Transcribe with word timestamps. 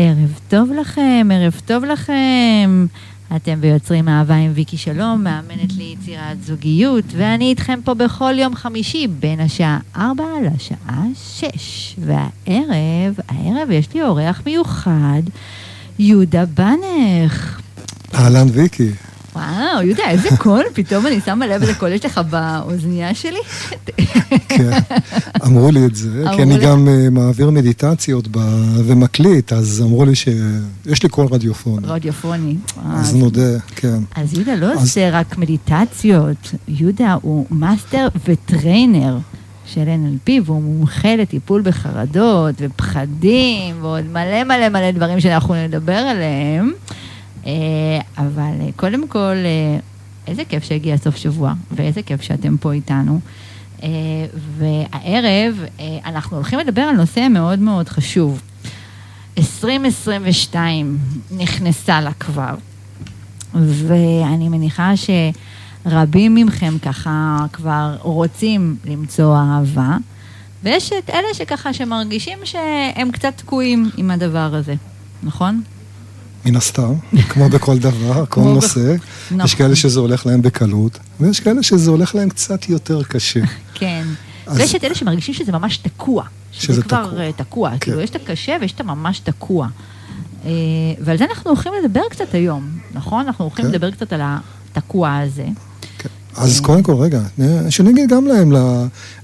ערב 0.00 0.38
טוב 0.48 0.72
לכם, 0.80 1.28
ערב 1.32 1.60
טוב 1.66 1.84
לכם. 1.84 2.86
אתם 3.36 3.60
ביוצרים 3.60 4.08
אהבה 4.08 4.34
עם 4.34 4.50
ויקי 4.54 4.76
שלום, 4.76 5.24
מאמנת 5.24 5.72
ליצירת 5.78 6.42
זוגיות, 6.42 7.04
ואני 7.16 7.50
איתכם 7.50 7.78
פה 7.84 7.94
בכל 7.94 8.34
יום 8.38 8.54
חמישי 8.54 9.06
בין 9.06 9.40
השעה 9.40 9.78
4 9.96 10.24
לשעה 10.54 11.04
6. 11.14 11.96
והערב, 11.98 13.14
הערב 13.28 13.70
יש 13.70 13.94
לי 13.94 14.02
אורח 14.02 14.42
מיוחד, 14.46 15.22
יהודה 15.98 16.44
בנך. 16.46 17.60
אהלן 18.14 18.46
ויקי. 18.52 18.90
וואו, 19.38 19.82
יהודה, 19.82 20.10
איזה 20.10 20.28
קול, 20.38 20.64
פתאום 20.74 21.06
אני 21.06 21.20
שמה 21.24 21.46
לב 21.46 21.60
איזה 21.60 21.74
קול 21.74 21.92
יש 21.92 22.04
לך 22.04 22.20
באוזנייה 22.30 23.14
שלי. 23.14 23.38
כן, 24.48 24.78
אמרו 25.44 25.70
לי 25.70 25.86
את 25.86 25.94
זה, 25.94 26.24
כי 26.36 26.42
אני 26.42 26.58
גם 26.58 26.88
אה, 26.88 27.10
מעביר 27.10 27.50
מדיטציות 27.50 28.28
ומקליט, 28.84 29.52
אז 29.52 29.82
אמרו 29.86 30.04
לי 30.04 30.14
שיש 30.14 31.02
לי 31.02 31.08
קול 31.08 31.26
רדיופוני. 31.30 31.86
רדיופוני. 31.86 32.56
אז 32.92 33.14
נודה, 33.14 33.58
כן. 33.76 33.98
אז 34.16 34.34
יהודה 34.34 34.54
לא 34.54 34.74
עושה 34.74 35.10
רק 35.10 35.38
מדיטציות, 35.38 36.54
יהודה 36.68 37.16
הוא 37.22 37.46
master 37.50 38.08
ו 38.28 38.38
trainer. 38.38 39.18
של 39.74 39.84
NLP, 39.84 40.30
והוא 40.44 40.62
מומחה 40.62 41.16
לטיפול 41.16 41.62
בחרדות 41.62 42.54
ופחדים 42.60 43.74
ועוד 43.80 44.04
מלא 44.04 44.44
מלא 44.44 44.68
מלא 44.68 44.90
דברים 44.90 45.20
שאנחנו 45.20 45.54
נדבר 45.54 45.92
עליהם. 45.92 46.72
אה, 47.48 48.00
אבל 48.18 48.52
אה, 48.60 48.68
קודם 48.76 49.08
כל, 49.08 49.36
אה, 49.44 49.78
איזה 50.26 50.44
כיף 50.44 50.64
שהגיע 50.64 50.96
סוף 50.96 51.16
שבוע, 51.16 51.52
ואיזה 51.70 52.02
כיף 52.02 52.22
שאתם 52.22 52.56
פה 52.56 52.72
איתנו. 52.72 53.20
והערב 54.58 55.64
אנחנו 56.04 56.36
הולכים 56.36 56.58
לדבר 56.58 56.82
על 56.82 56.96
נושא 56.96 57.28
מאוד 57.30 57.58
מאוד 57.58 57.88
חשוב. 57.88 58.42
2022 59.38 60.98
נכנסה 61.30 62.00
לה 62.00 62.12
כבר, 62.12 62.54
ואני 63.54 64.48
מניחה 64.48 64.92
שרבים 65.86 66.34
מכם 66.34 66.78
ככה 66.82 67.46
כבר 67.52 67.96
רוצים 68.00 68.76
למצוא 68.84 69.36
אהבה, 69.36 69.96
ויש 70.62 70.92
את 70.92 71.10
אלה 71.10 71.34
שככה 71.34 71.72
שמרגישים 71.72 72.38
שהם 72.44 73.10
קצת 73.10 73.32
תקועים 73.36 73.90
עם 73.96 74.10
הדבר 74.10 74.54
הזה, 74.54 74.74
נכון? 75.22 75.62
מן 76.50 76.56
הסתם, 76.56 76.94
כמו 77.28 77.48
בכל 77.48 77.78
דבר, 77.78 78.24
כל 78.28 78.40
נושא. 78.40 78.94
נכון. 79.30 79.44
יש 79.44 79.54
כאלה 79.54 79.76
שזה 79.76 80.00
הולך 80.00 80.26
להם 80.26 80.42
בקלות, 80.42 80.98
ויש 81.20 81.40
כאלה 81.40 81.62
שזה 81.62 81.90
הולך 81.90 82.14
להם 82.14 82.28
קצת 82.28 82.68
יותר 82.68 83.02
קשה. 83.02 83.40
כן. 83.74 84.06
ויש 84.54 84.74
את 84.74 84.84
אלה 84.84 84.94
שמרגישים 84.94 85.34
שזה 85.34 85.52
ממש 85.52 85.76
תקוע. 85.76 86.24
שזה 86.52 86.82
כבר 86.82 87.20
אה, 87.20 87.30
תקוע. 87.36 87.70
כן. 87.70 87.78
כאילו, 87.78 88.00
יש 88.00 88.10
את 88.10 88.16
הקשה 88.16 88.56
ויש 88.60 88.72
את 88.72 88.80
הממש 88.80 89.20
תקוע. 89.20 89.68
אה, 90.44 90.50
ועל 91.00 91.18
זה 91.18 91.24
אנחנו 91.24 91.50
הולכים 91.50 91.72
לדבר 91.84 92.00
קצת 92.10 92.34
היום, 92.34 92.70
נכון? 92.92 93.26
אנחנו 93.26 93.44
הולכים 93.44 93.64
כן. 93.64 93.70
לדבר 93.70 93.90
קצת 93.90 94.12
על 94.12 94.20
התקוע 94.24 95.16
הזה. 95.16 95.46
אז 96.38 96.60
קודם 96.60 96.82
כל, 96.82 96.94
רגע, 96.94 97.20
שנגיד 97.70 98.10
גם 98.10 98.26
להם, 98.26 98.52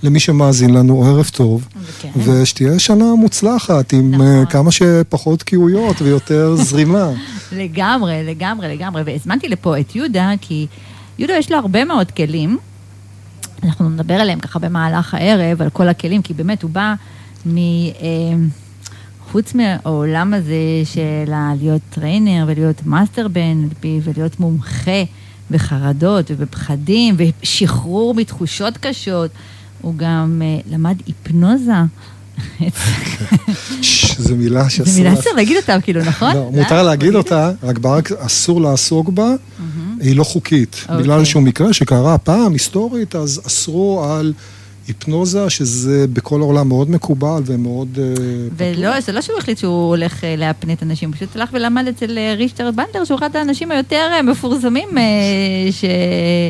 למי 0.02 0.20
שמאזין 0.20 0.74
לנו, 0.74 1.04
ערב 1.04 1.30
טוב, 1.32 1.68
כן. 2.00 2.10
ושתהיה 2.16 2.78
שנה 2.78 3.14
מוצלחת 3.14 3.92
עם 3.92 4.14
אה, 4.14 4.18
נכון. 4.18 4.46
כמה 4.46 4.72
שפחות 4.72 5.38
תקיעויות 5.38 6.02
ויותר 6.02 6.54
זרימה. 6.68 7.10
לגמרי, 7.52 8.24
לגמרי, 8.24 8.76
לגמרי. 8.76 9.02
והזמנתי 9.06 9.48
לפה 9.48 9.80
את 9.80 9.96
יהודה, 9.96 10.30
כי 10.40 10.66
יהודה 11.18 11.34
יש 11.34 11.52
לו 11.52 11.58
הרבה 11.58 11.84
מאוד 11.84 12.10
כלים. 12.10 12.58
אנחנו 13.64 13.88
נדבר 13.88 14.14
עליהם 14.14 14.40
ככה 14.40 14.58
במהלך 14.58 15.14
הערב, 15.14 15.62
על 15.62 15.70
כל 15.70 15.88
הכלים, 15.88 16.22
כי 16.22 16.34
באמת 16.34 16.62
הוא 16.62 16.70
בא 16.70 16.94
מ... 17.46 17.56
אה, 17.56 17.92
חוץ 19.32 19.54
מהעולם 19.54 20.34
הזה 20.34 20.54
של 20.84 21.32
להיות 21.60 21.82
trainer 21.90 22.44
ולהיות 22.46 22.86
master 22.86 23.28
ב-NLP 23.28 23.86
ולהיות 24.02 24.40
מומחה 24.40 25.02
בחרדות 25.50 26.30
ובפחדים 26.30 27.16
ושחרור 27.18 28.14
מתחושות 28.14 28.78
קשות. 28.78 29.30
הוא 29.80 29.94
גם 29.96 30.42
אה, 30.42 30.72
למד 30.72 30.96
היפנוזה. 31.06 31.72
זו 34.18 34.36
מילה 34.36 34.70
שאסור... 34.70 34.92
זו 34.92 35.02
מילה 35.02 35.16
שאסור 35.16 35.32
להגיד 35.32 35.56
אותה, 35.56 35.80
כאילו, 35.80 36.04
נכון? 36.04 36.36
לא, 36.36 36.50
מותר 36.52 36.82
להגיד 36.82 37.14
אותה, 37.14 37.50
רק 37.62 37.78
בארץ 37.78 38.12
אסור 38.12 38.60
לעסוק 38.60 39.08
בה, 39.08 39.34
היא 40.00 40.16
לא 40.16 40.24
חוקית. 40.24 40.84
בגלל 40.84 40.98
אוקיי. 41.00 41.14
איזשהו 41.14 41.40
מקרה 41.40 41.72
שקרה 41.72 42.18
פעם, 42.18 42.52
היסטורית, 42.52 43.16
אז 43.16 43.40
אסרו 43.46 44.04
על... 44.04 44.32
היפנוזה, 44.88 45.50
שזה 45.50 46.06
בכל 46.12 46.40
העולם 46.40 46.68
מאוד 46.68 46.90
מקובל 46.90 47.42
ומאוד... 47.46 47.98
אה, 47.98 48.04
ולא, 48.56 49.00
זה 49.00 49.12
לא 49.12 49.20
שהוא 49.20 49.38
החליט 49.38 49.58
שהוא 49.58 49.88
הולך 49.88 50.24
אה, 50.24 50.36
להפנית 50.36 50.82
אנשים, 50.82 51.08
הוא 51.08 51.16
פשוט 51.16 51.36
הלך 51.36 51.50
ולמד 51.52 51.88
אצל 51.88 52.18
אה, 52.18 52.34
רישטרד 52.36 52.76
בנדר, 52.76 53.04
שהוא 53.04 53.18
אחד 53.18 53.36
האנשים 53.36 53.70
היותר 53.70 54.22
מפורסמים 54.24 54.88
ש... 55.70 55.84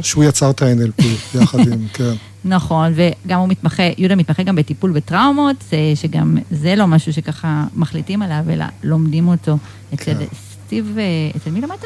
שהוא 0.02 0.24
יצר 0.24 0.50
את 0.50 0.62
ה-NLP 0.62 1.04
יחד 1.34 1.58
עם, 1.58 1.86
כן. 1.94 2.12
נכון, 2.44 2.92
וגם 2.94 3.40
הוא 3.40 3.48
מתמחה, 3.48 3.82
יהודה 3.98 4.16
מתמחה 4.16 4.42
גם 4.42 4.56
בטיפול 4.56 4.92
בטראומות, 4.92 5.64
שגם 5.94 6.36
זה 6.50 6.74
לא 6.76 6.86
משהו 6.86 7.12
שככה 7.12 7.64
מחליטים 7.74 8.22
עליו, 8.22 8.44
אלא 8.50 8.64
לומדים 8.82 9.28
אותו 9.28 9.56
אצל 9.94 10.04
כן. 10.04 10.24
סטיב, 10.66 10.96
אצל 11.36 11.50
מי 11.50 11.60
למדת? 11.60 11.84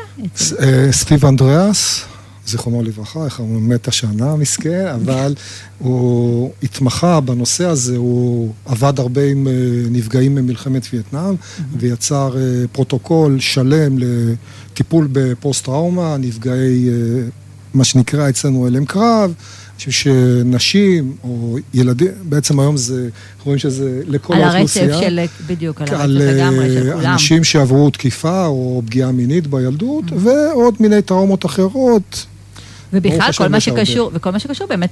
סטיב 0.91 1.25
אנדריאס. 1.25 2.05
זיכרונו 2.49 2.83
לברכה, 2.83 3.25
אה, 3.25 3.39
הוא 3.41 3.63
מת 3.63 3.89
השנה, 3.89 4.37
מסכן, 4.37 4.87
אבל 4.87 5.35
הוא 5.79 6.51
התמחה 6.63 7.21
בנושא 7.21 7.65
הזה, 7.65 7.97
הוא 7.97 8.53
עבד 8.67 8.99
הרבה 8.99 9.25
עם 9.25 9.49
אה, 9.49 9.53
נפגעים 9.91 10.35
ממלחמת 10.35 10.87
וייטנאם, 10.93 11.35
ויצר 11.77 12.37
אה, 12.37 12.65
פרוטוקול 12.73 13.41
שלם 13.41 13.97
לטיפול 13.99 15.09
בפוסט-טראומה, 15.13 16.17
נפגעי, 16.17 16.89
אה, 16.89 16.95
מה 17.75 17.85
שנקרא 17.85 18.29
אצלנו 18.29 18.67
הלם 18.67 18.85
קרב. 18.85 19.33
אני 19.79 19.85
חושב 19.85 19.91
שנשים 19.91 21.17
או 21.25 21.59
ילדים, 21.75 22.09
בעצם 22.23 22.61
היום 22.61 22.77
זה, 22.77 23.09
רואים 23.45 23.59
שזה 23.59 24.03
לכל 24.07 24.35
האוכלוסייה. 24.35 24.85
על 24.85 25.19
הרצף 25.19 25.31
של, 25.39 25.45
בדיוק, 25.47 25.83
על 25.83 25.89
הרצף 25.89 26.05
לגמרי 26.09 26.69
של 26.75 26.83
כולם. 26.83 26.99
על 26.99 27.07
אנשים 27.07 27.45
שעברו 27.45 27.91
תקיפה 27.91 28.47
או 28.47 28.83
פגיעה 28.87 29.13
מינית 29.13 29.47
בילדות, 29.47 30.05
ועוד 30.17 30.75
מיני 30.81 31.03
טראומות 31.03 31.47
אחרות, 31.47 32.27
ובכלל, 32.93 33.31
כל 33.39 33.49
מה 33.49 33.61
שקשור, 33.61 34.11
וכל 34.15 34.31
מה 34.31 34.39
שקשור 34.39 34.67
באמת, 34.67 34.91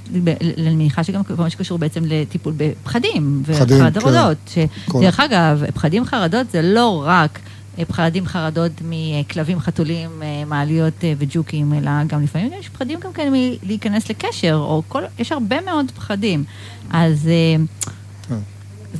אני 0.57 0.75
מניחה 0.75 1.03
שגם 1.03 1.23
כל 1.23 1.33
מה 1.37 1.49
שקשור 1.49 1.77
בעצם 1.77 2.03
לטיפול 2.05 2.53
בפחדים. 2.57 3.43
וחרדות. 3.45 4.37
כן. 4.45 4.65
שדרך 4.87 5.19
אגב, 5.19 5.63
פחדים 5.73 6.05
חרדות 6.05 6.51
זה 6.51 6.61
לא 6.61 7.03
רק 7.05 7.39
פחדים 7.87 8.25
חרדות 8.25 8.71
מכלבים, 8.81 9.59
חתולים, 9.59 10.09
מעליות 10.47 11.03
וג'וקים, 11.17 11.73
אלא 11.73 11.91
גם 12.07 12.23
לפעמים 12.23 12.51
יש 12.59 12.69
פחדים 12.69 12.99
גם 12.99 13.13
כן 13.13 13.33
מלהיכנס 13.33 14.09
לקשר, 14.09 14.55
או 14.55 14.83
כל, 14.87 15.03
יש 15.19 15.31
הרבה 15.31 15.61
מאוד 15.61 15.91
פחדים. 15.95 16.43
אז... 16.91 17.29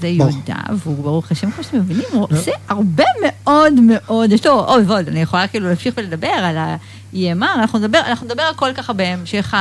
זה 0.01 0.07
יהודה, 0.07 0.55
והוא 0.77 1.03
ברוך 1.03 1.31
השם, 1.31 1.51
כמו 1.51 1.63
שאתם 1.63 1.77
מבינים, 1.77 2.03
הוא 2.11 2.27
עושה 2.31 2.51
הרבה 2.67 3.03
מאוד 3.21 3.73
מאוד, 3.73 4.31
יש 4.31 4.45
לו 4.45 4.53
עוד 4.53 4.91
ועוד, 4.91 5.07
אני 5.07 5.21
יכולה 5.21 5.47
כאילו 5.47 5.67
להמשיך 5.67 5.93
ולדבר 5.97 6.27
על 6.27 6.57
ה-EMR, 7.13 7.59
אנחנו 7.59 7.79
נדבר, 7.79 8.00
אנחנו 8.07 8.25
נדבר 8.25 8.44
הכל 8.51 8.69
ככה 8.75 8.94
בהמשך 8.94 9.53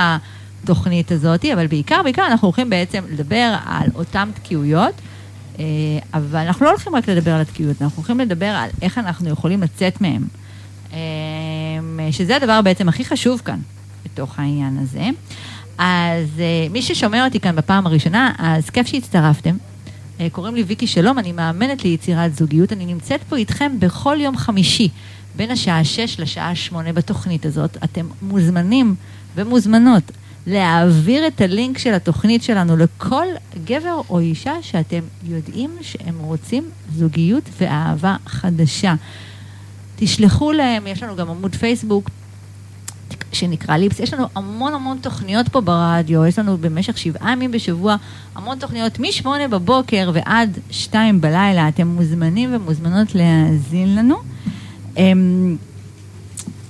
התוכנית 0.62 1.12
הזאת, 1.12 1.44
אבל 1.44 1.66
בעיקר, 1.66 2.02
בעיקר 2.02 2.26
אנחנו 2.26 2.48
הולכים 2.48 2.70
בעצם 2.70 3.04
לדבר 3.10 3.56
על 3.66 3.88
אותן 3.94 4.30
תקיעויות, 4.34 4.94
אה, 5.58 5.64
אבל 6.14 6.40
אנחנו 6.40 6.64
לא 6.64 6.70
הולכים 6.70 6.94
רק 6.94 7.08
לדבר 7.08 7.30
על 7.30 7.40
התקיעויות, 7.40 7.82
אנחנו 7.82 7.96
הולכים 7.96 8.20
לדבר 8.20 8.46
על 8.46 8.70
איך 8.82 8.98
אנחנו 8.98 9.30
יכולים 9.30 9.62
לצאת 9.62 10.00
מהן, 10.00 10.22
אה, 10.92 10.98
שזה 12.10 12.36
הדבר 12.36 12.62
בעצם 12.62 12.88
הכי 12.88 13.04
חשוב 13.04 13.42
כאן, 13.44 13.58
בתוך 14.04 14.38
העניין 14.38 14.78
הזה. 14.78 15.04
אז 15.78 16.28
אה, 16.38 16.66
מי 16.70 16.82
ששומע 16.82 17.24
אותי 17.24 17.40
כאן 17.40 17.56
בפעם 17.56 17.86
הראשונה, 17.86 18.32
אז 18.38 18.70
כיף 18.70 18.86
שהצטרפתם. 18.86 19.56
קוראים 20.32 20.54
לי 20.54 20.62
ויקי 20.62 20.86
שלום, 20.86 21.18
אני 21.18 21.32
מאמנת 21.32 21.84
ליצירת 21.84 22.34
זוגיות. 22.34 22.72
אני 22.72 22.86
נמצאת 22.86 23.22
פה 23.28 23.36
איתכם 23.36 23.72
בכל 23.78 24.16
יום 24.20 24.36
חמישי, 24.36 24.88
בין 25.36 25.50
השעה 25.50 25.84
6 25.84 26.20
לשעה 26.20 26.54
8 26.54 26.92
בתוכנית 26.92 27.46
הזאת. 27.46 27.76
אתם 27.84 28.06
מוזמנים 28.22 28.94
ומוזמנות 29.34 30.02
להעביר 30.46 31.26
את 31.26 31.40
הלינק 31.40 31.78
של 31.78 31.94
התוכנית 31.94 32.42
שלנו 32.42 32.76
לכל 32.76 33.26
גבר 33.64 34.00
או 34.10 34.20
אישה 34.20 34.54
שאתם 34.62 35.00
יודעים 35.24 35.70
שהם 35.80 36.18
רוצים 36.18 36.64
זוגיות 36.94 37.44
ואהבה 37.60 38.16
חדשה. 38.26 38.94
תשלחו 39.96 40.52
להם, 40.52 40.86
יש 40.86 41.02
לנו 41.02 41.16
גם 41.16 41.30
עמוד 41.30 41.54
פייסבוק, 41.54 42.10
שנקרא 43.32 43.76
ליפס. 43.76 44.00
יש 44.00 44.14
לנו 44.14 44.26
המון 44.34 44.74
המון 44.74 44.98
תוכניות 44.98 45.48
פה 45.48 45.60
ברדיו, 45.60 46.26
יש 46.26 46.38
לנו 46.38 46.58
במשך 46.58 46.98
שבעה 46.98 47.32
ימים 47.32 47.52
בשבוע 47.52 47.96
המון 48.34 48.58
תוכניות 48.58 48.98
משמונה 48.98 49.48
בבוקר 49.48 50.10
ועד 50.14 50.58
שתיים 50.70 51.20
בלילה. 51.20 51.68
אתם 51.68 51.86
מוזמנים 51.86 52.54
ומוזמנות 52.54 53.14
להאזין 53.14 53.96
לנו. 53.96 54.16
אמ, 54.96 55.56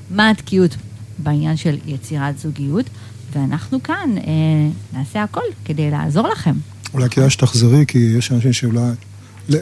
מה 0.09 0.29
התקיעות 0.29 0.75
בעניין 1.17 1.57
של 1.57 1.77
יצירת 1.85 2.39
זוגיות, 2.39 2.85
ואנחנו 3.33 3.83
כאן 3.83 4.09
אה, 4.17 4.23
נעשה 4.93 5.23
הכל 5.23 5.41
כדי 5.65 5.91
לעזור 5.91 6.27
לכם. 6.27 6.55
אולי 6.93 7.09
כדאי 7.09 7.29
שתחזרי, 7.29 7.85
כי 7.87 8.13
יש 8.17 8.31
אנשים 8.31 8.53
שאולי... 8.53 8.91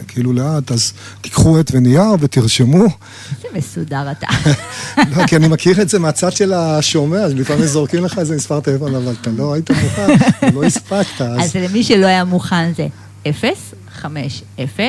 כאילו 0.07 0.33
לאט, 0.33 0.71
אז 0.71 0.93
תיקחו 1.21 1.59
עט 1.59 1.71
ונייר 1.73 2.11
ותרשמו. 2.19 2.83
איזה 2.83 3.47
מסודר 3.53 4.11
אתה. 4.11 4.27
לא, 5.17 5.27
כי 5.27 5.35
אני 5.35 5.47
מכיר 5.47 5.81
את 5.81 5.89
זה 5.89 5.99
מהצד 5.99 6.31
של 6.31 6.53
השומע, 6.53 7.17
אז 7.17 7.33
לפעמים 7.33 7.65
זורקים 7.65 8.05
לך 8.05 8.19
איזה 8.19 8.35
מספר 8.35 8.59
טלפון, 8.59 8.95
אבל 8.95 9.13
אתה 9.21 9.29
לא 9.29 9.53
היית 9.53 9.71
מוכן, 9.71 10.07
לא 10.53 10.63
הספקת. 10.63 11.21
אז 11.21 11.55
למי 11.55 11.83
שלא 11.83 12.05
היה 12.05 12.23
מוכן 12.23 12.73
זה 12.73 12.87
0, 13.29 13.73
5, 13.91 14.43
0, 14.63 14.83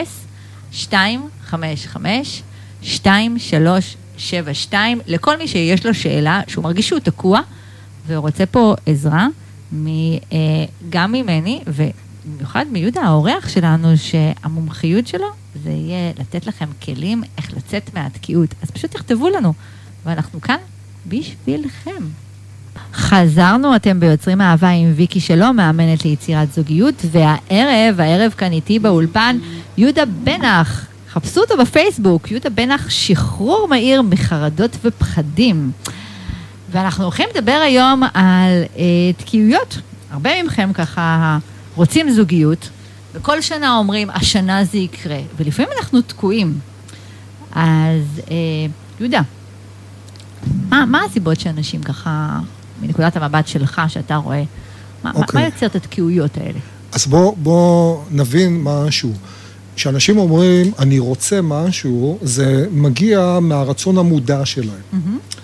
2, 0.72 1.20
5, 1.46 1.86
5, 1.86 2.42
2, 2.82 3.38
3, 3.38 3.96
7, 4.16 4.54
2, 4.54 5.00
לכל 5.06 5.38
מי 5.38 5.48
שיש 5.48 5.86
לו 5.86 5.94
שאלה, 5.94 6.40
שהוא 6.46 6.64
מרגיש 6.64 6.88
שהוא 6.88 7.00
תקוע, 7.00 7.40
ורוצה 8.06 8.46
פה 8.46 8.74
עזרה, 8.86 9.26
גם 10.90 11.12
ממני, 11.12 11.60
במיוחד 12.24 12.64
מיהודה, 12.72 13.02
האורח 13.02 13.48
שלנו, 13.48 13.88
שהמומחיות 13.96 15.06
שלו 15.06 15.26
זה 15.64 15.70
יהיה 15.70 16.12
לתת 16.18 16.46
לכם 16.46 16.66
כלים 16.84 17.22
איך 17.38 17.52
לצאת 17.56 17.94
מהתקיעות. 17.94 18.54
אז 18.62 18.70
פשוט 18.70 18.90
תכתבו 18.90 19.28
לנו, 19.28 19.52
ואנחנו 20.04 20.40
כאן 20.40 20.56
בשבילכם. 21.06 22.04
חזרנו, 22.94 23.76
אתם 23.76 24.00
ביוצרים 24.00 24.40
אהבה 24.40 24.68
עם 24.68 24.92
ויקי 24.96 25.20
שלו, 25.20 25.52
מאמנת 25.52 26.04
ליצירת 26.04 26.52
זוגיות, 26.52 26.94
והערב, 27.10 28.00
הערב 28.00 28.32
כאן 28.36 28.52
איתי 28.52 28.78
באולפן, 28.78 29.38
יהודה 29.76 30.04
בנח. 30.04 30.86
חפשו 31.10 31.40
אותו 31.40 31.56
בפייסבוק, 31.56 32.30
יהודה 32.30 32.50
בנח, 32.50 32.90
שחרור 32.90 33.68
מהיר 33.68 34.02
מחרדות 34.02 34.76
ופחדים. 34.84 35.72
ואנחנו 36.70 37.04
הולכים 37.04 37.28
לדבר 37.34 37.60
היום 37.64 38.02
על 38.02 38.62
אה, 38.76 39.12
תקיעויות. 39.16 39.78
הרבה 40.10 40.42
מכם 40.42 40.70
ככה 40.74 41.38
רוצים 41.80 42.10
זוגיות, 42.10 42.68
וכל 43.14 43.40
שנה 43.40 43.76
אומרים, 43.76 44.10
השנה 44.10 44.64
זה 44.64 44.78
יקרה, 44.78 45.18
ולפעמים 45.36 45.70
אנחנו 45.78 46.00
תקועים. 46.00 46.58
אז 47.52 48.20
אה, 48.30 48.36
יהודה, 49.00 49.20
מה, 50.68 50.86
מה 50.86 51.00
הסיבות 51.04 51.40
שאנשים 51.40 51.82
ככה, 51.82 52.38
מנקודת 52.82 53.16
המבט 53.16 53.46
שלך, 53.46 53.82
שאתה 53.88 54.16
רואה, 54.16 54.42
מה, 55.04 55.10
okay. 55.10 55.14
מה 55.14 55.20
אוקיי. 55.20 55.44
יוצר 55.44 55.66
את 55.66 55.74
התקיעויות 55.74 56.36
האלה? 56.36 56.58
אז 56.92 57.06
בוא, 57.06 57.36
בוא 57.36 58.02
נבין 58.10 58.60
משהו. 58.62 59.12
כשאנשים 59.76 60.18
אומרים, 60.18 60.72
אני 60.78 60.98
רוצה 60.98 61.40
משהו, 61.42 62.18
זה 62.22 62.66
מגיע 62.70 63.38
מהרצון 63.42 63.98
המודע 63.98 64.46
שלהם. 64.46 64.68
Mm-hmm. 64.92 65.36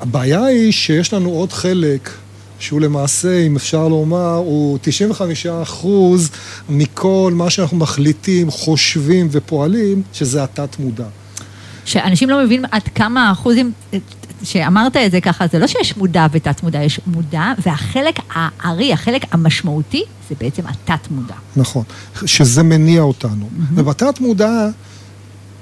הבעיה 0.00 0.44
היא 0.44 0.72
שיש 0.72 1.12
לנו 1.12 1.30
עוד 1.30 1.52
חלק 1.52 2.10
שהוא 2.58 2.80
למעשה, 2.80 3.40
אם 3.46 3.56
אפשר 3.56 3.88
לומר, 3.88 4.34
הוא 4.34 4.78
95 4.82 5.46
אחוז 5.46 6.30
מכל 6.68 7.32
מה 7.34 7.50
שאנחנו 7.50 7.76
מחליטים, 7.76 8.50
חושבים 8.50 9.28
ופועלים, 9.30 10.02
שזה 10.12 10.42
התת-מודע. 10.42 11.06
שאנשים 11.84 12.30
לא 12.30 12.44
מבינים 12.44 12.64
עד 12.70 12.82
כמה 12.94 13.32
אחוזים, 13.32 13.72
שאמרת 14.42 14.96
את 14.96 15.10
זה 15.10 15.20
ככה, 15.20 15.46
זה 15.52 15.58
לא 15.58 15.66
שיש 15.66 15.96
מודע 15.96 16.26
ותת-מודע, 16.32 16.82
יש 16.82 17.00
מודע, 17.06 17.52
והחלק 17.66 18.18
הארי, 18.34 18.92
החלק 18.92 19.22
המשמעותי, 19.30 20.02
זה 20.28 20.34
בעצם 20.40 20.62
התת-מודע. 20.66 21.34
נכון, 21.56 21.84
שזה 22.26 22.62
מניע 22.62 23.02
אותנו. 23.02 23.48
Mm-hmm. 23.52 23.72
ובתת-מודע... 23.74 24.68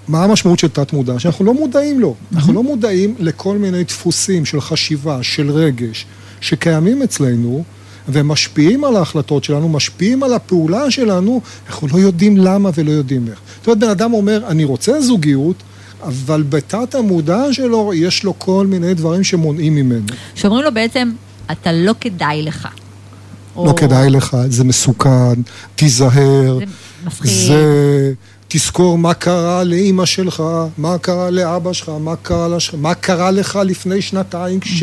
מה 0.08 0.25
המשמעות 0.25 0.58
של 0.58 0.69
תת-מודע? 0.69 1.19
שאנחנו 1.19 1.44
לא 1.44 1.55
מודעים 1.55 2.00
לו. 2.00 2.14
Mm-hmm. 2.14 2.37
אנחנו 2.37 2.52
לא 2.52 2.62
מודעים 2.62 3.14
לכל 3.19 3.58
מיני 3.58 3.85
דפוסים 3.85 4.44
של 4.44 4.61
חשיבה, 4.61 5.23
של 5.23 5.50
רגש, 5.50 6.06
שקיימים 6.44 7.02
אצלנו, 7.02 7.64
ומשפיעים 8.08 8.85
על 8.85 8.96
ההחלטות 8.96 9.44
שלנו, 9.44 9.69
משפיעים 9.69 10.23
על 10.23 10.35
הפעולה 10.35 10.91
שלנו, 10.91 11.41
אנחנו 11.69 11.88
לא 11.88 11.99
יודעים 11.99 12.37
למה 12.37 12.70
ולא 12.75 12.91
יודעים 12.91 13.29
איך. 13.29 13.38
זאת 13.58 13.67
אומרת, 13.67 13.79
בן 13.79 13.88
אדם 13.88 14.12
אומר, 14.12 14.43
אני 14.49 14.64
רוצה 14.64 15.00
זוגיות, 15.00 15.56
אבל 16.02 16.43
בתת 16.43 16.94
המודע 16.94 17.52
שלו 17.52 17.93
יש 17.94 18.25
לו 18.25 18.38
כל 18.38 18.67
מיני 18.67 18.94
דברים 18.94 19.25
שמונעים 19.25 19.75
ממנו. 19.75 20.06
שאומרים 20.35 20.64
לו 20.64 20.75
בעצם, 20.75 21.11
אתה 21.52 21.73
לא 21.73 21.94
כדאי 22.00 22.43
לך. 22.43 22.69
לא 23.56 23.61
או... 23.61 23.76
כדאי 23.76 24.11
לך, 24.11 24.37
זה 24.49 24.64
מסוכן, 24.64 25.35
תיזהר. 25.75 26.58
זה 26.58 26.64
מפחיד. 27.06 27.31
זה... 27.31 28.12
תזכור 28.56 28.99
מה 28.99 29.15
קרה 29.15 29.65
לאימא 29.65 30.06
שלך, 30.06 30.43
מה 30.79 30.99
קרה 30.99 31.31
לאבא 31.31 31.73
שלך, 31.73 31.89
מה 32.01 32.17
קרה, 32.17 32.49
לש... 32.49 32.75
מה 32.75 32.95
קרה 32.95 33.31
לך 33.31 33.59
לפני 33.65 34.03
שנתיים 34.03 34.61
כש... 34.61 34.83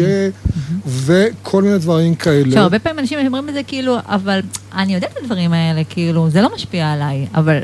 וכל 0.88 1.64
מיני 1.64 1.78
דברים 1.78 2.16
כאלה. 2.16 2.48
עכשיו, 2.48 2.64
הרבה 2.64 2.80
פעמים 2.80 3.00
אנשים 3.00 3.20
אומרים 3.26 3.50
את 3.50 3.54
זה 3.54 3.64
כאילו, 3.64 3.98
אבל 4.06 4.40
אני 4.74 4.96
יודע 4.96 5.08
את 5.08 5.18
הדברים 5.24 5.54
האלה, 5.54 5.84
כאילו, 5.84 6.30
זה 6.30 6.42
לא 6.42 6.50
משפיע 6.56 6.92
עליי, 6.92 7.28
אבל... 7.36 7.60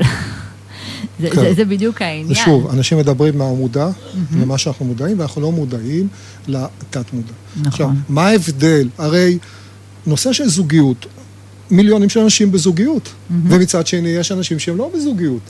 זה, 1.20 1.30
כן. 1.30 1.40
זה, 1.40 1.54
זה 1.54 1.64
בדיוק 1.64 2.02
העניין. 2.02 2.32
ושוב, 2.32 2.70
אנשים 2.70 2.98
מדברים 2.98 3.38
מהמודע, 3.38 3.86
mm-hmm. 3.86 4.36
למה 4.40 4.58
שאנחנו 4.58 4.84
מודעים, 4.84 5.18
ואנחנו 5.18 5.42
לא 5.42 5.52
מודעים 5.52 6.08
לתת-מודע. 6.46 7.32
נכון. 7.56 7.66
עכשיו, 7.66 7.90
מה 8.08 8.26
ההבדל? 8.26 8.88
הרי 8.98 9.38
נושא 10.06 10.32
של 10.32 10.48
זוגיות, 10.48 11.06
מיליונים 11.70 12.08
של 12.08 12.20
אנשים 12.20 12.52
בזוגיות, 12.52 13.06
mm-hmm. 13.06 13.32
ומצד 13.48 13.86
שני 13.86 14.08
יש 14.08 14.32
אנשים 14.32 14.58
שהם 14.58 14.76
לא 14.76 14.90
בזוגיות. 14.94 15.40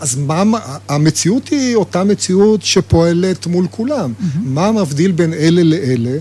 אז 0.00 0.16
מה, 0.16 0.58
המציאות 0.88 1.48
היא 1.48 1.76
אותה 1.76 2.04
מציאות 2.04 2.62
שפועלת 2.62 3.46
מול 3.46 3.66
כולם. 3.70 4.12
Mm-hmm. 4.18 4.38
מה 4.44 4.72
מבדיל 4.72 5.12
בין 5.12 5.32
אלה 5.34 5.62
לאלה? 5.62 6.18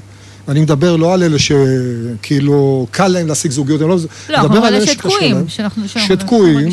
אני 0.48 0.62
מדבר 0.62 0.96
לא 0.96 1.14
על 1.14 1.24
אלה 1.24 1.38
שכאילו 1.40 2.88
קל 2.92 3.08
להם 3.08 3.28
להשיג 3.28 3.52
זוגיות, 3.52 3.82
אני 3.82 3.90
לא... 3.90 3.98
לא, 4.30 4.38
אנחנו 4.38 4.66
על 4.66 4.76
אלה 4.76 4.88
שתקועים, 4.88 5.48
שאנחנו 5.48 5.84
שתקועים, 5.88 6.72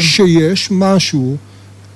שיש 0.00 0.68
משהו 0.70 1.36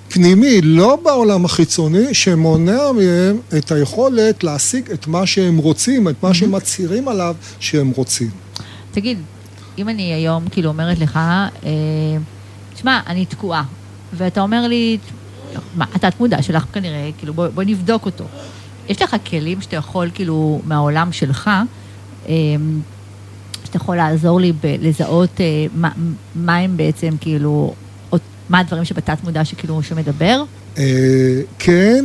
פנימי, 0.08 0.60
לא 0.62 0.98
בעולם 1.02 1.44
החיצוני, 1.44 2.14
שמונע 2.14 2.92
מהם 2.92 3.38
את 3.58 3.72
היכולת 3.72 4.44
להשיג 4.44 4.90
את 4.90 5.06
מה 5.06 5.26
שהם 5.26 5.56
רוצים, 5.56 6.08
את 6.08 6.14
מה 6.22 6.34
שהם 6.34 6.52
מצהירים 6.52 7.08
עליו 7.08 7.34
שהם 7.60 7.90
רוצים. 7.96 8.30
תגיד, 8.92 9.18
אם 9.78 9.88
אני 9.88 10.14
היום 10.14 10.48
כאילו 10.50 10.68
אומרת 10.68 10.98
לך, 10.98 11.16
אה, 11.16 11.70
תשמע, 12.74 13.00
אני 13.06 13.26
תקועה. 13.26 13.62
ואתה 14.16 14.40
אומר 14.40 14.68
לי, 14.68 14.98
מה, 15.76 15.84
התת 15.94 16.20
מודע 16.20 16.42
שלך 16.42 16.64
כנראה, 16.72 17.10
כאילו 17.18 17.34
בוא, 17.34 17.48
בוא 17.48 17.62
נבדוק 17.62 18.06
אותו. 18.06 18.24
יש 18.88 19.02
לך 19.02 19.16
כלים 19.30 19.60
שאתה 19.60 19.76
יכול, 19.76 20.10
כאילו, 20.14 20.60
מהעולם 20.66 21.12
שלך, 21.12 21.50
אמ, 22.28 22.80
שאתה 23.64 23.76
יכול 23.76 23.96
לעזור 23.96 24.40
לי 24.40 24.52
לזהות 24.64 25.40
אה, 25.40 25.66
מה, 25.74 25.90
מה 26.34 26.56
הם 26.56 26.76
בעצם, 26.76 27.14
כאילו, 27.20 27.74
מה 28.48 28.58
הדברים 28.58 28.84
שבתת 28.84 29.18
מודע 29.24 29.44
שכאילו, 29.44 29.82
שמדבר? 29.82 30.42
אה, 30.78 31.40
כן, 31.58 32.04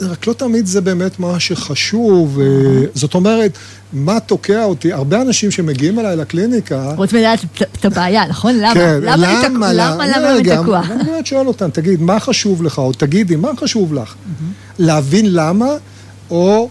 רק 0.00 0.26
לא 0.26 0.32
תמיד 0.32 0.66
זה 0.66 0.80
באמת 0.80 1.20
מה 1.20 1.40
שחשוב, 1.40 2.38
זאת 2.94 3.14
אומרת, 3.14 3.58
מה 3.92 4.20
תוקע 4.20 4.64
אותי, 4.64 4.92
הרבה 4.92 5.22
אנשים 5.22 5.50
שמגיעים 5.50 5.98
אליי 5.98 6.16
לקליניקה... 6.16 6.92
רוצים 6.96 7.18
לדעת 7.18 7.44
את 7.60 7.84
הבעיה, 7.84 8.26
נכון? 8.26 8.54
למה? 8.58 8.74
כן, 8.74 8.98
למה, 9.02 9.16
למה, 9.16 9.72
למה, 9.72 10.06
למה 10.06 10.36
אני 10.36 10.56
תקוע? 10.56 10.82
אני 10.90 11.04
באמת 11.04 11.26
שואל 11.26 11.46
אותם, 11.46 11.70
תגיד, 11.70 12.00
מה 12.00 12.20
חשוב 12.20 12.62
לך, 12.62 12.78
או 12.78 12.92
תגידי, 12.92 13.36
מה 13.36 13.48
חשוב 13.56 13.94
לך? 13.94 14.14
להבין 14.78 15.34
למה, 15.34 15.68
או... 16.30 16.68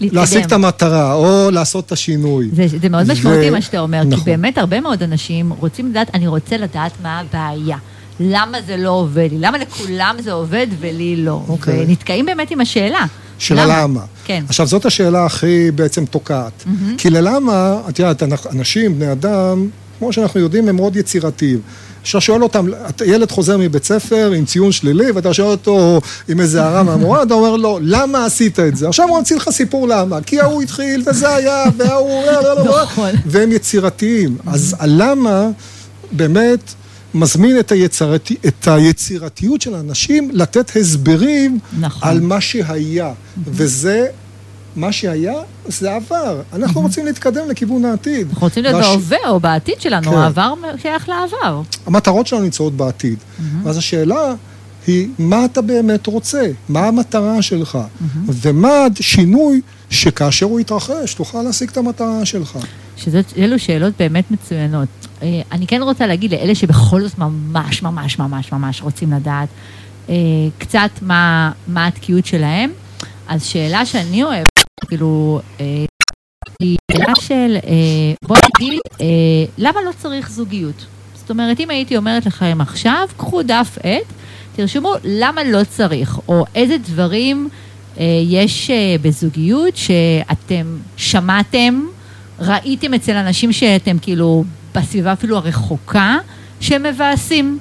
להשיג 0.00 0.44
את 0.44 0.52
המטרה, 0.52 1.12
או 1.12 1.50
לעשות 1.50 1.86
את 1.86 1.92
השינוי. 1.92 2.50
זה, 2.52 2.78
זה 2.82 2.88
מאוד 2.88 3.12
משמעותי 3.12 3.50
מה 3.50 3.62
שאתה 3.62 3.78
אומר, 3.78 4.04
נכון. 4.04 4.24
כי 4.24 4.30
באמת 4.30 4.58
הרבה 4.58 4.80
מאוד 4.80 5.02
אנשים 5.02 5.52
רוצים 5.58 5.90
לדעת, 5.90 6.10
אני 6.14 6.26
רוצה 6.26 6.56
לדעת 6.56 6.92
מה 7.02 7.20
הבעיה. 7.20 7.76
למה 8.20 8.58
זה 8.66 8.76
לא 8.76 8.90
עובד 8.90 9.28
לי? 9.32 9.38
למה 9.38 9.58
לכולם 9.58 10.16
זה 10.20 10.32
עובד 10.32 10.66
ולי 10.80 11.16
לא? 11.16 11.42
אוקיי. 11.48 11.84
ונתקעים 11.84 12.26
באמת 12.26 12.50
עם 12.50 12.60
השאלה. 12.60 13.04
של 13.38 13.54
למה? 13.54 13.82
למה. 13.82 14.00
כן. 14.24 14.44
עכשיו, 14.48 14.66
זאת 14.66 14.86
השאלה 14.86 15.24
הכי 15.24 15.70
בעצם 15.70 16.06
תוקעת. 16.06 16.64
Mm-hmm. 16.64 16.98
כי 16.98 17.10
ללמה, 17.10 17.80
את 17.88 17.98
יודעת, 17.98 18.22
אנשים, 18.52 18.94
בני 18.94 19.12
אדם, 19.12 19.68
כמו 19.98 20.12
שאנחנו 20.12 20.40
יודעים, 20.40 20.68
הם 20.68 20.76
מאוד 20.76 20.96
יצירתיים. 20.96 21.60
כשאתה 22.02 22.20
שואל 22.20 22.42
אותם, 22.42 22.66
ילד 23.06 23.30
חוזר 23.30 23.56
מבית 23.58 23.84
ספר 23.84 24.32
עם 24.36 24.44
ציון 24.44 24.72
שלילי, 24.72 25.10
ואתה 25.10 25.34
שואל 25.34 25.48
אותו 25.48 26.00
עם 26.28 26.40
איזה 26.40 26.64
הערה 26.64 26.82
מהמורה, 26.82 27.22
אתה 27.22 27.34
אומר 27.34 27.56
לו, 27.56 27.78
למה 27.82 28.24
עשית 28.24 28.60
את 28.60 28.76
זה? 28.76 28.88
עכשיו 28.88 29.08
הוא 29.08 29.18
ממציא 29.18 29.36
לך 29.36 29.50
סיפור 29.50 29.88
למה, 29.88 30.20
כי 30.20 30.40
ההוא 30.40 30.62
התחיל, 30.62 31.02
וזה 31.06 31.34
היה, 31.34 31.64
וההוא... 31.76 32.22
נכון. 32.82 33.10
והם 33.26 33.52
יצירתיים. 33.52 34.36
אז 34.46 34.76
הלמה, 34.78 35.48
באמת... 36.12 36.74
מזמין 37.16 37.58
את, 37.58 37.72
היצירת, 37.72 38.28
את 38.46 38.68
היצירתיות 38.68 39.60
של 39.60 39.74
האנשים 39.74 40.30
לתת 40.32 40.76
הסברים 40.76 41.58
נכון. 41.80 42.08
על 42.08 42.20
מה 42.20 42.40
שהיה, 42.40 43.08
mm-hmm. 43.08 43.40
וזה 43.46 44.06
מה 44.76 44.92
שהיה, 44.92 45.34
זה 45.66 45.94
עבר. 45.94 46.42
אנחנו 46.52 46.80
רוצים 46.80 47.06
להתקדם 47.06 47.50
לכיוון 47.50 47.84
העתיד. 47.84 48.28
אנחנו 48.30 48.46
רוצים 48.46 48.62
להיות 48.62 48.82
בהווה 48.82 49.28
או 49.28 49.40
בעתיד 49.40 49.80
שלנו, 49.80 50.10
כן. 50.10 50.16
העבר 50.16 50.54
שייך 50.82 51.08
לעבר. 51.08 51.62
המטרות 51.86 52.26
שלנו 52.26 52.42
נמצאות 52.42 52.76
בעתיד. 52.76 53.18
ואז 53.64 53.76
השאלה 53.76 54.34
היא, 54.86 55.08
מה 55.18 55.44
אתה 55.44 55.62
באמת 55.62 56.06
רוצה? 56.06 56.42
מה 56.68 56.86
המטרה 56.86 57.42
שלך? 57.42 57.78
ומה 58.26 58.86
השינוי 59.00 59.60
שכאשר 59.90 60.46
הוא 60.46 60.60
יתרחש, 60.60 61.14
תוכל 61.14 61.42
להשיג 61.42 61.68
את 61.70 61.76
המטרה 61.76 62.24
שלך. 62.24 62.58
שאלו 62.96 63.58
שאלות 63.58 63.94
באמת 63.98 64.30
מצוינות. 64.30 64.88
אה, 65.22 65.42
אני 65.52 65.66
כן 65.66 65.82
רוצה 65.82 66.06
להגיד 66.06 66.30
לאלה 66.30 66.54
שבכל 66.54 67.02
זאת 67.02 67.18
ממש 67.18 67.82
ממש 67.82 68.18
ממש 68.18 68.52
ממש 68.52 68.82
רוצים 68.82 69.12
לדעת 69.12 69.48
אה, 70.08 70.14
קצת 70.58 70.90
מה, 71.02 71.52
מה 71.68 71.86
התקיעות 71.86 72.26
שלהם, 72.26 72.70
אז 73.28 73.44
שאלה 73.44 73.86
שאני 73.86 74.22
אוהבת, 74.22 74.48
כאילו, 74.88 75.40
אה, 75.60 75.84
היא 76.60 76.76
שאלה 76.92 77.12
של, 77.20 77.56
בוא 78.24 78.36
נגיד, 78.56 78.80
למה 79.58 79.80
לא 79.82 79.90
צריך 79.98 80.30
זוגיות? 80.30 80.86
זאת 81.14 81.30
אומרת, 81.30 81.60
אם 81.60 81.70
הייתי 81.70 81.96
אומרת 81.96 82.26
לכם 82.26 82.58
עכשיו, 82.60 83.08
קחו 83.16 83.42
דף 83.42 83.78
עט, 83.82 84.06
תרשמו 84.56 84.92
למה 85.04 85.44
לא 85.44 85.64
צריך, 85.64 86.18
או 86.28 86.44
איזה 86.54 86.76
דברים 86.78 87.48
יש 88.26 88.70
בזוגיות 89.02 89.76
שאתם 89.76 90.76
שמעתם 90.96 91.86
ראיתם 92.38 92.94
אצל 92.94 93.16
אנשים 93.16 93.52
שאתם 93.52 93.98
כאילו 93.98 94.44
בסביבה 94.76 95.12
אפילו 95.12 95.36
הרחוקה, 95.36 96.18
שהם 96.60 96.82
מבאסים. 96.82 97.58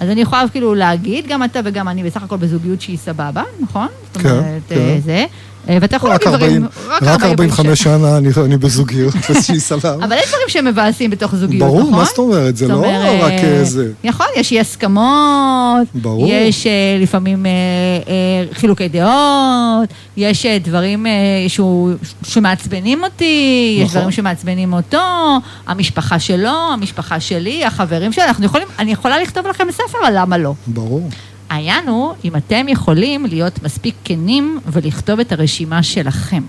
אז 0.00 0.08
אני 0.08 0.20
יכולה 0.20 0.44
כאילו 0.52 0.74
להגיד, 0.74 1.26
גם 1.26 1.44
אתה 1.44 1.60
וגם 1.64 1.88
אני 1.88 2.02
בסך 2.02 2.22
הכל 2.22 2.36
בזוגיות 2.36 2.80
שהיא 2.80 2.98
סבבה, 2.98 3.42
נכון? 3.60 3.88
כן, 4.14 4.22
זאת 4.22 4.30
אומרת, 4.30 4.62
כן. 4.68 5.00
זה. 5.04 5.26
אה, 5.68 5.78
ואתה 5.80 5.96
יכול 5.96 6.10
להגיד 6.10 6.28
דברים... 6.28 6.66
רק 7.02 7.22
45 7.22 7.82
שנה 7.82 8.18
אני 8.18 8.56
בזוגיות, 8.56 9.14
שהיא 9.46 9.60
סבבה. 9.60 10.04
אבל 10.04 10.16
יש 10.16 10.28
דברים 10.28 10.48
שהם 10.48 10.64
מבאסים 10.64 11.10
בתוך 11.10 11.34
זוגיות, 11.34 11.68
נכון? 11.68 11.82
ברור, 11.82 11.92
מה 11.96 12.04
זאת 12.04 12.18
אומרת? 12.18 12.56
זה 12.56 12.68
לא 12.68 12.84
רק 13.20 13.32
אה, 13.32 13.64
זה. 13.64 13.92
נכון, 14.04 14.26
יש 14.36 14.52
אי 14.52 14.60
הסכמות. 14.60 15.88
יש 16.26 16.66
אה, 16.66 16.72
לפעמים 17.00 17.46
חילוקי 18.52 18.88
דעות, 18.88 19.88
יש 20.16 20.46
דברים 20.46 21.06
שמעצבנים 22.22 23.04
אותי, 23.04 23.76
יש 23.78 23.84
נכון. 23.84 23.98
דברים 23.98 24.12
שמעצבנים 24.12 24.72
אותו, 24.72 24.98
המשפחה 25.66 26.18
שלו, 26.18 26.72
המשפחה 26.72 27.20
שלי, 27.20 27.64
החברים 27.64 28.12
שלי, 28.12 28.24
אני 28.78 28.92
יכולה 28.92 29.22
לכתוב 29.22 29.46
לכם 29.46 29.64
ספר 29.72 29.98
על 30.04 30.18
למה 30.18 30.38
לא. 30.38 30.54
ברור. 30.66 31.10
העניין 31.50 31.88
הוא 31.88 32.14
אם 32.24 32.36
אתם 32.36 32.68
יכולים 32.68 33.26
להיות 33.26 33.62
מספיק 33.62 33.94
כנים 34.04 34.58
ולכתוב 34.72 35.20
את 35.20 35.32
הרשימה 35.32 35.82
שלכם. 35.82 36.42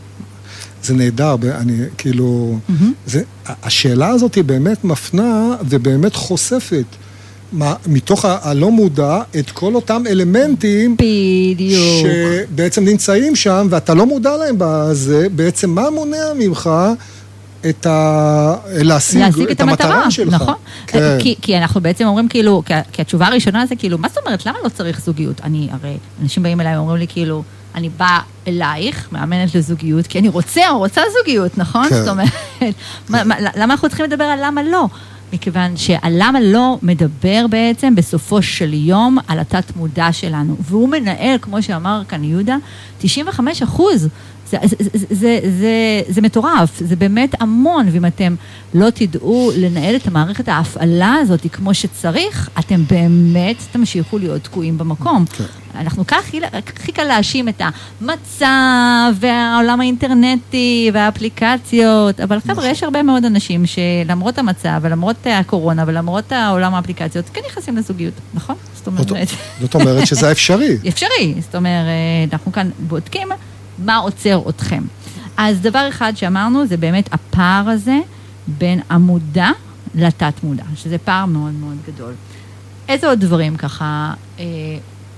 זה 0.84 0.94
נהדר, 0.94 1.36
אני 1.58 1.77
כאילו, 1.98 2.58
mm-hmm. 2.70 2.84
זה, 3.06 3.22
השאלה 3.46 4.08
הזאת 4.08 4.36
היא 4.36 4.44
באמת 4.44 4.84
מפנה 4.84 5.56
ובאמת 5.70 6.15
חושפת. 6.15 6.86
מה, 7.51 7.74
מתוך 7.88 8.25
הלא 8.25 8.72
מודע 8.72 9.22
את 9.39 9.51
כל 9.51 9.75
אותם 9.75 10.03
אלמנטים 10.10 10.96
בדיוק. 10.96 12.08
שבעצם 12.08 12.84
נמצאים 12.84 13.36
שם 13.36 13.68
ואתה 13.70 13.94
לא 13.94 14.06
מודע 14.06 14.38
להם 14.38 14.56
בזה, 14.58 15.27
בעצם 15.36 15.70
מה 15.70 15.89
מונע 15.89 16.25
ממך 16.39 16.70
את 17.70 17.86
ה... 17.86 18.56
להשיג, 18.68 19.22
להשיג 19.22 19.50
את, 19.50 19.62
המטרה, 19.62 19.94
המטרה 19.94 20.12
שלך. 20.12 20.34
נכון. 20.34 20.54
כן. 20.88 21.18
כי, 21.20 21.36
כי 21.42 21.58
אנחנו 21.58 21.82
בעצם 21.82 22.06
אומרים 22.06 22.28
כאילו, 22.28 22.63
כי, 22.66 22.74
כי 22.92 23.01
התשובה 23.01 23.28
הראשונה 23.28 23.66
זה 23.66 23.75
כאילו, 23.75 23.98
מה 23.98 24.08
זאת 24.08 24.18
אומרת, 24.25 24.46
למה 24.46 24.58
לא 24.63 24.70
צריך 24.70 25.01
זוגיות? 25.01 25.42
אני, 25.44 25.68
הרי 25.72 25.98
אנשים 26.22 26.44
באים 26.44 26.62
אליי 26.62 26.78
ואומרים 26.78 26.98
לי 26.98 27.08
כאילו, 27.08 27.44
אני 27.75 27.89
באה 27.89 28.20
אלייך, 28.48 29.08
מאמנת 29.12 29.56
לזוגיות, 29.56 30.08
כי 30.08 30.20
אני 30.20 30.30
רוצה 30.30 30.70
או 30.70 30.78
רוצה 30.78 31.01
זוגיות, 31.20 31.58
נכון? 31.58 31.89
כן. 31.89 31.96
זאת 31.96 32.08
אומרת, 32.08 32.30
כן. 32.60 32.72
מה, 33.10 33.24
מה, 33.24 33.36
למה 33.39 33.74
אנחנו 33.74 33.89
צריכים 33.89 34.06
לדבר 34.06 34.24
על 34.24 34.39
למה 34.46 34.63
לא? 34.63 34.88
מכיוון 35.34 35.78
שהלמה 35.78 36.39
לא 36.42 36.78
מדבר 36.82 37.46
בעצם 37.50 37.96
בסופו 37.96 38.42
של 38.42 38.74
יום 38.74 39.18
על 39.28 39.39
התת-מודע 39.39 40.12
שלנו, 40.12 40.56
והוא 40.60 40.89
מנהל, 40.89 41.38
כמו 41.42 41.62
שאמר 41.62 42.01
כאן 42.08 42.24
יהודה, 42.24 42.58
95 42.98 43.62
אחוז 43.62 44.08
זה, 44.50 44.58
זה, 44.63 44.75
זה, 44.79 45.06
זה, 45.10 45.39
זה, 45.60 46.01
זה 46.10 46.22
מטורף, 46.22 46.79
זה 46.79 46.96
באמת 46.96 47.41
המון, 47.41 47.88
ואם 47.91 48.06
אתם 48.06 48.36
לא 48.74 48.89
תדעו 48.89 49.51
לנהל 49.58 49.96
את 49.96 50.08
המערכת 50.08 50.48
ההפעלה 50.48 51.13
הזאת 51.13 51.46
כמו 51.51 51.74
שצריך, 51.74 52.50
אתם 52.60 52.84
באמת 52.89 53.56
תמשיכו 53.72 54.18
להיות 54.18 54.44
תקועים 54.44 54.77
במקום. 54.77 55.25
כן. 55.25 55.44
אנחנו 55.75 56.08
כך 56.08 56.32
הכי 56.53 56.91
קל 56.91 57.03
להאשים 57.03 57.50
את 57.50 57.62
המצב 58.01 59.13
והעולם 59.20 59.82
האינטרנטי 59.82 60.91
והאפליקציות, 60.94 62.20
אבל 62.20 62.39
חבר'ה, 62.39 62.53
נכון. 62.53 62.70
יש 62.70 62.84
הרבה 62.84 63.03
מאוד 63.03 63.25
אנשים 63.25 63.63
שלמרות 63.65 64.38
המצב 64.38 64.79
ולמרות 64.82 65.15
הקורונה 65.25 65.84
ולמרות 65.88 66.32
העולם 66.32 66.74
האפליקציות, 66.74 67.25
כן 67.34 67.41
נכנסים 67.50 67.77
לזוגיות, 67.77 68.13
נכון? 68.34 68.56
זאת 68.75 68.88
אומרת... 68.88 69.08
זאת 69.62 69.75
אומרת 69.75 70.08
שזה 70.08 70.32
אפשרי. 70.36 70.77
אפשרי, 70.88 71.34
זאת 71.41 71.56
אומרת, 71.56 72.34
אנחנו 72.34 72.51
כאן 72.51 72.70
בודקים 72.79 73.27
מה 73.86 73.98
עוצר 73.98 74.41
אתכם. 74.50 74.83
אז 75.38 75.62
דבר 75.62 75.86
אחד 75.89 76.13
שאמרנו 76.15 76.67
זה 76.67 76.77
באמת 76.77 77.09
הפער 77.13 77.69
הזה 77.69 78.00
בין 78.48 78.79
המודע 78.89 79.50
לתת-מודע, 79.95 80.63
שזה 80.75 80.98
פער 80.98 81.25
מאוד 81.25 81.53
מאוד 81.53 81.77
גדול. 81.88 82.13
איזה 82.88 83.07
עוד 83.07 83.19
דברים 83.19 83.57
ככה, 83.57 84.13
אה, 84.39 84.45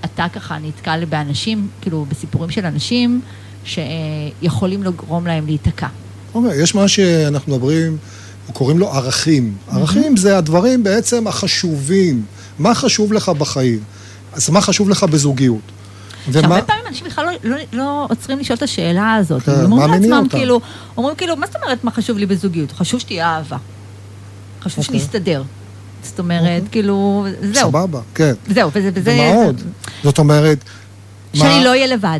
אתה 0.05 0.25
ככה 0.33 0.57
נתקל 0.63 1.05
באנשים, 1.05 1.67
כאילו 1.81 2.05
בסיפורים 2.09 2.49
של 2.49 2.65
אנשים 2.65 3.21
שיכולים 3.63 4.83
לגרום 4.83 5.27
להם 5.27 5.45
להיתקע? 5.45 5.87
אוקיי, 6.33 6.51
okay, 6.51 6.63
יש 6.63 6.75
מה 6.75 6.87
שאנחנו 6.87 7.53
מדברים, 7.53 7.97
קוראים 8.53 8.79
לו 8.79 8.91
ערכים. 8.91 9.53
Mm-hmm. 9.53 9.75
ערכים 9.75 10.17
זה 10.17 10.37
הדברים 10.37 10.83
בעצם 10.83 11.27
החשובים. 11.27 12.23
מה 12.59 12.75
חשוב 12.75 13.13
לך 13.13 13.29
בחיים? 13.29 13.79
אז 14.33 14.49
מה 14.49 14.61
חשוב 14.61 14.89
לך 14.89 15.03
בזוגיות? 15.03 15.71
שהרבה 16.33 16.61
פעמים 16.61 16.83
אנשים 16.87 17.07
בכלל 17.07 17.25
לא, 17.25 17.31
לא, 17.43 17.57
לא 17.73 18.07
עוצרים 18.09 18.39
לשאול 18.39 18.57
את 18.57 18.63
השאלה 18.63 19.15
הזאת. 19.15 19.43
כן, 19.43 19.65
מה 19.65 19.87
מניע 19.87 20.17
אותם? 20.17 20.29
כאילו, 20.29 20.61
אומרים 20.97 21.15
כאילו, 21.15 21.35
מה 21.35 21.47
זאת 21.47 21.55
אומרת 21.55 21.83
מה 21.83 21.91
חשוב 21.91 22.17
לי 22.17 22.25
בזוגיות? 22.25 22.71
חשוב 22.71 22.99
שתהיה 22.99 23.27
אהבה. 23.27 23.57
חשוב 24.61 24.85
אוקיי. 24.85 24.99
שנסתדר. 24.99 25.43
זאת 26.03 26.19
אומרת, 26.19 26.41
אוקיי. 26.43 26.71
כאילו, 26.71 27.25
זהו. 27.41 27.69
סבבה, 27.69 27.99
כן. 28.15 28.33
זהו, 28.47 28.71
וזה... 28.73 28.89
וזה 28.93 29.11
ומה 29.13 29.45
עוד? 29.45 29.61
זאת 30.03 30.19
אומרת... 30.19 30.57
שאני 31.33 31.63
לא 31.63 31.69
אהיה 31.69 31.87
לבד. 31.87 32.19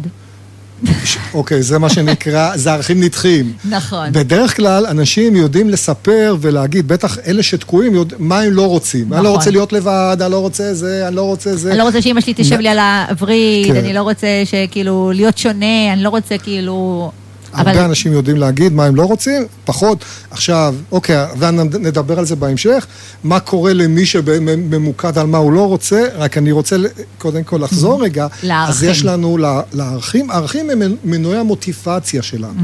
אוקיי, 1.33 1.63
זה 1.63 1.79
מה 1.79 1.89
שנקרא, 1.89 2.57
זה 2.57 2.73
ערכים 2.73 3.03
נדחים. 3.03 3.53
נכון. 3.69 4.11
בדרך 4.11 4.55
כלל 4.55 4.85
אנשים 4.85 5.35
יודעים 5.35 5.69
לספר 5.69 6.35
ולהגיד, 6.41 6.87
בטח 6.87 7.17
אלה 7.27 7.43
שתקועים, 7.43 7.95
יודע, 7.95 8.15
מה 8.19 8.39
הם 8.39 8.53
לא 8.53 8.67
רוצים. 8.67 9.05
נכון. 9.05 9.13
אני 9.17 9.23
לא 9.23 9.29
נכון. 9.29 9.39
רוצה 9.39 9.51
להיות 9.51 9.73
לבד, 9.73 10.17
אני 10.21 10.31
לא 10.31 10.39
רוצה 10.39 10.73
זה, 10.73 11.07
אני 11.07 11.15
לא 11.15 11.21
רוצה 11.21 11.55
זה. 11.55 11.69
אני 11.69 11.77
לא 11.77 11.83
רוצה 11.83 12.01
שאמא 12.01 12.21
שלי 12.21 12.33
תשב 12.37 12.59
לי 12.59 12.69
על 12.69 12.79
הווריד, 12.79 13.67
כן. 13.67 13.75
אני 13.75 13.93
לא 13.93 14.01
רוצה 14.01 14.27
שכאילו, 14.45 15.11
להיות 15.15 15.37
שונה, 15.37 15.93
אני 15.93 16.03
לא 16.03 16.09
רוצה 16.09 16.37
כאילו... 16.37 17.11
הרבה 17.53 17.71
אבל... 17.71 17.79
אנשים 17.79 18.13
יודעים 18.13 18.37
להגיד 18.37 18.73
מה 18.73 18.85
הם 18.85 18.95
לא 18.95 19.03
רוצים, 19.03 19.45
פחות. 19.65 20.05
עכשיו, 20.31 20.75
אוקיי, 20.91 21.25
ונדבר 21.39 22.19
על 22.19 22.25
זה 22.25 22.35
בהמשך. 22.35 22.87
מה 23.23 23.39
קורה 23.39 23.73
למי 23.73 24.05
שממוקד 24.05 25.17
על 25.17 25.27
מה 25.27 25.37
הוא 25.37 25.51
לא 25.51 25.67
רוצה, 25.67 26.07
רק 26.15 26.37
אני 26.37 26.51
רוצה 26.51 26.75
קודם 27.17 27.43
כל 27.43 27.57
לחזור. 27.63 28.03
רגע. 28.03 28.27
לערכים. 28.43 28.75
אז 28.75 28.83
יש 28.83 29.05
לנו 29.05 29.37
לערכים, 29.73 30.31
ערכים 30.31 30.69
הם 30.69 30.81
מנועי 31.03 31.37
המוטיבציה 31.37 32.21
שלנו. 32.21 32.61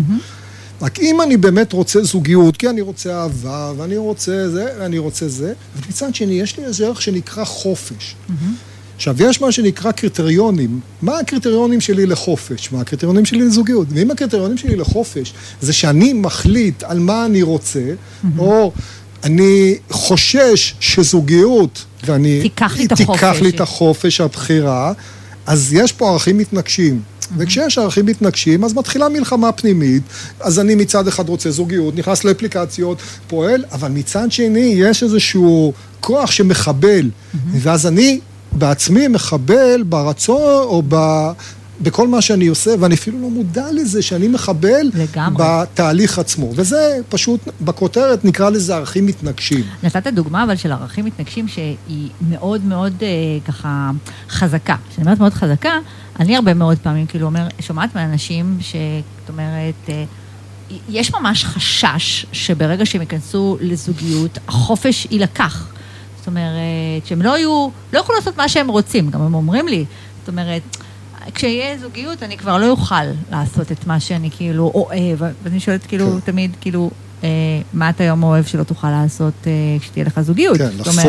רק 0.81 0.99
אם 0.99 1.21
אני 1.21 1.37
באמת 1.37 1.73
רוצה 1.73 2.03
זוגיות, 2.03 2.57
כי 2.57 2.69
אני 2.69 2.81
רוצה 2.81 3.21
אהבה, 3.21 3.71
ואני 3.77 3.97
רוצה 3.97 4.49
זה, 4.49 4.65
ואני 4.79 4.97
רוצה 4.97 5.27
זה, 5.27 5.53
ומצד 5.75 6.15
שני, 6.15 6.33
יש 6.33 6.57
לי 6.57 6.65
איזה 6.65 6.85
ערך 6.85 7.01
שנקרא 7.01 7.43
חופש. 7.43 8.15
Mm-hmm. 8.29 8.33
עכשיו, 8.97 9.15
יש 9.19 9.41
מה 9.41 9.51
שנקרא 9.51 9.91
קריטריונים. 9.91 10.79
מה 11.01 11.19
הקריטריונים 11.19 11.81
שלי 11.81 12.05
לחופש? 12.05 12.71
מה 12.71 12.81
הקריטריונים 12.81 13.25
שלי 13.25 13.39
לזוגיות? 13.39 13.87
ואם 13.91 14.11
הקריטריונים 14.11 14.57
שלי 14.57 14.75
לחופש 14.75 15.33
זה 15.61 15.73
שאני 15.73 16.13
מחליט 16.13 16.83
על 16.83 16.99
מה 16.99 17.25
אני 17.25 17.41
רוצה, 17.41 17.79
mm-hmm. 17.79 18.27
או 18.39 18.71
אני 19.23 19.75
חושש 19.89 20.75
שזוגיות, 20.79 21.85
ואני... 22.05 22.41
תיקח 22.41 22.77
לי 22.77 22.85
את 22.85 22.91
החופש. 22.91 23.19
תיקח 23.19 23.41
לי 23.41 23.49
את 23.49 23.61
החופש, 23.61 24.21
הבחירה, 24.21 24.93
אז 25.45 25.73
יש 25.73 25.91
פה 25.91 26.09
ערכים 26.09 26.37
מתנגשים. 26.37 27.01
Mm-hmm. 27.01 27.25
וכשיש 27.37 27.77
ערכים 27.77 28.05
מתנגשים, 28.05 28.63
אז 28.63 28.73
מתחילה 28.73 29.09
מלחמה 29.09 29.51
פנימית, 29.51 30.03
אז 30.39 30.59
אני 30.59 30.75
מצד 30.75 31.07
אחד 31.07 31.29
רוצה 31.29 31.51
זוגיות, 31.51 31.95
נכנס 31.95 32.23
לאפליקציות, 32.23 32.97
פועל, 33.27 33.63
אבל 33.71 33.91
מצד 33.91 34.31
שני 34.31 34.73
יש 34.77 35.03
איזשהו 35.03 35.73
כוח 35.99 36.31
שמחבל, 36.31 37.09
mm-hmm. 37.09 37.37
ואז 37.53 37.87
אני 37.87 38.19
בעצמי 38.51 39.07
מחבל 39.07 39.83
ברצון 39.83 40.63
או 40.63 40.83
ב... 40.89 40.95
בכל 41.81 42.07
מה 42.07 42.21
שאני 42.21 42.47
עושה, 42.47 42.71
ואני 42.79 42.95
אפילו 42.95 43.21
לא 43.21 43.29
מודע 43.29 43.65
לזה 43.71 44.01
שאני 44.01 44.27
מחבל 44.27 44.89
לגמרי. 44.93 45.43
בתהליך 45.47 46.19
עצמו. 46.19 46.51
וזה 46.55 46.99
פשוט, 47.09 47.39
בכותרת 47.61 48.25
נקרא 48.25 48.49
לזה 48.49 48.75
ערכים 48.75 49.05
מתנגשים. 49.05 49.63
נתת 49.83 50.07
דוגמה 50.07 50.43
אבל 50.43 50.55
של 50.55 50.71
ערכים 50.71 51.05
מתנגשים 51.05 51.47
שהיא 51.47 52.09
מאוד 52.29 52.65
מאוד 52.65 52.93
אה, 53.01 53.07
ככה 53.47 53.91
חזקה. 54.29 54.75
כשאני 54.89 55.05
אומרת 55.05 55.19
מאוד 55.19 55.33
חזקה, 55.33 55.71
אני 56.19 56.35
הרבה 56.35 56.53
מאוד 56.53 56.77
פעמים, 56.77 57.05
כאילו, 57.05 57.25
אומר, 57.25 57.47
שומעת 57.59 57.95
מאנשים 57.95 58.57
שאת 58.61 59.29
אומרת, 59.29 59.89
אה, 59.89 60.03
יש 60.89 61.13
ממש 61.13 61.45
חשש 61.45 62.25
שברגע 62.31 62.85
שהם 62.85 63.01
ייכנסו 63.01 63.57
לזוגיות, 63.61 64.37
החופש 64.47 65.07
יילקח. 65.11 65.67
זאת 66.27 66.31
אומרת, 66.31 67.05
שהם 67.05 67.21
לא 67.21 67.37
יהיו, 67.37 67.69
לא 67.93 67.97
יוכלו 67.99 68.15
לעשות 68.15 68.37
מה 68.37 68.49
שהם 68.49 68.67
רוצים, 68.67 69.09
גם 69.09 69.21
הם 69.21 69.33
אומרים 69.33 69.67
לי. 69.67 69.85
זאת 70.19 70.27
אומרת, 70.27 70.61
כשיהיה 71.33 71.77
זוגיות 71.77 72.23
אני 72.23 72.37
כבר 72.37 72.57
לא 72.57 72.69
אוכל 72.69 73.03
לעשות 73.31 73.71
את 73.71 73.87
מה 73.87 73.99
שאני 73.99 74.29
כאילו 74.31 74.71
אוהב, 74.73 75.19
ואני 75.43 75.59
שואלת 75.59 75.85
כאילו 75.85 76.11
כן. 76.11 76.19
תמיד, 76.19 76.55
כאילו, 76.61 76.91
אה, 77.23 77.29
מה 77.73 77.89
אתה 77.89 78.03
היום 78.03 78.23
אוהב 78.23 78.45
שלא 78.45 78.63
תוכל 78.63 78.91
לעשות 78.91 79.33
אה, 79.47 79.51
כשתהיה 79.79 80.05
לך 80.05 80.21
זוגיות? 80.21 80.57
כן, 80.57 80.69
לחשוף, 80.77 81.05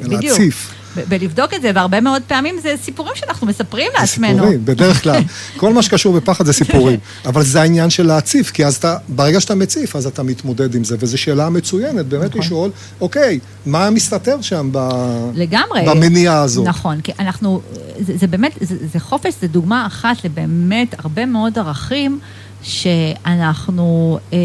להציף. 0.00 0.74
ולבדוק 0.96 1.54
את 1.54 1.62
זה, 1.62 1.70
והרבה 1.74 2.00
מאוד 2.00 2.22
פעמים 2.26 2.56
זה 2.62 2.74
סיפורים 2.82 3.12
שאנחנו 3.16 3.46
מספרים 3.46 3.90
לעצמנו. 3.98 4.32
זה 4.32 4.38
סיפורים, 4.38 4.64
בדרך 4.64 5.02
כלל. 5.02 5.22
כל 5.56 5.72
מה 5.72 5.82
שקשור 5.82 6.16
בפחד 6.20 6.46
זה 6.46 6.52
סיפורים. 6.52 6.98
אבל 7.26 7.42
זה 7.42 7.60
העניין 7.60 7.90
של 7.90 8.06
להציף, 8.06 8.50
כי 8.50 8.66
אז 8.66 8.76
אתה, 8.76 8.96
ברגע 9.08 9.40
שאתה 9.40 9.54
מציף, 9.54 9.96
אז 9.96 10.06
אתה 10.06 10.22
מתמודד 10.22 10.74
עם 10.74 10.84
זה, 10.84 10.96
וזו 11.00 11.18
שאלה 11.18 11.50
מצוינת, 11.50 12.06
באמת 12.06 12.30
נכון. 12.30 12.40
לשאול, 12.40 12.70
אוקיי, 13.00 13.38
מה 13.66 13.90
מסתתר 13.90 14.40
שם 14.40 14.68
ב... 14.72 14.88
לגמרי. 15.34 15.84
במניעה 15.86 16.42
הזאת? 16.42 16.66
נכון, 16.66 17.00
כי 17.00 17.12
אנחנו, 17.18 17.60
זה, 18.00 18.16
זה 18.16 18.26
באמת, 18.26 18.52
זה, 18.60 18.76
זה 18.92 19.00
חופש, 19.00 19.34
זה 19.40 19.48
דוגמה 19.48 19.86
אחת 19.86 20.24
לבאמת 20.24 20.94
הרבה 20.98 21.26
מאוד 21.26 21.58
ערכים. 21.58 22.20
שאנחנו 22.62 24.18
אה, 24.32 24.38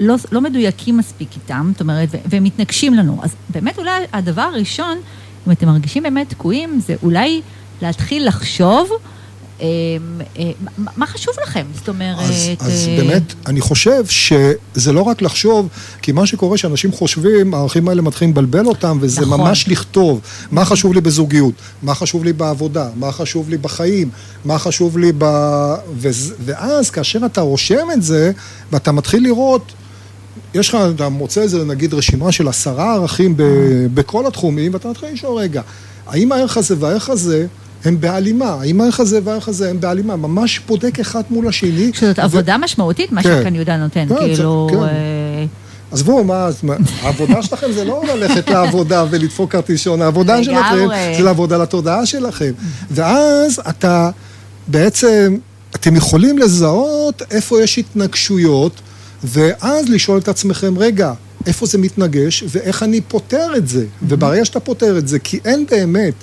לא, 0.00 0.14
לא 0.32 0.40
מדויקים 0.40 0.96
מספיק 0.96 1.28
איתם, 1.34 1.70
זאת 1.72 1.80
אומרת, 1.80 2.08
והם 2.26 2.44
מתנגשים 2.44 2.94
לנו. 2.94 3.20
אז 3.22 3.30
באמת 3.50 3.78
אולי 3.78 4.04
הדבר 4.12 4.42
הראשון 4.42 4.98
אם 5.46 5.52
אתם 5.52 5.66
מרגישים 5.66 6.02
באמת 6.02 6.30
תקועים, 6.30 6.80
זה 6.86 6.94
אולי 7.02 7.42
להתחיל 7.82 8.28
לחשוב 8.28 8.88
אה, 9.60 9.66
אה, 10.38 10.50
מה 10.96 11.06
חשוב 11.06 11.34
לכם? 11.42 11.66
זאת 11.74 11.88
אומרת... 11.88 12.18
אז, 12.18 12.50
אז 12.60 12.88
אה... 12.88 12.96
באמת, 12.96 13.22
אני 13.46 13.60
חושב 13.60 14.06
שזה 14.06 14.92
לא 14.92 15.02
רק 15.02 15.22
לחשוב, 15.22 15.68
כי 16.02 16.12
מה 16.12 16.26
שקורה 16.26 16.58
שאנשים 16.58 16.92
חושבים, 16.92 17.54
הערכים 17.54 17.88
האלה 17.88 18.02
מתחילים 18.02 18.30
לבלבל 18.30 18.66
אותם, 18.66 18.98
וזה 19.00 19.20
נכון. 19.20 19.40
ממש 19.40 19.68
לכתוב 19.68 20.20
מה 20.50 20.64
חשוב 20.64 20.94
לי 20.94 21.00
בזוגיות, 21.00 21.54
מה 21.82 21.94
חשוב 21.94 22.24
לי 22.24 22.32
בעבודה, 22.32 22.88
מה 22.96 23.12
חשוב 23.12 23.50
לי 23.50 23.56
בחיים, 23.56 24.10
מה 24.44 24.58
חשוב 24.58 24.98
לי 24.98 25.12
ב... 25.18 25.24
ואז 26.44 26.90
כאשר 26.90 27.26
אתה 27.26 27.40
רושם 27.40 27.86
את 27.92 28.02
זה, 28.02 28.32
ואתה 28.72 28.92
מתחיל 28.92 29.22
לראות... 29.22 29.72
יש 30.54 30.68
לך, 30.68 30.78
אתה 30.94 31.08
מוצא 31.08 31.40
איזה 31.40 31.64
נגיד 31.64 31.94
רשימה 31.94 32.32
של 32.32 32.48
עשרה 32.48 32.94
ערכים 32.94 33.36
ב, 33.36 33.42
בכל 33.94 34.26
התחומים, 34.26 34.74
ואתה 34.74 34.88
מתחיל 34.88 35.08
לשאול, 35.12 35.38
רגע, 35.38 35.62
האם 36.06 36.32
הערך 36.32 36.56
הזה 36.56 36.74
והערך 36.78 37.10
הזה 37.10 37.46
הם 37.84 38.00
בהלימה? 38.00 38.56
האם 38.60 38.80
הערך 38.80 39.00
הזה 39.00 39.20
והערך 39.24 39.48
הזה 39.48 39.70
הם 39.70 39.80
בהלימה? 39.80 40.16
ממש 40.16 40.60
בודק 40.66 41.00
אחד 41.00 41.22
מול 41.30 41.48
השני. 41.48 41.90
שזאת 41.94 42.18
ו... 42.18 42.22
עבודה 42.22 42.58
משמעותית, 42.58 43.12
מה 43.12 43.22
כן. 43.22 43.40
שכאן 43.40 43.54
יהודה 43.54 43.76
נותן, 43.76 44.06
כן, 44.08 44.16
כאילו... 44.18 44.68
כן. 44.70 44.76
אה... 44.76 45.44
עזבו, 45.92 46.24
מה, 46.24 46.48
העבודה 47.02 47.42
שלכם 47.42 47.72
זה 47.72 47.84
לא 47.84 48.02
ללכת 48.14 48.50
לעבודה 48.50 49.04
ולדפוק 49.10 49.52
כרטיסון, 49.52 50.02
העבודה 50.02 50.44
שלכם 50.44 50.88
זה 51.16 51.22
לעבוד 51.22 51.52
על 51.52 51.62
התודעה 51.62 52.06
שלכם. 52.06 52.52
ואז 52.90 53.60
אתה 53.68 54.10
בעצם, 54.68 55.36
אתם 55.74 55.96
יכולים 55.96 56.38
לזהות 56.38 57.22
איפה 57.30 57.62
יש 57.62 57.78
התנגשויות. 57.78 58.80
ואז 59.24 59.88
לשאול 59.88 60.18
את 60.18 60.28
עצמכם, 60.28 60.78
רגע, 60.78 61.12
איפה 61.46 61.66
זה 61.66 61.78
מתנגש 61.78 62.44
ואיך 62.48 62.82
אני 62.82 63.00
פותר 63.00 63.56
את 63.56 63.68
זה. 63.68 63.82
Mm-hmm. 63.82 64.04
וברגע 64.08 64.44
שאתה 64.44 64.60
פותר 64.60 64.98
את 64.98 65.08
זה, 65.08 65.18
כי 65.18 65.40
אין 65.44 65.66
באמת, 65.70 66.14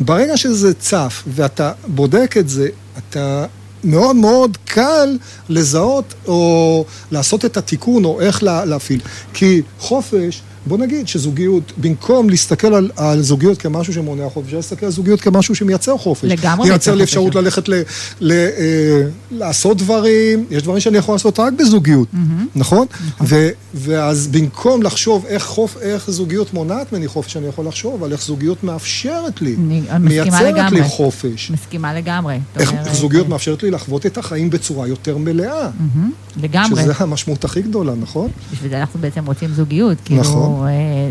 ברגע 0.00 0.36
שזה 0.36 0.74
צף 0.74 1.22
ואתה 1.26 1.72
בודק 1.86 2.34
את 2.38 2.48
זה, 2.48 2.68
אתה 2.98 3.46
מאוד 3.84 4.16
מאוד 4.16 4.58
קל 4.64 5.18
לזהות 5.48 6.14
או 6.26 6.84
לעשות 7.10 7.44
את 7.44 7.56
התיקון 7.56 8.04
או 8.04 8.20
איך 8.20 8.42
להפעיל. 8.42 9.00
כי 9.34 9.62
חופש... 9.78 10.42
בוא 10.66 10.78
נגיד 10.78 11.08
שזוגיות, 11.08 11.72
במקום 11.76 12.30
להסתכל 12.30 12.74
על, 12.74 12.90
על 12.96 13.22
זוגיות 13.22 13.58
כמשהו 13.58 13.92
שמונע 13.92 14.28
חופש, 14.28 14.46
אפשר 14.46 14.56
להסתכל 14.56 14.86
על 14.86 14.92
זוגיות 14.92 15.20
כמשהו 15.20 15.54
שמייצר 15.54 15.98
חופש. 15.98 16.24
לגמרי. 16.24 16.68
מייצר 16.68 16.94
לי 16.94 17.04
אפשרות 17.04 17.34
ללכת 17.34 17.68
ל, 17.68 17.74
ל, 18.20 18.32
אה, 18.32 19.02
לעשות 19.30 19.76
דברים, 19.76 20.44
יש 20.50 20.62
דברים 20.62 20.80
שאני 20.80 20.98
יכול 20.98 21.14
לעשות 21.14 21.40
רק 21.40 21.52
בזוגיות, 21.52 22.08
mm-hmm. 22.14 22.44
נכון? 22.56 22.86
נכון. 23.00 23.26
ו, 23.30 23.48
ואז 23.74 24.26
במקום 24.26 24.82
לחשוב 24.82 25.26
איך, 25.26 25.44
חופ, 25.44 25.76
איך 25.80 26.10
זוגיות 26.10 26.54
מונעת 26.54 26.92
ממני 26.92 27.08
חופש, 27.08 27.36
אני 27.36 27.46
יכול 27.46 27.66
לחשוב 27.66 28.04
על 28.04 28.12
איך 28.12 28.22
זוגיות 28.22 28.64
מאפשרת 28.64 29.42
לי, 29.42 29.56
מייצרת 30.00 30.54
לגמרי. 30.54 30.80
לי 30.80 30.88
חופש. 30.88 31.50
מסכימה 31.50 31.94
לגמרי. 31.94 32.38
איך, 32.56 32.70
אומר, 32.70 32.82
איך 32.84 32.94
זוגיות 32.94 33.28
מאפשרת 33.28 33.62
לי 33.62 33.70
לחוות 33.70 34.06
את 34.06 34.18
החיים 34.18 34.50
בצורה 34.50 34.88
יותר 34.88 35.18
מלאה. 35.18 35.68
Mm-hmm. 35.68 36.42
לגמרי. 36.42 36.82
שזה 36.82 36.92
המשמעות 36.98 37.44
הכי 37.44 37.62
גדולה, 37.62 37.92
נכון? 37.94 38.30
בשביל 38.52 38.70
זה 38.70 38.80
אנחנו 38.80 39.00
בעצם 39.00 39.26
רוצים 39.26 39.54
זוגיות. 39.54 39.98
כאילו, 40.04 40.20
נכון. 40.20 40.53
אה, 40.62 40.70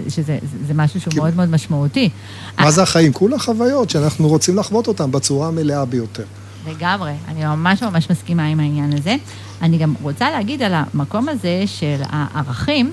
שזה 0.09 0.37
זה 0.67 0.73
משהו 0.73 1.01
שהוא 1.01 1.13
מאוד 1.15 1.35
מאוד 1.35 1.49
משמעותי. 1.49 2.09
מה 2.59 2.71
זה 2.71 2.83
החיים? 2.83 3.13
כולה 3.13 3.39
חוויות 3.39 3.89
שאנחנו 3.89 4.27
רוצים 4.27 4.57
לחוות 4.57 4.87
אותן 4.87 5.11
בצורה 5.11 5.47
המלאה 5.47 5.85
ביותר. 5.85 6.23
לגמרי, 6.67 7.11
אני 7.27 7.45
ממש 7.45 7.83
ממש 7.83 8.09
מסכימה 8.09 8.45
עם 8.45 8.59
העניין 8.59 8.93
הזה. 8.93 9.15
אני 9.61 9.77
גם 9.77 9.93
רוצה 10.01 10.31
להגיד 10.31 10.61
על 10.61 10.73
המקום 10.75 11.29
הזה 11.29 11.63
של 11.65 12.01
הערכים, 12.09 12.91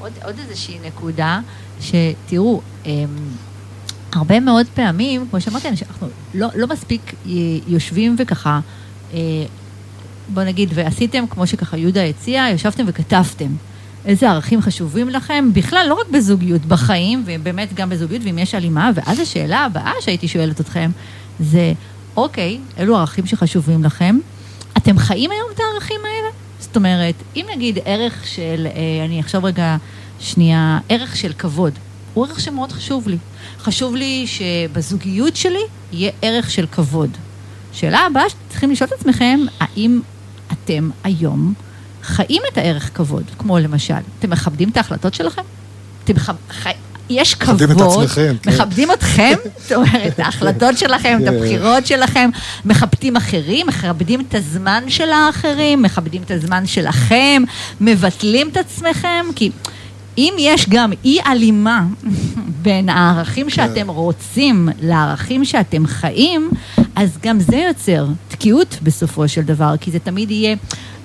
עוד, 0.00 0.12
עוד 0.24 0.34
איזושהי 0.38 0.78
נקודה, 0.86 1.40
שתראו, 1.80 2.60
אמ, 2.86 2.90
הרבה 4.12 4.40
מאוד 4.40 4.66
פעמים, 4.74 5.26
כמו 5.30 5.40
שאמרתי, 5.40 5.68
אנחנו 5.68 6.08
לא, 6.34 6.48
לא 6.54 6.66
מספיק 6.66 7.14
יושבים 7.66 8.16
וככה, 8.18 8.60
אה, 9.14 9.18
בוא 10.34 10.42
נגיד, 10.42 10.70
ועשיתם, 10.74 11.24
כמו 11.30 11.46
שככה 11.46 11.76
יהודה 11.76 12.04
הציע, 12.04 12.44
ישבתם 12.54 12.84
וכתבתם. 12.86 13.48
איזה 14.08 14.30
ערכים 14.30 14.60
חשובים 14.60 15.08
לכם, 15.08 15.50
בכלל, 15.52 15.86
לא 15.88 15.94
רק 15.94 16.08
בזוגיות, 16.10 16.64
בחיים, 16.64 17.22
ובאמת 17.26 17.74
גם 17.74 17.90
בזוגיות, 17.90 18.22
ואם 18.24 18.38
יש 18.38 18.54
הלימה, 18.54 18.90
ואז 18.94 19.20
השאלה 19.20 19.58
הבאה 19.58 19.92
שהייתי 20.00 20.28
שואלת 20.28 20.60
אתכם, 20.60 20.90
זה, 21.40 21.72
אוקיי, 22.16 22.58
אלו 22.78 22.96
ערכים 22.96 23.26
שחשובים 23.26 23.84
לכם, 23.84 24.18
אתם 24.76 24.98
חיים 24.98 25.30
היום 25.30 25.46
את 25.54 25.60
הערכים 25.60 26.00
האלה? 26.04 26.28
זאת 26.60 26.76
אומרת, 26.76 27.14
אם 27.36 27.46
נגיד 27.56 27.78
ערך 27.84 28.26
של, 28.26 28.66
אה, 28.66 29.04
אני 29.04 29.20
אחשוב 29.20 29.44
רגע 29.44 29.76
שנייה, 30.20 30.78
ערך 30.88 31.16
של 31.16 31.32
כבוד, 31.32 31.72
הוא 32.14 32.26
ערך 32.26 32.40
שמאוד 32.40 32.72
חשוב 32.72 33.08
לי. 33.08 33.18
חשוב 33.58 33.96
לי 33.96 34.26
שבזוגיות 34.26 35.36
שלי 35.36 35.62
יהיה 35.92 36.12
ערך 36.22 36.50
של 36.50 36.66
כבוד. 36.66 37.10
שאלה 37.72 37.98
הבאה 37.98 38.22
שצריכים 38.28 38.70
לשאול 38.70 38.88
את 38.88 39.00
עצמכם, 39.00 39.40
האם 39.60 40.00
אתם 40.52 40.90
היום 41.04 41.54
חיים 42.08 42.42
את 42.52 42.58
הערך 42.58 42.90
כבוד, 42.94 43.24
כמו 43.38 43.58
למשל, 43.58 43.94
אתם 44.18 44.30
מכבדים 44.30 44.68
את 44.68 44.76
ההחלטות 44.76 45.14
שלכם? 45.14 45.42
אתם 46.04 46.14
מכב... 46.14 46.34
חי... 46.50 46.70
יש 47.10 47.34
כבוד, 47.34 47.54
מכבדים 47.54 47.76
את 47.76 47.80
עצמכם, 47.80 48.34
כן. 48.42 48.50
מכבדים 48.50 48.92
אתכם, 48.92 49.34
זאת 49.62 49.72
אומרת, 49.72 50.18
ההחלטות 50.18 50.78
שלכם, 50.78 51.18
את 51.22 51.28
כן. 51.28 51.34
הבחירות 51.34 51.86
שלכם, 51.86 52.30
מכבדים 52.64 53.16
אחרים, 53.16 53.66
מכבדים 53.66 54.20
את 54.20 54.34
הזמן 54.34 54.84
של 54.88 55.10
האחרים, 55.10 55.82
מכבדים 55.82 56.22
את 56.22 56.30
הזמן 56.30 56.66
שלכם, 56.66 57.42
מבטלים 57.80 58.48
את 58.48 58.56
עצמכם, 58.56 59.26
כי 59.36 59.50
אם 60.18 60.34
יש 60.38 60.68
גם 60.68 60.92
אי 61.04 61.18
הלימה 61.24 61.84
בין 62.62 62.88
הערכים 62.88 63.46
כן. 63.46 63.50
שאתם 63.50 63.90
רוצים 63.90 64.68
לערכים 64.80 65.44
שאתם 65.44 65.86
חיים, 65.86 66.50
אז 66.96 67.18
גם 67.22 67.40
זה 67.40 67.56
יוצר 67.56 68.06
תקיעות 68.28 68.78
בסופו 68.82 69.28
של 69.28 69.42
דבר, 69.42 69.74
כי 69.80 69.90
זה 69.90 69.98
תמיד 69.98 70.30
יהיה... 70.30 70.56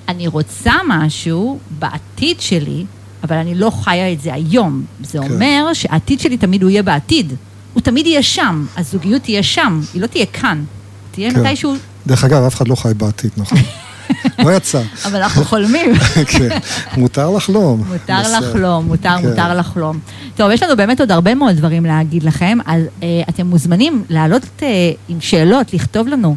אני 0.08 0.28
רוצה 0.28 0.74
משהו 0.88 1.60
בעתיד 1.80 2.42
שלי, 2.42 2.86
אבל 3.24 3.36
אני 3.36 3.56
לא 3.56 3.72
חיה 3.84 4.12
את 4.12 4.22
זה 4.22 4.34
היום. 4.34 4.86
זה 5.04 5.20
כן. 5.20 5.32
אומר 5.32 5.74
שהעתיד 5.74 6.20
שלי 6.20 6.38
תמיד 6.38 6.64
הוא 6.64 6.70
יהיה 6.70 6.84
בעתיד. 6.84 7.34
הוא 7.74 7.82
תמיד 7.82 8.06
יהיה 8.06 8.24
שם, 8.24 8.66
הזוגיות 8.78 9.22
תהיה 9.22 9.44
שם, 9.44 9.82
היא 9.94 10.02
לא 10.02 10.08
תהיה 10.08 10.26
כאן. 10.26 10.64
תהיה 11.12 11.32
כן. 11.32 11.40
מתישהו... 11.40 11.76
דרך 12.08 12.24
אגב, 12.24 12.44
אף 12.44 12.56
אחד 12.56 12.68
לא 12.68 12.76
חי 12.76 12.94
בעתיד, 12.98 13.32
נכון? 13.38 13.58
לא 14.46 14.52
יצא. 14.52 14.82
אבל 15.06 15.22
אנחנו 15.22 15.46
חולמים. 15.46 15.96
כן, 16.32 16.58
מותר 16.98 17.30
לחלום. 17.30 17.84
מותר 17.88 18.38
לחלום, 18.38 18.86
מותר, 18.86 19.16
כן. 19.22 19.30
מותר 19.30 19.58
לחלום. 19.58 20.00
טוב, 20.36 20.52
יש 20.52 20.64
לנו 20.64 20.78
באמת 20.78 21.00
עוד 21.00 21.12
הרבה 21.12 21.36
מאוד 21.36 21.56
דברים 21.56 21.86
להגיד 21.86 22.24
לכם, 22.24 22.58
אז 22.66 22.84
uh, 22.84 23.04
אתם 23.30 23.46
מוזמנים 23.46 24.04
לעלות 24.10 24.44
uh, 24.44 24.64
עם 25.10 25.22
שאלות, 25.22 25.74
לכתוב 25.74 26.08
לנו. 26.08 26.36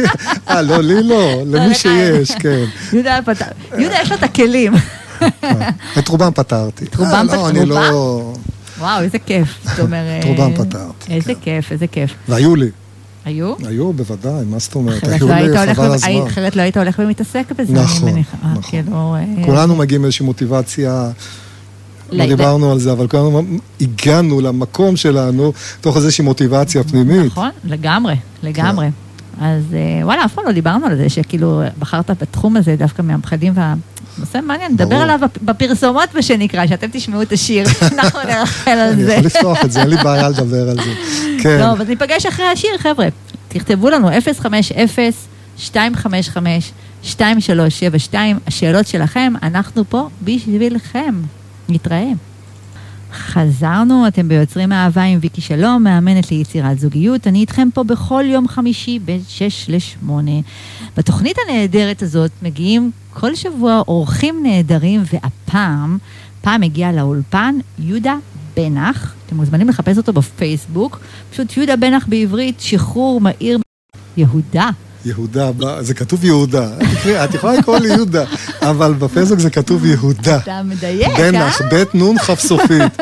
אה, 0.49 0.61
לא, 0.61 0.81
לי 0.81 1.03
לא, 1.03 1.41
למי 1.45 1.67
לא, 1.67 1.73
שיש, 1.73 2.31
כן. 2.31 2.65
יהודה 2.93 3.19
יהודה 3.77 3.95
יש 4.01 4.11
לו 4.11 4.17
את 4.17 4.23
הכלים. 4.23 4.73
את 5.99 6.07
רובם 6.07 6.31
פתרתי. 6.35 6.85
את 6.85 6.95
רובם 6.95 7.25
פתרתי? 7.27 7.37
לא, 7.37 7.49
אני 7.49 7.65
לא... 7.65 8.33
וואו, 8.79 9.01
איזה 9.01 9.19
כיף. 9.19 9.47
זאת 9.63 9.79
אומרת... 9.85 10.23
את 10.23 10.25
רובם 10.25 10.53
פתרתי. 10.53 11.13
איזה 11.13 11.33
כן. 11.33 11.39
כיף, 11.41 11.71
איזה 11.71 11.87
כיף. 11.87 12.13
והיו 12.27 12.55
לי. 12.55 12.69
היו? 13.25 13.53
היו, 13.67 13.93
בוודאי, 13.93 14.45
מה 14.45 14.59
זאת 14.59 14.75
אומרת? 14.75 15.03
היו 15.03 15.27
לא 15.27 15.35
לי 15.35 15.75
חבל 15.75 15.93
הזמן. 15.93 16.27
אחרת 16.27 16.55
לא 16.55 16.61
היית 16.61 16.77
הולך 16.77 16.99
ומתעסק 16.99 17.51
בזה, 17.57 17.73
נכון, 17.73 18.03
אני 18.03 18.11
מניחה. 18.11 18.37
נכון. 18.53 19.15
אה, 19.15 19.45
כולנו 19.45 19.75
מגיעים 19.75 20.01
מאיזושהי 20.01 20.25
מוטיבציה, 20.25 21.11
לא 22.11 22.25
דיברנו 22.25 22.71
על 22.71 22.79
זה, 22.79 22.91
אבל 22.91 23.07
כולנו 23.07 23.43
הגענו 23.81 24.41
למקום 24.41 24.95
שלנו 24.95 25.53
תוך 25.81 25.97
איזושהי 25.97 26.23
מוטיבציה 26.23 26.83
פנימית. 26.83 27.25
נכון, 27.25 27.49
לגמרי, 27.63 28.15
לגמרי. 28.43 28.85
כן. 28.85 29.45
אז 29.45 29.63
אה, 29.73 30.05
וואלה, 30.05 30.25
אף 30.25 30.33
פעם 30.33 30.45
לא 30.45 30.51
דיברנו 30.51 30.85
על 30.85 30.97
זה, 30.97 31.09
שכאילו 31.09 31.61
בחרת 31.79 32.11
בתחום 32.21 32.57
הזה 32.57 32.75
דווקא 32.75 33.01
מהפחדים 33.01 33.53
וה... 33.55 33.73
נושא 34.17 34.39
מעניין, 34.43 34.71
נדבר 34.71 34.95
עליו 34.95 35.19
בפרסומות, 35.41 36.15
מה 36.15 36.21
שנקרא, 36.21 36.67
שאתם 36.67 36.87
תשמעו 36.91 37.21
את 37.21 37.31
השיר, 37.31 37.67
אנחנו 37.93 38.19
נרחל 38.27 38.71
על 38.71 38.95
זה. 38.95 39.01
אני 39.01 39.13
יכול 39.13 39.25
לפתוח 39.25 39.65
את 39.65 39.71
זה, 39.71 39.81
אין 39.81 39.89
לי 39.89 39.97
בעיה 39.97 40.29
לדבר 40.29 40.69
על 40.69 40.75
זה. 40.75 40.93
כן. 41.43 41.59
לא, 41.59 41.81
אז 41.81 41.87
ניפגש 41.87 42.25
אחרי 42.25 42.45
השיר, 42.45 42.69
חבר'ה. 42.77 43.07
תכתבו 43.47 43.89
לנו 43.89 44.09
050-255-2372, 45.69 45.73
השאלות 48.47 48.87
שלכם, 48.87 49.33
אנחנו 49.43 49.83
פה 49.89 50.09
בשבילכם. 50.23 51.15
נתראה. 51.71 52.11
חזרנו, 53.13 54.07
אתם 54.07 54.27
ביוצרים 54.27 54.71
אהבה 54.71 55.03
עם 55.03 55.19
ויקי 55.21 55.41
שלום, 55.41 55.83
מאמנת 55.83 56.31
ליצירת 56.31 56.79
זוגיות. 56.79 57.27
אני 57.27 57.39
איתכם 57.39 57.67
פה 57.73 57.83
בכל 57.83 58.23
יום 58.27 58.47
חמישי 58.47 58.99
בין 58.99 59.21
6 59.27 59.69
ל-8. 59.69 60.11
בתוכנית 60.97 61.37
הנהדרת 61.47 62.01
הזאת 62.01 62.31
מגיעים 62.41 62.91
כל 63.13 63.35
שבוע 63.35 63.81
אורחים 63.87 64.39
נהדרים, 64.43 65.03
והפעם, 65.13 65.97
פעם 66.41 66.63
הגיע 66.63 66.91
לאולפן 66.91 67.55
יהודה 67.79 68.15
בנח. 68.55 69.15
אתם 69.25 69.35
מוזמנים 69.35 69.69
לחפש 69.69 69.97
אותו 69.97 70.13
בפייסבוק. 70.13 70.99
פשוט 71.31 71.57
יהודה 71.57 71.75
בנח 71.75 72.05
בעברית, 72.09 72.61
שחרור 72.61 73.21
מהיר 73.21 73.59
יהודה. 74.17 74.69
יהודה, 75.05 75.51
זה 75.81 75.93
כתוב 75.93 76.25
יהודה. 76.25 76.67
את 77.23 77.33
יכולה 77.33 77.53
לקרוא 77.53 77.77
לי 77.77 77.87
יהודה, 77.87 78.23
אבל 78.61 78.93
בפייסבוק 78.93 79.39
זה 79.39 79.49
כתוב 79.49 79.85
יהודה. 79.85 80.37
אתה 80.37 80.61
מדייק, 80.65 81.07
אה? 81.07 81.31
בנח, 81.31 81.61
בית 81.61 81.95
נון 81.95 82.17
כף 82.17 82.39
סופית. 82.39 82.97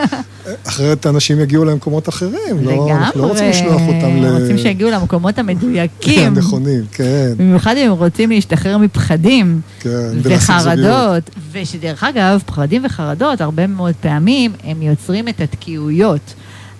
אחרת 0.68 1.08
אנשים 1.08 1.40
יגיעו 1.40 1.66
למקומות 1.66 2.10
אחרים. 2.10 2.58
לגמרי. 2.62 2.94
לא 3.16 3.28
רוצים 3.28 3.50
לשלוח 3.50 3.82
אותם 3.88 4.24
ל... 4.24 4.42
רוצים 4.42 4.58
שיגיעו 4.58 4.90
למקומות 4.90 5.40
המדויקים. 5.40 6.28
הנכונים, 6.38 6.84
כן. 6.92 7.34
במיוחד 7.38 7.78
אם 7.78 7.92
הם 7.92 7.98
רוצים 7.98 8.30
להשתחרר 8.30 8.78
מפחדים. 8.78 9.62
כן, 9.80 9.90
וחרדות. 10.24 11.30
ושדרך 11.52 12.04
אגב, 12.04 12.42
פחדים 12.46 12.86
וחרדות, 12.86 13.42
הרבה 13.42 13.68
מאוד 13.68 13.94
פעמים, 14.02 14.52
הם 14.64 14.82
יוצרים 14.82 15.28
את 15.28 15.42
התקיעויות. 15.42 16.34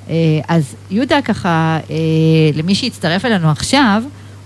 אה, 0.10 0.16
אז 0.48 0.64
יהודה 0.92 1.22
ככה, 1.22 1.80
אה, 1.90 1.96
למי 2.54 2.76
שהצטרף 2.76 3.26
אלינו 3.26 3.50
עכשיו, 3.50 4.04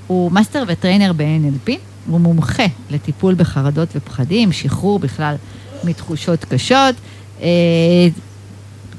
הוא 0.07 0.31
master 0.31 0.63
ו 0.67 0.73
trainer 0.73 1.13
ב-NLP, 1.13 1.71
הוא 2.07 2.19
מומחה 2.19 2.65
לטיפול 2.89 3.33
בחרדות 3.33 3.89
ופחדים, 3.95 4.51
שחרור 4.51 4.99
בכלל 4.99 5.35
מתחושות 5.83 6.45
קשות, 6.45 6.95
אה, 7.41 7.47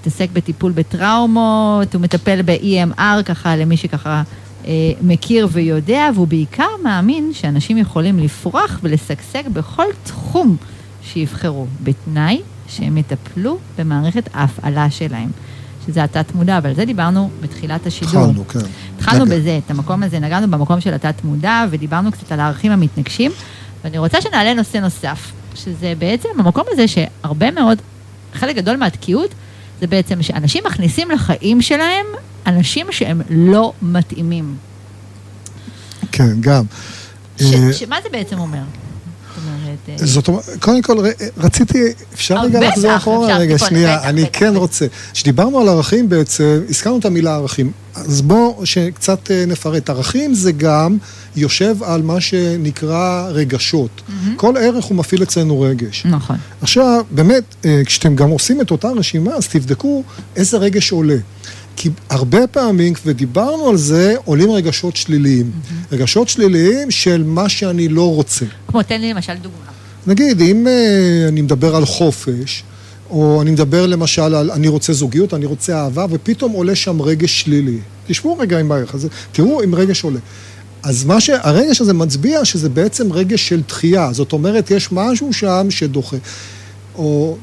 מתעסק 0.01 0.29
בטיפול 0.33 0.73
בטראומות, 0.73 1.95
הוא 1.95 2.03
מטפל 2.03 2.43
ב-EMR 2.43 3.23
ככה 3.25 3.57
למי 3.57 3.77
שככה 3.77 4.23
אה, 4.67 4.73
מכיר 5.03 5.49
ויודע, 5.53 6.11
והוא 6.15 6.27
בעיקר 6.27 6.69
מאמין 6.85 7.31
שאנשים 7.33 7.79
יכולים 7.79 8.19
לפרוח 8.19 8.79
ולשגשג 8.83 9.49
בכל 9.53 9.87
תחום 10.03 10.57
שיבחרו, 11.03 11.67
בתנאי 11.83 12.41
שהם 12.69 12.99
יטפלו 12.99 13.59
במערכת 13.79 14.29
ההפעלה 14.35 14.91
שלהם. 14.91 15.31
שזה 15.87 16.05
התת-מודע, 16.05 16.61
ועל 16.63 16.75
זה 16.75 16.85
דיברנו 16.85 17.31
בתחילת 17.41 17.87
השידור. 17.87 18.23
התחלנו, 18.25 18.49
כן. 18.49 18.59
התחלנו 18.97 19.27
בזה, 19.27 19.61
את 19.65 19.71
המקום 19.71 20.03
הזה, 20.03 20.19
נגענו 20.19 20.51
במקום 20.51 20.81
של 20.81 20.95
התת-מודע, 20.95 21.65
ודיברנו 21.71 22.13
קצת 22.13 22.33
על 22.33 22.41
הערכים 22.41 22.73
המתנגשים, 22.73 23.33
ואני 23.85 23.99
רוצה 23.99 24.21
שנעלה 24.21 24.55
נושא 24.55 24.79
נוסף, 24.79 25.33
שזה 25.55 25.93
בעצם 25.99 26.29
המקום 26.39 26.65
הזה 26.71 26.89
שהרבה 26.89 27.51
מאוד, 27.51 27.79
חלק 28.35 28.57
גדול 28.57 28.77
מהתקיעות, 28.77 29.35
זה 29.81 29.87
בעצם 29.87 30.23
שאנשים 30.23 30.65
מכניסים 30.67 31.11
לחיים 31.11 31.63
שלהם 31.63 32.07
אנשים 32.47 32.87
שהם 32.91 33.21
לא 33.31 33.73
מתאימים. 33.83 34.57
כן, 36.13 36.41
גם. 36.41 36.65
ש, 37.41 37.43
שמה 37.73 37.97
זה 38.03 38.09
בעצם 38.13 38.39
אומר? 38.39 38.63
אומרת... 39.37 40.01
אה, 40.01 40.07
זאת 40.07 40.29
אומרת, 40.29 40.45
קודם 40.61 40.83
כל, 40.83 40.97
רציתי, 41.37 41.93
אפשר 42.15 42.41
רגע 42.41 42.61
לחזור 42.61 42.97
אחורה? 42.97 43.37
רגע, 43.37 43.59
שנייה, 43.59 44.03
אני 44.09 44.25
כן 44.33 44.57
רוצה. 44.57 44.87
כשדיברנו 45.13 45.61
על 45.61 45.69
ערכים 45.69 46.09
בעצם, 46.09 46.61
הזכרנו 46.69 46.99
את 46.99 47.05
המילה 47.05 47.35
ערכים. 47.35 47.73
אז 47.95 48.23
בואו 48.23 48.67
שקצת 48.67 49.31
אה, 49.31 49.45
נפרט. 49.47 49.91
ערכים 49.91 50.35
זה 50.35 50.53
גם 50.53 50.97
יושב 51.37 51.77
על 51.83 52.03
מה 52.03 52.21
שנקרא 52.21 53.29
רגשות. 53.31 54.03
כל 54.37 54.57
ערך 54.57 54.85
הוא 54.85 54.97
מפעיל 54.97 55.23
אצלנו 55.23 55.61
רגש. 55.61 56.07
נכון. 56.07 56.37
עכשיו, 56.61 57.05
באמת, 57.11 57.45
אה, 57.65 57.83
כשאתם 57.87 58.17
גם 58.17 58.31
עושים 58.31 58.61
את 58.61 58.71
אותה 58.71 58.89
רשימה, 58.89 59.35
אז 59.35 59.49
תבדקו 59.49 60.03
איזה 60.37 60.57
רגש 60.57 60.93
עולה. 60.93 61.17
כי 61.77 61.91
הרבה 62.11 62.47
פעמים, 62.47 62.93
ודיברנו 63.07 63.69
על 63.69 63.77
זה, 63.77 64.15
עולים 64.25 64.51
רגשות 64.51 64.97
שליליים. 64.97 65.51
Mm-hmm. 65.51 65.93
רגשות 65.95 66.29
שליליים 66.29 66.91
של 66.91 67.23
מה 67.27 67.49
שאני 67.49 67.89
לא 67.89 68.15
רוצה. 68.15 68.45
כמו, 68.69 68.83
תן 68.83 69.01
לי 69.01 69.13
למשל 69.13 69.35
דוגמה. 69.35 69.59
נגיד, 70.07 70.41
אם 70.41 70.67
uh, 70.67 71.29
אני 71.29 71.43
מדבר 71.43 71.77
על 71.77 71.85
חופש, 71.85 72.63
או 73.11 73.43
אני 73.43 73.51
מדבר 73.51 73.87
למשל 73.87 74.35
על 74.35 74.51
אני 74.51 74.69
רוצה 74.69 74.93
זוגיות, 74.93 75.35
אני 75.35 75.47
רוצה 75.47 75.77
אהבה, 75.77 76.07
ופתאום 76.11 76.53
עולה 76.53 76.75
שם 76.75 77.03
רגש 77.03 77.41
שלילי. 77.41 77.79
תשמעו 78.07 78.39
רגע 78.39 78.59
עם 78.59 78.73
הערך 78.73 78.95
הזה, 78.95 79.09
תראו 79.33 79.65
אם 79.65 79.75
רגש 79.75 80.05
עולה. 80.05 80.19
אז 80.83 81.05
מה 81.05 81.21
שהרגש 81.21 81.81
הזה 81.81 81.93
מצביע 81.93 82.45
שזה 82.45 82.69
בעצם 82.69 83.13
רגש 83.13 83.49
של 83.49 83.63
דחייה, 83.69 84.13
זאת 84.13 84.33
אומרת, 84.33 84.71
יש 84.71 84.93
משהו 84.93 85.33
שם 85.33 85.67
שדוחה. 85.71 86.17
או 86.95 87.37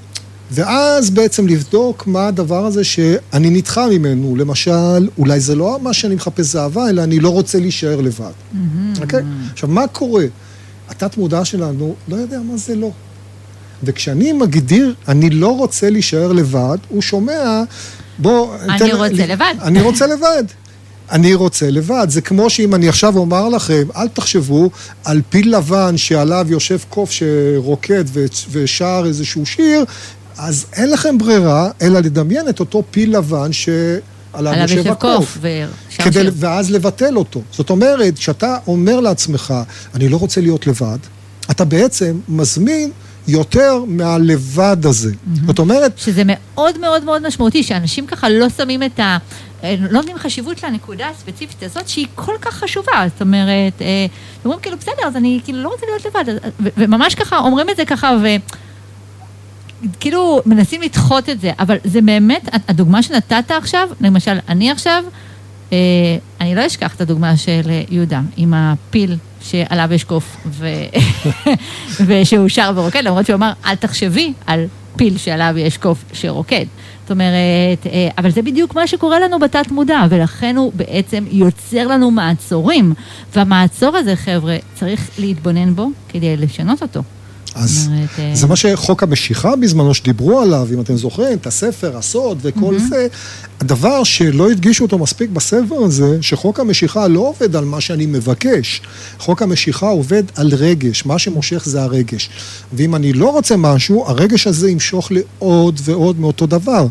ואז 0.51 1.09
בעצם 1.09 1.47
לבדוק 1.47 2.07
מה 2.07 2.27
הדבר 2.27 2.65
הזה 2.65 2.83
שאני 2.83 3.49
נדחה 3.49 3.87
ממנו. 3.87 4.35
למשל, 4.35 5.09
אולי 5.17 5.39
זה 5.39 5.55
לא 5.55 5.79
מה 5.81 5.93
שאני 5.93 6.15
מחפש 6.15 6.45
זה 6.45 6.61
אהבה, 6.61 6.89
אלא 6.89 7.03
אני 7.03 7.19
לא 7.19 7.29
רוצה 7.29 7.59
להישאר 7.59 8.01
לבד. 8.01 8.31
Mm-hmm. 8.31 9.01
אוקיי? 9.01 9.19
Okay? 9.19 9.51
עכשיו, 9.53 9.69
מה 9.69 9.87
קורה? 9.87 10.25
התת-מודע 10.89 11.45
שלנו 11.45 11.95
לא 12.07 12.15
יודע 12.15 12.39
מה 12.39 12.57
זה 12.57 12.75
לא. 12.75 12.91
וכשאני 13.83 14.33
מגדיר, 14.33 14.93
אני 15.07 15.29
לא 15.29 15.57
רוצה 15.57 15.89
להישאר 15.89 16.31
לבד, 16.31 16.77
הוא 16.89 17.01
שומע, 17.01 17.63
בוא... 18.19 18.55
אני 18.55 18.79
תן, 18.79 18.95
רוצה 18.95 19.13
לי, 19.13 19.27
לבד. 19.27 19.53
אני 19.61 19.81
רוצה 19.81 20.07
לבד. 20.07 20.43
אני 21.11 21.33
רוצה 21.33 21.69
לבד. 21.69 22.07
זה 22.09 22.21
כמו 22.21 22.49
שאם 22.49 22.75
אני 22.75 22.89
עכשיו 22.89 23.17
אומר 23.17 23.49
לכם, 23.49 23.83
אל 23.95 24.07
תחשבו 24.07 24.69
על 25.03 25.21
פיל 25.29 25.57
לבן 25.57 25.97
שעליו 25.97 26.45
יושב 26.49 26.79
קוף 26.89 27.11
שרוקד 27.11 28.03
ושר 28.51 29.03
איזשהו 29.05 29.45
שיר, 29.45 29.85
אז 30.41 30.65
אין 30.73 30.91
לכם 30.91 31.17
ברירה 31.17 31.69
אלא 31.81 31.99
לדמיין 31.99 32.49
את 32.49 32.59
אותו 32.59 32.83
פיל 32.91 33.17
לבן 33.17 33.53
שעליו 33.53 34.53
יושב 34.53 34.91
הקוף. 34.91 35.37
כדי, 35.97 36.27
ואז 36.33 36.71
לבטל 36.71 37.15
אותו. 37.15 37.41
זאת 37.51 37.69
אומרת, 37.69 38.17
כשאתה 38.17 38.57
אומר 38.67 38.99
לעצמך, 38.99 39.53
אני 39.95 40.09
לא 40.09 40.17
רוצה 40.17 40.41
להיות 40.41 40.67
לבד, 40.67 40.97
אתה 41.51 41.65
בעצם 41.65 42.19
מזמין 42.27 42.91
יותר 43.27 43.83
מהלבד 43.87 44.85
הזה. 44.85 45.11
Mm-hmm. 45.11 45.45
זאת 45.47 45.59
אומרת... 45.59 45.97
שזה 45.97 46.23
מאוד 46.25 46.79
מאוד 46.79 47.03
מאוד 47.03 47.27
משמעותי, 47.27 47.63
שאנשים 47.63 48.07
ככה 48.07 48.29
לא 48.29 48.49
שמים 48.49 48.83
את 48.83 48.99
ה... 48.99 49.17
לא 49.63 49.91
נותנים 49.91 50.17
חשיבות 50.17 50.63
לנקודה 50.63 51.09
הספציפית 51.09 51.63
הזאת, 51.63 51.87
שהיא 51.87 52.07
כל 52.15 52.35
כך 52.41 52.53
חשובה. 52.53 53.05
זאת 53.13 53.21
אומרת, 53.21 53.81
אה, 53.81 54.05
אומרים 54.45 54.59
כאילו, 54.61 54.77
בסדר, 54.77 55.07
אז 55.07 55.15
אני 55.15 55.39
כאילו 55.43 55.63
לא 55.63 55.69
רוצה 55.69 55.85
להיות 55.85 56.05
לבד. 56.05 56.39
וממש 56.77 57.15
ככה, 57.15 57.37
אומרים 57.37 57.69
את 57.69 57.77
זה 57.77 57.85
ככה, 57.85 58.17
ו... 58.23 58.27
כאילו 59.99 60.41
מנסים 60.45 60.81
לדחות 60.81 61.29
את 61.29 61.41
זה, 61.41 61.51
אבל 61.59 61.77
זה 61.83 62.01
באמת, 62.01 62.49
הדוגמה 62.67 63.03
שנתת 63.03 63.51
עכשיו, 63.51 63.89
למשל, 64.01 64.37
אני 64.49 64.71
עכשיו, 64.71 65.03
אה, 65.73 65.77
אני 66.41 66.55
לא 66.55 66.67
אשכח 66.67 66.95
את 66.95 67.01
הדוגמה 67.01 67.37
של 67.37 67.61
יהודה, 67.89 68.21
עם 68.37 68.53
הפיל 68.53 69.17
שעליו 69.41 69.89
יש 69.91 70.03
קוף, 70.03 70.37
ו... 70.45 70.67
ושהוא 72.07 72.47
שר 72.47 72.71
ורוקד, 72.75 73.03
למרות 73.03 73.25
שהוא 73.25 73.35
אמר, 73.35 73.51
אל 73.65 73.75
תחשבי 73.75 74.33
על 74.45 74.65
פיל 74.95 75.17
שעליו 75.17 75.53
יש 75.57 75.77
קוף 75.77 76.03
שרוקד. 76.13 76.65
זאת 77.01 77.11
אומרת, 77.11 77.87
אה, 77.87 78.09
אבל 78.17 78.31
זה 78.31 78.41
בדיוק 78.41 78.75
מה 78.75 78.87
שקורה 78.87 79.19
לנו 79.19 79.39
בתת 79.39 79.71
מודע, 79.71 80.01
ולכן 80.09 80.57
הוא 80.57 80.71
בעצם 80.75 81.23
יוצר 81.31 81.87
לנו 81.87 82.11
מעצורים, 82.11 82.93
והמעצור 83.35 83.97
הזה, 83.97 84.15
חבר'ה, 84.15 84.57
צריך 84.73 85.09
להתבונן 85.19 85.75
בו 85.75 85.89
כדי 86.09 86.37
לשנות 86.37 86.81
אותו. 86.81 87.01
אז 87.55 87.89
אומרת, 87.91 88.35
זה 88.37 88.47
מה 88.47 88.55
שחוק 88.55 89.03
המשיכה 89.03 89.55
בזמנו 89.55 89.93
שדיברו 89.93 90.41
עליו, 90.41 90.67
אם 90.73 90.81
אתם 90.81 90.97
זוכרים, 90.97 91.37
את 91.37 91.47
הספר, 91.47 91.97
הסוד 91.97 92.37
וכל 92.41 92.75
mm-hmm. 92.75 92.89
זה, 92.89 93.07
הדבר 93.59 94.03
שלא 94.03 94.51
הדגישו 94.51 94.83
אותו 94.83 94.97
מספיק 94.97 95.29
בספר 95.29 95.75
הזה, 95.83 96.17
שחוק 96.21 96.59
המשיכה 96.59 97.07
לא 97.07 97.19
עובד 97.19 97.55
על 97.55 97.65
מה 97.65 97.81
שאני 97.81 98.05
מבקש, 98.05 98.81
חוק 99.19 99.41
המשיכה 99.41 99.87
עובד 99.87 100.23
על 100.35 100.49
רגש, 100.53 101.05
מה 101.05 101.19
שמושך 101.19 101.63
זה 101.65 101.81
הרגש. 101.81 102.29
ואם 102.73 102.95
אני 102.95 103.13
לא 103.13 103.29
רוצה 103.29 103.57
משהו, 103.57 104.05
הרגש 104.07 104.47
הזה 104.47 104.69
ימשוך 104.69 105.11
לי 105.11 105.21
עוד 105.39 105.79
ועוד 105.83 106.19
מאותו 106.19 106.45
דבר. 106.45 106.87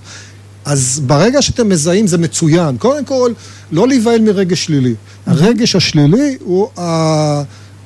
אז 0.64 1.00
ברגע 1.06 1.42
שאתם 1.42 1.68
מזהים 1.68 2.06
זה 2.06 2.18
מצוין. 2.18 2.76
קודם 2.76 3.04
כל, 3.04 3.32
לא 3.72 3.88
להיבהל 3.88 4.20
מרגש 4.20 4.64
שלילי. 4.64 4.94
הרגש 5.26 5.76
השלילי 5.76 6.36
הוא 6.40 6.68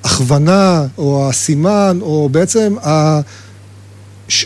ההכוונה, 0.04 0.86
או 0.98 1.28
הסימן, 1.28 1.98
או 2.02 2.28
בעצם 2.28 2.76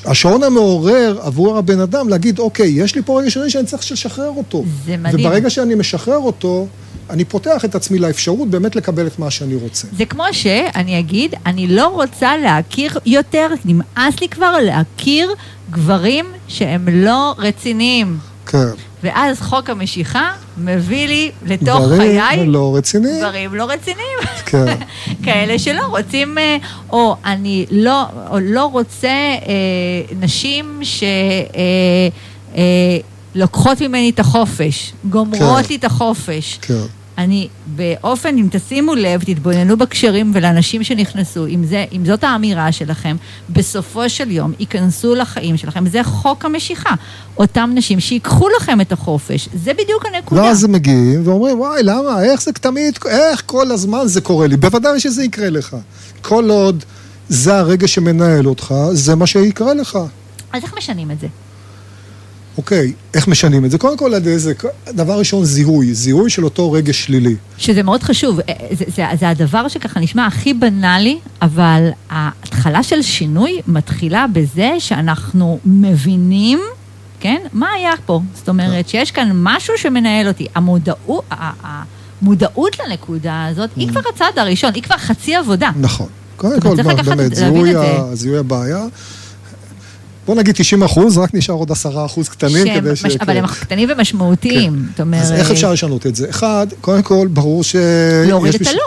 השעון 0.04 0.42
המעורר 0.42 1.18
עבור 1.22 1.58
הבן 1.58 1.80
אדם 1.80 2.08
להגיד, 2.08 2.38
אוקיי, 2.38 2.68
יש 2.68 2.94
לי 2.94 3.02
פה 3.02 3.20
רגש 3.20 3.34
שלילי 3.34 3.50
שאני 3.50 3.66
צריך 3.66 3.92
לשחרר 3.92 4.30
אותו. 4.36 4.64
זה 4.86 4.96
מדהים. 4.96 5.26
וברגע 5.26 5.50
שאני 5.50 5.74
משחרר 5.74 6.16
אותו, 6.16 6.66
אני 7.10 7.24
פותח 7.24 7.64
את 7.64 7.74
עצמי 7.74 7.98
לאפשרות 7.98 8.50
באמת 8.50 8.76
לקבל 8.76 9.06
את 9.06 9.18
מה 9.18 9.30
שאני 9.30 9.54
רוצה. 9.54 9.86
זה 9.96 10.04
כמו 10.04 10.24
שאני 10.32 10.98
אגיד, 10.98 11.34
אני 11.46 11.66
לא 11.66 11.86
רוצה 11.86 12.36
להכיר 12.36 12.98
יותר, 13.06 13.48
נמאס 13.64 14.20
לי 14.20 14.28
כבר 14.28 14.52
להכיר 14.62 15.30
גברים 15.70 16.26
שהם 16.48 16.88
לא 16.88 17.34
רציניים. 17.38 18.18
כן. 18.46 18.68
ואז 19.02 19.40
חוק 19.40 19.70
המשיכה 19.70 20.32
מביא 20.58 21.08
לי 21.08 21.30
לתוך 21.46 21.88
חיי... 21.96 22.18
דברים 22.18 22.50
לא 22.50 22.76
רציניים. 22.76 23.20
דברים 23.20 23.54
לא 23.54 23.64
רציניים. 23.64 24.18
כן. 24.46 24.66
כאלה 25.24 25.58
שלא 25.58 25.86
רוצים, 25.86 26.38
אה, 26.38 26.56
או 26.90 27.16
אני 27.24 27.66
לא, 27.70 28.04
או 28.30 28.38
לא 28.40 28.64
רוצה 28.64 29.08
אה, 29.08 29.34
נשים 30.20 30.80
שלוקחות 33.34 33.82
אה, 33.82 33.88
ממני 33.88 34.10
את 34.10 34.20
החופש, 34.20 34.92
גומרות 35.04 35.64
כן. 35.64 35.68
לי 35.70 35.76
את 35.76 35.84
החופש. 35.84 36.58
כן. 36.62 36.97
אני 37.18 37.48
באופן, 37.66 38.38
אם 38.38 38.48
תשימו 38.50 38.94
לב, 38.94 39.22
תתבוננו 39.22 39.76
בקשרים 39.76 40.30
ולאנשים 40.34 40.84
שנכנסו, 40.84 41.46
אם, 41.46 41.64
זה, 41.64 41.84
אם 41.92 42.04
זאת 42.04 42.24
האמירה 42.24 42.72
שלכם, 42.72 43.16
בסופו 43.50 44.10
של 44.10 44.30
יום 44.30 44.52
ייכנסו 44.58 45.14
לחיים 45.14 45.56
שלכם, 45.56 45.88
זה 45.88 46.04
חוק 46.04 46.44
המשיכה. 46.44 46.94
אותם 47.38 47.70
נשים 47.74 48.00
שיקחו 48.00 48.48
לכם 48.48 48.80
את 48.80 48.92
החופש, 48.92 49.48
זה 49.54 49.72
בדיוק 49.72 50.06
הנקודה. 50.06 50.42
ואז 50.42 50.64
הם 50.64 50.72
מגיעים 50.72 51.22
ואומרים, 51.24 51.60
וואי, 51.60 51.82
למה, 51.82 52.22
איך 52.22 52.42
זה 52.42 52.52
תמיד, 52.52 52.98
איך 53.08 53.42
כל 53.46 53.70
הזמן 53.70 54.02
זה 54.06 54.20
קורה 54.20 54.46
לי? 54.46 54.56
בוודאי 54.56 55.00
שזה 55.00 55.24
יקרה 55.24 55.50
לך. 55.50 55.76
כל 56.22 56.50
עוד 56.50 56.84
זה 57.28 57.58
הרגע 57.58 57.88
שמנהל 57.88 58.46
אותך, 58.46 58.74
זה 58.92 59.14
מה 59.14 59.26
שיקרה 59.26 59.74
לך. 59.74 59.98
אז 60.52 60.62
איך 60.62 60.74
משנים 60.76 61.10
את 61.10 61.20
זה? 61.20 61.26
אוקיי, 62.58 62.92
איך 63.14 63.28
משנים 63.28 63.64
את 63.64 63.70
זה? 63.70 63.78
קודם 63.78 63.96
כל, 63.96 64.12
זה 64.36 64.52
דבר 64.88 65.18
ראשון, 65.18 65.44
זיהוי, 65.44 65.94
זיהוי 65.94 66.30
של 66.30 66.44
אותו 66.44 66.72
רגש 66.72 67.04
שלילי. 67.04 67.36
שזה 67.58 67.82
מאוד 67.82 68.02
חשוב, 68.02 68.40
אה, 68.40 68.54
זה, 68.70 68.84
זה, 68.96 69.04
זה 69.20 69.28
הדבר 69.28 69.68
שככה 69.68 70.00
נשמע 70.00 70.26
הכי 70.26 70.54
בנאלי, 70.54 71.18
אבל 71.42 71.88
ההתחלה 72.10 72.82
של 72.82 73.02
שינוי 73.02 73.60
מתחילה 73.66 74.26
בזה 74.32 74.70
שאנחנו 74.78 75.58
מבינים, 75.64 76.60
כן, 77.20 77.42
מה 77.52 77.70
היה 77.70 77.92
פה. 78.06 78.20
זאת 78.34 78.48
אומרת, 78.48 78.84
כן. 78.84 78.90
שיש 78.90 79.10
כאן 79.10 79.30
משהו 79.34 79.74
שמנהל 79.76 80.28
אותי. 80.28 80.46
המודעות, 80.54 81.24
המודעות 82.20 82.76
לנקודה 82.78 83.46
הזאת, 83.46 83.70
היא 83.76 83.88
mm. 83.88 83.90
כבר 83.90 84.00
הצעד 84.14 84.38
הראשון, 84.38 84.74
היא 84.74 84.82
כבר 84.82 84.96
חצי 84.96 85.34
עבודה. 85.34 85.70
נכון. 85.76 86.08
קודם 86.36 86.60
כל, 86.60 86.82
באמת, 87.02 87.34
זיהוי 88.14 88.38
הבעיה. 88.38 88.86
בוא 90.28 90.36
נגיד 90.36 90.54
90 90.54 90.82
אחוז, 90.82 91.18
רק 91.18 91.34
נשאר 91.34 91.54
עוד 91.54 91.72
10 91.72 92.04
אחוז 92.06 92.28
קטנים 92.28 92.66
שם, 92.66 92.80
כדי 92.80 92.96
ש... 92.96 93.04
מש... 93.04 93.16
אבל 93.16 93.36
הם 93.36 93.46
קטנים 93.46 93.88
ומשמעותיים, 93.92 94.72
כן. 94.72 94.90
זאת 94.90 95.00
אומרת... 95.00 95.22
אז 95.22 95.32
איך 95.32 95.50
אפשר 95.50 95.72
לשנות 95.72 96.06
את 96.06 96.16
זה? 96.16 96.30
אחד, 96.30 96.66
קודם 96.80 97.02
כל, 97.02 97.28
ברור 97.32 97.64
ש... 97.64 97.76
להוריד 98.26 98.54
את 98.54 98.66
הלא. 98.66 98.78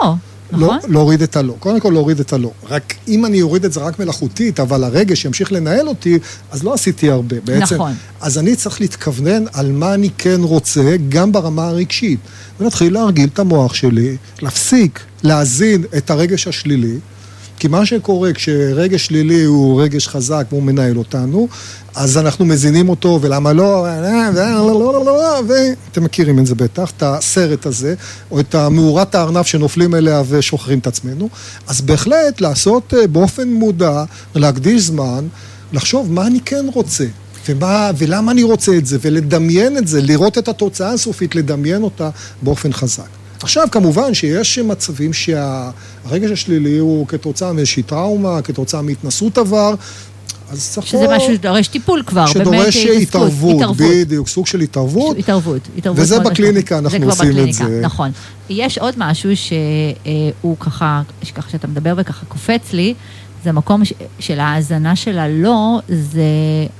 לא, 0.51 0.57
נכון? 0.57 0.77
לא, 0.83 0.89
להוריד 0.89 1.21
את 1.21 1.35
הלא. 1.35 1.53
קודם 1.59 1.79
כל 1.79 1.89
להוריד 1.89 2.19
את 2.19 2.33
הלא. 2.33 2.51
רק 2.69 2.93
אם 3.07 3.25
אני 3.25 3.41
אוריד 3.41 3.65
את 3.65 3.73
זה 3.73 3.79
רק 3.79 3.99
מלאכותית, 3.99 4.59
אבל 4.59 4.83
הרגש 4.83 5.25
ימשיך 5.25 5.51
לנהל 5.51 5.87
אותי, 5.87 6.19
אז 6.51 6.63
לא 6.63 6.73
עשיתי 6.73 7.09
הרבה. 7.09 7.35
בעצם, 7.43 7.75
נכון. 7.75 7.93
אז 8.21 8.37
אני 8.37 8.55
צריך 8.55 8.81
להתכוונן 8.81 9.43
על 9.53 9.71
מה 9.71 9.93
אני 9.93 10.09
כן 10.17 10.39
רוצה, 10.41 10.95
גם 11.09 11.31
ברמה 11.31 11.67
הרגשית. 11.67 12.19
ונתחיל 12.59 12.93
להרגיל 12.93 13.29
את 13.33 13.39
המוח 13.39 13.73
שלי, 13.73 14.17
להפסיק, 14.41 14.99
להזין 15.23 15.83
את 15.97 16.09
הרגש 16.09 16.47
השלילי. 16.47 16.97
כי 17.61 17.67
מה 17.67 17.85
שקורה 17.85 18.33
כשרגש 18.33 19.05
שלילי 19.05 19.43
הוא 19.43 19.81
רגש 19.81 20.07
חזק 20.07 20.45
והוא 20.49 20.63
מנהל 20.63 20.97
אותנו, 20.97 21.47
אז 21.95 22.17
אנחנו 22.17 22.45
מזינים 22.45 22.89
אותו, 22.89 23.19
ולמה 23.21 23.53
לא, 23.53 23.87
ואתם 25.47 26.03
מכירים 26.03 26.39
את 26.39 26.45
זה 26.45 26.55
בטח, 26.55 26.91
את 26.97 27.03
הסרט 27.03 27.65
הזה, 27.65 27.95
או 28.31 28.39
את 28.39 28.55
מאורת 28.55 29.15
הארנב 29.15 29.43
שנופלים 29.43 29.95
אליה 29.95 30.23
ושוחררים 30.29 30.79
את 30.79 30.87
עצמנו. 30.87 31.29
אז 31.67 31.81
בהחלט 31.81 32.41
לעשות 32.41 32.93
באופן 33.11 33.49
מודע, 33.49 34.03
להקדיש 34.35 34.81
זמן, 34.83 35.27
לחשוב 35.73 36.11
מה 36.11 36.27
אני 36.27 36.39
כן 36.39 36.65
רוצה. 36.73 37.05
ומה, 37.49 37.91
ולמה 37.97 38.31
אני 38.31 38.43
רוצה 38.43 38.77
את 38.77 38.85
זה, 38.85 38.97
ולדמיין 39.01 39.77
את 39.77 39.87
זה, 39.87 40.01
לראות 40.01 40.37
את 40.37 40.47
התוצאה 40.47 40.93
הסופית, 40.93 41.35
לדמיין 41.35 41.83
אותה 41.83 42.09
באופן 42.41 42.73
חזק. 42.73 43.20
עכשיו, 43.43 43.67
כמובן 43.71 44.13
שיש 44.13 44.59
מצבים 44.59 45.13
שהרגש 45.13 46.31
השלילי 46.31 46.77
הוא 46.77 47.07
כתוצאה 47.07 47.53
מאיזושהי 47.53 47.83
טראומה, 47.83 48.41
כתוצאה 48.41 48.81
מהתנסות 48.81 49.37
עבר, 49.37 49.73
אז 50.51 50.69
צריך 50.69 50.87
שזה 50.87 51.05
פה... 51.07 51.15
משהו 51.15 51.33
שדורש 51.35 51.67
טיפול 51.67 52.03
כבר, 52.05 52.25
באמת 52.25 52.33
שדורש 52.33 52.77
התערבות, 52.85 53.55
התערבות, 53.55 53.87
בדיוק, 53.91 54.27
סוג 54.27 54.47
של 54.47 54.59
התערבות. 54.59 55.17
התערבות, 55.17 55.61
התערבות. 55.77 56.03
וזה 56.03 56.19
בקליניקה, 56.19 56.77
אנחנו 56.77 56.99
זה 56.99 57.05
עושים 57.05 57.29
בקליניקה, 57.29 57.63
את 57.63 57.69
זה. 57.69 57.81
נכון. 57.83 58.11
יש 58.49 58.77
עוד 58.77 58.93
משהו 58.97 59.29
שהוא 59.35 60.57
ככה, 60.59 61.01
ככה 61.35 61.49
שאתה 61.49 61.67
מדבר 61.67 61.93
וככה 61.97 62.25
קופץ 62.25 62.73
לי, 62.73 62.93
זה 63.43 63.49
המקום 63.49 63.81
של 64.19 64.39
ההאזנה 64.39 64.95
של 64.95 65.19
הלא, 65.19 65.79
זה 65.89 66.23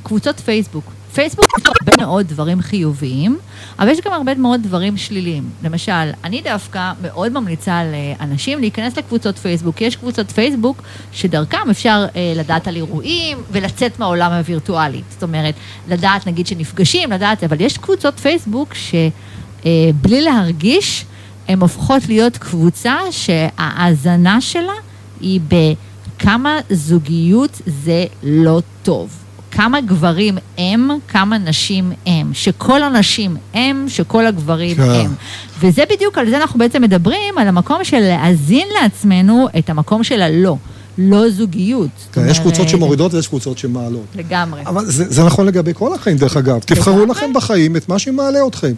קבוצות 0.04 0.39
פייסבוק. 0.39 0.84
פייסבוק 1.13 1.45
יש 1.60 1.63
הרבה 1.65 2.06
מאוד 2.06 2.28
דברים 2.28 2.62
חיוביים, 2.62 3.38
אבל 3.80 3.89
יש 3.89 4.02
גם 4.06 4.13
הרבה 4.13 4.36
מאוד 4.36 4.63
דברים 4.63 4.97
שליליים. 4.97 5.50
למשל, 5.63 6.12
אני 6.24 6.41
דווקא 6.41 6.91
מאוד 7.02 7.32
ממליצה 7.32 7.82
לאנשים 7.84 8.60
להיכנס 8.60 8.97
לקבוצות 8.97 9.38
פייסבוק. 9.38 9.82
יש 9.82 9.95
קבוצות 9.95 10.32
פייסבוק 10.32 10.82
שדרכם 11.12 11.69
אפשר 11.69 12.06
אה, 12.15 12.34
לדעת 12.36 12.67
על 12.67 12.76
אירועים 12.76 13.38
ולצאת 13.52 14.00
מהעולם 14.00 14.32
הווירטואלי. 14.32 15.02
זאת 15.10 15.24
אומרת, 15.24 15.56
לדעת 15.88 16.28
נגיד 16.28 16.47
שנפגשים, 16.47 17.12
לדעת, 17.12 17.43
אבל 17.43 17.62
יש 17.62 17.78
קבוצות 17.78 18.19
פייסבוק 18.19 18.74
שבלי 18.74 20.17
אה, 20.17 20.21
להרגיש, 20.21 21.06
הן 21.47 21.60
הופכות 21.60 22.08
להיות 22.08 22.38
קבוצה 22.38 22.97
שההאזנה 23.12 24.41
שלה 24.41 24.74
היא 25.21 25.39
בכמה 25.47 26.60
זוגיות 26.69 27.62
זה 27.65 28.06
לא 28.24 28.62
טוב. 28.84 29.21
כמה 29.62 29.82
גברים 29.82 30.38
הם, 30.58 30.89
כמה 31.08 31.38
נשים 31.38 31.91
הם. 32.06 32.32
שכל 32.34 32.84
הנשים 32.84 33.38
הם, 33.54 33.86
שכל 33.88 34.28
הגברים 34.28 34.76
כן. 34.76 34.82
הם. 34.84 35.13
וזה 35.60 35.84
בדיוק, 35.89 36.17
על 36.17 36.30
זה 36.30 36.38
אנחנו 36.38 36.60
בעצם 36.60 36.82
מדברים, 36.82 37.38
על 37.38 37.47
המקום 37.47 37.84
של 37.84 38.00
להאזין 38.00 38.67
לעצמנו 38.82 39.47
את 39.60 39.69
המקום 39.69 40.04
של 40.04 40.21
הלא. 40.21 40.58
לא 40.97 41.30
זוגיות. 41.30 41.89
כן, 42.12 42.30
יש 42.30 42.39
קבוצות 42.39 42.69
שמורידות 42.69 43.13
ויש 43.13 43.28
קבוצות 43.28 43.58
שמעלות. 43.58 44.06
לגמרי. 44.15 44.62
אבל 44.65 44.86
זה, 44.86 45.06
זה 45.10 45.24
נכון 45.24 45.45
לגבי 45.45 45.71
כל 45.74 45.93
החיים, 45.93 46.17
דרך 46.17 46.38
אגב. 46.38 46.60
תבחרו 46.60 47.06
לכם 47.06 47.34
בחיים 47.34 47.76
את 47.76 47.89
מה 47.89 48.00
שמעלה 48.00 48.39
אתכם. 48.47 48.74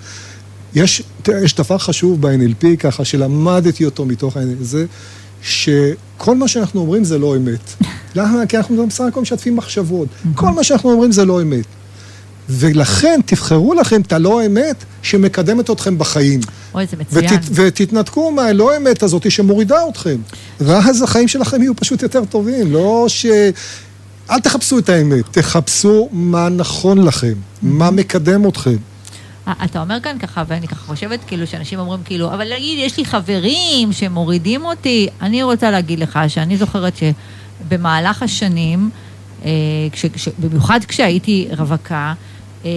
יש, 0.75 1.03
יש 1.43 1.55
דבר 1.55 1.77
חשוב 1.77 2.21
ב-NLP, 2.21 2.65
ככה, 2.79 3.05
שלמדתי 3.05 3.85
אותו 3.85 4.05
מתוך 4.05 4.37
ה-NLP, 4.37 4.63
זה 4.63 4.85
שכל 5.43 6.36
מה 6.36 6.47
שאנחנו 6.47 6.82
אומרים 6.82 7.03
זה 7.03 7.17
לא 7.17 7.36
אמת. 7.36 7.73
למה? 8.15 8.45
כי 8.45 8.58
אנחנו 8.58 8.88
בסך 8.88 9.03
הכל 9.03 9.21
משתפים 9.21 9.56
מחשבות. 9.56 10.08
כל 10.36 10.49
מה 10.49 10.63
שאנחנו 10.63 10.91
אומרים 10.91 11.12
זה 11.12 11.25
לא 11.25 11.41
אמת. 11.41 11.65
ולכן 12.49 13.19
תבחרו 13.25 13.73
לכם 13.73 14.01
את 14.01 14.13
הלא 14.13 14.45
אמת 14.45 14.84
שמקדמת 15.01 15.69
אתכם 15.69 15.97
בחיים. 15.97 16.39
אוי, 16.73 16.86
זה 16.91 16.97
מצוין. 16.97 17.25
ות, 17.25 17.39
ותתנתקו 17.51 18.32
מהלא 18.32 18.77
אמת 18.77 19.03
הזאת 19.03 19.32
שמורידה 19.32 19.77
אתכם. 19.89 20.17
ואז 20.60 21.01
החיים 21.01 21.27
שלכם 21.27 21.62
יהיו 21.62 21.75
פשוט 21.75 22.03
יותר 22.03 22.25
טובים, 22.25 22.71
לא 22.73 23.06
ש... 23.08 23.25
אל 24.32 24.39
תחפשו 24.39 24.79
את 24.79 24.89
האמת, 24.89 25.23
תחפשו 25.32 26.10
מה 26.12 26.49
נכון 26.49 27.03
לכם, 27.03 27.34
מה 27.62 27.91
מקדם 27.91 28.47
אתכם. 28.47 28.75
אתה 29.47 29.82
אומר 29.82 29.99
כאן 29.99 30.17
ככה, 30.19 30.43
ואני 30.47 30.67
ככה 30.67 30.86
חושבת 30.86 31.19
כאילו 31.27 31.47
שאנשים 31.47 31.79
אומרים 31.79 31.99
כאילו, 32.06 32.34
אבל 32.34 32.53
נגיד, 32.53 32.79
יש 32.79 32.97
לי 32.97 33.06
חברים 33.06 33.93
שמורידים 33.93 34.65
אותי. 34.65 35.08
אני 35.21 35.43
רוצה 35.43 35.71
להגיד 35.71 35.99
לך 35.99 36.19
שאני 36.27 36.58
זוכרת 36.58 36.93
שבמהלך 36.97 38.23
השנים, 38.23 38.89
אה, 39.45 39.51
כש, 39.91 40.06
כש, 40.06 40.29
במיוחד 40.39 40.79
כשהייתי 40.88 41.47
רווקה, 41.58 42.13
אה, 42.65 42.69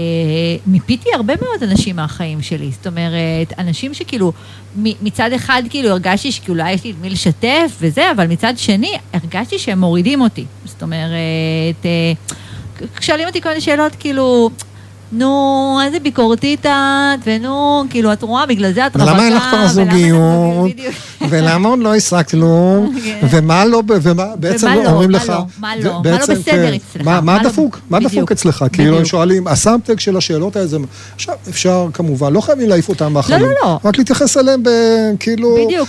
מיפיתי 0.66 1.08
הרבה 1.14 1.34
מאוד 1.42 1.62
אנשים 1.70 1.96
מהחיים 1.96 2.42
שלי. 2.42 2.70
זאת 2.70 2.86
אומרת, 2.86 3.58
אנשים 3.58 3.94
שכאילו, 3.94 4.32
מצד 4.76 5.32
אחד 5.32 5.62
כאילו 5.70 5.90
הרגשתי 5.90 6.32
שכאילו 6.32 6.64
יש 6.66 6.84
לי 6.84 6.90
את 6.90 6.96
מי 7.00 7.10
לשתף 7.10 7.76
וזה, 7.80 8.10
אבל 8.10 8.26
מצד 8.26 8.54
שני 8.56 8.92
הרגשתי 9.12 9.58
שהם 9.58 9.80
מורידים 9.80 10.20
אותי. 10.20 10.44
זאת 10.64 10.82
אומרת, 10.82 11.84
אה, 11.84 12.12
שואלים 13.00 13.26
אותי 13.28 13.40
כל 13.40 13.48
מיני 13.48 13.60
שאלות 13.60 13.92
כאילו... 13.98 14.50
נו, 15.12 15.78
איזה 15.84 15.98
ביקורתית 16.00 16.66
את, 16.66 16.70
ונו, 17.26 17.84
כאילו, 17.90 18.12
את 18.12 18.22
רואה, 18.22 18.46
בגלל 18.46 18.72
זה 18.72 18.86
את 18.86 18.96
רווקה. 18.96 19.12
ולמה 19.12 19.24
אין 19.24 19.32
לך 19.36 19.42
כבר 19.50 19.68
זוגיות, 19.68 20.70
ולמה 21.30 21.68
עוד 21.68 21.78
לא 21.78 21.94
השגת 21.94 22.30
כלום, 22.30 22.94
כן. 23.04 23.26
ומה 23.30 23.64
לא, 23.64 23.82
ומה 24.02 24.24
בעצם 24.36 24.68
לא, 24.68 24.90
אומרים 24.90 25.10
לך... 25.10 25.28
מה 25.28 25.76
לא, 25.76 26.00
מה 26.04 26.10
לא, 26.10 26.10
לא 26.10 26.18
בסדר 26.18 26.42
כן. 26.44 26.74
אצלך. 26.74 27.06
מה 27.06 27.42
לא- 27.42 27.48
דפוק? 27.48 27.80
מה 27.90 28.00
דפוק 28.00 28.32
אצלך? 28.32 28.64
כאילו, 28.72 28.98
הם 28.98 29.04
שואלים, 29.04 29.48
הסאמטק 29.48 30.00
של 30.00 30.16
השאלות 30.16 30.56
האלה. 30.56 30.66
עכשיו, 31.14 31.34
אפשר 31.48 31.86
כמובן, 31.92 32.32
לא 32.32 32.40
חייבים 32.40 32.68
להעיף 32.68 32.88
אותם 32.88 33.12
מהחיים. 33.12 33.40
לא, 33.40 33.48
לא, 33.48 33.54
לא. 33.62 33.78
רק 33.84 33.98
להתייחס 33.98 34.36
אליהם 34.36 34.62
כאילו... 35.18 35.56
בדיוק, 35.66 35.88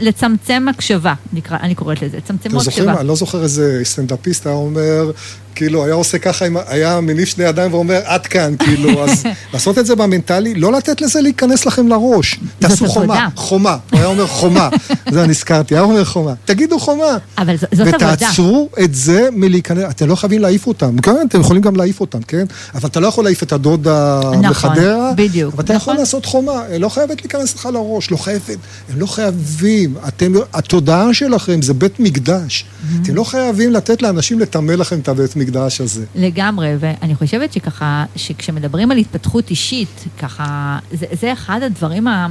לצמצם 0.00 0.68
הקשבה, 0.68 1.14
אני 1.52 1.74
קוראת 1.74 2.02
לזה, 2.02 2.18
צמצמו 2.24 2.60
הקשבה. 2.60 3.00
אני 3.00 3.08
לא 3.08 3.14
זוכר 3.14 3.42
איזה 3.42 3.80
סטנדאפיסט 3.84 4.46
היה 4.46 4.56
אומר... 4.56 5.10
כאילו, 5.58 5.84
היה 5.84 5.94
עושה 5.94 6.18
ככה, 6.18 6.44
היה 6.66 7.00
מניף 7.00 7.28
שני 7.28 7.44
ידיים 7.44 7.74
ואומר, 7.74 8.00
עד 8.04 8.26
כאן, 8.26 8.54
כאילו, 8.58 9.04
אז 9.04 9.24
לעשות 9.54 9.78
את 9.78 9.86
זה 9.86 9.96
במנטלי, 9.96 10.54
לא 10.54 10.72
לתת 10.72 11.00
לזה 11.00 11.20
להיכנס 11.20 11.66
לכם 11.66 11.88
לראש. 11.88 12.40
תעשו 12.58 12.88
חומה, 12.88 13.28
חומה. 13.34 13.76
הוא 13.90 13.98
היה 13.98 14.08
אומר 14.08 14.26
חומה, 14.26 14.68
זה 15.12 15.26
נזכרתי, 15.26 15.74
היה 15.74 15.82
אומר 15.82 16.04
חומה. 16.04 16.34
תגידו 16.44 16.78
חומה. 16.78 17.18
אבל 17.38 17.56
זאת 17.56 17.72
עבודה. 17.72 17.96
ותעצרו 17.96 18.68
את 18.84 18.94
זה 18.94 19.28
מלהיכנס, 19.32 19.84
אתם 19.90 20.08
לא 20.08 20.14
חייבים 20.14 20.40
להעיף 20.40 20.66
אותם. 20.66 20.98
כן, 20.98 21.26
אתם 21.28 21.40
יכולים 21.40 21.62
גם 21.62 21.76
להעיף 21.76 22.00
אותם, 22.00 22.22
כן? 22.22 22.46
אבל 22.74 22.88
אתה 22.88 23.00
לא 23.00 23.06
יכול 23.06 23.24
להעיף 23.24 23.42
את 23.42 23.52
הדוד 23.52 23.82
בחדרה. 23.82 24.40
נכון, 24.40 25.16
בדיוק. 25.16 25.54
אבל 25.54 25.64
אתה 25.64 25.74
יכול 25.74 25.92
נכון. 25.92 25.96
לעשות 25.96 26.26
חומה, 26.26 26.62
לא 26.78 26.88
חייבת 26.88 27.20
להיכנס 27.22 27.54
לך 27.54 27.68
לראש, 27.72 28.10
לא 28.10 28.16
חייבת. 28.16 28.56
הם 28.92 29.00
לא 29.00 29.06
חייבים. 29.06 29.94
אתם, 30.08 30.32
התודעה 30.52 31.14
שלכם 31.14 31.62
זה 31.62 31.74
בית 31.74 32.00
מקדש. 32.00 32.64
אתם 33.02 33.14
לא 33.14 33.24
חייבים 33.24 33.72
לתת 33.72 34.02
לאנשים 34.02 34.40
לטמא 34.40 34.72
לכם 34.72 34.98
את 34.98 35.08
הבית 35.08 35.36
מקדש 35.36 35.47
הזה. 35.80 36.04
לגמרי, 36.14 36.74
ואני 36.80 37.14
חושבת 37.14 37.52
שככה, 37.52 38.04
שכשמדברים 38.16 38.90
על 38.90 38.96
התפתחות 38.98 39.50
אישית, 39.50 40.04
ככה, 40.18 40.78
זה, 40.92 41.06
זה 41.12 41.32
אחד 41.32 41.60
הדברים 41.62 42.08
ה... 42.08 42.26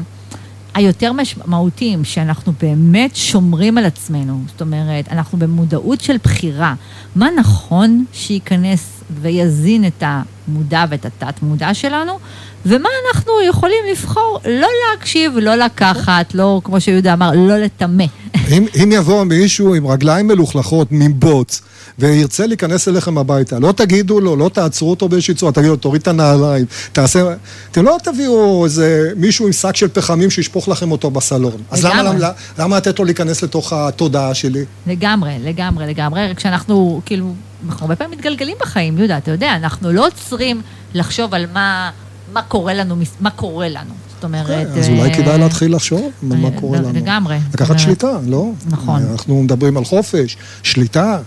היותר 0.77 1.13
משמעותיים, 1.13 2.03
שאנחנו 2.03 2.53
באמת 2.61 3.15
שומרים 3.15 3.77
על 3.77 3.85
עצמנו. 3.85 4.41
זאת 4.47 4.61
אומרת, 4.61 5.07
אנחנו 5.11 5.37
במודעות 5.37 6.01
של 6.01 6.17
בחירה. 6.23 6.73
מה 7.15 7.27
נכון 7.37 8.05
שייכנס 8.13 9.03
ויזין 9.21 9.87
את 9.87 10.03
המודע 10.05 10.85
ואת 10.89 11.05
התת-מודע 11.05 11.73
שלנו, 11.73 12.19
ומה 12.65 12.89
אנחנו 13.07 13.31
יכולים 13.49 13.79
לבחור 13.91 14.39
לא 14.45 14.67
להקשיב, 14.91 15.37
לא 15.37 15.55
לקחת, 15.55 16.33
לא, 16.35 16.61
כמו 16.63 16.81
שיהודה 16.81 17.13
אמר, 17.13 17.31
לא 17.35 17.57
לטמא. 17.57 18.05
אם, 18.51 18.65
אם 18.83 18.91
יבוא 18.91 19.23
מישהו 19.23 19.75
עם 19.75 19.87
רגליים 19.87 20.27
מלוכלכות 20.27 20.87
מבוץ, 20.91 21.61
וירצה 21.99 22.47
להיכנס 22.47 22.87
אליכם 22.87 23.17
הביתה, 23.17 23.59
לא 23.59 23.71
תגידו 23.71 24.19
לו, 24.19 24.35
לא 24.35 24.49
תעצרו 24.49 24.89
אותו 24.89 25.09
באיזושהי 25.09 25.33
צורה, 25.33 25.51
תגידו 25.51 25.69
לו, 25.69 25.75
תוריד 25.75 26.01
את 26.01 26.07
הנעליים, 26.07 26.65
תעשה... 26.91 27.33
אתם 27.71 27.85
לא 27.85 27.97
תביאו 28.03 28.65
איזה 28.65 29.11
מישהו 29.15 29.45
עם 29.45 29.53
שק 29.53 29.75
של 29.75 29.87
פחמים 29.87 30.29
שישפוך 30.29 30.67
לכם 30.67 30.91
אותו 30.91 31.11
בסלון. 31.11 31.61
אז 31.71 31.85
למה, 31.85 32.03
למה, 32.03 32.31
למה 32.57 32.77
לתת 32.77 32.99
לו 32.99 33.05
להיכנס 33.05 33.43
לתוך 33.43 33.73
התודעה 33.73 34.33
שלי? 34.33 34.65
לגמרי, 34.87 35.35
לגמרי, 35.43 35.87
לגמרי. 35.87 36.33
כשאנחנו, 36.35 37.01
כאילו, 37.05 37.33
אנחנו 37.67 37.83
הרבה 37.83 37.95
פעמים 37.95 38.17
מתגלגלים 38.17 38.57
בחיים, 38.59 38.97
יהודה, 38.97 39.17
אתה 39.17 39.31
יודע, 39.31 39.55
אנחנו 39.55 39.91
לא 39.91 40.07
עוצרים 40.07 40.61
לחשוב 40.93 41.33
על 41.33 41.45
מה, 41.53 41.91
מה 42.33 42.41
קורה 42.41 42.73
לנו, 42.73 42.95
מה 43.19 43.29
קורה 43.29 43.69
לנו. 43.69 44.06
זאת 44.17 44.23
אומרת... 44.23 44.67
Okay, 44.75 44.79
אז 44.79 44.89
אולי 44.89 45.13
כדאי 45.13 45.37
להתחיל 45.37 45.75
לחשוב 45.75 46.11
מה 46.21 46.51
קורה 46.51 46.79
לנו. 46.79 46.93
לגמרי. 46.93 47.37
לקחת 47.53 47.79
שליטה, 47.79 48.17
לא? 48.27 48.51
נכון. 48.69 49.01
אנחנו 49.11 49.43
מדברים 49.43 49.77
על 49.77 49.85
חופש, 49.85 50.37
שליטה. 50.63 51.19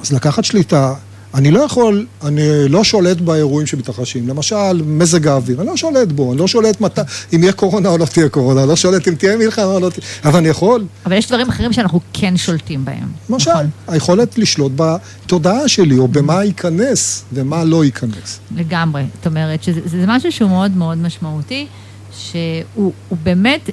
אז 0.00 0.12
לקחת 0.12 0.44
שליטה, 0.44 0.94
אני 1.34 1.50
לא 1.50 1.60
יכול, 1.60 2.06
אני 2.24 2.68
לא 2.68 2.84
שולט 2.84 3.20
באירועים 3.20 3.66
שמתרחשים. 3.66 4.28
למשל, 4.28 4.82
מזג 4.86 5.28
האוויר, 5.28 5.60
אני 5.60 5.66
לא 5.66 5.76
שולט 5.76 6.08
בו, 6.08 6.32
אני 6.32 6.40
לא 6.40 6.46
שולט 6.48 6.80
מת... 6.80 6.98
אם 7.32 7.42
יהיה 7.42 7.52
קורונה 7.52 7.88
או 7.88 7.98
לא 7.98 8.04
תהיה 8.04 8.28
קורונה, 8.28 8.60
אני 8.60 8.68
לא 8.68 8.76
שולט 8.76 9.08
אם 9.08 9.14
תהיה 9.14 9.36
מלחמה 9.36 9.64
או 9.64 9.80
לא 9.80 9.90
תהיה... 9.90 10.06
אבל 10.24 10.38
אני 10.38 10.48
יכול... 10.48 10.84
אבל 11.06 11.16
יש 11.16 11.26
דברים 11.28 11.48
אחרים 11.48 11.72
שאנחנו 11.72 12.00
כן 12.12 12.36
שולטים 12.36 12.84
בהם. 12.84 13.08
למשל, 13.30 13.50
נכון. 13.50 13.70
היכולת 13.88 14.38
לשלוט 14.38 14.72
בתודעה 14.76 15.68
שלי, 15.68 15.98
או 15.98 16.08
במה 16.08 16.44
ייכנס 16.44 17.24
ומה 17.32 17.64
לא 17.64 17.84
ייכנס. 17.84 18.38
לגמרי. 18.56 19.04
זאת 19.16 19.26
אומרת, 19.26 19.62
שזה 19.62 20.04
משהו 20.06 20.32
שהוא 20.32 20.50
מאוד 20.50 20.76
מאוד 20.76 20.98
משמעותי. 20.98 21.66
שהוא 22.32 22.92
באמת, 23.22 23.70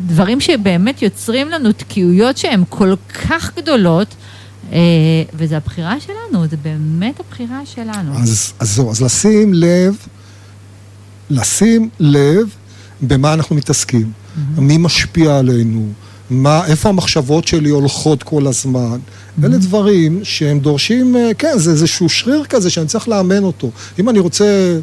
דברים 0.00 0.40
שבאמת 0.40 1.02
יוצרים 1.02 1.48
לנו 1.48 1.72
תקיעויות 1.72 2.36
שהן 2.36 2.64
כל 2.68 2.94
כך 3.28 3.52
גדולות, 3.56 4.14
אה, 4.72 4.78
וזו 5.34 5.54
הבחירה 5.54 6.00
שלנו, 6.00 6.46
זה 6.46 6.56
באמת 6.56 7.20
הבחירה 7.20 7.60
שלנו. 7.66 8.18
אז, 8.18 8.52
אז 8.58 8.74
זהו, 8.74 8.90
אז 8.90 9.02
לשים 9.02 9.54
לב, 9.54 9.96
לשים 11.30 11.88
לב 12.00 12.54
במה 13.00 13.34
אנחנו 13.34 13.56
מתעסקים, 13.56 14.02
mm-hmm. 14.02 14.60
מי 14.60 14.76
משפיע 14.78 15.38
עלינו, 15.38 15.88
מה, 16.30 16.66
איפה 16.66 16.88
המחשבות 16.88 17.46
שלי 17.46 17.68
הולכות 17.68 18.22
כל 18.22 18.46
הזמן. 18.46 18.98
Mm-hmm. 18.98 19.46
אלה 19.46 19.58
דברים 19.58 20.20
שהם 20.22 20.60
דורשים, 20.60 21.16
אה, 21.16 21.30
כן, 21.38 21.58
זה 21.58 21.70
איזשהו 21.70 22.08
שריר 22.08 22.44
כזה 22.44 22.70
שאני 22.70 22.86
צריך 22.86 23.08
לאמן 23.08 23.42
אותו. 23.44 23.70
אם 23.98 24.08
אני 24.08 24.18
רוצה 24.18 24.78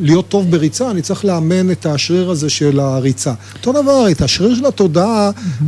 להיות 0.00 0.28
טוב 0.28 0.50
בריצה, 0.50 0.90
אני 0.90 1.02
צריך 1.02 1.24
לאמן 1.24 1.70
את 1.70 1.86
השריר 1.86 2.30
הזה 2.30 2.50
של 2.50 2.80
הריצה. 2.80 3.32
אותו 3.54 3.72
דבר, 3.72 4.10
את 4.10 4.22
השריר 4.22 4.54
של 4.54 4.66
התודעה, 4.66 5.30
mm-hmm. 5.30 5.64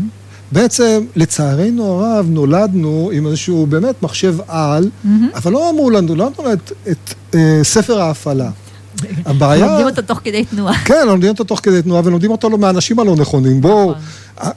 בעצם, 0.53 1.05
לצערנו 1.17 1.85
הרב, 1.85 2.27
נולדנו 2.29 3.11
עם 3.13 3.27
איזשהו 3.27 3.67
באמת 3.67 4.03
מחשב 4.03 4.37
על, 4.49 4.85
mm-hmm. 4.85 5.09
אבל 5.35 5.53
לא 5.53 5.71
אמרו 5.71 5.91
לנו, 5.91 6.15
לא 6.15 6.27
אמרו 6.27 6.45
לנו 6.45 6.53
את, 6.53 6.73
את 6.91 7.15
אה, 7.35 7.61
ספר 7.63 8.01
ההפעלה. 8.01 8.51
הבעיה... 9.27 9.67
לומדים 9.67 9.87
אותו 9.87 10.03
תוך 10.03 10.21
כדי 10.25 10.45
תנועה. 10.45 10.75
כן, 10.85 11.07
לומדים 11.07 11.31
אותו 11.31 11.45
תוך 11.45 11.61
כדי 11.63 11.83
תנועה, 11.83 12.03
ולומדים 12.05 12.31
אותו 12.31 12.51
מהאנשים 12.51 12.99
הלא 12.99 13.17
נכונים. 13.17 13.61
בואו, 13.61 13.91
נכון. 13.91 14.51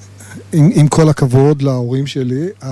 עם, 0.54 0.70
עם 0.74 0.88
כל 0.88 1.10
הכבוד 1.10 1.62
להורים 1.62 2.08
שלי, 2.08 2.48
uh, 2.62 2.66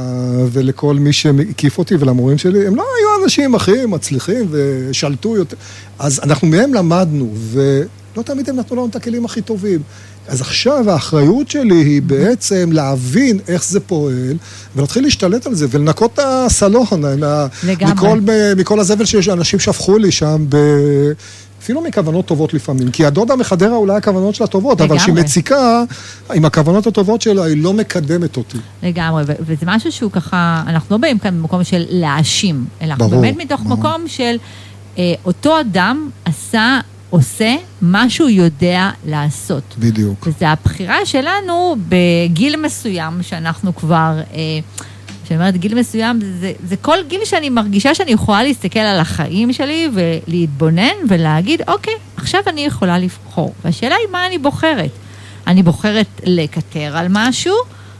ולכל 0.52 0.96
מי 0.96 1.14
שהקיף 1.14 1.78
אותי 1.78 1.96
ולמורים 1.96 2.38
שלי, 2.38 2.68
הם 2.68 2.76
לא 2.76 2.84
היו 2.98 3.24
אנשים 3.24 3.56
הכי 3.56 3.86
מצליחים 3.86 4.48
ושלטו 4.52 5.36
יותר. 5.36 5.58
אז 6.00 6.20
אנחנו 6.24 6.48
מהם 6.48 6.74
למדנו, 6.74 7.34
ולא 7.52 8.24
תמיד 8.24 8.50
הם 8.50 8.56
נתנו 8.56 8.76
לנו 8.76 8.88
את 8.88 8.96
הכלים 8.96 9.26
הכי 9.26 9.42
טובים. 9.42 9.82
אז 10.28 10.42
עכשיו 10.42 10.90
האחריות 10.90 11.50
שלי 11.50 11.76
היא 11.76 12.02
בעצם 12.02 12.70
להבין 12.72 13.40
איך 13.48 13.64
זה 13.64 13.80
פועל, 13.80 14.38
ולהתחיל 14.76 15.04
להשתלט 15.04 15.46
על 15.46 15.56
זה, 15.56 15.68
ולנקות 15.70 16.14
את 16.14 16.20
הסלון. 16.24 16.86
לגמרי. 17.64 17.94
מכל, 17.94 18.20
מכל 18.58 18.80
הזבל 18.80 19.06
שיש, 19.06 19.30
אנשים 19.30 19.60
שפכו 19.60 19.98
לי 19.98 20.12
שם, 20.12 20.46
ב... 20.50 20.58
אפילו 21.62 21.82
מכוונות 21.82 22.26
טובות 22.26 22.54
לפעמים. 22.54 22.92
כי 22.92 23.06
הדודה 23.06 23.36
מחדרה 23.36 23.76
אולי 23.76 23.98
הכוונות 23.98 24.36
שלה 24.36 24.48
טובות, 24.48 24.82
לגמרי. 24.82 24.98
אבל 24.98 25.00
כשהיא 25.00 25.16
מציקה, 25.16 25.84
עם 26.34 26.46
הכוונות 26.46 26.88
הטובות 26.88 27.22
שלה, 27.22 27.44
היא 27.44 27.64
לא 27.64 27.74
מקדמת 27.74 28.38
אותי. 28.38 28.58
לגמרי, 28.84 29.24
וזה 29.40 29.66
משהו 29.66 29.92
שהוא 29.92 30.12
ככה, 30.12 30.64
אנחנו 30.68 30.96
לא 30.96 31.02
באים 31.02 31.20
כאן 31.20 31.38
במקום 31.38 31.64
של 31.64 31.86
להאשים, 31.90 32.66
אלא 32.82 32.94
אנחנו 32.94 33.10
באמת 33.10 33.38
מתוך 33.38 33.62
ברור. 33.62 33.78
מקום 33.78 34.08
של 34.08 34.36
אה, 34.98 35.14
אותו 35.26 35.60
אדם 35.60 36.10
עשה 36.26 36.80
עושה 37.10 37.56
מה 37.82 38.10
שהוא 38.10 38.30
יודע 38.30 38.90
לעשות. 39.06 39.64
בדיוק. 39.80 40.28
וזו 40.28 40.46
הבחירה 40.46 41.06
שלנו 41.06 41.76
בגיל 41.90 42.62
מסוים, 42.62 43.24
שאנחנו 43.24 43.76
כבר, 43.76 44.20
אה, 44.34 44.40
כשאני 45.32 45.42
אומרת 45.42 45.58
גיל 45.58 45.80
מסוים, 45.80 46.20
זה, 46.40 46.52
זה 46.68 46.76
כל 46.76 46.98
גיל 47.08 47.26
שאני 47.26 47.50
מרגישה 47.50 47.96
שאני 47.96 48.12
יכולה 48.12 48.44
להסתכל 48.44 48.80
על 48.80 49.00
החיים 49.00 49.54
שלי 49.54 49.90
ולהתבונן 49.94 50.94
ולהגיד, 51.10 51.62
אוקיי, 51.68 51.94
עכשיו 52.18 52.42
אני 52.48 52.66
יכולה 52.66 53.00
לבחור. 53.00 53.54
והשאלה 53.66 53.96
היא 53.96 54.08
מה 54.12 54.28
אני 54.28 54.38
בוחרת. 54.38 54.90
אני 55.48 55.64
בוחרת 55.64 56.08
לקטר 56.24 56.98
על 56.98 57.08
משהו, 57.10 57.56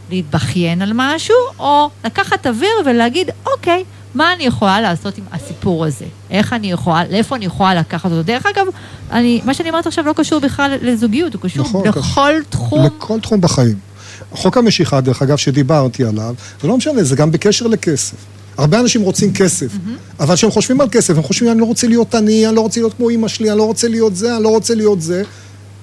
להתבכיין 0.10 0.82
על 0.82 0.92
משהו, 0.94 1.36
או 1.60 1.90
לקחת 2.06 2.48
אוויר 2.48 2.70
ולהגיד, 2.86 3.30
אוקיי, 3.46 3.84
מה 4.16 4.34
אני 4.34 4.44
יכולה 4.44 4.82
לעשות 4.82 5.18
עם 5.18 5.24
הסיפור 5.32 5.86
הזה? 5.86 6.06
איך 6.32 6.54
אני 6.54 6.72
יכולה, 6.72 7.04
לאיפה 7.10 7.36
אני 7.36 7.46
יכולה 7.46 7.76
לקחת 7.76 8.12
אותו? 8.12 8.24
דרך 8.24 8.46
אגב, 8.46 8.66
אני, 9.12 9.42
מה 9.46 9.54
שאני 9.54 9.70
אומרת 9.70 9.88
עכשיו 9.88 10.06
לא 10.06 10.14
קשור 10.14 10.40
בכלל 10.40 10.78
לזוגיות, 10.82 11.34
הוא 11.34 11.42
קשור 11.42 11.66
נכון, 11.66 11.88
לכל 11.88 12.02
קשור, 12.02 12.30
תחום. 12.50 12.86
לכל 12.86 13.20
תחום 13.20 13.42
בחיים. 13.42 13.91
חוק 14.32 14.58
המשיכה, 14.58 15.02
דרך 15.02 15.22
אגב, 15.22 15.38
שדיברתי 15.38 16.04
עליו, 16.04 16.36
זה 16.62 16.68
לא 16.68 16.78
משנה, 16.78 17.04
זה 17.04 17.16
גם 17.16 17.32
בקשר 17.32 17.68
לכסף. 17.68 18.16
הרבה 18.58 18.80
אנשים 18.80 19.02
רוצים 19.02 19.34
כסף, 19.34 19.68
mm-hmm. 19.74 20.20
אבל 20.20 20.36
כשהם 20.36 20.52
חושבים 20.52 20.82
על 20.82 20.88
כסף, 20.92 21.18
הם 21.18 21.24
חושבים, 21.24 21.52
אני 21.52 21.60
לא 21.60 21.66
רוצה 21.66 21.88
להיות 21.88 22.16
עני, 22.16 22.48
אני 22.48 22.56
לא 22.56 22.62
רוצה 22.62 22.80
להיות 22.80 22.94
כמו 22.94 23.10
אימא 23.10 23.28
שלי, 23.28 23.50
אני 23.50 23.58
לא 23.58 23.64
רוצה 23.64 23.88
להיות 23.88 24.16
זה, 24.16 24.36
אני 24.36 24.44
לא 24.44 24.50
רוצה 24.50 24.76
להיות 24.76 25.02
זה. 25.02 25.24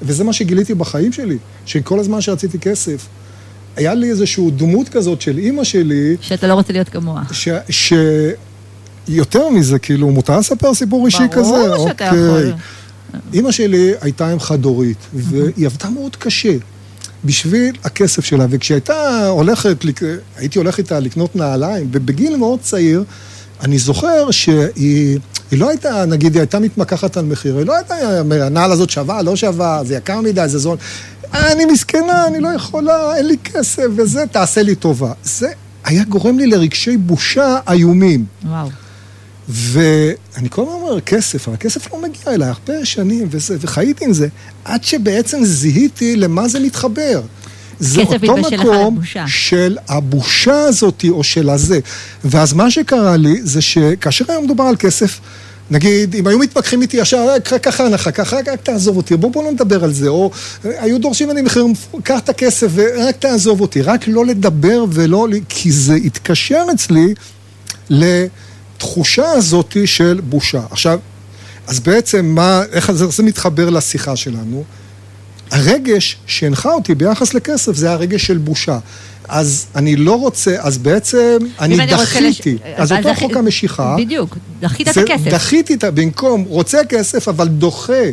וזה 0.03 0.25
מה 0.25 0.33
שגיליתי 0.33 0.75
בחיים 0.75 1.13
שלי, 1.13 1.39
שכל 1.67 2.01
הזמן 2.01 2.21
שרציתי 2.21 2.59
כסף, 2.59 3.07
היה 3.77 3.95
לי 3.95 4.11
איזושהי 4.11 4.51
דמות 4.51 4.89
כזאת 4.89 5.21
של 5.21 5.39
אימא 5.39 5.65
שלי. 5.65 6.17
שאתה 6.21 6.47
לא 6.47 6.55
רוצה 6.55 6.73
להיות 6.73 6.89
כמוה. 6.89 7.23
ש... 7.33 7.49
ש... 7.69 7.93
יותר 9.09 9.49
מזה, 9.49 9.79
כאילו, 9.79 10.11
מותר 10.11 10.39
לספר 10.39 10.75
סיפור 10.75 11.07
אישי 11.07 11.29
כזה? 11.31 11.51
ברור 11.51 11.89
שאתה 11.89 12.11
אוקיי. 12.11 12.27
יכול. 12.29 12.53
אימא 13.33 13.53
שלי 13.53 13.93
הייתה 14.01 14.33
אם 14.33 14.41
חד-הורית, 14.41 14.99
והיא 15.15 15.67
עבדה 15.67 15.91
מאוד 15.91 16.17
קשה 16.17 16.57
בשביל 17.25 17.77
הכסף 17.85 18.25
שלה, 18.25 18.47
וכשהייתה 18.51 19.29
הולכת, 19.29 19.85
הייתי 20.37 20.59
הולך 20.59 20.79
איתה 20.79 21.01
לקנות 21.01 21.37
נעליים, 21.37 21.89
ובגיל 21.93 22.37
מאוד 22.37 22.61
צעיר, 22.61 23.05
אני 23.61 23.79
זוכר 23.79 24.31
שהיא... 24.31 25.19
היא 25.51 25.61
לא 25.61 25.69
הייתה, 25.69 26.05
נגיד, 26.07 26.35
היא 26.35 26.41
הייתה 26.41 26.59
מתמקחת 26.59 27.17
על 27.17 27.25
מחיר, 27.25 27.59
היא 27.59 27.67
לא 27.67 27.77
הייתה, 27.77 27.95
הנעל 28.47 28.73
הזאת 28.73 28.91
שווה, 28.91 29.23
לא 29.23 29.37
שווה, 29.37 29.81
זה 29.85 29.95
יקר 29.95 30.21
מדי, 30.21 30.49
זה 30.49 30.59
זול. 30.59 30.77
אני 31.33 31.65
מסכנה, 31.65 32.27
אני 32.27 32.41
לא 32.41 32.49
יכולה, 32.49 33.17
אין 33.17 33.27
לי 33.27 33.37
כסף 33.45 33.85
וזה, 33.97 34.25
תעשה 34.33 34.63
לי 34.63 34.75
טובה. 34.75 35.13
זה 35.25 35.49
היה 35.85 36.05
גורם 36.05 36.39
לי 36.39 36.47
לרגשי 36.47 36.97
בושה 36.97 37.59
איומים. 37.71 38.25
וואו. 38.45 38.69
ואני 39.49 40.51
כל 40.51 40.63
הזמן 40.63 40.75
אומר, 40.75 41.01
כסף, 41.01 41.49
אבל 41.49 41.55
הכסף 41.55 41.93
לא 41.93 42.03
מגיע 42.03 42.35
אליי 42.35 42.49
הרבה 42.49 42.85
שנים 42.85 43.29
וזה, 43.31 43.57
וחייתי 43.61 44.05
עם 44.05 44.13
זה, 44.13 44.29
עד 44.65 44.85
שבעצם 44.85 45.45
זיהיתי 45.45 46.17
למה 46.17 46.49
זה 46.49 46.61
מתחבר. 46.61 47.21
זה 47.81 48.01
אותו 48.01 48.37
מקום 48.37 49.01
של 49.27 49.79
הבושה 49.89 50.61
הזאת 50.61 51.05
או 51.11 51.25
של 51.25 51.51
הזה. 51.51 51.81
ואז 52.25 52.53
מה 52.53 52.71
שקרה 52.71 53.17
לי 53.17 53.41
זה 53.43 53.63
שכאשר 53.63 54.25
היום 54.29 54.45
מדובר 54.45 54.65
על 54.65 54.77
כסף, 54.77 55.21
נגיד, 55.71 56.15
אם 56.15 56.27
היו 56.27 56.39
מתווכחים 56.39 56.83
איתי 56.83 56.97
ישר, 56.97 57.27
ככה 57.63 57.87
הנחה, 57.87 58.11
ככה, 58.11 58.37
רק 58.37 58.49
תעזוב 58.63 58.97
אותי, 58.97 59.17
בוא, 59.17 59.31
בוא 59.31 59.45
לא 59.45 59.53
נדבר 59.53 59.85
על 59.85 59.93
זה, 59.93 60.09
או 60.09 60.31
היו 60.65 60.99
דורשים 60.99 61.29
ממני 61.29 61.43
מחיר, 61.43 61.67
קח 62.03 62.19
את 62.19 62.29
הכסף 62.29 62.67
ורק 62.75 63.17
תעזוב 63.17 63.61
אותי, 63.61 63.83
רק 63.83 64.09
לא 64.09 64.27
לדבר 64.27 64.85
ולא, 64.93 65.29
כי 65.49 65.73
זה 65.73 65.95
התקשר 65.95 66.65
אצלי 66.75 67.15
לתחושה 68.79 69.31
הזאת 69.31 69.77
של 69.85 70.21
בושה. 70.29 70.61
עכשיו, 70.71 70.99
אז 71.67 71.81
בעצם 71.81 72.27
מה, 72.27 72.63
איך 72.73 72.91
זה, 72.93 73.07
זה 73.07 73.23
מתחבר 73.23 73.71
לשיחה 73.71 74.17
שלנו? 74.17 74.65
הרגש 75.51 76.17
שהנחה 76.27 76.73
אותי 76.73 76.95
ביחס 76.95 77.35
לכסף 77.35 77.77
זה 77.77 77.93
הרגש 77.93 78.27
של 78.27 78.39
בושה. 78.39 78.79
אז 79.29 79.67
אני 79.75 79.97
לא 79.97 80.15
רוצה, 80.15 80.57
אז 80.59 80.79
בעצם 80.79 81.39
אני 81.61 81.87
דחיתי. 81.87 82.55
לש... 82.55 82.61
אז 82.77 82.93
אותו 82.93 83.09
דח... 83.09 83.19
חוק 83.19 83.37
המשיכה. 83.37 83.97
בדיוק, 83.99 84.37
דחית 84.61 84.89
את 84.89 84.97
הכסף. 84.97 85.31
דחיתי 85.31 85.75
את, 85.75 85.85
במקום 85.85 86.43
רוצה 86.43 86.79
כסף, 86.89 87.29
אבל 87.29 87.49
דוחה. 87.49 88.05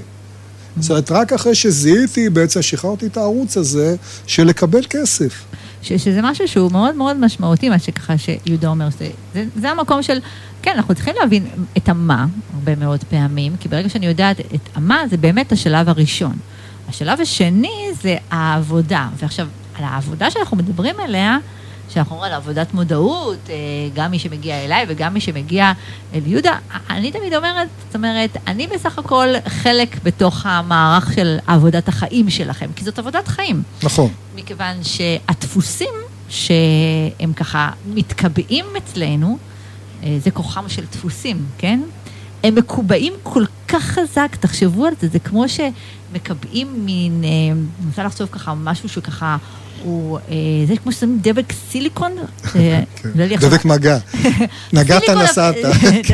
זאת 0.80 0.89
אומרת, 0.89 1.11
רק 1.11 1.34
אחרי 1.34 1.55
שזיהיתי, 1.55 2.30
בעצם 2.30 2.61
שחררתי 2.61 3.05
את 3.05 3.18
הערוץ 3.18 3.57
הזה 3.57 3.95
של 4.28 4.43
לקבל 4.43 4.84
כסף. 4.89 5.34
ש, 5.82 5.93
שזה 5.93 6.20
משהו 6.24 6.47
שהוא 6.47 6.72
מאוד 6.72 6.95
מאוד 6.95 7.18
משמעותי, 7.18 7.70
מה 7.70 7.80
שככה 7.80 8.13
שיהודה 8.18 8.68
אומר, 8.68 8.88
זה, 8.99 9.07
זה, 9.34 9.45
זה 9.61 9.70
המקום 9.70 10.03
של, 10.03 10.20
כן, 10.66 10.72
אנחנו 10.76 10.95
צריכים 10.95 11.16
להבין 11.20 11.47
את 11.78 11.89
המה, 11.89 12.26
הרבה 12.53 12.76
מאוד 12.76 13.03
פעמים, 13.03 13.55
כי 13.59 13.70
ברגע 13.70 13.89
שאני 13.89 14.05
יודעת 14.05 14.39
את 14.39 14.70
המה, 14.76 15.03
זה 15.09 15.18
באמת 15.18 15.51
השלב 15.51 15.89
הראשון. 15.89 16.34
השלב 16.89 17.22
השני 17.22 17.89
זה 18.01 18.18
העבודה. 18.32 19.07
ועכשיו, 19.18 19.47
על 19.76 19.84
העבודה 19.84 20.32
שאנחנו 20.32 20.57
מדברים 20.57 20.95
עליה, 20.99 21.38
שאנחנו 21.89 22.16
אומרים 22.16 22.32
על 22.32 22.38
עבודת 22.38 22.74
מודעות, 22.74 23.39
אה, 23.49 23.55
גם 23.93 24.11
מי 24.11 24.20
שמגיע 24.20 24.66
אליי 24.66 24.86
וגם 24.88 25.13
מי 25.13 25.22
שמגיע 25.22 25.72
אל 26.13 26.22
יהודה, 26.26 26.57
אני 26.89 27.11
תמיד 27.11 27.34
אומרת, 27.36 27.68
זאת 27.86 27.95
אומרת, 27.95 28.38
אני 28.47 28.68
בסך 28.68 28.99
הכל 28.99 29.28
חלק 29.47 30.03
בתוך 30.03 30.45
המערך 30.45 31.13
של 31.16 31.38
עבודת 31.47 31.88
החיים 31.88 32.30
שלכם, 32.30 32.70
כי 32.76 32.86
זאת 32.86 32.99
עבודת 32.99 33.28
חיים. 33.28 33.63
נכון. 33.84 34.09
מכיוון 34.36 34.84
שהדפוסים 34.84 35.93
שהם 36.30 37.34
ככה 37.36 37.70
מתקבעים 37.86 38.66
אצלנו, 38.78 39.38
זה 40.19 40.31
כוחם 40.31 40.69
של 40.69 40.85
דפוסים, 40.91 41.45
כן? 41.57 41.79
הם 42.43 42.55
מקובעים 42.55 43.13
כל 43.23 43.43
כך 43.67 43.83
חזק, 43.83 44.35
תחשבו 44.39 44.85
על 44.85 44.93
זה, 45.01 45.07
זה 45.07 45.19
כמו 45.19 45.45
שמקבעים 45.49 46.85
מין, 46.85 47.23
אה, 47.23 47.29
אני 47.51 47.87
רוצה 47.89 48.03
לחשוב 48.03 48.27
ככה, 48.31 48.53
משהו 48.53 48.89
שככה 48.89 49.37
הוא, 49.86 50.19
אה, 50.29 50.36
זה 50.67 50.73
כמו 50.83 50.91
ששמים 50.91 51.19
דבק 51.21 51.53
סיליקון. 51.71 52.11
אה, 52.55 52.81
כן. 53.01 53.09
דבק 53.39 53.65
מגע. 53.65 53.97
נגעת, 54.73 55.09
נסעת. 55.09 55.55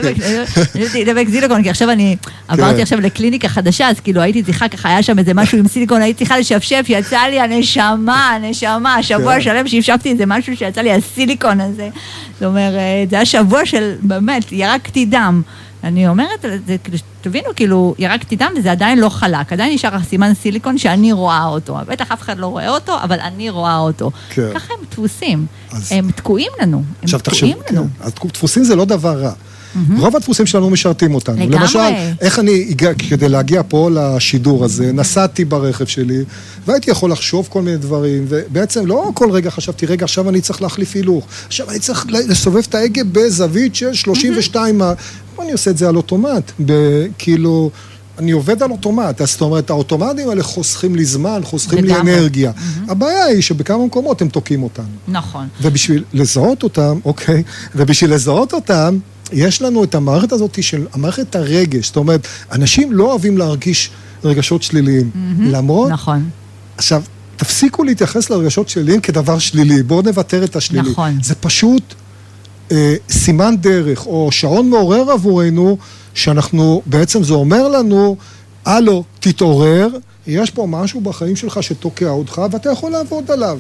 דבק 1.08 1.26
סיליקון, 1.30 1.64
כי 1.64 1.70
עכשיו 1.70 1.92
אני 1.92 2.16
עברתי 2.48 2.76
כן. 2.76 2.82
עכשיו 2.82 3.02
לקליניקה 3.02 3.48
חדשה, 3.48 3.90
אז 3.90 4.00
כאילו 4.00 4.22
הייתי 4.22 4.44
צריכה, 4.44 4.68
ככה 4.68 4.90
היה 4.90 5.04
שם 5.04 5.20
איזה 5.20 5.34
משהו 5.34 5.58
עם 5.58 5.68
סיליקון, 5.68 6.02
הייתי 6.02 6.18
צריכה 6.18 6.40
לשפשף, 6.40 6.86
יצא 6.90 7.20
לי 7.20 7.40
הנשמה, 7.40 8.30
הנשמה, 8.30 9.04
שבוע 9.04 9.36
כן. 9.36 9.42
שלם 9.42 9.68
שהפשפתי 9.68 10.12
איזה 10.12 10.26
משהו 10.26 10.58
שיצא 10.58 10.82
לי 10.82 10.92
הסיליקון 10.92 11.62
הזה. 11.62 11.90
זאת 12.34 12.44
אומרת, 12.44 13.10
זה 13.10 13.16
היה 13.16 13.26
שבוע 13.26 13.66
של, 13.66 13.94
באמת, 14.02 14.52
ירקתי 14.52 15.06
דם. 15.06 15.42
אני 15.84 16.08
אומרת, 16.08 16.46
זה, 16.66 16.76
כאילו, 16.84 16.98
תבינו, 17.22 17.48
כאילו, 17.56 17.96
ירקתי 18.00 18.36
דם 18.36 18.52
וזה 18.58 18.72
עדיין 18.72 19.00
לא 19.00 19.10
חלק, 19.10 19.54
עדיין 19.54 19.74
נשאר 19.74 20.04
סימן 20.04 20.34
סיליקון 20.34 20.78
שאני 20.78 21.12
רואה 21.12 21.46
אותו. 21.46 21.78
בטח 21.88 22.12
אף 22.12 22.22
אחד 22.22 22.38
לא 22.38 22.48
רואה 22.48 22.70
אותו, 22.70 22.98
אבל 23.04 23.20
אני 23.20 23.50
רואה 23.50 23.78
אותו. 23.78 24.12
כן. 24.30 24.50
ככה 24.54 24.74
הם 24.80 24.86
דפוסים. 24.92 25.46
אז... 25.72 25.92
הם 25.92 26.12
תקועים 26.12 26.52
לנו. 26.62 26.84
הם 27.02 27.08
תקועים 27.08 27.22
תחשב, 27.22 27.74
לנו. 27.74 27.88
כן. 28.06 28.28
דפוסים 28.28 28.64
זה 28.64 28.76
לא 28.76 28.86
דבר 28.86 29.22
רע. 29.22 29.32
Mm-hmm. 29.76 30.00
רוב 30.00 30.16
הדפוסים 30.16 30.46
שלנו 30.46 30.70
משרתים 30.70 31.16
אותנו. 31.16 31.36
לגמרי. 31.36 31.60
למשל, 31.60 31.80
איך 32.22 32.40
אני, 32.40 32.68
הגע, 32.70 32.94
כדי 32.94 33.30
להגיע 33.30 33.62
פה 33.68 33.90
לשידור 33.94 34.66
הזה, 34.66 34.92
נסעתי 34.92 35.46
ברכב 35.46 35.86
שלי, 35.86 36.24
והייתי 36.66 36.92
יכול 36.92 37.12
לחשוב 37.12 37.48
כל 37.52 37.62
מיני 37.62 37.78
דברים, 37.78 38.26
ובעצם 38.30 38.86
לא 38.86 39.12
כל 39.14 39.32
רגע 39.32 39.50
חשבתי, 39.50 39.86
רגע, 39.86 40.04
עכשיו 40.04 40.30
אני 40.30 40.42
צריך 40.42 40.62
להחליף 40.62 40.96
הילוך, 40.96 41.26
עכשיו 41.48 41.70
אני 41.70 41.80
צריך 41.80 42.06
לסובב 42.10 42.64
את 42.70 42.76
ההגה 42.76 43.02
בזווית 43.12 43.76
של 43.76 43.94
32 43.94 44.82
mm-hmm. 44.82 45.42
אני 45.42 45.52
עושה 45.52 45.72
את 45.72 45.78
זה 45.78 45.90
על 45.90 45.96
אוטומט, 45.96 46.52
כאילו... 47.18 47.72
אני 48.20 48.32
עובד 48.32 48.64
על 48.64 48.72
אוטומט, 48.72 49.22
אז 49.22 49.32
זאת 49.32 49.42
אומרת, 49.42 49.70
האוטומטים 49.70 50.30
האלה 50.30 50.44
חוסכים 50.44 50.96
לי 50.96 51.06
זמן, 51.06 51.42
חוסכים 51.44 51.84
לי 51.84 51.96
אנרגיה. 51.96 52.52
Mm-hmm. 52.52 52.92
הבעיה 52.92 53.26
היא 53.26 53.42
שבכמה 53.42 53.86
מקומות 53.86 54.22
הם 54.22 54.30
תוקעים 54.30 54.64
אותנו. 54.64 54.86
נכון. 55.08 55.48
ובשביל 55.62 56.04
לזהות 56.14 56.64
אותם, 56.64 57.00
אוקיי, 57.06 57.44
ובשביל 57.76 58.14
לזהות 58.14 58.54
אותם, 58.54 58.98
יש 59.32 59.62
לנו 59.62 59.84
את 59.84 59.96
המערכת 59.96 60.32
הזאת 60.32 60.64
של 60.64 60.86
המערכת 60.94 61.36
הרגש. 61.36 61.88
זאת 61.88 61.96
אומרת, 61.96 62.28
אנשים 62.52 62.92
לא 62.92 63.04
אוהבים 63.04 63.38
להרגיש 63.38 63.90
רגשות 64.24 64.64
שליליים. 64.64 65.12
Mm-hmm. 65.14 65.42
למרות... 65.44 65.90
נכון. 65.90 66.30
עכשיו, 66.78 67.04
תפסיקו 67.38 67.84
להתייחס 67.84 68.30
לרגשות 68.30 68.70
שליליים 68.70 69.02
כדבר 69.02 69.40
שלילי, 69.40 69.84
בואו 69.84 70.02
נוותר 70.02 70.44
את 70.44 70.56
השלילי. 70.56 70.92
נכון. 70.92 71.18
זה 71.24 71.36
פשוט 71.36 71.94
אה, 72.72 72.96
סימן 73.10 73.56
דרך, 73.58 74.06
או 74.06 74.32
שעון 74.32 74.70
מעורר 74.70 75.12
עבורנו, 75.12 75.78
שאנחנו, 76.14 76.82
בעצם 76.86 77.24
זה 77.24 77.34
אומר 77.34 77.68
לנו, 77.68 78.18
הלו, 78.66 79.04
תתעורר, 79.20 79.88
יש 80.28 80.52
פה 80.52 80.66
משהו 80.70 81.02
בחיים 81.02 81.36
שלך 81.36 81.64
שתוקע 81.64 82.10
אותך, 82.10 82.42
ואתה 82.52 82.72
יכול 82.72 82.92
לעבוד 82.92 83.32
עליו. 83.32 83.60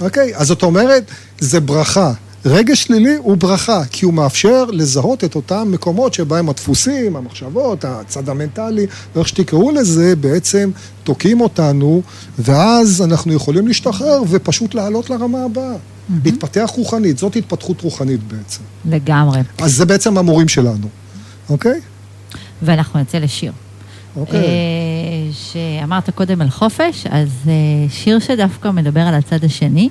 אוקיי? 0.00 0.36
אז 0.36 0.46
זאת 0.46 0.62
אומרת, 0.62 1.04
זה 1.38 1.60
ברכה. 1.60 2.12
רגש 2.44 2.82
שלילי 2.82 3.16
הוא 3.16 3.36
ברכה, 3.36 3.82
כי 3.90 4.04
הוא 4.04 4.14
מאפשר 4.14 4.64
לזהות 4.64 5.24
את 5.24 5.34
אותם 5.34 5.68
מקומות 5.70 6.14
שבהם 6.14 6.48
הדפוסים, 6.48 7.16
המחשבות, 7.16 7.84
הצד 7.84 8.28
המנטלי, 8.28 8.86
ואיך 9.14 9.28
שתקראו 9.28 9.70
לזה, 9.70 10.16
בעצם 10.16 10.70
תוקעים 11.04 11.40
אותנו, 11.40 12.02
ואז 12.38 13.02
אנחנו 13.02 13.32
יכולים 13.32 13.68
להשתחרר 13.68 14.22
ופשוט 14.28 14.74
לעלות 14.74 15.10
לרמה 15.10 15.44
הבאה. 15.44 15.74
Mm-hmm. 15.74 16.12
להתפתח 16.24 16.70
רוחנית, 16.76 17.18
זאת 17.18 17.36
התפתחות 17.36 17.80
רוחנית 17.80 18.20
בעצם. 18.22 18.60
לגמרי. 18.84 19.40
אז 19.58 19.74
זה 19.74 19.86
בעצם 19.86 20.18
המורים 20.18 20.48
שלנו, 20.48 20.88
אוקיי? 21.50 21.80
ואנחנו 22.62 23.00
נצא 23.00 23.18
לשיר. 23.18 23.52
אוקיי. 24.16 24.38
אה, 24.38 24.44
שאמרת 25.32 26.10
קודם 26.10 26.40
על 26.40 26.50
חופש, 26.50 27.06
אז 27.10 27.28
אה, 27.48 27.52
שיר 27.90 28.18
שדווקא 28.18 28.70
מדבר 28.70 29.00
על 29.00 29.14
הצד 29.14 29.44
השני. 29.44 29.88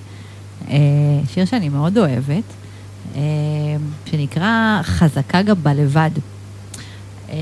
אה, 0.69 0.75
שיר 1.33 1.45
שאני 1.45 1.69
מאוד 1.69 1.97
אוהבת, 1.97 2.43
אה, 3.15 3.21
שנקרא 4.05 4.79
חזקה 4.83 5.41
גבה 5.41 5.73
לבד. 5.73 6.09
אה, 7.29 7.37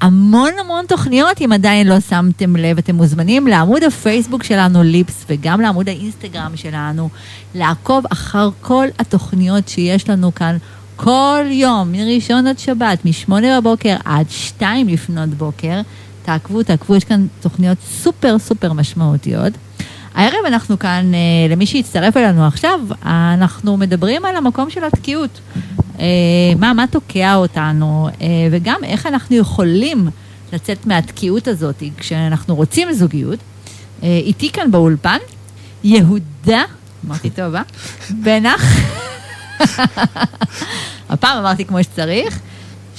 המון 0.00 0.50
המון 0.60 0.84
תוכניות, 0.88 1.40
אם 1.40 1.52
עדיין 1.52 1.86
לא 1.86 2.00
שמתם 2.00 2.56
לב, 2.56 2.78
אתם 2.78 2.94
מוזמנים 2.94 3.46
לעמוד 3.46 3.82
הפייסבוק 3.82 4.42
שלנו, 4.42 4.82
ליפס, 4.82 5.24
וגם 5.28 5.60
לעמוד 5.60 5.88
האינסטגרם 5.88 6.56
שלנו, 6.56 7.08
לעקוב 7.54 8.04
אחר 8.12 8.50
כל 8.60 8.86
התוכניות 8.98 9.68
שיש 9.68 10.08
לנו 10.08 10.34
כאן 10.34 10.56
כל 10.96 11.44
יום, 11.50 11.92
מראשון 11.92 12.46
עד 12.46 12.58
שבת, 12.58 13.04
משמונה 13.04 13.60
בבוקר 13.60 13.96
עד 14.04 14.26
שתיים 14.30 14.88
לפנות 14.88 15.28
בוקר. 15.28 15.80
תעקבו, 16.22 16.62
תעקבו, 16.62 16.96
יש 16.96 17.04
כאן 17.04 17.26
תוכניות 17.40 17.78
סופר 17.80 18.38
סופר 18.38 18.72
משמעותיות. 18.72 19.52
הערב 20.14 20.44
אנחנו 20.46 20.78
כאן, 20.78 21.12
אה, 21.14 21.18
למי 21.54 21.66
שהצטרף 21.66 22.16
אלינו 22.16 22.46
עכשיו, 22.46 22.80
אנחנו 23.04 23.76
מדברים 23.76 24.24
על 24.24 24.36
המקום 24.36 24.70
של 24.70 24.84
התקיעות. 24.84 25.40
אה, 25.98 26.04
מה, 26.58 26.72
מה 26.72 26.84
תוקע 26.90 27.34
אותנו, 27.34 28.08
אה, 28.20 28.26
וגם 28.50 28.84
איך 28.84 29.06
אנחנו 29.06 29.36
יכולים 29.36 30.08
לצאת 30.52 30.86
מהתקיעות 30.86 31.48
הזאת 31.48 31.82
כשאנחנו 31.98 32.54
רוצים 32.54 32.92
זוגיות. 32.92 33.38
איתי 34.02 34.50
כאן 34.52 34.70
באולפן, 34.70 35.18
יהודה, 35.84 36.62
אמרתי 37.06 37.30
טוב, 37.30 37.54
אה? 37.54 37.62
בנח. 38.10 38.62
הפעם 41.10 41.38
אמרתי 41.38 41.64
כמו 41.64 41.82
שצריך. 41.82 42.40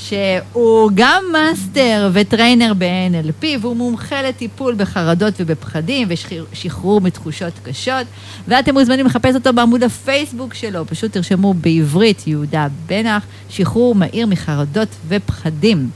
שהוא 0.10 0.92
גם 0.96 1.24
master 1.32 2.10
ו 2.14 2.21
trainer 2.21 2.74
ב-NLP, 2.78 3.46
והוא 3.62 3.76
מומחה 3.76 4.22
לטיפול 4.22 4.76
בחרדות 4.78 5.34
ובפחדים 5.40 6.08
ושחרור 6.12 7.02
מתחושות 7.02 7.54
קשות. 7.64 8.08
ואתם 8.48 8.74
מוזמנים 8.74 9.06
לחפש 9.06 9.36
אותו 9.36 9.54
בעמוד 9.54 9.84
הפייסבוק 9.84 10.54
שלו, 10.54 10.88
פשוט 10.88 11.12
תרשמו 11.12 11.54
בעברית 11.54 12.28
יהודה 12.28 12.68
בנח, 12.86 13.24
שחרור 13.50 13.96
מהיר 13.96 14.28
מחרדות 14.28 14.90
ופחדים. 15.08 15.90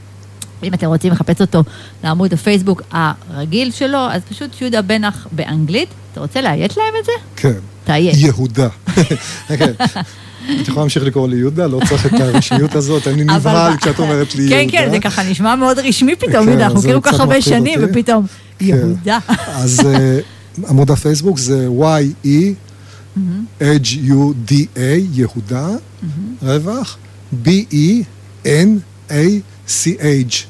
אם 0.62 0.74
אתם 0.74 0.86
רוצים 0.86 1.12
לחפש 1.12 1.40
אותו 1.40 1.62
לעמוד 2.04 2.32
הפייסבוק 2.32 2.82
הרגיל 2.90 3.70
שלו, 3.70 3.98
אז 4.10 4.22
פשוט 4.28 4.60
יהודה 4.60 4.82
בנח 4.82 5.26
באנגלית. 5.32 5.88
אתה 6.12 6.20
רוצה 6.20 6.40
לאיית 6.40 6.76
להם 6.76 6.94
את 7.00 7.04
זה? 7.04 7.12
כן. 7.36 7.58
תאיית. 7.84 8.14
יהודה. 8.18 8.68
כן. 10.46 10.58
את 10.62 10.68
יכולה 10.68 10.82
להמשיך 10.82 11.02
לקרוא 11.02 11.28
לי 11.28 11.36
יהודה, 11.36 11.66
לא 11.66 11.80
צריך 11.88 12.06
את 12.06 12.20
הרשמיות 12.20 12.74
הזאת, 12.74 13.06
אני 13.06 13.24
נבהל 13.24 13.76
כשאת 13.76 13.98
אומרת 13.98 14.34
לי 14.34 14.42
יהודה. 14.42 14.72
כן, 14.72 14.84
כן, 14.84 14.90
זה 14.90 14.98
ככה 14.98 15.22
נשמע 15.22 15.56
מאוד 15.56 15.78
רשמי 15.78 16.16
פתאום, 16.16 16.48
יהודה, 16.48 16.66
אנחנו 16.66 16.82
כאילו 16.82 17.02
ככה 17.02 17.16
הרבה 17.16 17.42
שנים, 17.42 17.80
ופתאום 17.82 18.26
יהודה. 18.60 19.18
אז 19.46 19.80
עמוד 20.68 20.90
הפייסבוק 20.90 21.38
זה 21.38 21.68
Y-E-H-U-D-A, 21.80 24.80
יהודה, 25.12 25.68
רווח, 26.42 26.96
B-E-N-A-C-H, 27.44 28.44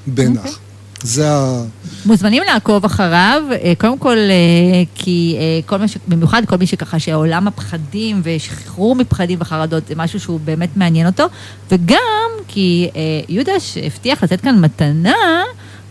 בנח. 0.07 0.59
זה 1.03 1.31
ה... 1.31 1.63
מוזמנים 2.07 2.43
לעקוב 2.53 2.85
אחריו, 2.85 3.43
אה, 3.51 3.73
קודם 3.79 3.99
כל, 3.99 4.17
אה, 4.17 4.83
כי 4.95 5.37
אה, 5.39 5.61
כל 5.67 5.77
מה 5.77 5.89
ש... 5.89 5.97
במיוחד 6.09 6.43
כל 6.47 6.57
מי 6.57 6.67
שככה 6.67 6.99
שעולם 6.99 7.49
הפחדים 7.49 8.21
ושחרור 8.25 8.95
מפחדים 8.95 9.39
וחרדות 9.41 9.87
זה 9.87 9.95
משהו 9.97 10.21
שהוא 10.21 10.41
באמת 10.45 10.77
מעניין 10.77 11.07
אותו, 11.07 11.25
וגם 11.71 12.31
כי 12.49 12.91
יהודה 13.29 13.53
הבטיח 13.87 14.25
לתת 14.25 14.41
כאן 14.41 14.61
מתנה 14.61 15.43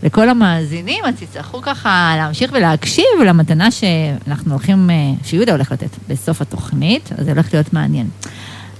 לכל 0.04 0.30
המאזינים, 0.30 1.06
אז 1.06 1.14
תצטרכו 1.20 1.62
ככה 1.62 2.14
להמשיך 2.18 2.52
ולהקשיב 2.54 3.06
למתנה 3.26 3.72
שאנחנו 3.72 4.54
הולכים, 4.54 4.90
שיהודה 5.24 5.52
הולך 5.52 5.72
לתת 5.72 5.90
בסוף 6.08 6.42
התוכנית, 6.42 7.10
אז 7.18 7.26
זה 7.26 7.32
הולך 7.32 7.54
להיות 7.54 7.74
מעניין. 7.74 8.08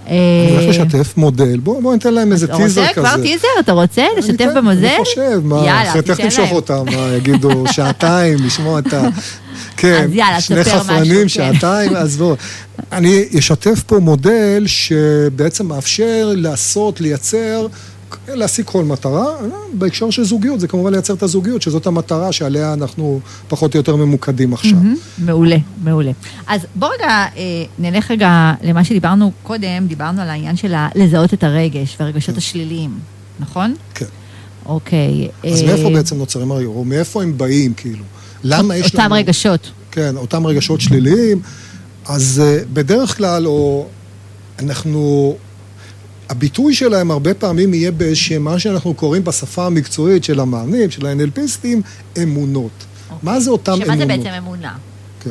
אני 0.08 0.48
הולך 0.52 0.70
לשתף 0.70 1.18
מודל, 1.18 1.60
בואו 1.60 1.94
ניתן 1.94 2.14
להם 2.14 2.32
איזה 2.32 2.48
טיזר 2.48 2.64
כזה. 2.64 2.92
אתה 2.92 3.02
רוצה 3.02 3.14
כבר 3.14 3.24
טיזר? 3.24 3.48
אתה 3.60 3.72
רוצה 3.72 4.04
לשתף 4.18 4.48
במודל? 4.56 4.86
אני 4.86 5.06
חושב, 5.06 5.42
מה, 5.44 5.90
אחרי 5.90 6.02
תכף 6.02 6.20
נמשוך 6.20 6.52
אותם, 6.52 6.86
מה, 6.86 7.14
יגידו 7.18 7.64
שעתיים, 7.74 8.38
לשמוע 8.46 8.80
את 8.80 8.94
ה... 8.94 9.08
כן, 9.78 10.10
שני 10.40 10.64
חפרנים, 10.64 11.22
כן. 11.22 11.28
שעתיים, 11.28 11.96
אז 11.96 12.18
בואו. 12.18 12.36
אני 12.92 13.26
אשתף 13.40 13.84
פה 13.88 14.00
מודל 14.00 14.64
שבעצם 14.68 15.68
מאפשר 15.68 16.34
לעשות, 16.36 17.02
לייצר 17.02 17.68
להשיג 18.36 18.66
כל 18.66 18.84
מטרה, 18.84 19.26
בהקשר 19.74 20.10
של 20.10 20.24
זוגיות, 20.24 20.60
זה 20.60 20.68
כמובן 20.68 20.92
לייצר 20.92 21.14
את 21.14 21.24
הזוגיות, 21.24 21.62
שזאת 21.62 21.88
המטרה 21.88 22.32
שעליה 22.32 22.74
אנחנו 22.74 23.20
פחות 23.48 23.74
או 23.74 23.80
יותר 23.80 23.96
ממוקדים 23.96 24.54
עכשיו. 24.54 24.78
מעולה, 25.18 25.58
מעולה. 25.84 26.12
אז 26.48 26.62
בוא 26.76 26.88
רגע 26.96 27.10
אה, 27.10 27.26
נלך 27.80 28.12
רגע 28.12 28.54
למה 28.64 28.84
שדיברנו 28.84 29.32
קודם, 29.44 29.88
דיברנו 29.88 30.22
על 30.22 30.30
העניין 30.30 30.56
של 30.56 30.74
לזהות 30.96 31.34
את 31.34 31.44
הרגש 31.44 31.98
והרגשות 32.00 32.38
השליליים, 32.38 33.00
נכון? 33.40 33.76
כן. 33.96 34.06
אוקיי. 34.66 35.28
אז 35.52 35.62
מאיפה 35.62 35.88
אה, 35.88 35.94
בעצם 35.94 36.18
נוצרים 36.18 36.52
הרגשות? 36.52 36.76
או 36.76 36.86
מאיפה 36.86 37.24
הם 37.24 37.38
באים, 37.38 37.74
כאילו? 37.74 38.04
למה 38.44 38.76
יש 38.76 38.96
לנו... 38.96 39.04
אותם 39.04 39.14
רגשות. 39.14 39.72
כן, 39.92 40.18
אותם 40.18 40.48
רגשות 40.48 40.82
שליליים. 40.82 41.42
אז 42.06 42.42
אה, 42.46 42.60
בדרך 42.74 43.18
כלל, 43.18 43.48
או 43.48 43.88
אנחנו 44.60 45.36
הביטוי 46.32 46.74
שלהם 46.76 47.12
הרבה 47.12 47.34
פעמים 47.34 47.74
יהיה 47.74 47.92
מה 48.40 48.60
שאנחנו 48.60 48.94
קוראים 48.94 49.24
בשפה 49.24 49.66
המקצועית 49.66 50.24
של 50.24 50.40
המאמנים, 50.40 50.92
של 50.92 51.06
ה-NLPיסטים, 51.06 51.78
אמונות. 52.24 52.72
Okay. 52.72 53.14
אוקיי. 53.14 53.32
מה 53.32 53.40
זה 53.40 53.50
אותם 53.50 53.76
שמה 53.76 53.84
אמונות? 53.84 54.02
שמה 54.02 54.16
זה 54.16 54.24
בעצם 54.24 54.44
אמונה? 54.44 54.74
כן. 55.20 55.30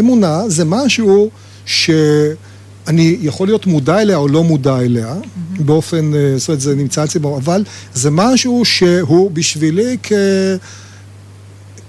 אמונה 0.00 0.48
זה 0.48 0.64
משהו 0.64 1.30
שאני 1.66 3.16
יכול 3.20 3.48
להיות 3.48 3.66
מודע 3.66 4.00
אליה 4.02 4.16
או 4.16 4.28
לא 4.28 4.44
מודע 4.44 4.78
אליה, 4.78 5.14
mm-hmm. 5.14 5.62
באופן, 5.62 6.14
אה, 6.14 6.38
זאת 6.38 6.48
אומרת, 6.48 6.60
זה 6.60 6.74
נמצא 6.74 7.04
אצלי, 7.04 7.20
אבל 7.36 7.64
זה 7.94 8.10
משהו 8.10 8.64
שהוא 8.64 9.30
בשבילי 9.30 9.96
כ... 10.02 10.12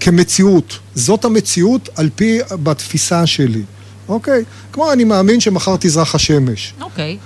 כמציאות. 0.00 0.78
זאת 0.94 1.24
המציאות 1.24 1.88
על 1.96 2.10
פי, 2.14 2.38
בתפיסה 2.50 3.26
שלי. 3.26 3.62
אוקיי? 4.08 4.44
כמו 4.72 4.92
אני 4.92 5.04
מאמין 5.04 5.40
שמחר 5.40 5.76
תזרח 5.80 6.14
השמש. 6.14 6.74
אוקיי. 6.80 7.18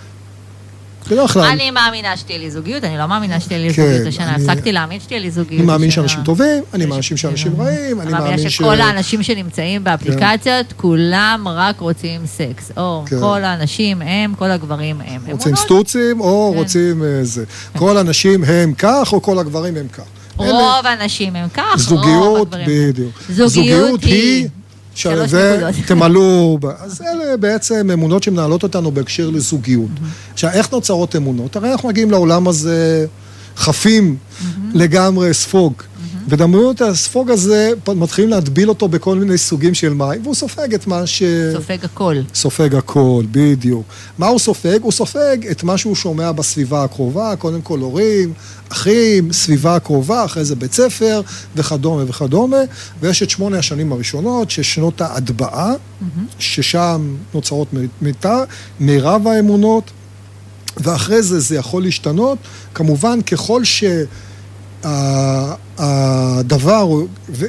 בדרך 1.11 1.33
כלל. 1.33 1.45
אני 1.45 1.71
מאמינה 1.71 2.17
שתהיה 2.17 2.39
לי 2.39 2.51
זוגיות, 2.51 2.85
אני 2.85 2.99
לא 2.99 3.07
מאמינה 3.07 3.41
שתהיה 3.41 3.59
לי 3.59 3.71
זוגיות 3.71 4.03
כן, 4.03 4.09
השנה, 4.09 4.35
הפסקתי 4.35 4.73
להאמין 4.73 5.01
שתהיה 5.01 5.21
לי 5.21 5.31
זוגיות. 5.31 5.61
אני 5.61 5.67
מאמין 5.67 5.91
שאנשים 5.91 6.23
טובים, 6.25 6.65
אני 6.75 6.87
מאמין 6.87 7.03
שאנשים 7.03 7.61
רעים, 7.61 8.01
אני 8.01 8.13
מאמין 8.13 8.39
ש... 8.39 8.47
שכל 8.57 8.81
האנשים 8.81 9.23
שנמצאים 9.23 9.85
באפליקציות, 9.85 10.73
כולם 10.77 11.45
רק 11.49 11.81
רוצים 11.81 12.27
סקס. 12.27 12.71
או 12.77 13.05
כן. 13.07 13.21
כל 13.21 13.45
האנשים 13.45 14.03
הם, 14.03 14.35
כל 14.35 14.51
הגברים 14.51 15.01
הם. 15.07 15.21
רוצים 15.31 15.57
סטוצים, 15.57 16.21
או 16.21 16.51
כן. 16.53 16.59
רוצים 16.59 17.03
אה, 17.03 17.25
זה. 17.25 17.45
כל 17.79 17.97
האנשים 17.97 18.45
הם 18.45 18.75
כך, 18.79 19.13
או 19.13 19.23
כל 19.23 19.39
הגברים 19.39 19.77
הם 19.77 19.89
כך. 19.89 20.05
רוב 20.37 20.87
האנשים 20.87 21.37
הם 21.37 21.49
כך, 21.49 21.91
רוב 21.91 22.43
הגברים 22.43 22.65
הם 22.65 22.93
כך. 22.93 23.31
בדיוק. 23.31 23.49
זוגיות 23.49 24.05
היא... 24.05 24.49
שלוש 24.97 25.35
נקודות. 25.35 25.75
תמלאו, 25.89 26.59
אז 26.79 27.03
אלה 27.03 27.37
בעצם 27.37 27.91
אמונות 27.93 28.23
שמנהלות 28.23 28.63
אותנו 28.63 28.91
בהקשר 28.91 29.31
לזוגיות. 29.31 29.91
עכשיו, 30.33 30.51
איך 30.51 30.73
נוצרות 30.73 31.17
אמונות? 31.17 31.57
הרי 31.57 31.73
אנחנו 31.73 31.89
מגיעים 31.89 32.11
לעולם 32.11 32.49
הזה 32.49 33.07
חפים 33.57 34.17
לגמרי 34.75 35.35
ספוג. 35.35 35.83
ודמיינו 36.29 36.71
את 36.71 36.81
הספוג 36.81 37.31
הזה, 37.31 37.71
מתחילים 37.97 38.31
להטביל 38.31 38.69
אותו 38.69 38.89
בכל 38.89 39.17
מיני 39.17 39.39
סוגים 39.39 39.75
של 39.75 39.95
מים, 39.95 40.23
והוא 40.23 40.35
סופג 40.35 40.75
את 40.75 40.87
מה 40.87 41.07
ש... 41.07 41.23
סופג 41.53 41.85
הכל. 41.85 42.17
סופג 42.35 42.75
הכל, 42.75 43.25
בדיוק. 43.31 43.87
מה 44.19 44.27
הוא 44.27 44.39
סופג? 44.39 44.79
הוא 44.83 44.93
סופג 44.93 45.47
את 45.51 45.63
מה 45.63 45.79
שהוא 45.79 45.95
שומע 45.95 46.33
בסביבה 46.33 46.85
הקרובה, 46.85 47.37
קודם 47.37 47.63
כל 47.63 47.79
הורים, 47.79 48.33
אחים, 48.69 49.33
סביבה 49.33 49.77
הקרובה, 49.77 50.25
אחרי 50.25 50.45
זה 50.45 50.57
בית 50.57 50.73
ספר, 50.73 51.21
וכדומה 51.57 52.05
וכדומה. 52.09 52.61
ויש 53.01 53.23
את 53.23 53.31
שמונה 53.31 53.59
השנים 53.59 53.93
הראשונות, 53.93 54.51
ששנות 54.51 55.01
ההטבעה, 55.01 55.73
mm-hmm. 55.73 56.21
ששם 56.39 57.17
נוצרות 57.35 57.69
מיטה, 58.03 58.45
מירב 58.81 59.27
האמונות, 59.29 59.91
ואחרי 60.77 61.23
זה 61.23 61.41
זה 61.41 61.57
יכול 61.57 61.83
להשתנות. 61.83 62.39
כמובן, 62.75 63.23
ככל 63.23 63.65
ש... 63.65 63.85
הדבר, 65.79 66.89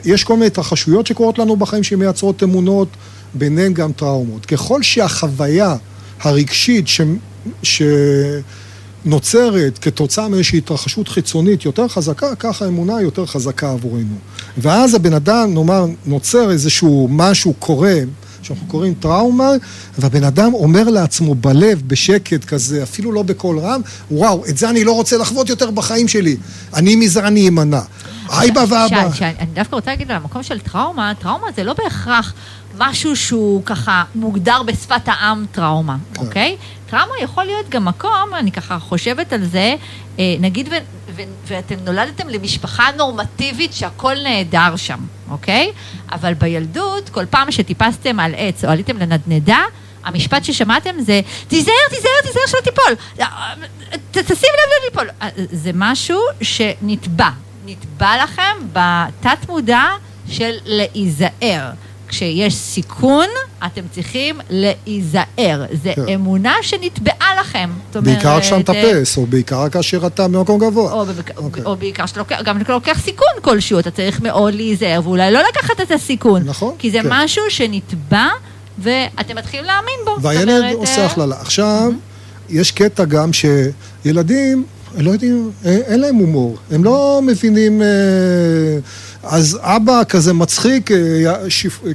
יש 0.05 0.23
כל 0.23 0.33
מיני 0.33 0.45
התרחשויות 0.45 1.07
שקורות 1.07 1.39
לנו 1.39 1.55
בחיים 1.55 1.83
שמייצרות 1.83 2.43
אמונות, 2.43 2.87
ביניהן 3.33 3.73
גם 3.73 3.91
טראומות. 3.91 4.45
ככל 4.45 4.83
שהחוויה 4.83 5.75
הרגשית 6.21 6.87
ש... 6.87 7.01
שנוצרת 9.03 9.77
כתוצאה 9.77 10.27
מאיזושהי 10.27 10.57
התרחשות 10.57 11.07
חיצונית 11.07 11.65
יותר 11.65 11.87
חזקה, 11.87 12.35
ככה 12.35 12.65
האמונה 12.65 13.01
יותר 13.01 13.25
חזקה 13.25 13.71
עבורנו. 13.71 14.15
ואז 14.57 14.93
הבן 14.93 15.13
אדם, 15.13 15.53
נאמר, 15.53 15.85
נוצר 16.05 16.51
איזשהו 16.51 17.07
משהו 17.11 17.53
קורה, 17.59 17.99
שאנחנו 18.41 18.67
קוראים 18.67 18.93
טראומה, 18.93 19.51
והבן 19.99 20.23
אדם 20.23 20.53
אומר 20.53 20.83
לעצמו 20.83 21.35
בלב, 21.35 21.81
בשקט 21.87 22.45
כזה, 22.45 22.83
אפילו 22.83 23.11
לא 23.11 23.23
בקול 23.23 23.59
רם, 23.59 23.81
וואו, 24.11 24.45
את 24.49 24.57
זה 24.57 24.69
אני 24.69 24.83
לא 24.83 24.91
רוצה 24.91 25.17
לחוות 25.17 25.49
יותר 25.49 25.71
בחיים 25.71 26.07
שלי. 26.07 26.37
אני 26.73 26.95
מזה 26.95 27.27
אני 27.27 27.47
אמנע. 27.47 27.81
היי 28.29 28.51
בא 28.51 28.59
ואבא. 28.59 29.09
אני 29.21 29.45
דווקא 29.53 29.75
רוצה 29.75 29.91
להגיד, 29.91 30.11
במקום 30.11 30.43
של 30.43 30.59
טראומה, 30.59 31.13
טראומה 31.19 31.47
זה 31.55 31.63
לא 31.63 31.73
בהכרח 31.73 32.33
משהו 32.77 33.15
שהוא 33.15 33.63
ככה 33.65 34.03
מוגדר 34.15 34.63
בשפת 34.63 35.01
העם 35.05 35.45
טראומה, 35.51 35.95
כן. 36.13 36.21
אוקיי? 36.21 36.57
טראומה 36.89 37.13
יכול 37.21 37.43
להיות 37.43 37.69
גם 37.69 37.85
מקום, 37.85 38.33
אני 38.33 38.51
ככה 38.51 38.79
חושבת 38.79 39.33
על 39.33 39.45
זה, 39.45 39.75
אה, 40.19 40.35
נגיד, 40.39 40.67
ו, 40.67 40.75
ו, 41.15 41.21
ואתם 41.47 41.75
נולדתם 41.85 42.29
למשפחה 42.29 42.89
נורמטיבית 42.97 43.73
שהכל 43.73 44.15
נהדר 44.23 44.75
שם, 44.75 44.99
אוקיי? 45.29 45.71
אבל 46.11 46.33
בילדות, 46.33 47.09
כל 47.09 47.25
פעם 47.25 47.51
שטיפסתם 47.51 48.19
על 48.19 48.33
עץ 48.37 48.65
או 48.65 48.69
עליתם 48.69 48.97
לנדנדה, 48.97 49.63
המשפט 50.03 50.43
ששמעתם 50.43 50.95
זה, 50.99 51.21
תיזהר, 51.47 51.73
תיזהר, 51.89 52.11
תיזהר 52.23 52.43
שלא 52.47 52.59
תיפול, 52.61 52.93
תשים 54.11 54.49
לב 54.53 54.69
לא 54.69 54.85
ליפול. 54.85 55.09
אה, 55.21 55.29
זה 55.51 55.71
משהו 55.73 56.19
שנתבע, 56.41 57.29
נתבע 57.67 58.23
לכם 58.23 58.57
בתת 58.73 59.49
מודע 59.49 59.83
של 60.27 60.51
להיזהר. 60.65 61.71
כשיש 62.07 62.55
סיכון, 62.55 63.27
אתם 63.65 63.81
צריכים 63.91 64.39
להיזהר. 64.49 65.65
זה 65.83 65.93
כן. 65.95 66.07
אמונה 66.13 66.53
שנתבעה 66.61 67.39
לכם. 67.39 67.69
בעיקר 67.93 68.39
כשאתה 68.41 68.57
מטפס, 68.57 69.17
או 69.17 69.25
בעיקר 69.25 69.69
כאשר 69.69 70.07
אתה 70.07 70.27
במקום 70.27 70.59
גבוה. 70.59 70.91
או, 70.91 71.05
בבק... 71.05 71.37
אוקיי. 71.37 71.63
או 71.63 71.75
בעיקר 71.75 72.05
כשאתה 72.05 72.19
לוקח, 72.19 72.39
גם 72.43 72.57
כשאתה 72.57 72.73
לוקח 72.73 72.99
סיכון 73.03 73.33
כלשהו, 73.41 73.79
אתה 73.79 73.91
צריך 73.91 74.21
מאוד 74.21 74.53
להיזהר, 74.53 75.01
ואולי 75.03 75.31
לא 75.31 75.39
לקחת 75.49 75.81
את 75.81 75.91
הסיכון. 75.91 76.43
נכון. 76.43 76.75
כי 76.79 76.91
זה 76.91 76.99
כן. 77.01 77.07
משהו 77.11 77.43
שנתבע, 77.49 78.27
ואתם 78.79 79.35
מתחילים 79.35 79.65
להאמין 79.65 79.99
בו. 80.05 80.17
והילד 80.21 80.49
אומרת, 80.49 80.75
עושה 80.75 81.05
הכללה. 81.05 81.35
עכשיו, 81.41 81.91
mm-hmm. 81.91 82.53
יש 82.53 82.71
קטע 82.71 83.05
גם 83.05 83.29
שילדים... 83.33 84.65
לא 84.97 85.11
יודעים, 85.11 85.51
אין 85.65 85.99
להם 85.99 86.15
הומור, 86.15 86.57
הם 86.71 86.83
לא 86.83 87.21
מבינים... 87.23 87.81
אה, 87.81 87.87
אז 89.23 89.57
אבא 89.61 90.03
כזה 90.09 90.33
מצחיק, 90.33 90.91
אה, 90.91 91.33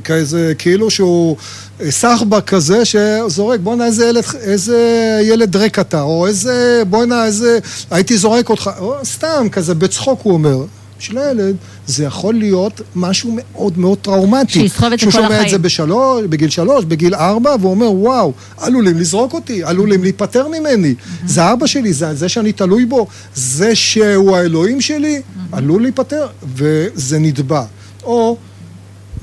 כזה 0.04 0.52
כאילו 0.58 0.90
שהוא 0.90 1.36
אה, 1.80 1.90
סחבק 1.90 2.44
כזה 2.46 2.84
שזורק, 2.84 3.60
בואנה 3.60 3.86
איזה 3.86 4.06
ילד, 4.06 4.24
איזה 4.40 4.78
ילד 5.22 5.56
ריק 5.56 5.78
אתה, 5.78 6.02
או 6.02 6.26
איזה, 6.26 6.82
בואנה 6.90 7.24
איזה, 7.24 7.58
הייתי 7.90 8.18
זורק 8.18 8.48
אותך, 8.48 8.70
או 8.78 8.94
סתם 9.04 9.46
כזה 9.52 9.74
בצחוק 9.74 10.20
הוא 10.22 10.32
אומר. 10.32 10.64
של 11.02 11.18
הילד, 11.18 11.56
זה 11.86 12.04
יכול 12.04 12.34
להיות 12.34 12.80
משהו 12.96 13.36
מאוד 13.36 13.78
מאוד 13.78 13.98
טראומטי. 13.98 14.52
שיסחוב 14.52 14.92
את 14.92 14.98
זה 14.98 15.04
כל 15.04 15.08
החיים. 15.08 15.12
שהוא 15.12 15.22
שומע 15.22 15.46
את 15.46 15.50
זה 15.50 15.58
בשלוש, 15.58 16.24
בגיל 16.26 16.50
שלוש, 16.50 16.84
בגיל 16.84 17.14
ארבע, 17.14 17.54
ואומר, 17.60 17.92
וואו, 17.92 18.32
עלולים 18.58 18.98
לזרוק 18.98 19.34
אותי, 19.34 19.64
עלולים 19.64 20.02
להיפטר 20.02 20.48
ממני. 20.48 20.94
Mm-hmm. 20.98 21.26
זה 21.26 21.52
אבא 21.52 21.66
שלי, 21.66 21.92
זה 21.92 22.14
זה 22.14 22.28
שאני 22.28 22.52
תלוי 22.52 22.84
בו, 22.84 23.06
זה 23.34 23.74
שהוא 23.74 24.36
האלוהים 24.36 24.80
שלי, 24.80 25.16
mm-hmm. 25.20 25.56
עלול 25.56 25.82
להיפטר, 25.82 26.26
וזה 26.54 27.18
נתבע. 27.18 27.64
או... 28.04 28.36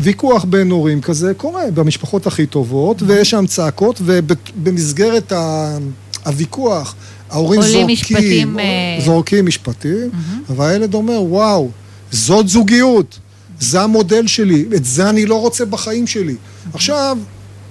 ויכוח 0.01 0.43
בין 0.43 0.71
הורים 0.71 1.01
כזה 1.01 1.33
קורה 1.33 1.71
במשפחות 1.73 2.27
הכי 2.27 2.45
טובות, 2.45 3.01
mm-hmm. 3.01 3.05
ויש 3.07 3.29
שם 3.29 3.45
צעקות, 3.47 4.01
ובמסגרת 4.05 5.33
הוויכוח 6.25 6.95
ההורים 7.29 7.61
זורקים, 7.61 7.87
משפטים, 7.87 8.59
אה, 8.59 8.65
זורקים 9.05 9.45
משפטים, 9.45 10.09
mm-hmm. 10.11 10.51
והילד 10.55 10.93
אומר, 10.93 11.21
וואו, 11.21 11.69
זאת 12.11 12.47
זוגיות, 12.47 13.19
זה 13.59 13.81
המודל 13.81 14.27
שלי, 14.27 14.65
את 14.75 14.85
זה 14.85 15.09
אני 15.09 15.25
לא 15.25 15.41
רוצה 15.41 15.65
בחיים 15.65 16.07
שלי. 16.07 16.33
Mm-hmm. 16.33 16.69
עכשיו, 16.73 17.17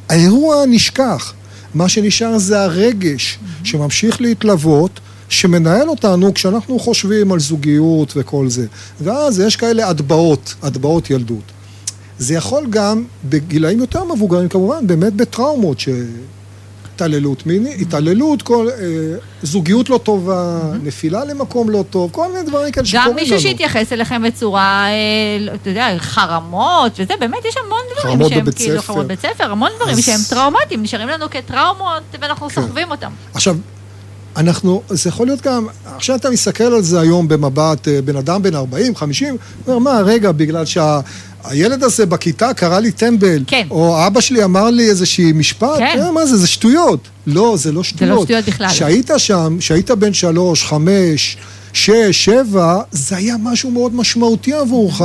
האירוע 0.08 0.66
נשכח, 0.66 1.32
מה 1.74 1.88
שנשאר 1.88 2.38
זה 2.38 2.62
הרגש 2.62 3.38
mm-hmm. 3.38 3.66
שממשיך 3.68 4.20
להתלוות, 4.20 5.00
שמנהל 5.28 5.88
אותנו 5.88 6.34
כשאנחנו 6.34 6.78
חושבים 6.78 7.32
על 7.32 7.40
זוגיות 7.40 8.12
וכל 8.16 8.48
זה. 8.48 8.66
ואז 9.00 9.40
יש 9.40 9.56
כאלה 9.56 9.90
הטבעות, 9.90 10.54
הטבעות 10.62 11.10
ילדות. 11.10 11.52
זה 12.18 12.34
יכול 12.34 12.66
גם, 12.70 13.04
בגילאים 13.24 13.78
יותר 13.78 14.04
מבוגרים 14.04 14.48
כמובן, 14.48 14.86
באמת 14.86 15.12
בטראומות, 15.12 15.80
ש... 15.80 15.88
התעללות 16.98 17.46
מיני, 17.46 17.76
התעללות, 17.80 18.42
כל, 18.42 18.68
אה, 18.70 19.16
זוגיות 19.42 19.90
לא 19.90 19.98
טובה, 19.98 20.60
נפילה 20.82 21.24
למקום 21.24 21.70
לא 21.70 21.84
טוב, 21.90 22.10
כל 22.12 22.32
מיני 22.32 22.44
דברים 22.44 22.72
כאלה 22.72 22.86
שקורים 22.86 23.06
לנו. 23.06 23.16
גם 23.16 23.22
מישהו 23.22 23.40
שהתייחס 23.40 23.92
אליכם 23.92 24.22
בצורה, 24.22 24.86
אה, 24.88 25.54
אתה 25.54 25.70
יודע, 25.70 25.88
חרמות, 25.98 26.92
וזה, 26.92 27.14
באמת 27.20 27.44
יש 27.44 27.54
המון 27.56 27.78
דברים 27.92 28.28
שהם 28.28 28.50
כאילו, 28.52 28.82
חרמות 28.82 29.04
בבית 29.04 29.20
ספר, 29.20 29.50
המון 29.50 29.70
דברים 29.76 29.94
אז... 29.98 30.04
שהם 30.04 30.20
טראומטיים, 30.30 30.82
נשארים 30.82 31.08
לנו 31.08 31.26
כטראומות, 31.30 32.02
ואנחנו 32.20 32.48
כן. 32.48 32.54
סוחבים 32.54 32.90
אותם. 32.90 33.10
עכשיו, 33.34 33.56
אנחנו, 34.38 34.82
זה 34.88 35.08
יכול 35.08 35.26
להיות 35.26 35.40
גם, 35.42 35.66
עכשיו 35.96 36.16
אתה 36.16 36.30
מסתכל 36.30 36.64
על 36.64 36.82
זה 36.82 37.00
היום 37.00 37.28
במבט, 37.28 37.88
אה, 37.88 38.02
בן 38.02 38.16
אדם 38.16 38.42
בן 38.42 38.54
40, 38.54 38.96
50, 38.96 39.36
אומר, 39.66 39.78
מה, 39.78 40.00
רגע, 40.00 40.32
בגלל 40.32 40.64
שה... 40.64 41.00
הילד 41.44 41.84
הזה 41.84 42.06
בכיתה 42.06 42.54
קרא 42.54 42.78
לי 42.78 42.90
טמבל, 42.90 43.44
כן. 43.46 43.66
או 43.70 44.06
אבא 44.06 44.20
שלי 44.20 44.44
אמר 44.44 44.70
לי 44.70 44.88
איזושהי 44.88 45.32
משפט, 45.32 45.78
כן. 45.78 45.98
אה, 46.00 46.12
מה 46.12 46.26
זה, 46.26 46.36
זה 46.36 46.46
שטויות. 46.46 47.08
לא, 47.26 47.54
זה 47.58 47.72
לא 47.72 47.82
שטויות. 47.82 48.10
זה 48.10 48.14
לא 48.14 48.24
שטויות 48.24 48.44
בכלל. 48.44 48.68
כשהיית 48.68 49.10
שם, 49.16 49.56
כשהיית 49.58 49.90
בן 49.90 50.12
שלוש, 50.12 50.64
חמש, 50.64 51.36
שש, 51.72 52.24
שבע, 52.24 52.80
זה 52.92 53.16
היה 53.16 53.36
משהו 53.42 53.70
מאוד 53.70 53.94
משמעותי 53.94 54.52
עבורך, 54.52 55.02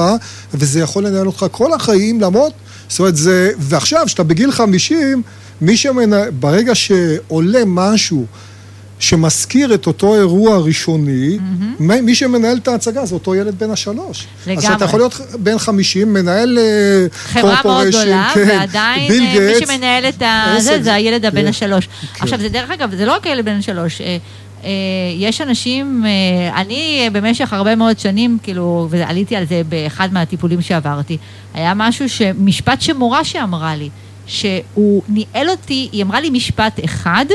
וזה 0.53 0.79
יכול 0.79 1.07
לנהל 1.07 1.27
אותך 1.27 1.45
כל 1.51 1.73
החיים, 1.73 2.21
למרות, 2.21 2.53
זאת 2.89 2.99
אומרת, 2.99 3.15
זה, 3.15 3.51
ועכשיו, 3.59 4.03
כשאתה 4.05 4.23
בגיל 4.23 4.51
חמישים, 4.51 5.21
מי 5.61 5.77
שמנהל, 5.77 6.29
ברגע 6.29 6.75
שעולה 6.75 7.61
משהו, 7.65 8.25
שמזכיר 8.99 9.73
את 9.73 9.87
אותו 9.87 10.15
אירוע 10.15 10.57
ראשוני, 10.57 11.37
mm-hmm. 11.37 11.83
מי 12.01 12.15
שמנהל 12.15 12.57
את 12.57 12.67
ההצגה 12.67 13.05
זה 13.05 13.13
אותו 13.13 13.35
ילד 13.35 13.59
בן 13.59 13.71
השלוש. 13.71 14.27
לגמרי. 14.47 14.67
אז 14.67 14.73
אתה 14.73 14.85
יכול 14.85 14.99
להיות 14.99 15.21
בן 15.39 15.57
חמישים, 15.57 16.13
מנהל 16.13 16.59
קורפוריישן, 17.41 17.61
חברה 17.61 17.61
מאוד 17.65 17.87
גדולה, 17.87 18.31
כן, 18.33 18.47
ועדיין 18.47 19.11
אה, 19.11 19.53
מי 19.59 19.65
שמנהל 19.65 20.05
את 20.05 20.21
ה... 20.21 20.55
זה, 20.59 20.83
זה 20.83 20.93
הילד 20.93 21.25
הבן 21.25 21.41
כן, 21.41 21.47
השלוש. 21.47 21.85
כן. 21.85 22.23
עכשיו, 22.23 22.39
זה 22.39 22.49
דרך 22.49 22.71
אגב, 22.71 22.95
זה 22.95 23.05
לא 23.05 23.15
רק 23.15 23.27
הילד 23.27 23.45
בן 23.45 23.57
השלוש. 23.57 24.01
אה, 24.01 24.17
אה, 24.63 24.69
יש 25.17 25.41
אנשים, 25.41 26.05
אני 26.55 27.09
במשך 27.11 27.53
הרבה 27.53 27.75
מאוד 27.75 27.99
שנים, 27.99 28.37
כאילו, 28.43 28.87
ועליתי 28.89 29.35
על 29.35 29.45
זה 29.49 29.61
באחד 29.69 30.13
מהטיפולים 30.13 30.61
שעברתי, 30.61 31.17
היה 31.53 31.73
משהו, 31.75 32.05
משפט 32.39 32.81
שמורה 32.81 33.23
שאמרה 33.23 33.75
לי, 33.75 33.89
שהוא 34.27 35.03
ניהל 35.09 35.49
אותי, 35.49 35.89
היא 35.91 36.03
אמרה 36.03 36.21
לי 36.21 36.29
משפט 36.29 36.79
אחד, 36.85 37.25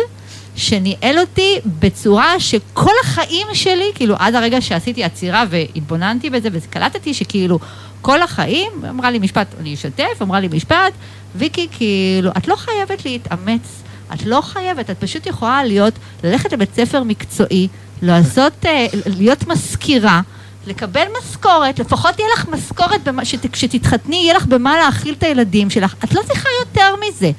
שניהל 0.59 1.18
אותי 1.18 1.59
בצורה 1.78 2.40
שכל 2.40 2.92
החיים 3.04 3.46
שלי, 3.52 3.90
כאילו 3.94 4.14
עד 4.18 4.34
הרגע 4.34 4.61
שעשיתי 4.61 5.04
עצירה 5.04 5.44
והתבוננתי 5.50 6.30
בזה 6.30 6.48
וקלטתי 6.52 7.14
שכאילו 7.14 7.59
כל 8.00 8.22
החיים, 8.22 8.72
אמרה 8.88 9.11
לי 9.11 9.18
משפט, 9.18 9.46
אני 9.61 9.74
אשתף, 9.74 10.22
אמרה 10.22 10.40
לי 10.40 10.48
משפט, 10.52 10.92
ויקי, 11.36 11.68
כאילו, 11.70 12.30
את 12.36 12.48
לא 12.48 12.56
חייבת 12.56 13.04
להתאמץ, 13.04 13.82
את 14.14 14.26
לא 14.26 14.40
חייבת, 14.40 14.90
את 14.90 14.96
פשוט 15.00 15.26
יכולה 15.26 15.64
להיות, 15.64 15.94
ללכת 16.24 16.52
לבית 16.52 16.74
ספר 16.74 17.02
מקצועי, 17.02 17.68
לעשות, 18.02 18.66
אה, 18.66 18.86
להיות 19.06 19.46
מזכירה. 19.46 20.20
לקבל 20.66 21.04
משכורת, 21.18 21.78
לפחות 21.78 22.14
תהיה 22.14 22.28
לך 22.34 22.48
משכורת, 22.48 23.09
כשתתחתני 23.52 24.16
יהיה 24.16 24.34
לך 24.34 24.46
במה 24.46 24.76
להאכיל 24.76 25.14
את 25.18 25.22
הילדים 25.22 25.70
שלך. 25.70 25.94
את 26.04 26.14
לא 26.14 26.20
צריכה 26.26 26.48
יותר 26.61 26.94
מזה. 27.09 27.30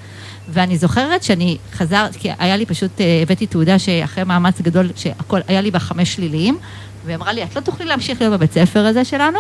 ואני 0.53 0.77
זוכרת 0.77 1.23
שאני 1.23 1.57
חזר, 1.73 2.07
כי 2.19 2.29
היה 2.39 2.57
לי 2.57 2.65
פשוט, 2.65 3.01
אה, 3.01 3.19
הבאתי 3.21 3.47
תעודה 3.47 3.79
שאחרי 3.79 4.23
מאמץ 4.23 4.61
גדול, 4.61 4.89
שהכל, 4.95 5.39
היה 5.47 5.61
לי 5.61 5.71
בה 5.71 5.79
חמש 5.79 6.13
שליליים, 6.13 6.57
והיא 7.05 7.15
אמרה 7.15 7.33
לי, 7.33 7.43
את 7.43 7.55
לא 7.55 7.61
תוכלי 7.61 7.85
להמשיך 7.85 8.21
להיות 8.21 8.33
בבית 8.33 8.53
ספר 8.53 8.85
הזה 8.85 9.05
שלנו. 9.05 9.39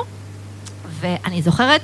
ואני 0.99 1.41
זוכרת, 1.41 1.81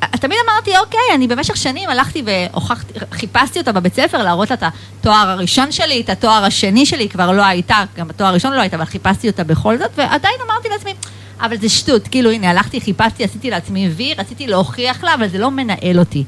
תמיד 0.00 0.38
אמרתי, 0.46 0.78
אוקיי, 0.78 1.00
אני 1.14 1.26
במשך 1.26 1.56
שנים 1.56 1.90
הלכתי 1.90 2.22
והוכחתי, 2.26 2.92
חיפשתי 3.12 3.58
אותה 3.58 3.72
בבית 3.72 3.94
ספר, 3.94 4.22
להראות 4.22 4.50
לה 4.50 4.56
את 4.56 4.62
התואר 4.62 5.30
הראשון 5.30 5.72
שלי, 5.72 6.00
את 6.00 6.10
התואר 6.10 6.44
השני 6.44 6.86
שלי, 6.86 7.02
היא 7.02 7.10
כבר 7.10 7.32
לא 7.32 7.44
הייתה, 7.44 7.84
גם 7.96 8.10
התואר 8.10 8.28
הראשון 8.28 8.52
לא 8.52 8.60
הייתה, 8.60 8.76
אבל 8.76 8.84
חיפשתי 8.84 9.28
אותה 9.28 9.44
בכל 9.44 9.78
זאת, 9.78 9.90
ועדיין 9.96 10.34
אמרתי 10.46 10.68
לעצמי, 10.68 10.94
אבל 11.40 11.58
זה 11.58 11.68
שטות, 11.68 12.08
כאילו, 12.08 12.30
הנה, 12.30 12.50
הלכתי, 12.50 12.80
חיפשתי, 12.80 13.24
עשיתי 13.24 13.50
לעצמי 13.50 13.88
וי, 13.88 14.14
רציתי 14.18 14.46
להוכיח 14.46 15.04
לה, 15.04 15.14
אבל 15.14 15.28
זה 15.28 15.38
לא 15.38 15.50
מנהל 15.50 15.98
אותי. 15.98 16.24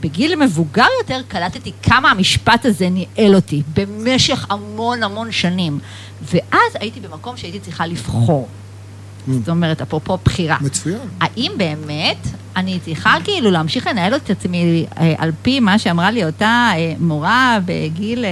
בגיל 0.00 0.36
מבוגר 0.36 0.86
יותר 1.00 1.20
קלטתי 1.28 1.72
כמה 1.82 2.10
המשפט 2.10 2.66
הזה 2.66 2.88
ניהל 2.88 3.34
אותי 3.34 3.62
במשך 3.74 4.46
המון 4.50 5.02
המון 5.02 5.32
שנים. 5.32 5.78
ואז 6.22 6.72
הייתי 6.74 7.00
במקום 7.00 7.36
שהייתי 7.36 7.60
צריכה 7.60 7.86
לבחור. 7.86 8.48
Mm. 8.48 9.30
זאת 9.32 9.48
אומרת, 9.48 9.80
אפרופו 9.80 10.18
בחירה. 10.24 10.56
מצוין. 10.60 10.98
האם 11.20 11.52
באמת 11.56 12.26
אני 12.56 12.78
צריכה 12.84 13.14
כאילו 13.24 13.50
להמשיך 13.50 13.86
לנהל 13.86 14.16
את 14.16 14.30
עצמי 14.30 14.86
אה, 14.98 15.14
על 15.18 15.32
פי 15.42 15.60
מה 15.60 15.78
שאמרה 15.78 16.10
לי 16.10 16.24
אותה 16.24 16.70
אה, 16.74 16.94
מורה 16.98 17.58
בגיל 17.64 18.24
אה, 18.24 18.30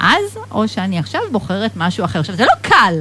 אז, 0.00 0.38
או 0.50 0.68
שאני 0.68 0.98
עכשיו 0.98 1.20
בוחרת 1.32 1.70
משהו 1.76 2.04
אחר. 2.04 2.20
עכשיו, 2.20 2.36
זה 2.36 2.44
לא 2.44 2.52
קל. 2.62 2.94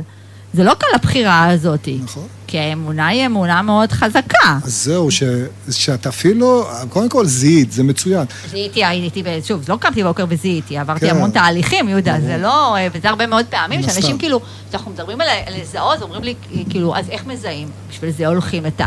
זה 0.54 0.64
לא 0.64 0.74
קל 0.74 0.88
הבחירה 0.96 1.50
הזאת. 1.50 1.88
נכון. 2.04 2.28
כי 2.48 2.60
האמונה 2.60 3.08
היא 3.08 3.26
אמונה 3.26 3.62
מאוד 3.62 3.92
חזקה. 3.92 4.60
אז 4.64 4.84
זהו, 4.84 5.12
ש, 5.12 5.24
שאת 5.72 6.08
אפילו, 6.08 6.68
קודם 6.90 7.10
כל 7.10 7.26
זיהית, 7.26 7.72
זה 7.72 7.84
מצוין. 7.84 8.26
זיהיתי, 8.50 8.86
הייתי, 8.86 9.24
שוב, 9.44 9.66
לא 9.70 9.78
קמתי 9.78 10.04
בבוקר 10.04 10.26
וזיהיתי, 10.30 10.78
עברתי 10.78 11.10
כן. 11.10 11.16
המון 11.16 11.32
תהליכים, 11.32 11.90
יהודה, 11.90 12.16
זה 12.22 12.38
לא, 12.38 12.76
וזה 12.94 13.10
הרבה 13.10 13.28
מאוד 13.28 13.46
פעמים, 13.46 13.84
שאנשים 13.84 14.18
כאילו, 14.18 14.42
כשאנחנו 14.70 14.92
מדברים 14.92 15.22
על 15.22 15.28
לזהות, 15.62 16.02
אומרים 16.02 16.24
לי, 16.24 16.34
כאילו, 16.70 16.96
אז 16.96 17.10
איך 17.10 17.26
מזהים? 17.26 17.68
בשביל 17.92 18.12
זה 18.12 18.28
הולכים, 18.28 18.66
לת... 18.66 18.82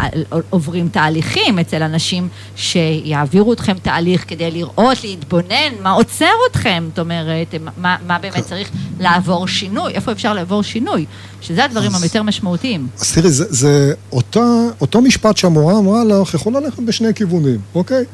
עוברים 0.50 0.88
תהליכים 0.88 1.58
אצל 1.58 1.82
אנשים 1.82 2.28
שיעבירו 2.56 3.52
אתכם 3.52 3.78
תהליך 3.82 4.24
כדי 4.28 4.50
לראות, 4.50 5.04
להתבונן, 5.04 5.72
מה 5.82 5.90
עוצר 5.90 6.30
אתכם, 6.50 6.84
זאת 6.88 6.98
אומרת, 6.98 7.54
מה, 7.76 7.96
מה 8.06 8.18
באמת 8.18 8.34
כן. 8.34 8.40
צריך 8.40 8.70
לעבור 9.00 9.48
שינוי, 9.48 9.92
איפה 9.92 10.12
אפשר 10.12 10.34
לעבור 10.34 10.62
שינוי, 10.62 11.06
שזה 11.40 11.64
הדברים 11.64 11.94
אז, 11.94 12.02
היותר 12.02 12.22
משמעותיים. 12.22 12.88
אז 13.00 13.12
תראי, 13.12 13.30
זה, 13.30 13.47
זה 13.48 13.92
אותה, 14.12 14.62
אותו 14.80 15.00
משפט 15.00 15.36
שהמורה 15.36 15.78
אמרה 15.78 16.04
לך, 16.04 16.34
יכול 16.34 16.56
ללכת 16.56 16.78
בשני 16.78 17.14
כיוונים, 17.14 17.58
אוקיי? 17.74 18.04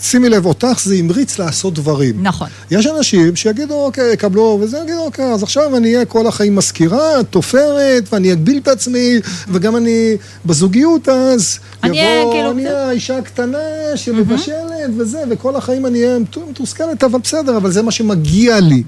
שימי 0.00 0.28
לב, 0.28 0.46
אותך 0.46 0.80
זה 0.84 0.94
המריץ 0.94 1.38
לעשות 1.38 1.74
דברים. 1.74 2.22
נכון. 2.22 2.48
יש 2.70 2.86
אנשים 2.86 3.36
שיגידו, 3.36 3.84
אוקיי, 3.84 4.12
יקבלו, 4.12 4.58
וזה 4.62 4.78
יגידו, 4.84 5.04
אוקיי, 5.04 5.24
אז 5.24 5.42
עכשיו 5.42 5.76
אני 5.76 5.94
אהיה 5.94 6.04
כל 6.04 6.26
החיים 6.26 6.56
מזכירה, 6.56 7.24
תופרת, 7.30 8.12
ואני 8.12 8.32
אגביל 8.32 8.58
את 8.58 8.68
עצמי, 8.68 9.16
וגם 9.48 9.76
אני 9.76 10.16
בזוגיות 10.46 11.08
אז, 11.08 11.58
אני 11.82 12.00
אהיה 12.00 12.24
כאילו... 12.32 12.50
אני 12.50 12.66
אהיה 12.66 12.88
האישה 12.88 13.18
הקטנה 13.18 13.58
שמבשלת 13.96 14.90
וזה, 14.96 15.18
וכל 15.30 15.56
החיים 15.56 15.86
אני 15.86 16.04
אהיה 16.04 16.18
מתוסכלת, 16.50 17.04
אבל 17.04 17.20
בסדר, 17.20 17.56
אבל 17.56 17.72
זה 17.72 17.82
מה 17.82 17.90
שמגיע 17.90 18.60
לי. 18.60 18.82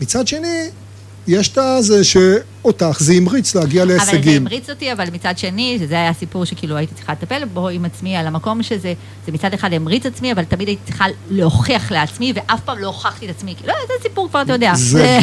מצד 0.00 0.26
שני, 0.26 0.68
יש 1.26 1.48
את 1.48 1.58
הזה 1.58 2.04
שאותך, 2.62 2.96
זה 3.00 3.12
המריץ 3.12 3.54
להגיע 3.54 3.84
להישגים. 3.84 4.18
אבל 4.18 4.24
זה 4.24 4.36
המריץ 4.36 4.70
אותי, 4.70 4.92
אבל 4.92 5.04
מצד 5.12 5.38
שני, 5.38 5.76
שזה 5.80 5.94
היה 5.94 6.12
סיפור 6.12 6.44
שכאילו 6.44 6.76
הייתי 6.76 6.94
צריכה 6.94 7.12
לטפל 7.12 7.44
בו 7.44 7.68
עם 7.68 7.84
עצמי, 7.84 8.16
על 8.16 8.26
המקום 8.26 8.62
שזה, 8.62 8.92
זה 9.26 9.32
מצד 9.32 9.54
אחד 9.54 9.72
המריץ 9.72 10.06
עצמי, 10.06 10.32
אבל 10.32 10.44
תמיד 10.44 10.68
הייתי 10.68 10.82
צריכה 10.86 11.04
להוכיח 11.30 11.92
לעצמי, 11.92 12.32
ואף 12.36 12.60
פעם 12.64 12.78
לא 12.78 12.86
הוכחתי 12.86 13.26
את 13.26 13.30
עצמי. 13.36 13.54
לא, 13.66 13.74
זה 13.86 13.92
סיפור 14.02 14.28
כבר, 14.28 14.42
אתה 14.42 14.52
יודע. 14.52 14.72
זה, 14.74 15.18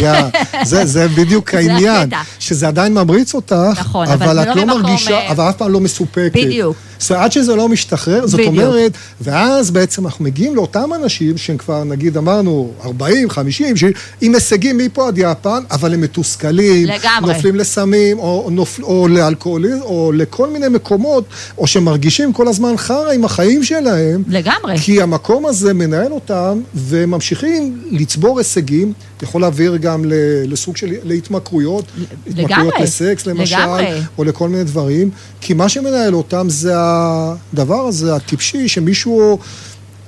זה, 0.64 0.86
זה 0.86 1.08
בדיוק 1.08 1.54
העניין, 1.56 2.10
שזה 2.40 2.68
עדיין 2.68 2.94
ממריץ 2.94 3.34
אותך, 3.34 3.56
נכון, 3.80 4.08
אבל, 4.08 4.40
אבל 4.40 4.52
את 4.52 4.56
לא 4.56 4.56
לא 4.56 4.66
מרגישה, 4.66 5.12
אה, 5.12 5.32
אבל 5.32 5.50
אף 5.50 5.58
פעם 5.58 5.72
לא 5.72 5.80
מסופקת. 5.80 6.32
בדיוק. 6.34 6.78
זאת 7.00 7.12
אומרת, 7.12 7.24
עד 7.24 7.32
שזה 7.32 7.56
לא 7.56 7.70
משתחרר, 7.70 8.28
זאת 8.28 8.40
בדיוק. 8.40 8.54
אומרת, 8.54 8.92
ואז 9.22 9.72
בעצם 9.72 10.06
אנחנו 10.06 10.26
מגיעים 10.26 10.56
לאותם 10.56 10.90
אנשים 10.96 11.38
שהם 11.38 11.58
כבר, 11.58 11.84
נגיד, 11.84 12.18
אמרנו, 12.18 12.72
40, 12.86 13.30
50, 13.30 13.76
עם 14.22 14.34
הישגים 14.36 14.78
מפה 14.78 15.08
עד 15.08 15.18
יפן, 15.18 15.64
אבל 15.72 15.94
הם 15.94 16.02
מתוסכלים, 16.02 16.88
לגמרי. 16.88 17.27
נופלים 17.28 17.56
לסמים, 17.56 18.20
או, 18.20 18.50
נופל, 18.52 18.84
או 18.84 19.08
לאלכוהוליזם, 19.08 19.82
או 19.82 20.12
לכל 20.16 20.50
מיני 20.50 20.68
מקומות, 20.68 21.26
או 21.58 21.68
שמרגישים 21.68 22.34
כל 22.34 22.48
הזמן 22.48 22.78
חרא 22.78 23.12
עם 23.12 23.26
החיים 23.26 23.64
שלהם. 23.64 24.24
לגמרי. 24.28 24.78
כי 24.78 25.02
המקום 25.02 25.46
הזה 25.46 25.74
מנהל 25.74 26.12
אותם, 26.12 26.60
וממשיכים 26.76 27.82
לצבור 27.92 28.38
הישגים, 28.38 28.94
יכול 29.22 29.42
להעביר 29.42 29.78
גם 29.78 30.06
לסוג 30.48 30.78
של 30.78 30.94
להתמכרויות, 31.04 31.86
לגמרי. 32.28 32.44
התמכרויות 32.44 32.74
לסקס 32.80 33.26
למשל, 33.26 33.58
לגמרי. 33.58 34.02
או 34.18 34.24
לכל 34.24 34.50
מיני 34.50 34.64
דברים, 34.64 35.10
כי 35.42 35.54
מה 35.54 35.70
שמנהל 35.70 36.16
אותם 36.16 36.50
זה 36.50 36.74
הדבר 36.76 37.88
הזה, 37.88 38.16
הטיפשי, 38.16 38.68
שמישהו... 38.68 39.40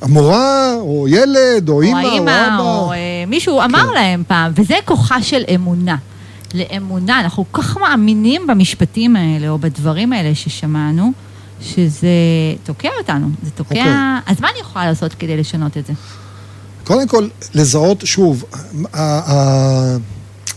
המורה, 0.02 0.76
או 0.80 1.08
ילד, 1.08 1.70
או 1.70 1.82
אימא, 1.82 2.04
או 2.04 2.10
אימא, 2.10 2.48
אבא. 2.48 2.58
או 2.60 2.92
אה, 2.92 2.98
מישהו 3.28 3.62
אמר 3.62 3.88
כן. 3.88 3.94
להם 3.94 4.24
פעם, 4.28 4.52
וזה 4.56 4.76
כוחה 4.86 5.22
של 5.22 5.44
אמונה. 5.56 5.96
לאמונה, 6.54 7.20
אנחנו 7.20 7.46
כל 7.52 7.62
כך 7.62 7.78
מאמינים 7.78 8.48
במשפטים 8.48 9.16
האלה, 9.16 9.50
או 9.50 9.58
בדברים 9.60 10.14
האלה 10.14 10.36
ששמענו, 10.36 11.12
שזה 11.62 12.10
תוקע 12.64 12.90
אותנו, 13.00 13.28
זה 13.44 13.52
תוקע... 13.52 13.70
אוקיי. 13.70 13.92
אז 14.26 14.42
מה 14.42 14.48
אני 14.52 14.60
יכולה 14.60 14.86
לעשות 14.86 15.14
כדי 15.14 15.38
לשנות 15.38 15.78
את 15.78 15.86
זה? 15.86 15.94
קודם 16.84 17.08
כל, 17.08 17.28
לזהות, 17.54 18.04
שוב, 18.06 18.44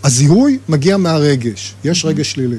הזיהוי 0.04 0.58
מגיע 0.68 0.96
מהרגש, 0.96 1.74
יש 1.84 2.04
רגש 2.04 2.32
שלילי. 2.32 2.58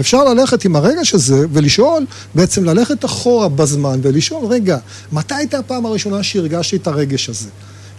אפשר 0.00 0.24
ללכת 0.24 0.64
עם 0.64 0.76
הרגש 0.76 1.14
הזה 1.14 1.46
ולשאול, 1.52 2.06
בעצם 2.34 2.64
ללכת 2.64 3.04
אחורה 3.04 3.48
בזמן 3.48 4.00
ולשאול, 4.02 4.46
רגע, 4.46 4.78
מתי 5.12 5.34
הייתה 5.34 5.58
הפעם 5.58 5.86
הראשונה 5.86 6.22
שהרגשתי 6.22 6.76
את 6.76 6.86
הרגש 6.86 7.28
הזה? 7.28 7.48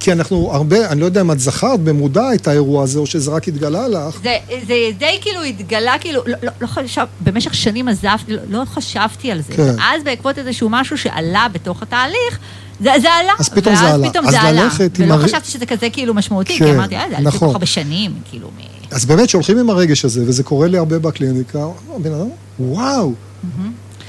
כי 0.03 0.11
אנחנו 0.11 0.49
הרבה, 0.53 0.87
אני 0.89 0.99
לא 1.01 1.05
יודע 1.05 1.21
אם 1.21 1.31
את 1.31 1.39
זכרת 1.39 1.79
במודע 1.79 2.33
את 2.33 2.47
האירוע 2.47 2.83
הזה, 2.83 2.99
או 2.99 3.05
שזה 3.05 3.31
רק 3.31 3.47
התגלה 3.47 3.87
לך. 3.87 4.19
זה, 4.23 4.37
זה 4.67 4.73
די 4.97 5.17
כאילו 5.21 5.43
התגלה, 5.43 5.93
כאילו, 5.99 6.21
לא, 6.25 6.37
לא, 6.43 6.51
לא 6.61 6.67
חשב, 6.67 7.05
במשך 7.21 7.53
שנים 7.53 7.87
עזבתי, 7.87 8.33
לא, 8.33 8.41
לא 8.49 8.65
חשבתי 8.65 9.31
על 9.31 9.41
זה. 9.41 9.53
כן. 9.53 9.73
ואז 9.77 10.03
בעקבות 10.03 10.37
איזשהו 10.37 10.69
משהו 10.71 10.97
שעלה 10.97 11.47
בתוך 11.51 11.81
התהליך, 11.83 12.39
זה, 12.79 12.89
זה 13.01 13.09
עלה. 13.13 13.31
אז 13.39 13.49
פתאום 13.49 13.75
זה 13.75 13.81
עלה. 13.93 14.09
פתאום 14.09 14.25
אז 14.25 14.31
זה 14.31 14.41
עלה. 14.41 14.67
ולא 14.99 15.13
הר- 15.13 15.23
חשבתי 15.23 15.47
שזה 15.51 15.65
כזה 15.65 15.89
כאילו 15.89 16.13
משמעותי, 16.13 16.57
כן, 16.59 16.65
כי 16.65 16.71
אמרתי, 16.71 16.95
אה, 16.95 17.01
זה 17.01 17.15
היה 17.15 17.19
לפני 17.19 17.31
כל 17.31 17.37
נכון. 17.37 17.49
כך 17.49 17.53
הרבה 17.55 17.65
שנים, 17.65 18.11
כאילו, 18.29 18.47
מ... 18.47 18.61
אז 18.91 19.05
באמת 19.05 19.29
שהולכים 19.29 19.57
עם 19.57 19.69
הרגש 19.69 20.05
הזה, 20.05 20.23
וזה 20.27 20.43
קורה 20.43 20.67
לי 20.67 20.77
הרבה 20.77 20.99
בקליניקה, 20.99 21.65
הבן 21.95 22.13
אדם, 22.13 22.29
וואו, 22.59 23.13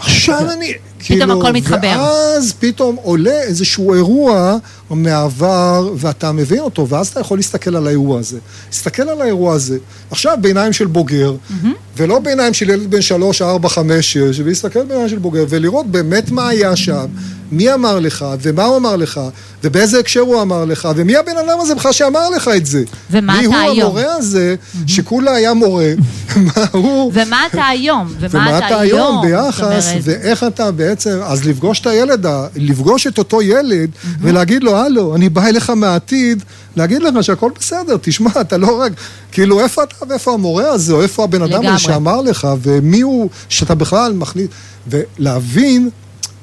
עכשיו 0.00 0.50
אני, 0.52 0.72
כאילו, 1.04 1.38
הכל 1.38 1.52
מתחבר. 1.52 1.78
ואז 1.82 2.52
פתאום 2.58 2.96
עולה 3.02 3.42
איזשהו 3.42 3.94
אירוע 3.94 4.56
מהעבר, 4.90 5.92
ואתה 5.96 6.32
מבין 6.32 6.58
אותו, 6.58 6.88
ואז 6.88 7.08
אתה 7.08 7.20
יכול 7.20 7.38
להסתכל 7.38 7.76
על 7.76 7.86
האירוע 7.86 8.18
הזה. 8.18 8.38
להסתכל 8.68 9.08
על 9.08 9.20
האירוע 9.20 9.54
הזה, 9.54 9.78
עכשיו 10.10 10.38
בעיניים 10.40 10.72
של 10.72 10.86
בוגר, 10.86 11.34
ולא 11.96 12.18
בעיניים 12.18 12.54
של 12.54 12.70
ילד 12.70 12.90
בן 12.90 13.02
שלוש, 13.02 13.42
ארבע, 13.42 13.68
חמש, 13.68 14.12
שש, 14.12 14.40
ולהסתכל 14.40 14.84
בעיניים 14.84 15.08
של 15.08 15.18
בוגר, 15.18 15.44
ולראות 15.48 15.86
באמת 15.86 16.30
מה 16.30 16.48
היה 16.48 16.76
שם, 16.76 17.06
מי 17.52 17.74
אמר 17.74 18.00
לך, 18.00 18.24
ומה 18.42 18.64
הוא 18.64 18.76
אמר 18.76 18.96
לך, 18.96 19.20
ובאיזה 19.64 19.98
הקשר 19.98 20.20
הוא 20.20 20.42
אמר 20.42 20.64
לך, 20.64 20.88
ומי 20.96 21.16
הבן 21.16 21.38
אדם 21.46 21.60
הזה 21.60 21.74
בכלל 21.74 21.92
שאמר 21.92 22.30
לך 22.30 22.50
את 22.56 22.66
זה. 22.66 22.84
ומה 23.10 23.40
מי 23.40 23.46
אתה 23.46 23.46
הוא 23.46 23.56
היום? 23.56 23.86
המורה 23.86 24.14
הזה, 24.14 24.54
שכולה 24.86 25.32
היה 25.32 25.54
מורה, 25.54 25.92
מה 26.46 26.64
הוא... 26.72 27.12
ומה 27.14 27.46
אתה 27.46 27.66
היום? 27.66 28.14
ומה 28.20 28.58
אתה 28.58 28.80
היום 28.80 29.22
ביחס, 29.22 29.92
ואיך 30.02 30.44
אתה 30.44 30.70
בעצם, 30.92 31.18
אז 31.24 31.44
לפגוש 31.44 31.80
את 31.80 31.86
הילד, 31.86 32.26
לפגוש 32.56 33.06
את 33.06 33.18
אותו 33.18 33.42
ילד, 33.42 33.90
ולהגיד 34.20 34.64
לו, 34.64 34.76
הלו, 34.76 35.14
אני 35.14 35.28
בא 35.28 35.46
אליך 35.46 35.70
מהעתיד, 35.70 36.44
להגיד 36.76 37.02
לך 37.02 37.24
שהכל 37.24 37.50
בסדר, 37.58 37.96
תשמע, 38.02 38.30
אתה 38.40 38.56
לא 38.56 38.80
רק, 38.80 38.92
כאילו, 39.32 39.60
איפה 39.60 39.82
אתה 39.82 39.94
ואיפה 40.08 40.32
המורה 40.32 40.68
הזה, 40.68 40.92
או 40.92 41.02
איפה 41.02 41.24
הבן 41.24 41.42
אדם. 41.42 41.66
הזה 41.66 41.78
שאמר 41.78 42.20
לך, 42.20 42.48
ומי 42.62 43.00
הוא, 43.00 43.30
שאתה 43.48 43.74
בכלל 43.74 44.12
מכניס, 44.12 44.48
ולהבין 44.86 45.90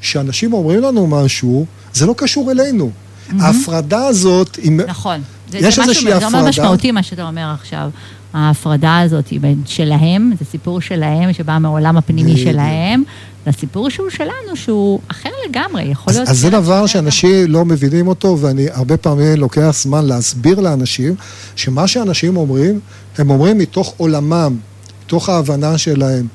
שאנשים 0.01 0.53
אומרים 0.53 0.81
לנו 0.81 1.07
משהו, 1.07 1.65
זה 1.93 2.05
לא 2.05 2.13
קשור 2.17 2.51
אלינו. 2.51 2.91
ההפרדה 3.39 4.07
הזאת, 4.07 4.55
היא... 4.55 4.71
נכון. 4.71 5.21
זה, 5.51 5.57
יש 5.57 5.63
זה 5.75 5.81
משהו, 5.81 5.81
איזושהי 5.81 6.19
זה 6.19 6.27
הפרדה. 6.27 6.49
משמעותי 6.49 6.91
מה 6.91 7.03
שאתה 7.03 7.27
אומר 7.27 7.53
עכשיו. 7.61 7.89
ההפרדה 8.33 8.99
הזאת 8.99 9.27
היא 9.27 9.39
בין 9.39 9.61
שלהם, 9.65 10.31
זה 10.39 10.45
סיפור 10.45 10.81
שלהם, 10.81 11.33
שבא 11.33 11.57
מהעולם 11.61 11.97
הפנימי. 11.97 12.37
שלהם, 12.37 13.03
לסיפור 13.47 13.89
שהוא 13.89 14.09
שלנו, 14.09 14.55
שהוא 14.55 14.99
אחר 15.07 15.29
לגמרי, 15.49 15.83
יכול 15.83 16.11
אז, 16.11 16.17
להיות... 16.17 16.29
אז 16.29 16.39
זה 16.39 16.47
אחרת 16.47 16.61
דבר. 16.61 16.87
שאנשים 16.87 17.51
לא 17.51 17.65
מבינים 17.65 18.07
אותו, 18.07 18.37
ואני 18.39 18.67
הרבה 18.71 18.97
פעמים 18.97 19.35
לוקח 19.37 19.75
זמן 19.81 20.05
להסביר 20.05 20.59
לאנשים, 20.59 21.15
שמה 21.55 21.87
שאנשים 21.87 22.37
אומרים, 22.37 22.79
הם 23.17 23.29
אומרים 23.29 23.57
מתוך 23.57 23.93
עולמם, 23.97 24.57
מתוך 25.05 25.29
ההבנה 25.29 25.77
שלהם. 25.77 26.27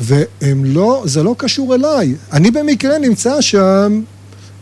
והם 0.00 0.64
לא, 0.64 1.02
זה 1.06 1.22
לא 1.22 1.34
קשור 1.38 1.74
אליי. 1.74 2.14
אני 2.32 2.50
במקרה 2.50 2.98
נמצא 2.98 3.40
שם, 3.40 4.00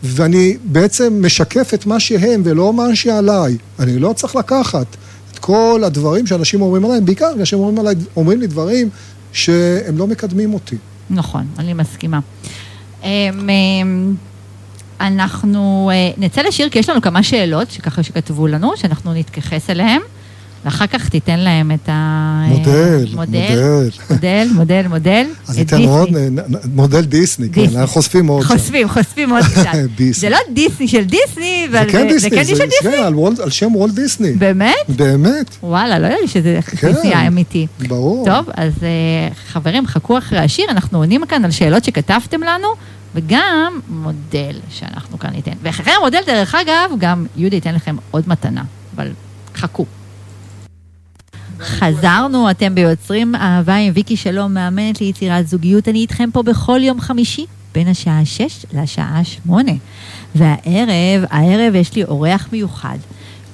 ואני 0.03 0.57
בעצם 0.63 1.25
משקף 1.25 1.73
את 1.73 1.85
מה 1.85 1.99
שהם 1.99 2.41
ולא 2.45 2.73
מה 2.73 2.95
שעליי. 2.95 3.57
אני 3.79 3.99
לא 3.99 4.13
צריך 4.13 4.35
לקחת 4.35 4.85
כל 5.41 5.81
הדברים 5.85 6.27
שאנשים 6.27 6.61
אומרים 6.61 6.85
עליי, 6.85 7.01
בעיקר 7.01 7.31
כשהם 7.41 7.59
אומרים, 7.59 7.79
עליי, 7.79 7.95
אומרים 8.15 8.41
לי 8.41 8.47
דברים 8.47 8.89
שהם 9.33 9.97
לא 9.97 10.07
מקדמים 10.07 10.53
אותי. 10.53 10.75
נכון, 11.09 11.45
אני 11.59 11.73
מסכימה. 11.73 12.19
אמ, 13.03 13.07
אמ, 13.49 14.15
אנחנו 15.01 15.91
אה, 15.93 16.11
נצא 16.17 16.41
לשיר, 16.41 16.69
כי 16.69 16.79
יש 16.79 16.89
לנו 16.89 17.01
כמה 17.01 17.23
שאלות 17.23 17.71
שככה 17.71 18.03
שכתבו 18.03 18.47
לנו, 18.47 18.71
שאנחנו 18.77 19.13
נתייחס 19.13 19.69
אליהן, 19.69 20.01
ואחר 20.65 20.87
כך 20.87 21.09
תיתן 21.09 21.39
להם 21.39 21.71
את 21.71 21.89
ה... 21.89 22.45
מודל, 22.47 23.05
מודל, 23.13 23.89
מודל. 24.09 24.47
מודל, 24.53 24.87
מודל. 24.89 25.25
אז 25.47 25.57
ניתן 25.57 25.77
דיסני. 25.77 25.91
עוד, 25.91 26.09
מודל 26.75 27.01
דיסני, 27.01 27.49
כן, 27.49 27.61
דיסני. 27.61 27.77
אנחנו 27.79 27.93
חושפים 27.93 28.27
שם. 28.27 28.47
חושפים, 28.47 28.89
חושפים 28.89 29.29
עוד 29.29 29.43
קצת. 29.51 29.69
דיסני. 29.95 30.13
זה 30.13 30.29
לא 30.29 30.37
דיסני 30.53 30.87
של 30.87 31.03
דיסני, 31.03 31.67
זה 31.71 31.81
אבל 31.81 31.91
כן 31.91 32.07
זה 32.09 32.13
דיסני, 32.13 32.29
כן 32.31 32.45
של 32.45 32.65
דיסני? 32.65 32.91
כן, 32.91 33.43
על 33.43 33.49
שם 33.49 33.75
וולט 33.75 33.93
דיסני. 33.93 34.31
באמת? 34.31 34.75
באמת, 34.89 35.55
וואלה, 35.63 35.99
לא 35.99 36.07
ידעתי 36.07 36.27
שזה 36.27 36.59
כן. 36.65 36.91
דיסני 36.93 37.27
אמיתי. 37.27 37.67
ברור. 37.87 38.25
טוב, 38.25 38.45
אז 38.57 38.73
אה, 38.83 39.33
חברים, 39.47 39.87
חכו 39.87 40.17
אחרי 40.17 40.39
השיר, 40.39 40.65
אנחנו 40.69 40.97
עונים 40.97 41.25
כאן 41.25 41.45
על 41.45 41.51
שאלות 41.51 41.83
שכתבתם 41.83 42.41
לנו, 42.43 42.67
וגם 43.15 43.79
מודל 43.89 44.55
שאנחנו 44.69 45.19
כאן 45.19 45.29
ניתן. 45.29 45.51
ואחרי 45.63 45.93
המודל, 45.93 46.19
דרך 46.25 46.55
אגב, 46.55 46.91
גם 46.97 47.25
יהודה 47.37 47.55
ייתן 47.55 47.75
לכם 47.75 47.95
עוד 48.11 48.23
מתנה, 48.27 48.63
אבל 48.95 49.07
חכו. 49.55 49.85
חזרנו, 51.61 52.51
אתם 52.51 52.75
ביוצרים 52.75 53.35
אהבה 53.35 53.75
עם 53.75 53.91
ויקי 53.95 54.17
שלום, 54.17 54.53
מאמנת 54.53 55.01
ליצירת 55.01 55.47
זוגיות. 55.47 55.87
אני 55.87 55.99
איתכם 55.99 56.29
פה 56.33 56.43
בכל 56.43 56.79
יום 56.83 57.01
חמישי, 57.01 57.45
בין 57.73 57.87
השעה 57.87 58.25
6 58.25 58.65
לשעה 58.73 59.23
8. 59.23 59.71
והערב, 60.35 61.23
הערב 61.29 61.75
יש 61.75 61.95
לי 61.95 62.03
אורח 62.03 62.47
מיוחד, 62.51 62.97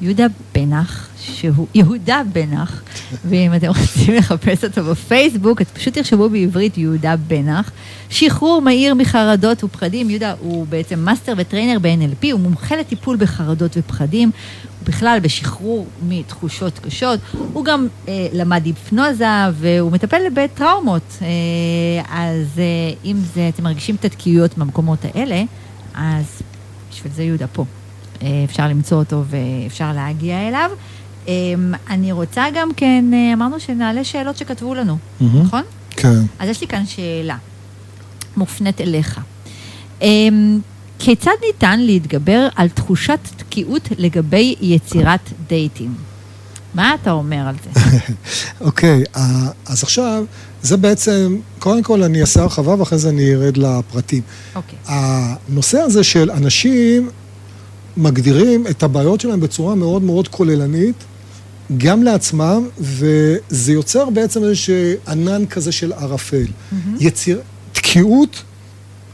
יהודה 0.02 0.26
בנח, 0.56 1.07
שהוא 1.34 1.68
יהודה 1.74 2.22
בנח, 2.34 2.84
ואם 3.26 3.56
אתם 3.56 3.68
רוצים 3.68 4.14
לחפש 4.14 4.64
אותו 4.64 4.84
בפייסבוק, 4.84 5.62
אז 5.62 5.68
פשוט 5.68 5.94
תרשמו 5.94 6.30
בעברית 6.30 6.78
יהודה 6.78 7.16
בנח. 7.28 7.72
שחרור 8.10 8.62
מהיר 8.62 8.94
מחרדות 8.94 9.64
ופחדים, 9.64 10.10
יהודה 10.10 10.34
הוא 10.40 10.68
בעצם 10.68 11.00
master 11.00 11.34
ו 11.38 11.43
trainer 11.43 11.80
ב-NLP, 11.80 12.28
הוא 12.32 12.40
מומחה 12.40 12.76
לטיפול 12.76 13.18
בחרדות 13.18 13.78
ופחדים, 13.78 14.32
בכלל 14.84 15.20
בשחרור 15.22 15.88
מתחושות 16.08 16.80
קשות. 16.80 17.20
הוא 17.54 17.66
גם 17.66 17.88
אה, 18.08 18.28
למד 18.34 18.66
היפנוזה 18.66 19.26
והוא 19.54 19.92
מטפל 19.92 20.22
בטראומות. 20.34 21.18
אה, 21.22 21.28
אז 22.10 22.48
אה, 22.58 22.64
אם 23.06 23.18
זה, 23.34 23.50
אתם 23.50 23.64
מרגישים 23.64 23.96
את 23.96 24.06
התקיעויות 24.06 24.58
במקומות 24.58 25.00
האלה, 25.06 25.44
אז 25.96 26.42
בשביל 26.92 27.14
זה 27.14 27.24
יהודה 27.24 27.48
פה. 27.48 27.66
אה, 28.22 28.44
אפשר 28.46 28.68
למצוא 28.68 28.98
אותו 28.98 29.24
ואפשר 29.30 29.94
להגיע 29.94 30.48
אליו. 30.48 30.72
אמ, 31.28 31.74
אני 31.90 32.12
רוצה 32.12 32.46
גם 32.56 32.70
כן, 32.78 33.06
אה, 33.14 33.34
אמרנו 33.34 33.60
שנעלה 33.60 34.04
שאלות 34.04 34.38
שכתבו 34.38 34.76
לנו, 34.76 34.98
mm-hmm. 34.98 35.24
נכון? 35.44 35.64
כן. 35.90 36.20
אז 36.40 36.50
יש 36.50 36.62
לי 36.62 36.68
כאן 36.68 36.86
שאלה, 36.86 37.38
מופנית 38.38 38.82
אליך. 38.82 39.20
אמ, 40.02 40.60
כיצד 41.00 41.32
ניתן 41.48 41.80
להתגבר 41.80 42.48
על 42.56 42.70
תחושת 42.70 43.20
תקיעות 43.38 43.90
לגבי 43.98 44.56
יצירת 44.62 45.30
דייטים? 45.48 45.94
מה 46.74 46.96
אתה 47.02 47.12
אומר 47.12 47.48
על 47.48 47.56
זה? 47.64 47.82
אוקיי, 48.62 49.04
okay, 49.04 49.20
אז 49.66 49.84
עכשיו, 49.84 50.24
זה 50.62 50.78
בעצם, 50.78 51.40
קודם 51.60 51.84
כל 51.84 52.04
אני 52.04 52.22
אעשה 52.22 52.42
הרחבה 52.42 52.80
ואחרי 52.80 52.98
זה 52.98 53.10
אני 53.10 53.34
ארד 53.34 53.58
לפרטים. 53.58 54.22
אוקיי. 54.56 54.80
Okay. 54.86 54.92
הנושא 54.92 55.78
הזה 55.78 56.04
של 56.04 56.32
אנשים 56.32 57.10
מגדירים 57.98 58.68
את 58.68 58.84
הבעיות 58.84 59.22
שלהם 59.22 59.40
בצורה 59.40 59.76
מאוד 59.76 60.02
מאוד 60.02 60.28
כוללנית, 60.28 60.96
גם 61.78 62.04
לעצמם, 62.04 62.68
וזה 62.80 63.74
יוצר 63.74 64.10
בעצם 64.10 64.44
איזשהו 64.44 64.76
ענן 65.08 65.46
כזה 65.46 65.72
של 65.72 65.94
ערפל. 65.94 66.46
Mm-hmm. 66.46 66.76
יציר... 67.00 67.42
תקיעות 67.72 68.44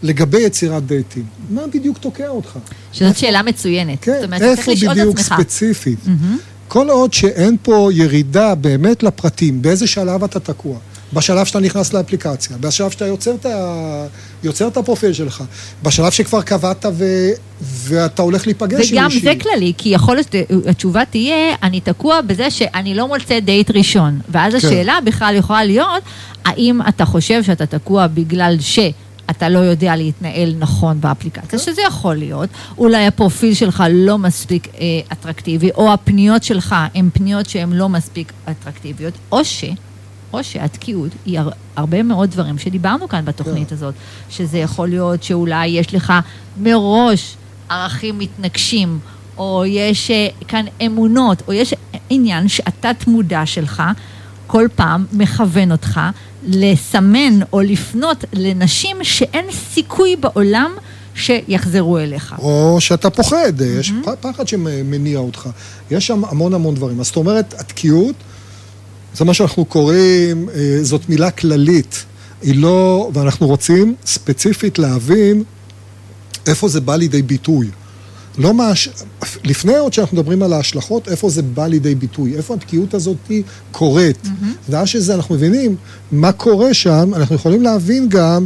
לגבי 0.03 0.39
יצירת 0.39 0.85
דייטים. 0.85 1.25
מה 1.49 1.61
בדיוק 1.73 1.97
תוקע 1.97 2.27
אותך? 2.27 2.57
שזאת 2.91 3.07
איפה... 3.07 3.19
שאלה 3.19 3.43
מצוינת. 3.43 3.97
כן, 4.01 4.21
אומרת, 4.23 4.41
איפה 4.41 4.71
בדיוק 4.89 5.19
ספציפית. 5.19 5.99
Mm-hmm. 6.05 6.37
כל 6.67 6.89
עוד 6.89 7.13
שאין 7.13 7.57
פה 7.61 7.89
ירידה 7.93 8.55
באמת 8.55 9.03
לפרטים, 9.03 9.61
באיזה 9.61 9.87
שלב 9.87 10.23
אתה 10.23 10.39
תקוע. 10.39 10.77
בשלב 11.13 11.45
שאתה 11.45 11.59
נכנס 11.59 11.93
לאפליקציה, 11.93 12.57
בשלב 12.57 12.91
שאתה 12.91 13.05
יוצר 13.05 13.35
את, 13.35 13.45
ה... 13.45 14.05
יוצר 14.43 14.67
את 14.67 14.77
הפרופיל 14.77 15.13
שלך, 15.13 15.43
בשלב 15.83 16.11
שכבר 16.11 16.41
קבעת 16.41 16.85
ו... 16.93 17.05
ואתה 17.61 18.21
הולך 18.21 18.47
להיפגש 18.47 18.91
עם 18.91 19.03
מישהי. 19.03 19.19
וגם 19.19 19.33
זה 19.33 19.41
כללי, 19.41 19.73
כי 19.77 19.89
יכול 19.89 20.15
להיות, 20.15 20.35
התשובה 20.67 21.05
תהיה, 21.05 21.55
אני 21.63 21.81
תקוע 21.81 22.21
בזה 22.21 22.51
שאני 22.51 22.95
לא 22.95 23.07
מוצא 23.07 23.39
דייט 23.39 23.71
ראשון. 23.71 24.19
ואז 24.29 24.51
כן. 24.51 24.57
השאלה 24.57 24.99
בכלל 25.05 25.35
יכולה 25.35 25.63
להיות, 25.63 26.03
האם 26.45 26.79
אתה 26.89 27.05
חושב 27.05 27.43
שאתה 27.43 27.65
תקוע 27.65 28.07
בגלל 28.07 28.57
ש... 28.59 28.79
אתה 29.29 29.49
לא 29.49 29.59
יודע 29.59 29.95
להתנהל 29.95 30.55
נכון 30.59 31.01
באפליקציה, 31.01 31.49
כן. 31.49 31.57
שזה 31.57 31.81
יכול 31.81 32.15
להיות. 32.15 32.49
אולי 32.77 33.07
הפרופיל 33.07 33.53
שלך 33.53 33.83
לא 33.91 34.17
מספיק 34.17 34.67
אה, 34.67 34.81
אטרקטיבי, 35.11 35.71
או 35.71 35.93
הפניות 35.93 36.43
שלך 36.43 36.75
הן 36.95 37.09
פניות 37.13 37.49
שהן 37.49 37.73
לא 37.73 37.89
מספיק 37.89 38.33
אטרקטיביות, 38.49 39.13
או 39.31 39.45
ש... 39.45 39.63
או 40.33 40.43
שהתקיעות 40.43 41.11
היא 41.25 41.39
הר, 41.39 41.49
הרבה 41.75 42.03
מאוד 42.03 42.31
דברים 42.31 42.57
שדיברנו 42.57 43.09
כאן 43.09 43.25
בתוכנית 43.25 43.71
yeah. 43.71 43.73
הזאת, 43.73 43.93
שזה 44.29 44.57
יכול 44.57 44.89
להיות 44.89 45.23
שאולי 45.23 45.67
יש 45.67 45.93
לך 45.93 46.13
מראש 46.61 47.35
ערכים 47.69 48.19
מתנגשים, 48.19 48.99
או 49.37 49.63
יש 49.67 50.11
אה, 50.11 50.27
כאן 50.47 50.65
אמונות, 50.85 51.43
או 51.47 51.53
יש 51.53 51.73
עניין 52.09 52.47
שהתת-מודע 52.47 53.45
שלך 53.45 53.83
כל 54.47 54.67
פעם 54.75 55.05
מכוון 55.13 55.71
אותך 55.71 55.99
לסמן 56.47 57.39
או 57.53 57.61
לפנות 57.61 58.25
לנשים 58.33 58.97
שאין 59.03 59.45
סיכוי 59.51 60.15
בעולם 60.15 60.71
שיחזרו 61.15 61.97
אליך. 61.97 62.35
או 62.39 62.77
שאתה 62.79 63.09
פוחד, 63.09 63.59
mm-hmm. 63.59 63.79
יש 63.79 63.93
פחד 64.21 64.47
שמניע 64.47 65.19
אותך. 65.19 65.49
יש 65.91 66.07
שם 66.07 66.25
המון 66.25 66.53
המון 66.53 66.75
דברים. 66.75 66.99
אז 66.99 67.05
זאת 67.05 67.15
אומרת, 67.15 67.53
התקיעות... 67.57 68.15
זה 69.15 69.25
מה 69.25 69.33
שאנחנו 69.33 69.65
קוראים, 69.65 70.49
אה, 70.49 70.79
זאת 70.81 71.09
מילה 71.09 71.31
כללית. 71.31 72.05
היא 72.41 72.55
לא, 72.55 73.09
ואנחנו 73.13 73.47
רוצים 73.47 73.95
ספציפית 74.05 74.79
להבין 74.79 75.43
איפה 76.47 76.67
זה 76.67 76.81
בא 76.81 76.95
לידי 76.95 77.21
ביטוי. 77.21 77.69
לא 78.37 78.53
מה... 78.53 78.71
לפני 79.43 79.77
עוד 79.77 79.93
שאנחנו 79.93 80.17
מדברים 80.17 80.43
על 80.43 80.53
ההשלכות, 80.53 81.07
איפה 81.07 81.29
זה 81.29 81.41
בא 81.41 81.67
לידי 81.67 81.95
ביטוי, 81.95 82.35
איפה 82.35 82.53
התקיעות 82.53 82.93
הזאת 82.93 83.31
קורית. 83.71 84.17
Mm-hmm. 84.23 84.69
ואז 84.69 84.87
שזה 84.87 85.15
אנחנו 85.15 85.35
מבינים 85.35 85.75
מה 86.11 86.31
קורה 86.31 86.73
שם, 86.73 87.11
אנחנו 87.15 87.35
יכולים 87.35 87.61
להבין 87.61 88.09
גם 88.09 88.45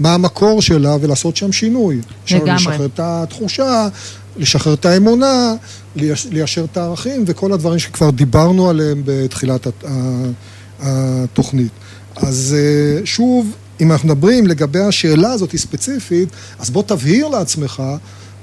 מה 0.00 0.14
המקור 0.14 0.62
שלה 0.62 0.96
ולעשות 1.00 1.36
שם 1.36 1.52
שינוי. 1.52 2.00
לגמרי. 2.30 2.54
לשחרר 2.54 2.86
את 2.86 3.00
התחושה, 3.02 3.88
לשחרר 4.36 4.74
את 4.74 4.86
האמונה, 4.86 5.54
ליישר 6.30 6.64
את 6.64 6.76
הערכים 6.76 7.24
וכל 7.26 7.52
הדברים 7.52 7.78
שכבר 7.78 8.10
דיברנו 8.10 8.70
עליהם 8.70 9.02
בתחילת 9.04 9.66
התוכנית. 10.80 11.72
אז 12.16 12.56
אה, 12.58 13.06
שוב, 13.06 13.52
אם 13.80 13.92
אנחנו 13.92 14.08
מדברים 14.08 14.46
לגבי 14.46 14.80
השאלה 14.80 15.32
הזאת 15.32 15.56
ספציפית, 15.56 16.28
אז 16.58 16.70
בוא 16.70 16.82
תבהיר 16.82 17.28
לעצמך 17.28 17.82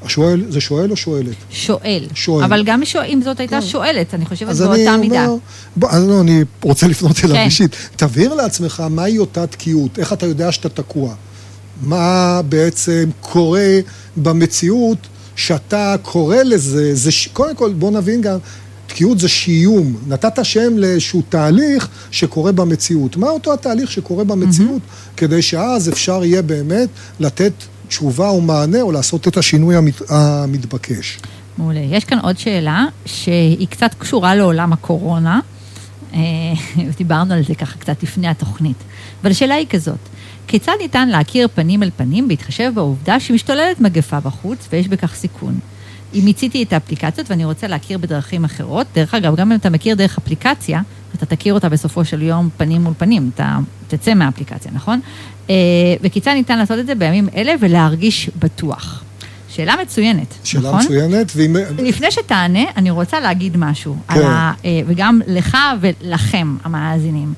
השואל, 0.01 0.45
זה 0.49 0.61
שואל 0.61 0.91
או 0.91 0.95
שואלת? 0.95 1.35
שואל. 1.49 2.07
שואל. 2.13 2.43
אבל 2.43 2.63
גם 2.63 2.81
אם 3.05 3.21
זאת 3.23 3.39
הייתה 3.39 3.61
כן. 3.61 3.67
שואלת, 3.67 4.13
אני 4.13 4.25
חושבת 4.25 4.55
באותה 4.55 4.97
מידה. 4.97 5.27
בוא, 5.75 5.89
אז 5.89 6.07
לא, 6.07 6.21
אני 6.21 6.43
רוצה 6.61 6.87
לפנות 6.87 7.19
אליו 7.23 7.35
כן. 7.35 7.45
אישית. 7.45 7.75
תבהיר 7.95 8.33
לעצמך 8.33 8.83
מהי 8.89 9.17
אותה 9.17 9.47
תקיעות, 9.47 9.99
איך 9.99 10.13
אתה 10.13 10.25
יודע 10.25 10.51
שאתה 10.51 10.69
תקוע. 10.69 11.13
מה 11.81 12.41
בעצם 12.49 13.09
קורה 13.21 13.79
במציאות 14.17 14.97
שאתה 15.35 15.95
קורא 16.01 16.37
לזה, 16.37 16.95
זה 16.95 17.11
ש... 17.11 17.27
קודם 17.27 17.55
כל 17.55 17.73
בוא 17.73 17.91
נבין 17.91 18.21
גם, 18.21 18.37
תקיעות 18.87 19.19
זה 19.19 19.27
שיום, 19.27 19.95
נתת 20.07 20.45
שם 20.45 20.77
לאיזשהו 20.77 21.21
תהליך 21.29 21.87
שקורה 22.11 22.51
במציאות. 22.51 23.17
מה 23.17 23.29
אותו 23.29 23.53
התהליך 23.53 23.91
שקורה 23.91 24.23
במציאות? 24.23 24.81
Mm-hmm. 24.81 25.17
כדי 25.17 25.41
שאז 25.41 25.89
אפשר 25.89 26.25
יהיה 26.25 26.41
באמת 26.41 26.89
לתת 27.19 27.53
תשובה 27.87 28.29
או 28.29 28.41
מענה 28.41 28.81
או 28.81 28.91
לעשות 28.91 29.27
את 29.27 29.37
השינוי 29.37 29.75
המת... 29.75 30.01
המתבקש. 30.09 31.19
מעולה. 31.57 31.79
יש 31.79 32.05
כאן 32.05 32.19
עוד 32.19 32.37
שאלה 32.37 32.85
שהיא 33.05 33.67
קצת 33.67 33.91
קשורה 33.97 34.35
לעולם 34.35 34.73
הקורונה. 34.73 35.39
אה, 36.13 36.19
דיברנו 36.97 37.33
על 37.33 37.43
זה 37.47 37.55
ככה 37.55 37.77
קצת 37.77 38.03
לפני 38.03 38.27
התוכנית. 38.27 38.77
אבל 39.21 39.31
השאלה 39.31 39.55
היא 39.55 39.67
כזאת, 39.69 39.99
כיצד 40.47 40.73
ניתן 40.81 41.09
להכיר 41.09 41.47
פנים 41.55 41.83
אל 41.83 41.89
פנים 41.97 42.27
בהתחשב 42.27 42.71
בעובדה 42.75 43.19
שמשתוללת 43.19 43.79
מגפה 43.79 44.19
בחוץ 44.19 44.67
ויש 44.71 44.87
בכך 44.87 45.15
סיכון? 45.15 45.59
אם 46.13 46.21
מיציתי 46.25 46.63
את 46.63 46.73
האפליקציות 46.73 47.31
ואני 47.31 47.45
רוצה 47.45 47.67
להכיר 47.67 47.97
בדרכים 47.97 48.45
אחרות, 48.45 48.87
דרך 48.95 49.13
אגב, 49.13 49.35
גם 49.35 49.51
אם 49.51 49.57
אתה 49.57 49.69
מכיר 49.69 49.95
דרך 49.95 50.17
אפליקציה, 50.17 50.81
אתה 51.15 51.25
תכיר 51.25 51.53
אותה 51.53 51.69
בסופו 51.69 52.05
של 52.05 52.21
יום 52.21 52.49
פנים 52.57 52.81
מול 52.81 52.93
פנים, 52.97 53.31
אתה 53.35 53.57
תצא 53.87 54.13
מהאפליקציה, 54.13 54.71
נכון? 54.75 54.99
אה, 55.49 55.55
וכיצד 56.01 56.31
ניתן 56.31 56.57
לעשות 56.57 56.79
את 56.79 56.85
זה 56.85 56.95
בימים 56.95 57.29
אלה 57.35 57.53
ולהרגיש 57.59 58.29
בטוח? 58.39 59.03
שאלה 59.49 59.75
מצוינת, 59.81 60.33
שאלה 60.43 60.69
נכון? 60.69 60.81
שאלה 60.81 61.07
מצוינת, 61.07 61.31
ואם... 61.35 61.55
לפני 61.77 62.11
שתענה, 62.11 62.63
אני 62.77 62.89
רוצה 62.89 63.19
להגיד 63.19 63.57
משהו, 63.57 63.97
כן. 64.07 64.21
ה... 64.21 64.53
אה, 64.65 64.81
וגם 64.87 65.21
לך 65.27 65.57
ולכם, 65.81 66.55
המאזינים. 66.63 67.33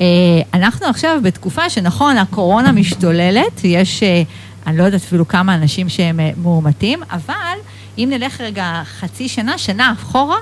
אה, 0.00 0.06
אנחנו 0.54 0.86
עכשיו 0.86 1.20
בתקופה 1.22 1.70
שנכון, 1.70 2.16
הקורונה 2.16 2.72
משתוללת, 2.72 3.60
יש, 3.64 4.02
אה, 4.02 4.22
אני 4.66 4.78
לא 4.78 4.82
יודעת 4.82 5.00
אפילו 5.00 5.28
כמה 5.28 5.54
אנשים 5.54 5.88
שהם 5.88 6.20
אה, 6.20 6.30
מאומתים, 6.42 7.00
אבל 7.10 7.58
אם 7.98 8.08
נלך 8.12 8.40
רגע 8.40 8.82
חצי 9.00 9.28
שנה, 9.28 9.58
שנה 9.58 9.92
אחורה, 9.92 10.36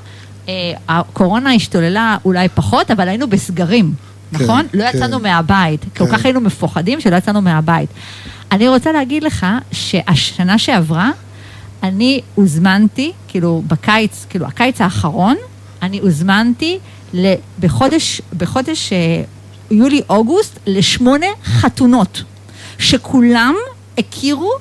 הקורונה 0.88 1.52
השתוללה 1.52 2.16
אולי 2.24 2.48
פחות, 2.48 2.90
אבל 2.90 3.08
היינו 3.08 3.28
בסגרים, 3.28 3.94
כן, 4.30 4.44
נכון? 4.44 4.66
לא 4.74 4.84
כן. 4.84 4.96
יצאנו 4.96 5.18
מהבית, 5.18 5.80
כן. 5.94 6.06
כל 6.06 6.12
כך 6.12 6.24
היינו 6.24 6.40
מפוחדים 6.40 7.00
שלא 7.00 7.16
יצאנו 7.16 7.42
מהבית. 7.42 7.90
אני 8.52 8.68
רוצה 8.68 8.92
להגיד 8.92 9.22
לך 9.22 9.46
שהשנה 9.72 10.58
שעברה, 10.58 11.10
אני 11.82 12.20
הוזמנתי, 12.34 13.12
כאילו 13.28 13.62
בקיץ, 13.66 14.26
כאילו 14.30 14.46
הקיץ 14.46 14.80
האחרון, 14.80 15.36
אני 15.82 15.98
הוזמנתי 15.98 16.78
בחודש, 17.60 18.20
בחודש 18.36 18.92
יולי-אוגוסט 19.70 20.58
לשמונה 20.66 21.26
חתונות, 21.44 22.22
שכולם 22.78 23.54
הכירו 23.98 24.52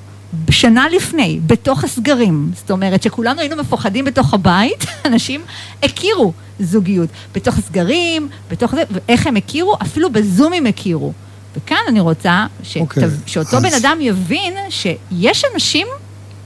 שנה 0.50 0.88
לפני, 0.88 1.40
בתוך 1.46 1.84
הסגרים. 1.84 2.50
זאת 2.56 2.70
אומרת 2.70 3.02
שכולנו 3.02 3.40
היינו 3.40 3.56
מפוחדים 3.56 4.04
בתוך 4.04 4.34
הבית, 4.34 4.84
אנשים 5.06 5.40
הכירו 5.82 6.32
זוגיות. 6.60 7.08
בתוך 7.34 7.58
הסגרים, 7.58 8.28
בתוך 8.50 8.74
זה, 8.74 8.82
ואיך 8.90 9.26
הם 9.26 9.36
הכירו? 9.36 9.76
אפילו 9.82 10.10
בזום 10.12 10.52
הם 10.52 10.66
הכירו. 10.66 11.12
וכאן 11.56 11.76
אני 11.88 12.00
רוצה 12.00 12.46
ש... 12.62 12.76
okay, 12.76 12.80
אוקיי, 12.80 13.02
שאותו 13.26 13.56
אז... 13.56 13.62
בן 13.62 13.74
אדם 13.74 13.98
יבין 14.00 14.54
שיש 14.70 15.44
אנשים 15.54 15.86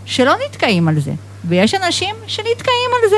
שלא 0.04 0.32
נתקעים 0.46 0.88
על 0.88 1.00
זה, 1.00 1.12
ויש 1.44 1.74
אנשים 1.74 2.14
שנתקעים 2.26 2.90
על 3.02 3.10
זה. 3.10 3.16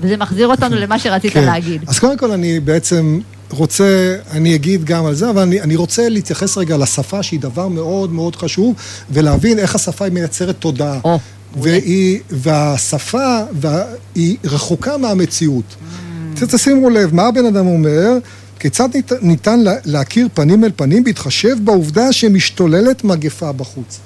וזה 0.00 0.16
מחזיר 0.16 0.48
אותנו 0.48 0.76
למה 0.76 0.98
שרצית 0.98 1.32
כן. 1.32 1.44
להגיד. 1.44 1.84
אז 1.88 1.98
קודם 1.98 2.18
כל 2.18 2.30
אני 2.30 2.60
בעצם 2.60 3.20
רוצה, 3.50 4.16
אני 4.30 4.54
אגיד 4.54 4.84
גם 4.84 5.06
על 5.06 5.14
זה, 5.14 5.30
אבל 5.30 5.42
אני, 5.42 5.60
אני 5.60 5.76
רוצה 5.76 6.08
להתייחס 6.08 6.58
רגע 6.58 6.76
לשפה 6.76 7.22
שהיא 7.22 7.40
דבר 7.40 7.68
מאוד 7.68 8.12
מאוד 8.12 8.36
חשוב, 8.36 8.74
ולהבין 9.10 9.58
איך 9.58 9.74
השפה 9.74 10.04
היא 10.04 10.12
מייצרת 10.12 10.56
תודעה. 10.58 11.00
או, 11.04 11.18
והיא, 11.60 12.20
והשפה, 12.30 13.40
וה, 13.52 13.84
היא 14.14 14.36
רחוקה 14.44 14.96
מהמציאות. 14.96 15.64
Mm. 15.64 16.46
תשימו 16.46 16.90
לב, 16.90 17.14
מה 17.14 17.26
הבן 17.26 17.46
אדם 17.46 17.66
אומר? 17.66 18.18
כיצד 18.58 18.88
ניתן, 18.94 19.16
ניתן 19.22 19.60
להכיר 19.84 20.28
פנים 20.34 20.64
אל 20.64 20.70
פנים 20.76 21.04
בהתחשב 21.04 21.56
בעובדה 21.64 22.12
שמשתוללת 22.12 23.04
מגפה 23.04 23.52
בחוץ? 23.52 23.98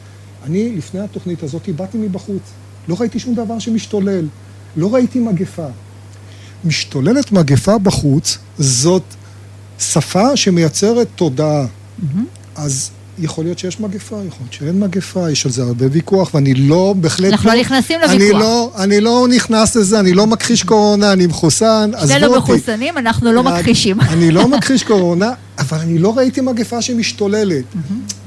אני, 0.44 0.76
לפני 0.76 1.00
התוכנית 1.00 1.42
הזאת, 1.42 1.68
באתי 1.68 1.98
מבחוץ. 1.98 2.42
לא 2.88 2.96
ראיתי 3.00 3.18
שום 3.18 3.34
דבר 3.34 3.58
שמשתולל. 3.58 4.26
לא 4.76 4.94
ראיתי 4.94 5.18
מגפה. 5.18 5.66
משתוללת 6.64 7.32
מגפה 7.32 7.78
בחוץ, 7.78 8.38
זאת 8.58 9.02
שפה 9.80 10.36
שמייצרת 10.36 11.06
תודעה. 11.16 11.64
Mm-hmm. 11.64 12.18
אז 12.56 12.90
יכול 13.18 13.44
להיות 13.44 13.58
שיש 13.58 13.80
מגפה, 13.80 14.16
יכול 14.26 14.38
להיות 14.40 14.52
שאין 14.52 14.80
מגפה, 14.80 15.30
יש 15.30 15.46
על 15.46 15.52
זה 15.52 15.62
הרבה 15.62 15.86
ויכוח, 15.92 16.34
ואני 16.34 16.54
לא, 16.54 16.94
בהחלט 17.00 17.32
אנחנו 17.32 17.50
לא... 17.50 17.54
לא 17.54 17.60
נכנסים 17.60 18.00
לוויכוח. 18.00 18.20
אני 18.20 18.40
לא, 18.40 18.72
אני 18.78 19.00
לא 19.00 19.26
נכנס 19.30 19.76
לזה, 19.76 20.00
אני 20.00 20.12
לא 20.12 20.26
מכחיש 20.26 20.62
קורונה, 20.62 21.12
אני 21.12 21.26
מחוסן, 21.26 21.90
עזבו 21.94 22.14
אותי. 22.14 22.14
שנינו 22.14 22.36
מחוסנים, 22.36 22.98
אנחנו 22.98 23.32
לא 23.32 23.42
מכחישים. 23.42 24.00
אני 24.00 24.30
לא 24.30 24.48
מכחיש 24.48 24.82
קורונה, 24.82 25.32
אבל 25.58 25.78
אני 25.78 25.98
לא 25.98 26.16
ראיתי 26.16 26.40
מגפה 26.40 26.82
שמשתוללת. 26.82 27.64
Mm-hmm. 27.74 28.19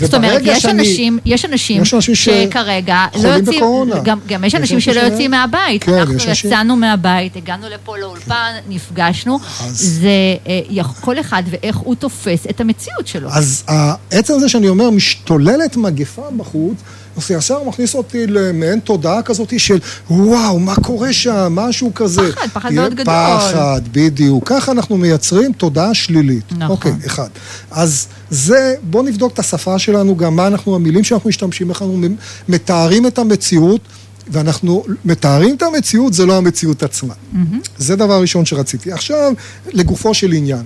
זאת 0.00 0.14
אומרת, 0.14 0.40
יש 0.44 0.62
שאני, 0.62 0.72
אנשים, 0.72 1.18
יש 1.24 1.44
אנשים, 1.44 1.82
יש 1.82 1.94
אנשים 1.94 2.14
שכרגע 2.14 3.04
לא 3.22 3.28
יוצאים, 3.28 3.62
גם, 4.04 4.18
גם 4.26 4.44
יש 4.44 4.54
אנשים 4.54 4.80
שלא 4.80 5.00
יוצאים 5.00 5.30
מהבית. 5.30 5.84
כן, 5.84 5.92
אנחנו 5.94 6.14
יצאנו 6.44 6.76
מהבית, 6.76 7.36
הגענו 7.36 7.68
לפה 7.68 7.98
לאולפן, 7.98 8.52
נפגשנו, 8.68 9.38
אז... 9.60 9.98
זה 10.00 10.10
אה, 10.78 10.84
כל 11.00 11.20
אחד 11.20 11.42
ואיך 11.50 11.76
הוא 11.76 11.94
תופס 11.94 12.46
את 12.50 12.60
המציאות 12.60 13.06
שלו. 13.06 13.28
אז 13.32 13.64
העצם 13.68 14.34
הזה 14.34 14.48
שאני 14.48 14.68
אומר, 14.68 14.90
משתוללת 14.90 15.76
מגפה 15.76 16.22
בחוץ, 16.36 16.76
אז 17.20 17.30
ישר 17.30 17.64
מכניס 17.64 17.94
אותי 17.94 18.26
למעין 18.26 18.80
תודעה 18.80 19.22
כזאת 19.22 19.60
של 19.60 19.78
וואו, 20.10 20.58
מה 20.58 20.74
קורה 20.76 21.12
שם, 21.12 21.52
משהו 21.56 21.94
כזה. 21.94 22.32
פחד, 22.32 22.48
פחד 22.52 22.72
מאוד 22.72 22.94
גדול. 22.94 23.14
פחד, 23.14 23.80
בדיוק. 23.92 24.48
ככה 24.48 24.72
אנחנו 24.72 24.96
מייצרים 24.96 25.52
תודעה 25.52 25.94
שלילית. 25.94 26.52
נכון. 26.52 26.70
אוקיי, 26.70 26.92
אחד. 27.06 27.28
אז 27.70 28.06
זה, 28.30 28.74
בואו 28.82 29.02
נבדוק 29.02 29.32
את 29.32 29.38
השפה 29.38 29.78
שלנו, 29.78 30.16
גם 30.16 30.36
מה 30.36 30.46
אנחנו, 30.46 30.74
המילים 30.74 31.04
שאנחנו 31.04 31.28
משתמשים, 31.28 31.70
איך 31.70 31.82
אנחנו 31.82 32.00
מתארים 32.48 33.06
את 33.06 33.18
המציאות. 33.18 33.80
ואנחנו 34.32 34.84
מתארים 35.04 35.56
את 35.56 35.62
המציאות, 35.62 36.14
זה 36.14 36.26
לא 36.26 36.36
המציאות 36.36 36.82
עצמה. 36.82 37.14
Mm-hmm. 37.14 37.36
זה 37.78 37.96
דבר 37.96 38.20
ראשון 38.20 38.44
שרציתי. 38.44 38.92
עכשיו, 38.92 39.32
לגופו 39.72 40.14
של 40.14 40.32
עניין. 40.32 40.62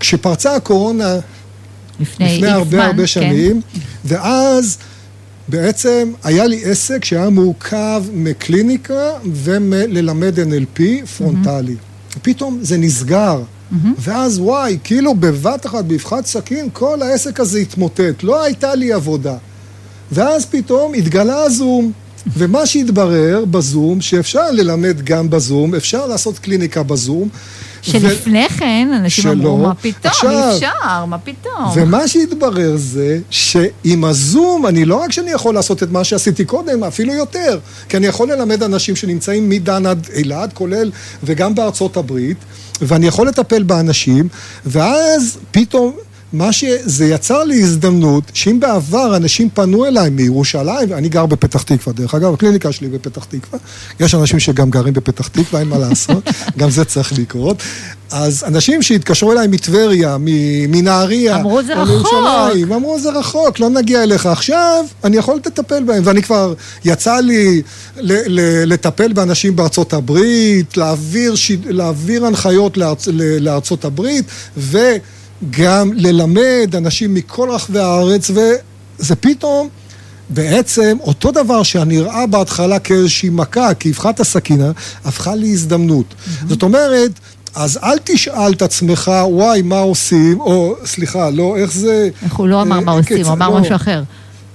כשפרצה 0.00 0.56
הקורונה, 0.56 1.16
לפני, 2.00 2.36
לפני 2.36 2.48
הרבה 2.48 2.70
זמן, 2.70 2.80
הרבה 2.80 3.02
כן. 3.02 3.06
שנים. 3.06 3.60
ואז 4.04 4.78
בעצם 5.50 6.12
היה 6.24 6.46
לי 6.46 6.64
עסק 6.64 7.04
שהיה 7.04 7.30
מורכב 7.30 8.04
מקליניקה 8.12 9.10
ומללמד 9.24 10.38
NLP 10.38 11.06
פרונטלי. 11.16 11.74
Mm-hmm. 11.74 12.18
פתאום 12.22 12.58
זה 12.62 12.78
נסגר. 12.78 13.42
Mm-hmm. 13.42 13.76
ואז 13.98 14.38
וואי, 14.38 14.78
כאילו 14.84 15.14
בבת 15.14 15.66
אחת, 15.66 15.84
באבחת 15.84 16.26
סכין, 16.26 16.68
כל 16.72 17.02
העסק 17.02 17.40
הזה 17.40 17.58
התמוטט. 17.58 18.22
לא 18.22 18.42
הייתה 18.42 18.74
לי 18.74 18.92
עבודה. 18.92 19.36
ואז 20.12 20.46
פתאום 20.46 20.94
התגלה 20.94 21.42
הזום. 21.42 21.92
ומה 22.36 22.66
שהתברר 22.66 23.44
בזום, 23.50 24.00
שאפשר 24.00 24.50
ללמד 24.50 25.02
גם 25.04 25.30
בזום, 25.30 25.74
אפשר 25.74 26.06
לעשות 26.06 26.38
קליניקה 26.38 26.82
בזום, 26.82 27.28
שלפני 27.82 28.48
כן 28.48 28.88
אנשים 28.96 29.24
שלא. 29.24 29.32
אמרו, 29.32 29.58
מה 29.58 29.74
פתאום, 29.74 30.12
עכשיו, 30.12 30.30
אי 30.30 30.56
אפשר, 30.56 31.04
מה 31.04 31.18
פתאום. 31.18 31.64
ומה 31.74 32.08
שהתברר 32.08 32.76
זה 32.76 33.18
שעם 33.30 34.04
הזום, 34.04 34.66
אני 34.66 34.84
לא 34.84 34.96
רק 34.96 35.12
שאני 35.12 35.30
יכול 35.30 35.54
לעשות 35.54 35.82
את 35.82 35.90
מה 35.90 36.04
שעשיתי 36.04 36.44
קודם, 36.44 36.84
אפילו 36.84 37.14
יותר, 37.14 37.58
כי 37.88 37.96
אני 37.96 38.06
יכול 38.06 38.32
ללמד 38.32 38.62
אנשים 38.62 38.96
שנמצאים 38.96 39.48
מדן 39.48 39.86
עד 39.86 40.06
אילת, 40.14 40.52
כולל 40.52 40.90
וגם 41.22 41.54
בארצות 41.54 41.96
הברית, 41.96 42.36
ואני 42.80 43.06
יכול 43.06 43.28
לטפל 43.28 43.62
באנשים, 43.62 44.28
ואז 44.66 45.38
פתאום... 45.50 45.92
מה 46.32 46.52
שזה 46.52 47.04
יצר 47.06 47.44
לי 47.44 47.62
הזדמנות, 47.62 48.24
שאם 48.34 48.60
בעבר 48.60 49.16
אנשים 49.16 49.48
פנו 49.54 49.86
אליי 49.86 50.10
מירושלים, 50.10 50.90
ואני 50.90 51.08
גר 51.08 51.26
בפתח 51.26 51.62
תקווה, 51.62 51.92
דרך 51.92 52.14
אגב, 52.14 52.34
הקליניקה 52.34 52.72
שלי 52.72 52.88
בפתח 52.88 53.24
תקווה, 53.24 53.58
יש 54.00 54.14
אנשים 54.14 54.38
שגם 54.40 54.70
גרים 54.70 54.94
בפתח 54.94 55.28
תקווה, 55.28 55.60
אין 55.60 55.68
מה 55.68 55.78
לעשות, 55.88 56.24
גם 56.58 56.70
זה 56.70 56.84
צריך 56.84 57.12
לקרות. 57.18 57.62
אז 58.10 58.44
אנשים 58.46 58.82
שהתקשרו 58.82 59.32
אליי 59.32 59.46
מטבריה, 59.46 60.16
מנהריה, 60.68 61.36
אמרו 61.36 61.62
זה 61.62 61.74
רחוק. 61.74 62.14
אמרו 62.76 63.00
זה 63.00 63.10
רחוק, 63.10 63.60
לא 63.60 63.70
נגיע 63.70 64.02
אליך 64.02 64.26
עכשיו, 64.26 64.84
אני 65.04 65.16
יכול 65.16 65.36
לטפל 65.36 65.82
בהם, 65.82 66.02
ואני 66.06 66.22
כבר, 66.22 66.54
יצא 66.84 67.16
לי 67.16 67.62
לטפל 68.66 69.12
באנשים 69.12 69.56
בארצות 69.56 69.92
הברית, 69.92 70.76
להעביר, 70.76 71.34
להעביר 71.64 72.26
הנחיות 72.26 72.76
לארצ, 72.76 73.08
לארצות 73.40 73.84
הברית, 73.84 74.24
ו... 74.56 74.78
גם 75.50 75.90
ללמד 75.94 76.74
אנשים 76.76 77.14
מכל 77.14 77.50
רחבי 77.50 77.78
הארץ, 77.78 78.30
וזה 78.30 79.16
פתאום 79.16 79.68
בעצם 80.28 80.96
אותו 81.00 81.30
דבר 81.30 81.62
שנראה 81.62 82.26
בהתחלה 82.26 82.78
כאיזושהי 82.78 83.28
מכה, 83.28 83.74
כאבחת 83.74 84.20
הסכינה, 84.20 84.70
הפכה 85.04 85.34
להזדמנות. 85.34 86.06
Mm-hmm. 86.10 86.48
זאת 86.48 86.62
אומרת, 86.62 87.10
אז 87.54 87.78
אל 87.82 87.98
תשאל 88.04 88.52
את 88.52 88.62
עצמך, 88.62 89.10
וואי, 89.24 89.62
מה 89.62 89.78
עושים, 89.78 90.40
או, 90.40 90.74
סליחה, 90.84 91.30
לא, 91.30 91.56
איך 91.56 91.72
זה... 91.72 92.08
איך 92.22 92.34
הוא 92.34 92.48
לא 92.48 92.62
אמר 92.62 92.80
מה 92.80 92.92
אה, 92.92 92.98
עושים, 92.98 93.26
הוא 93.26 93.32
אמר 93.32 93.48
לא. 93.48 93.60
משהו 93.60 93.76
אחר. 93.76 94.02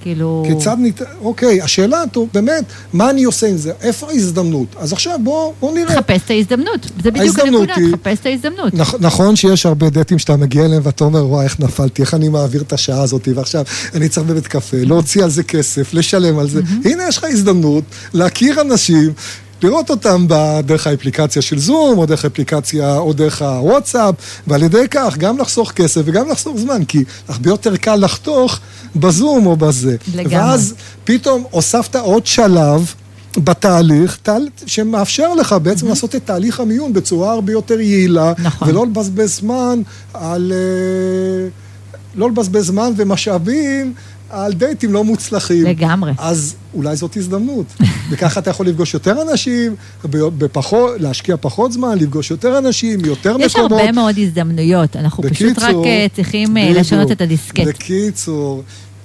כאילו... 0.06 0.44
כיצד 0.46 0.76
ניתן... 0.78 1.04
אוקיי, 1.22 1.62
השאלה, 1.62 2.02
טוב, 2.12 2.28
באמת, 2.34 2.64
מה 2.92 3.10
אני 3.10 3.24
עושה 3.24 3.46
עם 3.46 3.56
זה? 3.56 3.72
איפה 3.82 4.10
ההזדמנות? 4.10 4.66
אז 4.78 4.92
עכשיו 4.92 5.18
בואו 5.24 5.52
בוא 5.60 5.74
נראה. 5.74 5.96
חפש 5.96 6.20
את 6.24 6.30
ההזדמנות. 6.30 6.86
זה 7.02 7.10
בדיוק 7.10 7.38
הנקודה, 7.38 7.74
היא... 7.76 7.92
חפש 7.92 8.18
את 8.20 8.26
ההזדמנות. 8.26 8.74
נכ, 8.74 8.94
נכון 9.00 9.36
שיש 9.36 9.66
הרבה 9.66 9.90
דייטים 9.90 10.18
שאתה 10.18 10.36
מגיע 10.36 10.64
אליהם 10.64 10.82
ואתה 10.84 11.04
אומר, 11.04 11.26
וואי, 11.26 11.44
איך 11.44 11.60
נפלתי, 11.60 12.02
איך 12.02 12.14
אני 12.14 12.28
מעביר 12.28 12.62
את 12.62 12.72
השעה 12.72 13.02
הזאת, 13.02 13.28
ועכשיו 13.34 13.64
אני 13.94 14.08
צריך 14.08 14.26
בבית 14.26 14.46
קפה, 14.46 14.76
להוציא 14.80 15.24
על 15.24 15.30
זה 15.30 15.42
כסף, 15.42 15.94
לשלם 15.94 16.38
על 16.38 16.48
זה. 16.48 16.60
הנה, 16.84 17.08
יש 17.08 17.18
לך 17.18 17.24
הזדמנות 17.24 17.84
להכיר 18.14 18.60
אנשים 18.60 19.12
לראות 19.62 19.90
אותם 19.90 20.26
דרך 20.64 20.86
האפליקציה 20.86 21.42
של 21.42 21.58
זום, 21.58 21.98
או 21.98 22.06
דרך 22.06 22.24
האפליקציה, 22.24 22.96
או 22.96 23.12
דרך 23.12 23.42
הוואטסאפ, 23.42 24.14
ועל 24.46 24.62
ידי 24.62 24.84
כך 24.90 25.16
גם 25.18 25.38
לחסוך 25.38 25.72
כסף 25.72 26.00
וגם 26.04 26.28
לחסוך 26.28 26.56
זמן, 26.58 26.84
כי 26.84 27.04
הרבה 27.28 27.50
יותר 27.50 27.76
קל 27.76 27.96
לחתוך 27.96 28.60
בזום 28.96 29.46
או 29.46 29.56
בזה. 29.56 29.96
לגמרי. 30.14 30.36
ואז 30.36 30.74
פתאום 31.04 31.44
הוספת 31.50 31.96
עוד 31.96 32.26
שלב. 32.26 32.94
בתהליך, 33.44 34.18
תהל, 34.22 34.48
שמאפשר 34.66 35.34
לך 35.34 35.54
בעצם 35.62 35.86
mm-hmm. 35.86 35.88
לעשות 35.88 36.14
את 36.14 36.22
תהליך 36.24 36.60
המיון 36.60 36.92
בצורה 36.92 37.32
הרבה 37.32 37.52
יותר 37.52 37.80
יעילה, 37.80 38.32
נכון. 38.38 38.68
ולא 38.68 38.86
לבזבז 38.86 39.36
זמן 39.36 39.80
על... 40.14 40.52
אה, 40.52 41.48
לא 42.14 42.30
לבזבז 42.30 42.66
זמן 42.66 42.92
ומשאבים 42.96 43.94
על 44.30 44.52
דייטים 44.52 44.92
לא 44.92 45.04
מוצלחים. 45.04 45.64
לגמרי. 45.64 46.12
אז 46.18 46.54
אולי 46.74 46.96
זאת 46.96 47.16
הזדמנות. 47.16 47.66
וככה 48.10 48.40
אתה 48.40 48.50
יכול 48.50 48.66
לפגוש 48.66 48.94
יותר 48.94 49.22
אנשים, 49.22 49.74
בפחות, 50.10 51.00
להשקיע 51.00 51.36
פחות 51.40 51.72
זמן, 51.72 51.98
לפגוש 51.98 52.30
יותר 52.30 52.58
אנשים, 52.58 53.04
יותר 53.04 53.36
יש 53.40 53.56
מקומות. 53.56 53.72
יש 53.72 53.78
הרבה 53.86 53.92
מאוד 53.92 54.18
הזדמנויות, 54.18 54.96
אנחנו 54.96 55.22
בקיצור, 55.22 55.54
פשוט 55.54 55.62
רק 55.62 55.74
אה, 55.86 56.06
צריכים 56.16 56.56
אה, 56.56 56.62
בדיוק, 56.62 56.78
לשנות 56.78 57.12
את 57.12 57.20
הדיסקט. 57.20 57.66
בקיצור, 57.66 58.62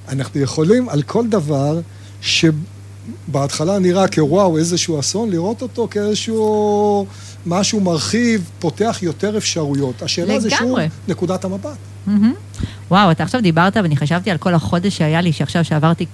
אנחנו 0.10 0.40
יכולים 0.40 0.90
על 0.90 1.02
כל 1.02 1.28
דבר 1.28 1.80
שבהתחלה 2.22 3.80
נראה 3.80 4.08
כוואו, 4.08 4.58
איזשהו 4.58 5.00
אסון, 5.00 5.30
לראות 5.30 5.62
אותו 5.62 5.88
כאיזשהו 5.92 7.06
משהו 7.46 7.80
מרחיב, 7.80 8.50
פותח 8.60 9.00
יותר 9.02 9.38
אפשרויות. 9.38 10.02
השאלה 10.02 10.26
לגמרי. 10.28 10.42
זה 10.42 10.50
שוב 10.50 10.78
נקודת 11.08 11.46
המבט. 11.46 11.78
Mm-hmm. 12.08 12.12
וואו, 12.92 13.12
אתה 13.12 13.24
עכשיו 13.24 13.42
דיברת 13.42 13.78
ואני 13.78 13.98
חשבתי 13.98 14.32
על 14.32 14.38
כל 14.38 14.54
החודש 14.54 14.98
שהיה 14.98 15.22
לי, 15.22 15.34
שעכשיו 15.34 15.66
שעברתי 15.66 16.06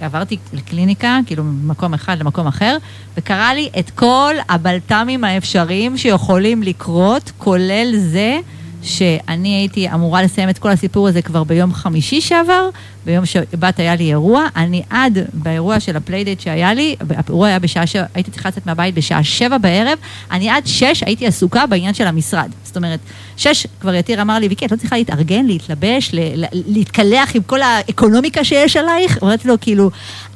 עברתי 0.00 0.36
לקליניקה, 0.52 1.18
כאילו 1.26 1.44
ממקום 1.44 1.94
אחד 1.94 2.18
למקום 2.18 2.46
אחר, 2.46 2.76
וקרה 3.16 3.54
לי 3.54 3.68
את 3.78 3.90
כל 3.90 4.34
הבלת"מים 4.48 5.24
האפשריים 5.24 5.96
שיכולים 5.96 6.62
לקרות, 6.62 7.32
כולל 7.38 7.92
זה 7.96 8.38
שאני 8.82 9.54
הייתי 9.54 9.90
אמורה 9.90 10.22
לסיים 10.22 10.48
את 10.48 10.58
כל 10.58 10.70
הסיפור 10.70 11.08
הזה 11.08 11.22
כבר 11.22 11.44
ביום 11.44 11.74
חמישי 11.74 12.20
שעבר, 12.20 12.70
ביום 13.06 13.26
שבת 13.26 13.78
היה 13.78 13.96
לי 13.96 14.04
אירוע, 14.04 14.46
אני 14.56 14.82
עד 14.90 15.18
באירוע 15.32 15.80
של 15.80 15.96
ה 15.96 16.01
playdate 16.01 16.40
שהיה 16.40 16.74
לי, 16.74 16.96
האירוע 17.10 17.48
היה 17.48 17.58
בשעה 17.58 17.86
שבע, 17.86 18.04
הייתי 18.14 18.30
צריכה 18.30 18.48
לצאת 18.48 18.66
מהבית 18.66 18.94
בשעה 18.94 19.24
שבע 19.24 19.58
בערב, 19.58 19.98
אני 20.30 20.50
עד 20.50 20.66
שש 20.66 21.02
הייתי 21.06 21.26
עסוקה 21.26 21.66
בעניין 21.66 21.94
של 21.94 22.06
המשרד. 22.06 22.50
זאת 22.64 22.76
אומרת, 22.76 23.00
שש 23.36 23.66
כבר 23.80 23.94
יתיר 23.94 24.22
אמר 24.22 24.38
לי, 24.38 24.48
ויקי, 24.48 24.66
את 24.66 24.72
לא 24.72 24.76
צריכה 24.76 24.96
להתארגן, 24.96 25.46
להתלבש, 25.46 26.10
להתקלח 26.52 27.36
עם 27.36 27.42
כל 27.42 27.62
האקונומיקה 27.62 28.44
שיש 28.44 28.76
עלייך? 28.76 29.18
אמרתי 29.22 29.48
לו, 29.48 29.54
כאילו, 29.60 29.90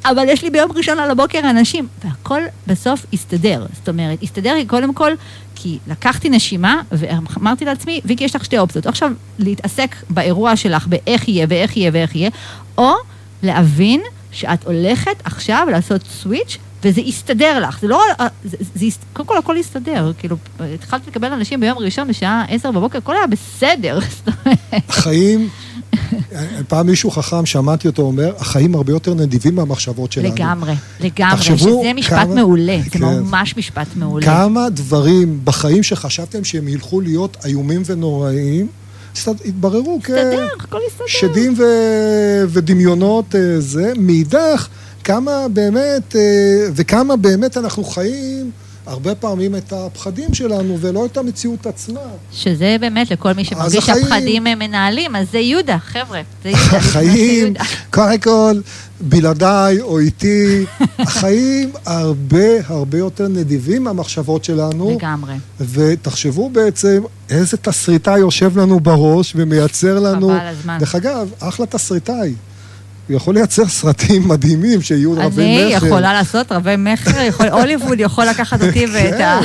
אבל 0.05 0.25
יש 0.29 0.45
לי 0.45 0.51
ביום 0.51 0.73
ראשון 0.73 0.99
על 0.99 1.11
הבוקר 1.11 1.39
אנשים, 1.51 1.89
והכל 2.05 2.43
בסוף 2.67 3.07
הסתדר. 3.13 3.67
זאת 3.73 3.89
אומרת, 3.89 4.23
הסתדר 4.23 4.55
קודם 4.67 4.95
כל, 4.95 5.13
כי 5.67 5.79
לקחתי 5.87 6.29
נשימה 6.29 6.81
ואמרתי 6.93 7.65
לעצמי, 7.65 8.01
ויקי, 8.05 8.25
יש 8.25 8.37
לך 8.37 8.45
שתי 8.45 8.59
אופציות. 8.59 8.87
עכשיו, 8.87 9.13
להתעסק 9.39 9.97
באירוע 10.11 10.57
שלך, 10.57 10.87
באיך 10.87 11.29
יהיה 11.29 11.47
ואיך 11.49 11.77
יהיה 11.77 11.91
ואיך 11.95 12.17
יהיה, 12.17 12.31
או 12.79 12.93
להבין 13.43 14.01
שאת 14.33 14.65
הולכת 14.65 15.17
עכשיו 15.25 15.67
לעשות 15.71 16.03
סוויץ' 16.03 16.59
וזה 16.87 17.01
יסתדר 17.01 17.61
לך. 17.61 17.81
זה 17.81 17.89
לא... 17.89 18.01
זה, 18.45 18.57
זה, 18.61 18.67
זה, 18.75 18.87
קודם 19.13 19.29
כל 19.29 19.39
הכל 19.39 19.57
יסתדר. 19.59 20.13
כאילו, 20.19 20.37
התחלתי 20.75 21.11
לקבל 21.11 21.33
אנשים 21.33 21.61
ביום 21.61 21.79
ראשון 21.79 22.09
בשעה 22.09 22.45
עשר 22.49 22.71
בבוקר, 22.71 22.99
הכל 22.99 23.17
היה 23.17 23.27
בסדר. 23.27 23.99
החיים 24.89 25.49
פעם 26.69 26.87
מישהו 26.87 27.11
חכם, 27.11 27.47
שמעתי 27.47 27.89
אותו 27.89 28.03
אומר, 28.03 28.33
החיים 28.39 28.75
הרבה 28.75 28.93
יותר 28.93 29.15
נדיבים 29.15 29.55
מהמחשבות 29.55 30.13
שלנו. 30.13 30.35
לגמרי, 30.35 30.75
לגמרי, 31.01 31.43
שזה 31.43 31.93
משפט 31.95 32.13
כמה, 32.13 32.35
מעולה, 32.35 32.79
כן, 32.91 32.99
זה 32.99 33.07
ממש 33.07 33.57
משפט 33.57 33.87
מעולה. 33.97 34.27
כמה 34.27 34.71
דברים 34.71 35.41
בחיים 35.45 35.83
שחשבתם 35.83 36.45
שהם 36.45 36.69
ילכו 36.69 37.01
להיות 37.01 37.37
איומים 37.45 37.83
ונוראים, 37.87 38.67
התבררו 39.45 40.01
כשדים 41.07 41.55
ו... 41.59 41.63
ודמיונות 42.49 43.35
אה, 43.35 43.61
זה. 43.61 43.93
מאידך, 43.99 44.69
כמה 45.07 45.47
באמת, 45.53 46.17
אה, 46.17 46.21
וכמה 46.75 47.17
באמת 47.17 47.57
אנחנו 47.57 47.85
חיים 47.85 48.51
הרבה 48.87 49.15
פעמים 49.15 49.57
את 49.57 49.73
הפחדים 49.73 50.35
שלנו 50.35 50.79
ולא 50.81 51.07
את 51.07 51.17
המציאות 51.17 51.67
עצמה. 51.67 52.01
שזה 52.33 52.77
באמת, 52.81 53.11
לכל 53.11 53.33
מי 53.33 53.45
שמרגיש 53.45 53.85
שהפחדים 53.85 54.47
הם 54.47 54.59
מנהלים, 54.59 55.17
אז 55.17 55.27
זה 55.33 55.39
יהודה, 55.39 55.79
חבר'ה, 55.79 56.21
זה 56.43 56.49
יהודה. 56.49 56.77
החיים, 56.77 57.55
קודם 57.91 58.19
כל, 58.19 58.61
בלעדיי 59.01 59.81
או 59.81 59.99
איתי, 59.99 60.65
החיים 60.99 61.71
הרבה 61.85 62.67
הרבה 62.67 62.99
יותר 62.99 63.29
נדיבים 63.29 63.85
מהמחשבות 63.85 64.45
שלנו. 64.45 64.97
לגמרי. 64.97 65.35
ותחשבו 65.61 66.51
בעצם 66.51 67.03
איזה 67.31 67.57
תסריטאי 67.57 68.19
יושב 68.19 68.59
לנו 68.59 68.81
בראש 68.81 69.33
ומייצר 69.37 69.99
לנו... 69.99 70.29
חבל 70.29 70.47
הזמן. 70.47 70.79
דרך 70.79 70.95
אגב, 70.95 71.31
אחלה 71.41 71.67
תסריטאי. 71.67 72.35
הוא 73.09 73.17
יכול 73.17 73.35
לייצר 73.35 73.67
סרטים 73.67 74.29
מדהימים 74.29 74.83
שיהיו 74.83 75.13
רבי 75.13 75.67
מכר. 75.67 75.77
אני 75.77 75.87
יכולה 75.87 76.13
לעשות 76.13 76.53
רבי 76.53 76.75
מכר, 76.79 77.29
הוליווד 77.53 78.01
יכול 78.01 78.25
לקחת 78.25 78.63
אותי 78.63 78.87
ואת 78.93 79.21
ה... 79.21 79.41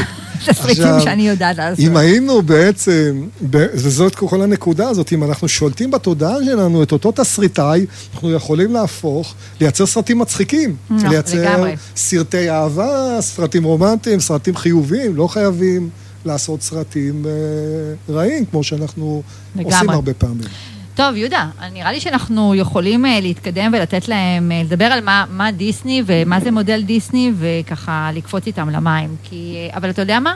תסריטים 0.45 0.99
שאני 1.03 1.27
יודעת 1.27 1.57
לעשות. 1.57 1.79
אם 1.79 1.97
היינו 1.97 2.41
בעצם, 2.41 3.27
וזאת 3.51 4.15
כל 4.15 4.41
הנקודה 4.41 4.89
הזאת, 4.89 5.13
אם 5.13 5.23
אנחנו 5.23 5.47
שולטים 5.47 5.91
בתודעה 5.91 6.35
שלנו 6.45 6.83
את 6.83 6.91
אותו 6.91 7.11
תסריטאי, 7.11 7.85
אנחנו 8.13 8.31
יכולים 8.31 8.73
להפוך, 8.73 9.33
לייצר 9.61 9.85
סרטים 9.85 10.19
מצחיקים. 10.19 10.75
לא, 10.89 11.09
לייצר 11.09 11.63
סרטי 11.95 12.49
אהבה, 12.49 13.17
סרטים 13.21 13.63
רומנטיים, 13.63 14.19
סרטים 14.19 14.55
חיוביים, 14.55 15.15
לא 15.15 15.27
חייבים 15.27 15.89
לעשות 16.25 16.61
סרטים 16.61 17.25
אה, 17.25 18.13
רעים, 18.13 18.45
כמו 18.45 18.63
שאנחנו 18.63 19.23
עושים 19.63 19.89
הרבה 19.89 20.13
פעמים. 20.13 20.47
טוב, 20.95 21.15
יהודה, 21.15 21.49
נראה 21.73 21.91
לי 21.91 21.99
שאנחנו 21.99 22.55
יכולים 22.55 23.05
אה, 23.05 23.19
להתקדם 23.19 23.71
ולתת 23.73 24.07
להם, 24.07 24.51
אה, 24.51 24.61
לדבר 24.63 24.85
על 24.85 25.03
מה, 25.03 25.25
מה 25.29 25.51
דיסני 25.51 26.03
ומה 26.05 26.39
זה 26.39 26.51
מודל 26.51 26.81
דיסני, 26.81 27.31
וככה 27.39 28.09
לקפוץ 28.13 28.47
איתם 28.47 28.69
למים. 28.69 29.15
כי, 29.23 29.55
אה, 29.57 29.77
אבל 29.77 29.89
אתה 29.89 30.01
יודע 30.01 30.19
מה? 30.19 30.35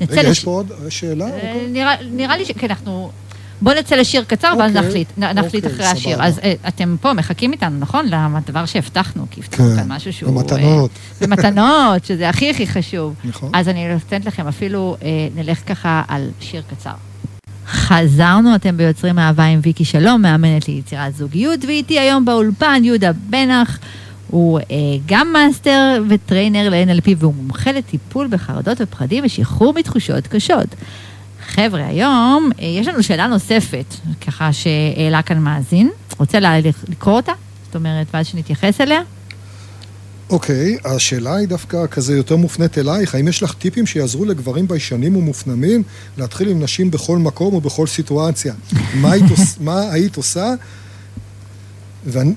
נצא 0.00 0.12
רגע, 0.12 0.30
לש... 0.30 0.38
יש 0.38 0.44
פה 0.44 0.50
עוד 0.50 0.72
שאלה? 0.88 1.26
נראה, 1.68 1.94
נראה 2.10 2.36
לי 2.36 2.44
ש... 2.44 2.50
כן, 2.50 2.66
אנחנו... 2.70 3.10
בואו 3.62 3.78
נצא 3.78 3.94
לשיר 3.94 4.24
קצר, 4.24 4.54
ואז 4.58 4.76
אוקיי, 4.76 4.88
נחליט, 4.88 5.08
נחליט 5.18 5.64
אוקיי, 5.64 5.76
אחרי 5.76 5.86
סבבה. 5.86 5.90
השיר. 5.90 6.22
אז 6.22 6.40
אתם 6.68 6.96
פה 7.00 7.12
מחכים 7.12 7.52
איתנו, 7.52 7.78
נכון? 7.78 8.06
לדבר 8.06 8.66
שהבטחנו, 8.66 9.26
כי 9.30 9.40
הבטחנו 9.40 9.70
כן, 9.70 9.76
כאן 9.76 9.92
משהו 9.92 10.12
שהוא... 10.12 10.30
במתנות. 10.30 10.90
במתנות, 11.20 12.04
שזה 12.04 12.28
הכי 12.28 12.50
הכי 12.50 12.66
חשוב. 12.66 13.14
נכון. 13.24 13.50
אז 13.54 13.68
אני 13.68 13.92
נותנת 13.92 14.24
לכם 14.24 14.46
אפילו, 14.48 14.96
נלך 15.34 15.58
ככה 15.66 16.02
על 16.08 16.30
שיר 16.40 16.62
קצר. 16.70 17.11
חזרנו, 17.66 18.54
אתם 18.54 18.76
ביוצרים 18.76 19.18
אהבה 19.18 19.44
עם 19.44 19.60
ויקי 19.62 19.84
שלום, 19.84 20.22
מאמנת 20.22 20.68
ליצירת 20.68 21.14
זוגיות, 21.14 21.64
ואיתי 21.64 21.98
היום 21.98 22.24
באולפן 22.24 22.82
יהודה 22.84 23.12
בנח. 23.12 23.78
הוא 24.28 24.58
אה, 24.58 24.64
גם 25.06 25.32
master 25.32 26.02
ו 26.08 26.15
trainer 26.15 26.68
ל-NLP 26.68 27.10
והוא 27.16 27.34
מומחה 27.34 27.72
לטיפול 27.72 28.26
בחרדות 28.30 28.80
ופחדים 28.80 29.24
ושחרור 29.24 29.74
מתחושות 29.74 30.26
קשות. 30.26 30.66
חבר'ה, 31.46 31.86
היום 31.86 32.50
אה, 32.60 32.64
יש 32.64 32.88
לנו 32.88 33.02
שאלה 33.02 33.26
נוספת, 33.26 33.94
ככה 34.26 34.50
שהעלה 34.52 35.22
כאן 35.22 35.38
מאזין. 35.38 35.90
רוצה 36.18 36.38
לקרוא 36.88 37.14
אותה? 37.14 37.32
זאת 37.66 37.76
אומרת, 37.76 38.06
ואז 38.14 38.26
שנתייחס 38.26 38.80
אליה? 38.80 39.00
אוקיי, 40.32 40.76
okay, 40.76 40.88
השאלה 40.88 41.36
היא 41.36 41.48
דווקא 41.48 41.86
כזה 41.86 42.16
יותר 42.16 42.36
מופנית 42.36 42.78
אלייך. 42.78 43.14
האם 43.14 43.28
יש 43.28 43.42
לך 43.42 43.54
טיפים 43.54 43.86
שיעזרו 43.86 44.24
לגברים 44.24 44.68
ביישנים 44.68 45.16
ומופנמים 45.16 45.82
להתחיל 46.18 46.48
עם 46.48 46.62
נשים 46.62 46.90
בכל 46.90 47.18
מקום 47.18 47.54
ובכל 47.54 47.86
סיטואציה? 47.86 48.54
מה 48.94 49.12
היית, 49.12 49.24
מה 49.60 49.92
היית 49.92 50.16
עושה 50.16 50.54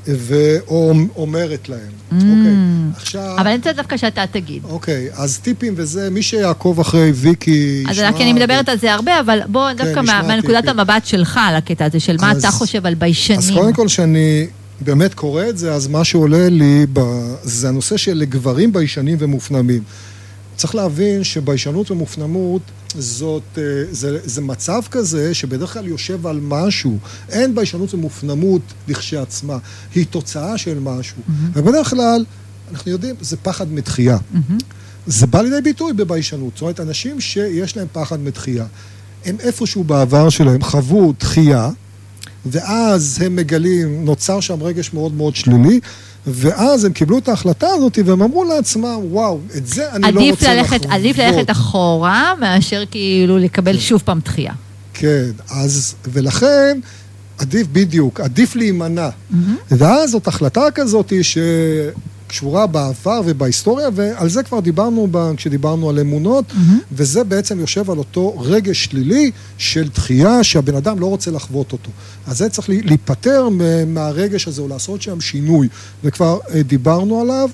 ואומרת 0.07 1.69
להם? 1.69 1.79
Mm, 2.11 2.13
okay, 2.13 2.97
עכשיו... 2.97 3.35
אבל 3.37 3.47
אני 3.47 3.55
רוצה 3.55 3.73
דווקא 3.73 3.97
שאתה 3.97 4.23
תגיד. 4.31 4.63
אוקיי, 4.63 5.09
okay, 5.09 5.21
אז 5.21 5.39
טיפים 5.39 5.73
וזה, 5.77 6.09
מי 6.09 6.21
שיעקוב 6.21 6.79
אחרי 6.79 7.11
ויקי... 7.11 7.83
אז. 7.89 7.99
אז 7.99 8.15
אני 8.15 8.33
מדברת 8.33 8.69
ו... 8.69 8.71
על 8.71 8.77
זה 8.77 8.93
הרבה, 8.93 9.19
אבל 9.19 9.39
בוא, 9.47 9.69
כן, 9.77 9.85
דווקא 9.85 9.99
מה, 9.99 10.21
מהנקודת 10.27 10.67
המבט 10.67 11.05
שלך 11.05 11.39
על 11.47 11.55
הקטע 11.55 11.85
הזה, 11.85 11.99
של 11.99 12.17
מה 12.21 12.31
אז, 12.31 12.37
אתה 12.37 12.51
חושב 12.51 12.85
על 12.85 12.93
ביישנים. 12.93 13.39
אז 13.39 13.51
קודם 13.51 13.73
כל 13.73 13.87
שאני... 13.87 14.47
באמת 14.81 15.13
קורא 15.13 15.49
את 15.49 15.57
זה, 15.57 15.73
אז 15.73 15.87
מה 15.87 16.03
שעולה 16.03 16.49
לי 16.49 16.85
ב... 16.93 16.99
זה 17.43 17.69
הנושא 17.69 17.97
של 17.97 18.23
גברים 18.29 18.73
ביישנים 18.73 19.17
ומופנמים. 19.19 19.83
צריך 20.55 20.75
להבין 20.75 21.23
שביישנות 21.23 21.91
ומופנמות 21.91 22.61
זאת, 22.97 23.43
אה, 23.57 23.63
זה, 23.91 24.19
זה 24.23 24.41
מצב 24.41 24.81
כזה 24.91 25.33
שבדרך 25.33 25.73
כלל 25.73 25.87
יושב 25.87 26.27
על 26.27 26.39
משהו. 26.41 26.97
אין 27.29 27.55
ביישנות 27.55 27.93
ומופנמות 27.93 28.61
לכשעצמה, 28.87 29.57
היא 29.95 30.05
תוצאה 30.09 30.57
של 30.57 30.79
משהו. 30.79 31.17
Mm-hmm. 31.17 31.31
ובדרך 31.53 31.89
כלל, 31.89 32.25
אנחנו 32.71 32.91
יודעים, 32.91 33.15
זה 33.21 33.37
פחד 33.37 33.71
מתחייה. 33.71 34.17
Mm-hmm. 34.17 34.63
זה 35.07 35.27
בא 35.27 35.41
לידי 35.41 35.61
ביטוי 35.61 35.93
בביישנות. 35.93 36.53
זאת 36.53 36.61
אומרת, 36.61 36.79
אנשים 36.79 37.21
שיש 37.21 37.77
להם 37.77 37.87
פחד 37.91 38.19
מתחייה, 38.19 38.65
הם 39.25 39.35
איפשהו 39.39 39.83
בעבר 39.83 40.29
שלהם 40.29 40.61
חוו 40.61 41.13
דחייה, 41.19 41.69
ואז 42.45 43.19
הם 43.25 43.35
מגלים, 43.35 44.05
נוצר 44.05 44.39
שם 44.39 44.63
רגש 44.63 44.93
מאוד 44.93 45.13
מאוד 45.13 45.35
שלילי, 45.35 45.79
ואז 46.27 46.83
הם 46.83 46.93
קיבלו 46.93 47.17
את 47.17 47.27
ההחלטה 47.29 47.67
הזאת 47.67 47.99
והם 48.05 48.21
אמרו 48.21 48.43
לעצמם, 48.43 48.99
וואו, 49.03 49.39
את 49.57 49.67
זה 49.67 49.91
אני 49.91 50.11
לא 50.11 50.21
רוצה 50.29 50.53
ללכת, 50.55 50.73
לחוות. 50.73 50.91
עדיף 50.91 51.17
ללכת 51.17 51.51
אחורה 51.51 52.33
מאשר 52.39 52.83
כאילו 52.91 53.37
לקבל 53.37 53.73
כן. 53.73 53.79
שוב 53.79 54.01
פעם 54.05 54.19
דחייה. 54.25 54.53
כן, 54.93 55.29
אז, 55.49 55.95
ולכן, 56.07 56.79
עדיף 57.37 57.67
בדיוק, 57.71 58.19
עדיף 58.19 58.55
להימנע. 58.55 59.09
Mm-hmm. 59.09 59.35
ואז 59.71 60.11
זאת 60.11 60.27
החלטה 60.27 60.61
כזאת 60.75 61.13
ש... 61.21 61.37
קשורה 62.27 62.67
בעבר 62.67 63.21
ובהיסטוריה, 63.25 63.89
ועל 63.93 64.29
זה 64.29 64.43
כבר 64.43 64.59
דיברנו 64.59 65.07
כשדיברנו 65.37 65.89
על 65.89 65.99
אמונות, 65.99 66.45
mm-hmm. 66.51 66.83
וזה 66.91 67.23
בעצם 67.23 67.59
יושב 67.59 67.91
על 67.91 67.97
אותו 67.97 68.39
רגש 68.39 68.85
שלילי 68.85 69.31
של 69.57 69.89
דחייה 69.89 70.43
שהבן 70.43 70.75
אדם 70.75 70.99
לא 70.99 71.05
רוצה 71.05 71.31
לחוות 71.31 71.71
אותו. 71.71 71.91
אז 72.27 72.37
זה 72.37 72.49
צריך 72.49 72.69
להיפטר 72.69 73.49
מהרגש 73.87 74.47
הזה 74.47 74.61
או 74.61 74.67
לעשות 74.67 75.01
שם 75.01 75.21
שינוי, 75.21 75.67
וכבר 76.03 76.39
אה, 76.53 76.63
דיברנו 76.63 77.21
עליו. 77.21 77.49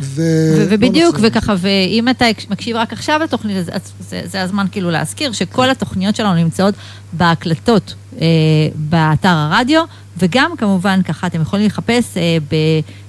ו... 0.00 0.22
ובדיוק, 0.70 1.16
וככה, 1.22 1.54
ואם 1.58 2.08
אתה 2.08 2.24
מקשיב 2.50 2.76
רק 2.76 2.92
עכשיו 2.92 3.20
לתוכנית, 3.24 3.56
אז 3.56 3.92
זה, 4.00 4.22
זה 4.24 4.42
הזמן 4.42 4.66
כאילו 4.72 4.90
להזכיר 4.90 5.32
שכל. 5.32 5.70
התוכניות 5.70 6.16
שלנו 6.16 6.34
נמצאות 6.34 6.74
בהקלטות 7.12 7.94
אה, 8.20 8.26
באתר 8.74 9.28
הרדיו, 9.28 9.84
וגם 10.18 10.50
כמובן 10.58 11.02
ככה 11.02 11.26
אתם 11.26 11.40
יכולים 11.40 11.66
לחפש 11.66 12.16
אה, 12.16 12.36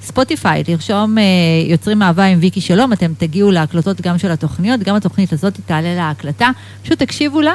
בספוטיפיי, 0.01 0.63
לרשום 0.67 1.17
אה, 1.17 1.23
יוצרים 1.67 2.01
אהבה 2.01 2.25
עם 2.25 2.39
ויקי 2.41 2.61
שלום, 2.61 2.93
אתם 2.93 3.11
תגיעו 3.17 3.51
להקלטות 3.51 4.01
גם 4.01 4.17
של 4.17 4.31
התוכניות, 4.31 4.79
גם 4.79 4.95
התוכנית 4.95 5.33
הזאת 5.33 5.53
תעלה 5.65 5.95
להקלטה, 5.95 6.49
פשוט 6.83 6.99
תקשיבו 6.99 7.41
לה, 7.41 7.53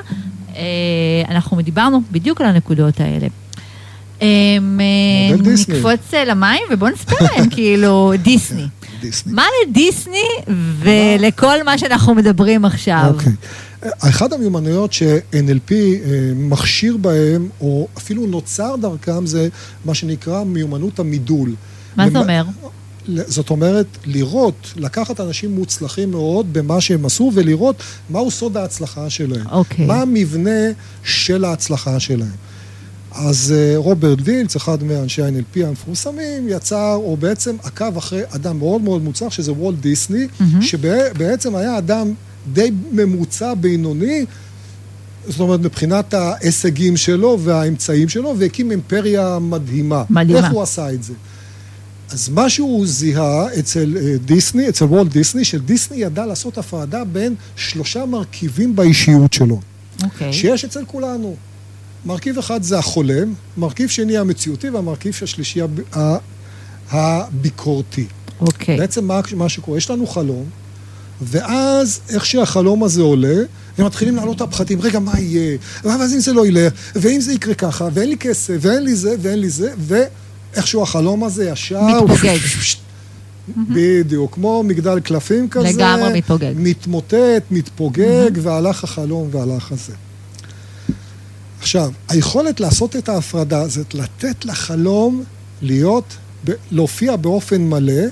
אה, 0.57 0.63
אנחנו 1.29 1.63
דיברנו 1.63 2.03
בדיוק 2.13 2.41
על 2.41 2.47
הנקודות 2.47 3.01
האלה. 3.01 3.27
אה, 4.23 4.29
נקפוץ 5.39 6.15
אה, 6.15 6.25
למים 6.25 6.63
ובואו 6.71 6.91
נספר 6.91 7.17
להם, 7.21 7.51
כאילו, 7.55 8.13
דיסני. 8.23 8.67
דיסני. 9.05 9.33
מה 9.33 9.45
לדיסני 9.63 10.29
ולכל 10.79 11.63
מה 11.65 11.79
שאנחנו 11.79 12.15
מדברים 12.15 12.65
עכשיו? 12.65 13.13
אוקיי. 13.15 13.33
אחת 14.01 14.33
המיומנויות 14.33 14.93
ש-NLP 14.93 15.73
אה, 15.73 16.33
מכשיר 16.35 16.97
בהם, 16.97 17.49
או 17.61 17.89
אפילו 17.99 18.27
נוצר 18.27 18.77
דרכם, 18.81 19.27
זה 19.27 19.49
מה 19.85 19.95
שנקרא 19.95 20.45
מיומנות 20.45 20.99
המידול. 20.99 21.55
מה 21.97 22.11
זה 22.11 22.19
אומר? 22.19 22.45
זאת 23.09 23.51
אומרת, 23.51 23.87
לראות, 24.05 24.73
לקחת 24.77 25.21
אנשים 25.21 25.55
מוצלחים 25.55 26.11
מאוד 26.11 26.53
במה 26.53 26.81
שהם 26.81 27.07
עשו, 27.07 27.31
ולראות 27.35 27.77
מהו 28.11 28.31
סוד 28.31 28.57
ההצלחה 28.57 29.11
שלהם. 29.11 29.47
אוקיי. 29.51 29.87
מה 29.87 30.03
המבנה 30.03 30.61
של 31.05 31.45
ההצלחה 31.45 32.01
שלהם. 32.01 32.37
אז 33.15 33.55
אה, 33.57 33.73
רוברט 33.77 34.19
וילץ, 34.25 34.57
אחד 34.57 34.83
מאנשי 34.85 35.23
ה-NLP 35.23 35.67
המפורסמים, 35.67 36.49
יצר, 36.49 36.95
או 36.95 37.17
בעצם 37.17 37.57
עקב 37.63 37.97
אחרי 37.97 38.23
אדם 38.31 38.59
מאוד 38.59 38.83
מאוד 38.83 39.03
מוצלח, 39.03 39.33
שזה 39.33 39.53
וולט 39.53 39.79
דיסני, 39.79 40.27
mm-hmm. 40.27 40.63
שבעצם 40.63 41.55
היה 41.55 41.79
אדם 41.79 42.13
די 42.53 42.71
ממוצע 42.93 43.55
בינוני, 43.55 44.25
זאת 45.29 45.41
אומרת, 45.41 45.61
מבחינת 45.61 46.15
ההישגים 46.15 46.97
שלו 46.97 47.39
והאמצעים 47.41 48.09
שלו, 48.09 48.35
והקים 48.39 48.71
אימפריה 48.71 49.39
מדהימה. 49.39 50.05
מדהימה. 50.11 50.39
איך 50.39 50.53
הוא 50.53 50.63
עשה 50.63 50.93
את 50.93 51.03
זה? 51.03 51.13
אז 52.11 52.29
מה 52.29 52.51
שהוא 52.51 52.87
זיהה 52.87 53.47
אצל 53.59 53.97
אה, 54.01 54.17
דיסני, 54.25 54.69
אצל 54.69 54.85
וולט 54.85 55.13
דיסני, 55.13 55.45
שדיסני 55.45 55.97
ידע 55.97 56.27
לעשות 56.27 56.59
הפרדה 56.59 57.05
בין 57.05 57.35
שלושה 57.57 58.07
מרכיבים 58.07 58.77
באישיות 58.77 59.33
שלו. 59.33 59.61
אוקיי. 60.03 60.31
Okay. 60.31 60.33
שיש 60.33 60.65
אצל 60.65 60.85
כולנו. 60.87 61.37
מרכיב 62.07 62.39
אחד 62.39 62.63
זה 62.63 62.79
החולם, 62.79 63.35
מרכיב 63.57 63.89
שני 63.89 64.17
המציאותי, 64.17 64.71
והמרכיב 64.71 65.15
השלישי 65.23 65.61
הביקורתי. 66.91 68.07
אוקיי. 68.41 68.79
בעצם 68.79 69.05
מה, 69.05 69.21
מה 69.37 69.49
שקורה, 69.49 69.79
יש 69.79 69.91
לנו 69.91 70.07
חלום, 70.07 70.45
ואז 71.23 72.01
איך 72.09 72.27
שהחלום 72.27 72.85
הזה 72.85 73.03
עולה, 73.03 73.37
הם 73.79 73.87
מתחילים 73.87 74.17
לעלות 74.17 74.41
הפחדים, 74.41 74.81
רגע, 74.81 74.99
מה 74.99 75.21
יהיה? 75.21 75.59
ואז 75.85 76.15
אם 76.15 76.21
זה 76.21 76.33
לא 76.33 76.47
ילך, 76.47 76.73
ואם 76.95 77.21
זה 77.21 77.33
יקרה 77.33 77.55
ככה, 77.55 77.89
ואין 77.95 78.09
לי 78.09 78.17
כסף, 78.17 78.57
ואין 78.61 78.83
לי 78.83 78.97
זה, 78.97 79.15
ואין 79.21 79.39
לי 79.39 79.51
זה, 79.51 79.73
ואיכשהו 79.79 80.83
החלום 80.83 81.25
הזה 81.25 81.45
ישר... 81.45 81.83
מתפוגג. 81.83 82.39
בדיוק, 83.59 84.35
כמו 84.35 84.63
מגדל 84.63 85.01
קלפים 85.01 85.49
כזה. 85.49 85.69
לגמרי 85.69 86.13
מתפוגג. 86.19 86.53
מתמוטט, 86.57 87.43
מתפוגג, 87.51 88.31
והלך 88.43 88.85
החלום 88.85 89.29
והלך 89.31 89.73
הזה. 89.73 89.93
עכשיו, 91.77 91.93
היכולת 92.09 92.61
לעשות 92.61 92.97
את 92.97 93.09
ההפרדה 93.09 93.69
זה 93.69 93.83
לתת 93.95 94.45
לחלום 94.45 95.25
להיות, 95.63 96.05
להופיע 96.71 97.17
באופן 97.17 97.63
מלא, 97.63 98.03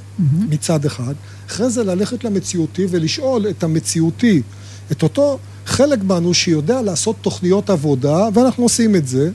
מצד 0.48 0.84
אחד, 0.84 1.14
אחרי 1.48 1.70
זה 1.70 1.84
ללכת 1.84 2.24
למציאותי 2.24 2.86
ולשאול 2.90 3.48
את 3.50 3.64
המציאותי, 3.64 4.42
את 4.92 5.02
אותו 5.02 5.38
חלק 5.66 5.98
בנו 5.98 6.34
שיודע 6.34 6.82
לעשות 6.82 7.16
תוכניות 7.20 7.70
עבודה, 7.70 8.28
ואנחנו 8.34 8.62
עושים 8.62 8.96
את 8.96 9.08
זה. 9.08 9.30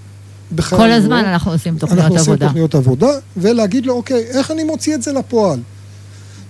כל 0.70 0.92
הזמן 0.92 1.24
לא. 1.24 1.30
אנחנו 1.30 1.52
עושים 1.52 1.78
תוכניות 1.78 2.04
אנחנו 2.04 2.16
עבודה. 2.16 2.32
אנחנו 2.32 2.34
עושים 2.34 2.48
תוכניות 2.48 2.76
עבודה, 2.76 3.12
ולהגיד 3.38 3.86
לו, 3.86 3.94
אוקיי, 3.94 4.24
איך 4.24 4.52
אני 4.52 4.64
מוציא 4.64 4.96
את 4.96 5.04
זה 5.04 5.14
לפועל? 5.14 5.60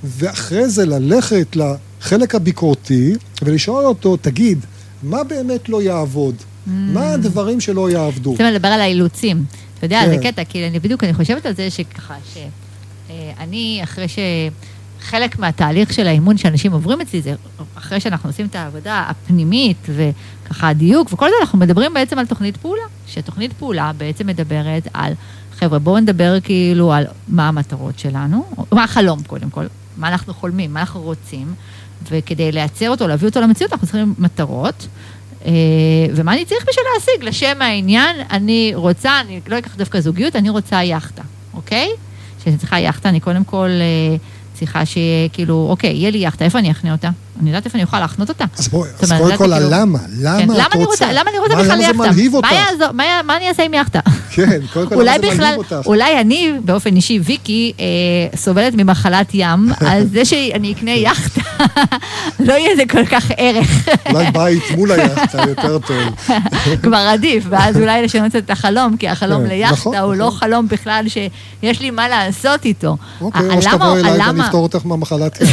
ואחרי 0.03 0.69
זה 0.69 0.85
ללכת 0.85 1.55
לחלק 1.55 2.35
הביקורתי 2.35 3.15
ולשאול 3.41 3.85
אותו, 3.85 4.17
תגיד, 4.17 4.59
מה 5.03 5.23
באמת 5.23 5.69
לא 5.69 5.81
יעבוד? 5.81 6.35
Mm. 6.67 6.69
מה 6.69 7.11
הדברים 7.13 7.59
שלא 7.59 7.89
יעבדו? 7.89 8.31
רוצים 8.31 8.45
לדבר 8.45 8.67
על 8.67 8.81
האילוצים. 8.81 9.45
אתה 9.77 9.85
יודע, 9.85 10.01
כן. 10.05 10.09
זה 10.09 10.17
קטע, 10.23 10.43
כי 10.43 10.67
אני 10.67 10.79
בדיוק, 10.79 11.03
אני 11.03 11.13
חושבת 11.13 11.45
על 11.45 11.55
זה 11.55 11.69
שככה, 11.69 12.15
שאני, 12.33 13.79
אחרי 13.83 14.07
ש... 14.07 14.19
חלק 15.01 15.39
מהתהליך 15.39 15.93
של 15.93 16.07
האימון 16.07 16.37
שאנשים 16.37 16.71
עוברים 16.71 17.01
אצלי, 17.01 17.21
זה 17.21 17.33
אחרי 17.75 17.99
שאנחנו 17.99 18.29
עושים 18.29 18.45
את 18.45 18.55
העבודה 18.55 19.05
הפנימית 19.07 19.77
וככה 19.89 20.69
הדיוק 20.69 21.13
וכל 21.13 21.29
זה, 21.29 21.35
אנחנו 21.41 21.59
מדברים 21.59 21.93
בעצם 21.93 22.19
על 22.19 22.25
תוכנית 22.25 22.57
פעולה. 22.57 22.81
שתוכנית 23.07 23.53
פעולה 23.53 23.91
בעצם 23.97 24.27
מדברת 24.27 24.87
על, 24.93 25.13
חבר'ה, 25.59 25.79
בואו 25.79 25.99
נדבר 25.99 26.39
כאילו 26.39 26.93
על 26.93 27.05
מה 27.27 27.47
המטרות 27.47 27.99
שלנו, 27.99 28.45
מה 28.71 28.83
החלום 28.83 29.23
קודם 29.23 29.49
כל, 29.49 29.65
מה 29.97 30.07
אנחנו 30.07 30.33
חולמים, 30.33 30.73
מה 30.73 30.79
אנחנו 30.79 31.01
רוצים, 31.01 31.53
וכדי 32.11 32.51
לייצר 32.51 32.89
אותו, 32.89 33.07
להביא 33.07 33.27
אותו 33.27 33.41
למציאות, 33.41 33.73
אנחנו 33.73 33.87
צריכים 33.87 34.13
מטרות. 34.17 34.87
אה, 35.47 35.53
ומה 36.15 36.33
אני 36.33 36.45
צריך 36.45 36.65
בשביל 36.69 36.85
להשיג? 36.93 37.23
לשם 37.23 37.61
העניין, 37.61 38.15
אני 38.31 38.71
רוצה, 38.75 39.19
אני 39.19 39.39
לא 39.47 39.57
אקח 39.57 39.75
דווקא 39.75 39.99
זוגיות, 39.99 40.35
אני 40.35 40.49
רוצה 40.49 40.83
יאכטה, 40.83 41.21
אוקיי? 41.53 41.89
כשאני 42.41 42.57
צריכה 42.57 42.79
יאכטה, 42.79 43.09
אני 43.09 43.19
קודם 43.19 43.43
כל... 43.43 43.69
אה, 43.69 44.17
צריכה 44.57 44.85
שיהיה 44.85 45.29
כאילו, 45.29 45.67
אוקיי, 45.69 45.89
יהיה 45.89 46.11
לי 46.11 46.17
יאכטה, 46.17 46.45
איפה 46.45 46.59
אני 46.59 46.71
אכנה 46.71 46.91
אותה? 46.91 47.09
אני 47.41 47.49
יודעת 47.49 47.65
איפה 47.65 47.77
אני 47.77 47.83
אוכל 47.83 47.99
להחנות 47.99 48.29
אותה. 48.29 48.45
אז 48.57 48.67
בואי, 48.67 48.89
אז 49.01 49.11
קודם 49.11 49.37
כל, 49.37 49.53
כאילו- 49.53 49.67
למה? 49.69 49.99
כן, 50.39 50.51
את 50.51 50.75
רוצה? 50.75 51.11
למה 51.11 51.29
אני 51.29 51.39
רוצה 51.39 51.55
בכלל 51.55 51.81
יאכטה? 51.81 52.91
מה 53.23 53.37
אני 53.37 53.49
אעשה 53.49 53.63
עם 53.63 53.73
יאכטה? 53.73 53.99
כן, 54.35 54.61
קודם 54.73 54.89
כל, 54.89 54.95
למה 54.95 55.17
זה 55.21 55.37
מלהיב 55.37 55.57
אותך? 55.57 55.75
אולי 55.85 56.21
אני, 56.21 56.53
באופן 56.65 56.95
אישי, 56.95 57.19
ויקי, 57.23 57.73
אה, 57.79 57.85
סובלת 58.37 58.73
ממחלת 58.73 59.29
ים, 59.33 59.69
על 59.87 60.07
זה 60.11 60.25
שאני 60.25 60.73
אקנה 60.73 60.91
יאכטה, 60.91 61.41
לא 62.47 62.53
יהיה 62.53 62.75
זה 62.75 62.83
כל 62.89 63.05
כך 63.05 63.31
ערך. 63.37 63.87
אולי 64.09 64.31
בית 64.31 64.63
מול 64.75 64.91
היאכטה 64.91 65.41
יותר 65.47 65.79
טוב. 65.79 65.97
כבר 66.83 66.97
עדיף, 66.97 67.43
ואז 67.49 67.77
אולי 67.77 68.01
לשנות 68.01 68.35
את 68.35 68.49
החלום, 68.49 68.97
כי 68.97 69.09
החלום 69.09 69.43
כן, 69.43 69.49
ליאכטה 69.49 69.75
נכון, 69.75 69.95
הוא 69.95 70.15
לא 70.15 70.27
נכון. 70.27 70.39
חלום 70.39 70.67
בכלל 70.67 71.05
שיש 71.07 71.81
לי 71.81 71.91
מה 71.91 72.07
לעשות 72.07 72.65
איתו. 72.65 72.97
אוקיי, 73.21 73.49
או 73.55 73.61
שתבואי 73.61 73.99
אליי 73.99 74.19
ואני 74.27 74.41
אפתור 74.41 74.63
אותך 74.63 74.85
מהמחלת 74.85 75.41
ים. 75.41 75.47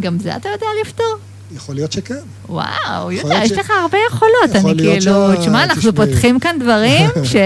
גם 0.00 0.18
זה 0.18 0.36
אתה 0.36 0.48
יודע 0.48 0.66
לפתור? 0.82 1.16
יכול 1.56 1.74
להיות 1.74 1.92
שכן. 1.92 2.14
וואו, 2.48 3.12
יהודה, 3.12 3.44
יש 3.44 3.52
לך 3.52 3.70
הרבה 3.82 3.98
יכולות. 4.10 4.66
אני 4.66 4.78
כאילו, 4.78 5.36
תשמע, 5.40 5.64
אנחנו 5.64 5.94
פותחים 5.94 6.40
כאן 6.40 6.56
דברים 6.60 7.08
ש... 7.30 7.36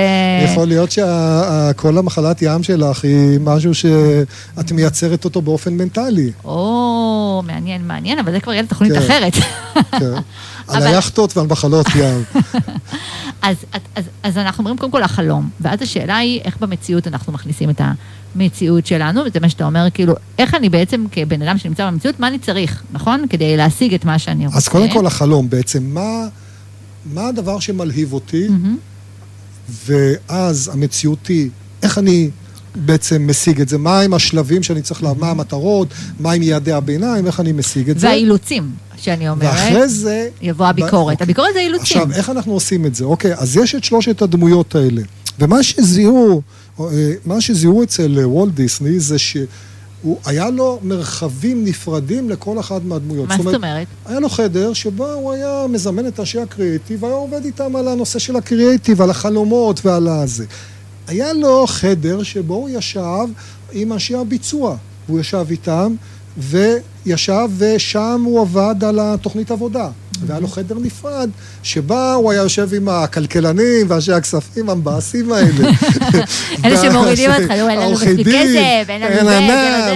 יכול 0.45 0.69
להיות 0.69 0.91
שכל 0.91 1.99
המחלת 1.99 2.43
ים 2.43 2.63
שלך 2.63 3.05
היא 3.05 3.41
משהו 3.41 3.75
שאת 3.75 4.73
מייצרת 4.73 5.25
אותו 5.25 5.43
באופן 5.43 5.73
מנטלי. 5.73 6.33
או, 6.45 7.43
מעניין, 7.47 7.87
מעניין, 7.87 8.19
אבל 8.19 8.33
זה 8.33 8.41
כבר 8.41 8.53
יהיה 8.53 8.67
תוכנית 8.67 8.93
כן, 8.93 8.99
אחרת. 8.99 9.35
כן. 9.91 10.13
על 10.69 10.87
היאכטות 10.87 11.37
ועל 11.37 11.47
מחלות 11.47 11.87
ים. 11.97 12.25
אז, 13.43 13.57
אז, 13.95 14.05
אז 14.23 14.39
אנחנו 14.39 14.61
אומרים 14.63 14.77
קודם 14.77 14.93
כל 14.93 15.03
החלום, 15.03 15.51
ואז 15.61 15.83
השאלה 15.83 16.17
היא 16.17 16.41
איך 16.45 16.57
במציאות 16.61 17.07
אנחנו 17.09 17.33
מכניסים 17.33 17.71
את 17.71 17.81
המציאות 18.35 18.87
שלנו, 18.87 19.21
וזה 19.27 19.41
מה 19.41 19.49
שאתה 19.49 19.65
אומר, 19.65 19.87
כאילו, 19.95 20.15
איך 20.39 20.55
אני 20.55 20.69
בעצם 20.69 21.05
כבן 21.13 21.43
אדם 21.43 21.59
שנמצא 21.59 21.91
במציאות, 21.91 22.21
מה 22.21 22.29
אני 22.29 22.39
צריך, 22.39 22.83
נכון? 22.93 23.25
כדי 23.31 23.57
להשיג 23.57 23.95
את 23.95 24.05
מה 24.05 24.19
שאני 24.19 24.47
רוצה. 24.47 24.59
אז 24.59 24.69
קודם 24.69 24.91
כל 24.91 25.07
החלום 25.07 25.51
בעצם, 25.51 25.83
מה, 25.85 26.29
מה 27.13 27.29
הדבר 27.29 27.61
שמלהיב 27.61 28.13
אותי, 28.13 28.49
mm-hmm. 28.49 29.83
ואז 29.87 30.71
המציאות 30.73 31.27
היא, 31.27 31.49
איך 31.83 31.99
אני 31.99 32.31
בעצם 32.75 33.27
משיג 33.31 33.61
את 33.61 33.69
זה, 33.69 33.79
מה 33.79 34.01
עם 34.01 34.15
השלבים 34.15 34.63
שאני 34.63 34.83
צריך, 34.83 35.03
לה, 35.03 35.13
מה 35.19 35.31
המטרות, 35.31 35.89
מה 36.21 36.33
עם 36.33 36.43
יעדי 36.43 36.73
הביניים, 36.73 37.27
איך 37.27 37.41
אני 37.41 37.53
משיג 37.53 37.91
את 37.91 37.99
זה. 37.99 38.07
והאילוצים, 38.07 38.71
שאני 38.97 39.29
אומרת. 39.29 39.49
ואחרי 39.53 39.89
זה... 39.89 40.29
יבוא 40.43 40.67
הביקורת. 40.67 41.19
ב... 41.19 41.23
הביקורת 41.23 41.55
זה 41.55 41.61
אילוצים. 41.61 41.83
עכשיו, 41.83 42.13
איך 42.13 42.31
אנחנו 42.31 42.53
עושים 42.53 42.87
את 42.87 42.95
זה? 42.95 43.05
אוקיי, 43.05 43.35
אז 43.35 43.57
יש 43.57 43.75
את 43.75 43.85
שלושת 43.85 44.23
הדמויות 44.23 44.75
האלה. 44.75 45.03
ומה 45.39 45.63
שזיהו, 45.63 46.43
מה 47.27 47.41
שזיהו 47.41 47.83
אצל 47.83 48.19
וולט 48.25 48.55
דיסני 48.55 49.01
זה 49.01 49.19
ש... 49.19 49.37
הוא, 50.03 50.19
היה 50.25 50.51
לו 50.51 50.79
מרחבים 50.83 51.65
נפרדים 51.65 52.31
לכל 52.31 52.61
אחד 52.61 52.87
מהדמויות. 52.87 53.29
מה 53.29 53.37
זאת 53.43 53.55
אומרת? 53.55 53.87
היה 54.07 54.21
לו 54.21 54.29
חדר 54.29 54.73
שבו 54.73 55.13
הוא 55.13 55.33
היה 55.33 55.67
מזמן 55.69 56.07
את 56.07 56.21
אנשי 56.21 56.41
הקריאיטיב, 56.41 57.03
והיה 57.03 57.15
עובד 57.15 57.45
איתם 57.45 57.77
על 57.77 57.89
הנושא 57.89 58.19
של 58.19 58.37
הקריאיטיב, 58.37 59.03
על 59.03 59.11
החלומות 59.11 59.87
ועל 59.87 60.09
הזה. 60.09 60.45
היה 61.07 61.33
לו 61.33 61.67
חדר 61.67 62.23
שבו 62.23 62.55
הוא 62.55 62.69
ישב 62.69 63.27
עם 63.73 63.93
אנשי 63.93 64.15
הביצוע. 64.15 64.77
הוא 65.07 65.21
ישב 65.21 65.47
איתם, 65.51 65.95
וישב 66.39 67.49
ושם 67.59 68.23
הוא 68.25 68.41
עבד 68.41 68.85
על 68.85 68.99
התוכנית 69.03 69.51
עבודה. 69.51 69.89
והיה 70.27 70.41
לו 70.41 70.49
חדר 70.49 70.79
נפרד, 70.79 71.31
שבה 71.63 72.15
הוא 72.15 72.31
היה 72.31 72.43
יושב 72.43 72.75
עם 72.75 72.89
הכלכלנים 72.89 73.87
ואנשי 73.89 74.13
הכספים 74.13 74.71
המבאסים 74.71 75.33
האלה. 75.33 75.71
אלה 76.65 76.83
שמורידים 76.83 77.31
אותך, 77.31 77.51
לא, 77.51 77.69
אין 77.69 77.79
לנו 77.79 77.93
מספיק 77.93 78.27
כסף, 78.27 78.85
אין 78.89 79.01
לנו 79.03 79.15
זה, 79.15 79.39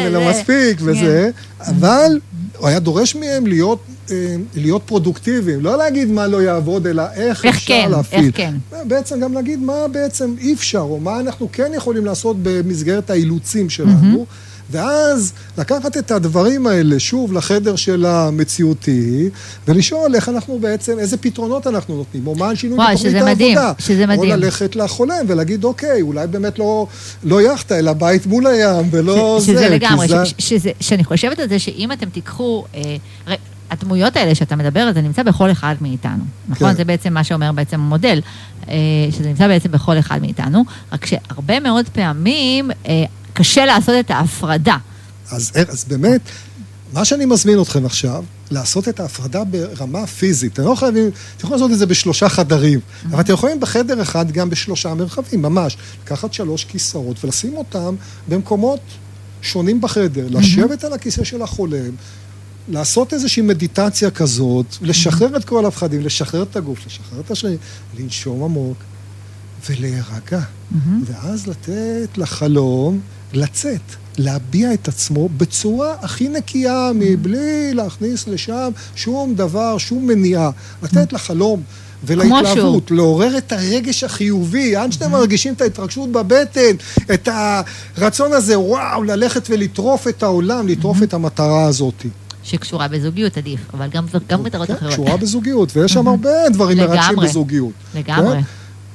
אין 0.05 0.13
לנו 0.13 0.31
מספיק 0.31 0.79
וזה, 0.81 1.31
אבל 1.61 2.19
הוא 2.59 2.69
היה 2.69 2.79
דורש 2.79 3.15
מהם 3.15 3.47
להיות 3.47 3.79
אה, 4.11 4.37
להיות 4.55 4.83
פרודוקטיביים, 4.87 5.61
לא 5.61 5.79
להגיד 5.79 6.09
מה 6.09 6.27
לא 6.27 6.43
יעבוד, 6.43 6.87
אלא 6.87 7.03
איך, 7.15 7.45
איך 7.45 7.57
אפשר 7.57 7.67
כן, 7.67 7.91
להפעיל. 7.91 8.25
איך 8.25 8.37
כן. 8.37 8.55
בעצם 8.85 9.21
גם 9.21 9.33
להגיד 9.33 9.59
מה 9.59 9.89
בעצם 9.93 10.35
אי 10.39 10.55
אפשר, 10.55 10.81
או 10.81 11.01
מה 11.01 11.21
אנחנו 11.21 11.49
כן 11.53 11.73
יכולים 11.75 12.07
לעשות 12.07 12.37
במסגרת 12.43 13.11
האילוצים 13.11 13.71
שלנו. 13.71 14.25
Mm-hmm. 14.25 14.46
ואז 14.71 15.33
לקחת 15.59 15.97
את 15.97 16.11
הדברים 16.11 16.67
האלה 16.67 17.01
שוב 17.01 17.33
לחדר 17.33 17.77
של 17.77 18.07
המציאותי, 18.07 19.31
ולשאול 19.69 20.15
איך 20.15 20.29
אנחנו 20.29 20.59
בעצם, 20.59 20.99
איזה 20.99 21.17
פתרונות 21.17 21.67
אנחנו 21.67 21.97
נותנים, 21.97 22.27
או 22.27 22.35
מה 22.35 22.51
השינוי 22.51 22.79
בתוכנית 22.79 23.15
העבודה. 23.15 23.33
מדהים, 23.33 23.59
שזה 23.79 24.07
מדהים. 24.07 24.21
או 24.21 24.37
ללכת 24.37 24.77
לחולם 24.77 25.25
ולהגיד, 25.29 25.65
אוקיי, 25.65 26.03
אולי 26.03 26.27
באמת 26.27 26.59
לא, 26.59 26.87
לא 27.25 27.43
יאכטה, 27.43 27.79
אלא 27.79 27.93
בית 27.93 28.27
מול 28.27 28.47
הים, 28.47 28.89
ולא 28.91 29.39
ש, 29.41 29.47
זה. 29.47 29.53
שזה 29.53 29.69
לגמרי, 29.69 30.09
זה... 30.09 30.27
ש, 30.27 30.35
שזה, 30.39 30.71
שאני 30.81 31.05
חושבת 31.05 31.39
על 31.39 31.49
זה 31.49 31.59
שאם 31.59 31.93
אתם 31.93 32.09
תיקחו... 32.09 32.65
אה, 32.75 33.35
הדמויות 33.71 34.17
האלה 34.17 34.35
שאתה 34.35 34.57
מדבר, 34.57 34.91
זה 34.95 35.01
נמצא 35.01 35.23
בכל 35.23 35.51
אחד 35.51 35.75
מאיתנו, 35.81 36.25
נכון? 36.49 36.71
כן. 36.71 36.77
זה 36.77 36.85
בעצם 36.85 37.15
מה 37.15 37.25
שאומר 37.25 37.53
בעצם 37.53 37.81
המודל, 37.81 38.21
אה, 38.69 38.75
שזה 39.11 39.29
נמצא 39.29 39.49
בעצם 39.49 39.71
בכל 39.71 39.99
אחד 39.99 40.21
מאיתנו, 40.21 40.65
רק 40.93 41.07
שהרבה 41.07 41.61
מאוד 41.61 41.89
פעמים 41.89 42.71
אה, 42.87 43.05
קשה 43.37 43.67
לעשות 43.67 43.95
את 44.01 44.11
ההפרדה. 44.11 44.77
אז, 45.31 45.53
אז 45.69 45.85
באמת, 45.85 46.21
מה 46.93 47.05
שאני 47.05 47.25
מזמין 47.25 47.63
אתכם 47.63 47.87
עכשיו, 47.87 48.25
לעשות 48.51 48.89
את 48.89 49.01
ההפרדה 49.01 49.45
ברמה 49.45 50.07
פיזית. 50.07 50.53
אתם 50.53 50.63
לא 50.63 50.75
חייבים, 50.75 51.09
אתם 51.09 51.47
יכולים 51.47 51.53
לעשות 51.53 51.73
את 51.73 51.79
זה 51.79 51.87
בשלושה 51.87 52.29
חדרים, 52.29 52.79
mm-hmm. 52.81 53.07
אבל 53.11 53.21
אתם 53.21 53.33
יכולים 53.33 53.61
בחדר 53.61 54.03
אחד 54.03 54.33
גם 54.33 54.51
בשלושה 54.51 54.95
מרחבים, 54.95 55.43
ממש. 55.43 55.77
לקחת 56.05 56.33
שלוש 56.33 56.65
כיסאות 56.65 57.25
ולשים 57.25 57.57
אותם 57.57 57.95
במקומות 58.29 58.81
שונים 59.43 59.81
בחדר, 59.81 60.27
mm-hmm. 60.27 60.39
לשבת 60.39 60.85
על 60.85 60.93
הכיסא 60.93 61.25
של 61.25 61.43
החולם, 61.43 61.91
לעשות 62.69 63.13
איזושהי 63.13 63.43
מדיטציה 63.43 64.11
כזאת, 64.11 64.67
לשחרר 64.83 65.37
את 65.37 65.45
כל 65.45 65.67
הפחדים, 65.67 66.01
לשחרר 66.01 66.43
את 66.43 66.57
הגוף, 66.57 66.87
לשחרר 66.87 67.21
את 67.21 67.31
השני, 67.31 67.57
לנשום 67.99 68.43
עמוק 68.43 68.77
ולהירגע. 69.71 70.41
Mm-hmm. 70.41 70.77
ואז 71.05 71.47
לתת 71.47 72.19
לחלום 72.19 73.01
לצאת, 73.33 73.81
להביע 74.19 74.75
את 74.75 74.89
עצמו 74.89 75.29
בצורה 75.37 75.95
הכי 76.03 76.29
נקייה, 76.29 76.91
מבלי 76.95 77.75
להכניס 77.75 78.29
לשם 78.29 78.71
שום 78.97 79.35
דבר, 79.35 79.79
שום 79.79 80.07
מניעה. 80.07 80.51
לתת 80.83 81.13
לחלום 81.13 81.63
ולהתלהבות, 82.05 82.91
לעורר 82.91 83.39
את 83.39 83.53
הרגש 83.53 84.05
החיובי, 84.05 84.77
עד 84.77 84.93
שאתם 84.93 85.11
מרגישים 85.11 85.55
את 85.55 85.61
ההתרגשות 85.61 86.13
בבטן, 86.13 86.77
את 87.15 87.29
הרצון 87.97 88.33
הזה, 88.33 88.59
וואו, 88.59 89.03
ללכת 89.03 89.51
ולטרוף 89.51 90.09
את 90.09 90.23
העולם, 90.23 90.69
לטרוף 90.69 91.03
את 91.03 91.15
המטרה 91.15 91.65
הזאת. 91.65 92.07
שקשורה 92.43 92.89
בזוגיות 92.89 93.37
עדיף, 93.37 93.61
אבל 93.75 93.89
גם, 93.89 94.07
גם 94.29 94.43
מטרות 94.43 94.67
כן, 94.69 94.75
אחרות. 94.75 94.93
קשורה 94.93 95.17
בזוגיות, 95.17 95.77
ויש 95.77 95.93
שם 95.93 96.09
הרבה 96.09 96.31
דברים 96.53 96.79
מרגשים 96.79 97.17
בזוגיות. 97.17 97.73
לגמרי. 97.95 98.37
כן? 98.37 98.43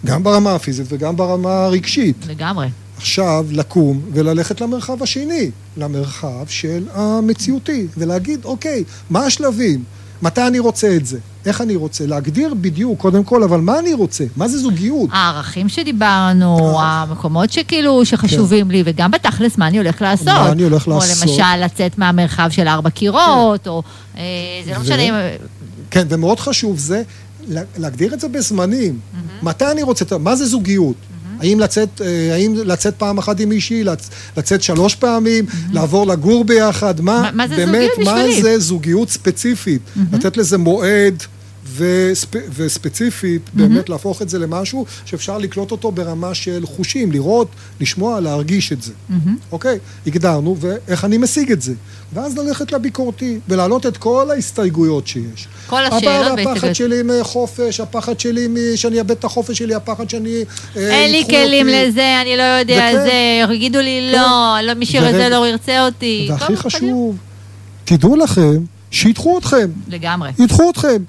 גם 0.06 0.24
ברמה 0.24 0.56
הפיזית 0.56 0.86
וגם 0.90 1.16
ברמה 1.16 1.66
הרגשית. 1.66 2.16
לגמרי. 2.30 2.68
עכשיו 3.02 3.46
לקום 3.52 4.02
וללכת 4.14 4.62
למרחב 4.62 5.04
השני, 5.04 5.52
למרחב 5.78 6.48
של 6.48 6.84
המציאותי, 6.94 7.88
ולהגיד, 7.98 8.46
אוקיי, 8.46 8.84
מה 9.10 9.26
השלבים? 9.26 9.84
מתי 10.22 10.48
אני 10.48 10.60
רוצה 10.60 10.96
את 10.96 11.06
זה? 11.06 11.20
איך 11.46 11.62
אני 11.62 11.76
רוצה? 11.76 12.06
להגדיר 12.06 12.54
בדיוק, 12.54 13.00
קודם 13.00 13.24
כל, 13.24 13.44
אבל 13.44 13.62
מה 13.62 13.80
אני 13.80 13.94
רוצה? 13.94 14.24
מה 14.36 14.48
זה 14.48 14.58
זוגיות? 14.58 15.10
הערכים 15.14 15.70
שדיברנו, 15.70 16.80
אה. 16.80 17.02
המקומות 17.02 17.52
שכאילו, 17.52 18.06
שחשובים 18.06 18.66
כן. 18.66 18.72
לי, 18.72 18.84
וגם 18.86 19.12
בתכלס, 19.12 19.58
מה 19.58 19.68
אני 19.68 19.78
הולך 19.78 20.02
לעשות? 20.02 20.28
מה 20.28 20.52
אני 20.52 20.64
הולך 20.64 20.88
לעשות? 20.88 21.18
או 21.26 21.32
למשל, 21.32 21.66
לצאת 21.66 21.98
מהמרחב 21.98 22.50
של 22.52 22.68
ארבע 22.68 22.90
קירות, 22.90 23.64
כן. 23.64 23.70
או... 23.70 23.84
אה, 24.18 24.24
זה 24.66 24.72
לא 24.72 24.80
משנה 24.80 25.02
אם... 25.02 25.14
כן, 25.92 26.08
ומאוד 26.10 26.40
חשוב 26.40 26.80
זה 26.80 27.04
להגדיר 27.78 28.14
את 28.14 28.20
זה 28.20 28.28
בזמנים. 28.28 29.00
מתי 29.44 29.66
אני 29.72 29.84
רוצה... 29.84 30.18
מה 30.18 30.36
זה 30.36 30.46
זוגיות? 30.46 30.96
האם 31.42 31.60
לצאת, 31.60 32.02
אה, 32.02 32.34
האם 32.34 32.56
לצאת 32.66 32.96
פעם 32.98 33.18
אחת 33.18 33.40
עם 33.40 33.50
מישהי, 33.50 33.84
לצאת 34.38 34.64
שלוש 34.64 34.96
פעמים, 34.96 35.46
mm-hmm. 35.46 35.74
לעבור 35.74 36.08
לגור 36.08 36.46
ביחד, 36.46 37.02
מה, 37.02 37.30
מה 37.34 37.48
זה 37.48 37.56
באמת, 37.56 37.90
זוגיות 37.96 38.00
בשבילי? 38.00 38.36
מה 38.36 38.42
זה 38.42 38.60
זוגיות 38.60 39.10
ספציפית, 39.10 39.82
mm-hmm. 39.82 40.16
לתת 40.16 40.38
לזה 40.38 40.58
מועד. 40.58 41.24
וספ... 41.78 42.36
וספציפית, 42.56 43.42
mm-hmm. 43.48 43.58
באמת 43.58 43.90
להפוך 43.90 44.22
את 44.22 44.30
זה 44.30 44.40
למשהו 44.40 44.86
שאפשר 45.06 45.38
לקלוט 45.38 45.72
אותו 45.72 45.92
ברמה 45.92 46.34
של 46.34 46.66
חושים, 46.66 47.12
לראות, 47.12 47.48
לשמוע, 47.80 48.20
להרגיש 48.20 48.72
את 48.72 48.82
זה. 48.82 48.92
Mm-hmm. 48.92 49.30
אוקיי? 49.52 49.80
הגדרנו, 50.08 50.58
ואיך 50.60 51.06
אני 51.06 51.18
משיג 51.18 51.52
את 51.52 51.62
זה. 51.62 51.74
ואז 52.14 52.38
ללכת 52.38 52.72
לביקורתי, 52.72 53.40
ולהעלות 53.50 53.86
את 53.86 53.98
כל 53.98 54.32
ההסתייגויות 54.32 55.08
שיש. 55.08 55.48
כל 55.68 55.86
השאלות 55.86 56.36
בעצם. 56.36 56.50
הפחד 56.50 56.74
שלי 56.74 57.02
מחופש, 57.04 57.80
הפחד 57.80 58.20
שלי 58.20 58.48
שאני 58.78 59.00
אאבד 59.00 59.12
את 59.12 59.24
החופש 59.24 59.58
שלי, 59.58 59.76
הפחד 59.76 60.10
שאני... 60.10 60.44
אה, 60.78 60.90
אין 60.90 61.12
לי 61.12 61.24
כלים 61.26 61.68
אותי. 61.68 61.88
לזה, 61.88 62.22
אני 62.22 62.38
לא 62.38 62.44
יודע 62.44 62.74
וכן, 62.74 63.04
זה, 63.04 63.54
יגידו 63.54 63.80
לי 63.80 64.10
כן. 64.12 64.20
לא, 64.20 64.58
לא 64.64 64.74
מי 64.74 64.86
שירצה 64.86 65.30
לא 65.30 65.48
ירצה 65.48 65.86
אותי. 65.86 66.28
והכי 66.32 66.58
חשוב, 66.58 67.18
תדעו 67.86 68.16
לכם, 68.16 68.58
שידחו 68.92 69.38
אתכם. 69.38 69.70
לגמרי. 69.88 70.30
ידחו 70.40 70.70
אתכם. 70.70 71.04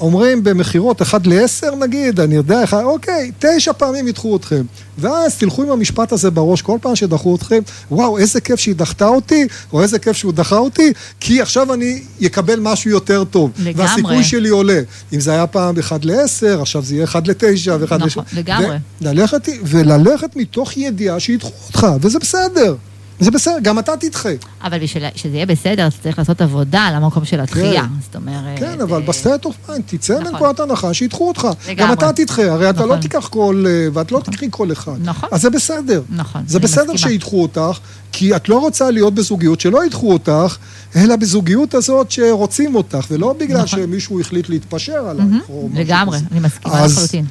אומרים 0.00 0.44
במכירות 0.44 1.02
1 1.02 1.26
ל-10 1.26 1.74
נגיד, 1.74 2.20
אני 2.20 2.34
יודע, 2.34 2.64
אחד, 2.64 2.82
אוקיי, 2.82 3.30
תשע 3.38 3.72
פעמים 3.72 4.08
ידחו 4.08 4.36
אתכם. 4.36 4.62
ואז 4.98 5.36
תלכו 5.36 5.62
עם 5.62 5.70
המשפט 5.70 6.12
הזה 6.12 6.30
בראש 6.30 6.62
כל 6.62 6.78
פעם 6.80 6.96
שדחו 6.96 7.36
אתכם, 7.36 7.60
וואו, 7.90 8.18
איזה 8.18 8.40
כיף 8.40 8.60
שהיא 8.60 8.74
דחתה 8.74 9.06
אותי, 9.06 9.46
או 9.72 9.82
איזה 9.82 9.98
כיף 9.98 10.16
שהוא 10.16 10.32
דחה 10.32 10.56
אותי, 10.56 10.92
כי 11.20 11.42
עכשיו 11.42 11.74
אני 11.74 12.02
אקבל 12.26 12.60
משהו 12.60 12.90
יותר 12.90 13.24
טוב. 13.24 13.50
לגמרי. 13.58 13.88
והסיכוי 13.88 14.24
שלי 14.24 14.48
עולה. 14.48 14.80
אם 15.12 15.20
זה 15.20 15.32
היה 15.32 15.46
פעם 15.46 15.78
1 15.78 16.04
ל-10, 16.04 16.60
עכשיו 16.60 16.82
זה 16.82 16.94
יהיה 16.94 17.04
1 17.04 17.28
ל-9 17.28 17.70
ו-1 17.80 17.94
ל-7. 17.94 18.06
נכון, 18.06 18.24
לגמרי. 18.32 18.76
וללכת, 19.02 19.48
וללכת 19.64 20.36
מתוך 20.36 20.76
ידיעה 20.76 21.20
שידחו 21.20 21.52
אותך, 21.66 21.86
וזה 22.00 22.18
בסדר. 22.18 22.74
זה 23.22 23.30
בסדר, 23.30 23.54
גם 23.62 23.78
אתה 23.78 23.92
תדחה. 23.96 24.28
אבל 24.64 24.78
בשביל 24.78 25.04
שזה 25.14 25.36
יהיה 25.36 25.46
בסדר, 25.46 25.86
אתה 25.86 25.96
צריך 26.02 26.18
לעשות 26.18 26.40
עבודה 26.40 26.80
על 26.80 26.94
המקום 26.94 27.24
של 27.24 27.40
הדחייה. 27.40 27.82
כן. 27.82 27.88
זאת 28.02 28.16
אומרת... 28.16 28.58
כן, 28.58 28.80
אבל 28.80 29.02
ב 29.02 29.09
state 29.09 29.44
of 29.44 29.56
mind, 29.68 29.84
תצא 29.86 30.18
נכון. 30.20 30.32
מנקודת 30.32 30.60
הנחה 30.60 30.94
שידחו 30.94 31.28
אותך. 31.28 31.48
לגמרי. 31.68 31.74
גם 31.74 31.92
אתה 31.92 32.12
תדחה, 32.12 32.52
הרי 32.52 32.70
אתה 32.70 32.80
לא 32.80 32.86
נכון. 32.86 33.00
תיקח 33.00 33.28
כל... 33.28 33.64
אה, 33.68 33.88
ואת 33.92 34.12
לא 34.12 34.18
נכון. 34.18 34.34
תקחי 34.34 34.46
כל 34.50 34.72
אחד. 34.72 34.92
נכון. 35.02 35.28
אז 35.32 35.42
זה 35.42 35.50
בסדר. 35.50 36.02
נכון, 36.10 36.42
זה 36.46 36.58
בסדר 36.58 36.96
שידחו 36.96 37.42
אותך, 37.42 37.78
כי 38.12 38.36
את 38.36 38.48
לא 38.48 38.58
רוצה 38.60 38.90
להיות 38.90 39.14
בזוגיות 39.14 39.60
שלא 39.60 39.86
ידחו 39.86 40.12
אותך, 40.12 40.56
אלא 40.96 41.16
בזוגיות 41.16 41.74
הזאת 41.74 42.10
שרוצים 42.10 42.74
אותך, 42.74 43.06
ולא 43.10 43.34
בגלל 43.40 43.66
שמישהו 43.66 44.20
החליט 44.20 44.48
להתפשר 44.48 45.08
עליך. 45.08 45.26
לגמרי, 45.74 46.18
אני 46.32 46.40
מסכימה 46.40 46.86
לחלוטין. 46.86 47.24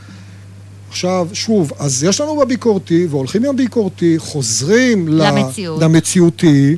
עכשיו, 0.91 1.27
שוב, 1.33 1.71
אז 1.79 2.03
יש 2.03 2.21
לנו 2.21 2.37
בביקורתי, 2.37 3.07
והולכים 3.09 3.43
עם 3.45 3.49
הביקורתי, 3.49 4.15
חוזרים 4.19 5.07
למציאות. 5.07 5.81
למציאותי. 5.81 6.77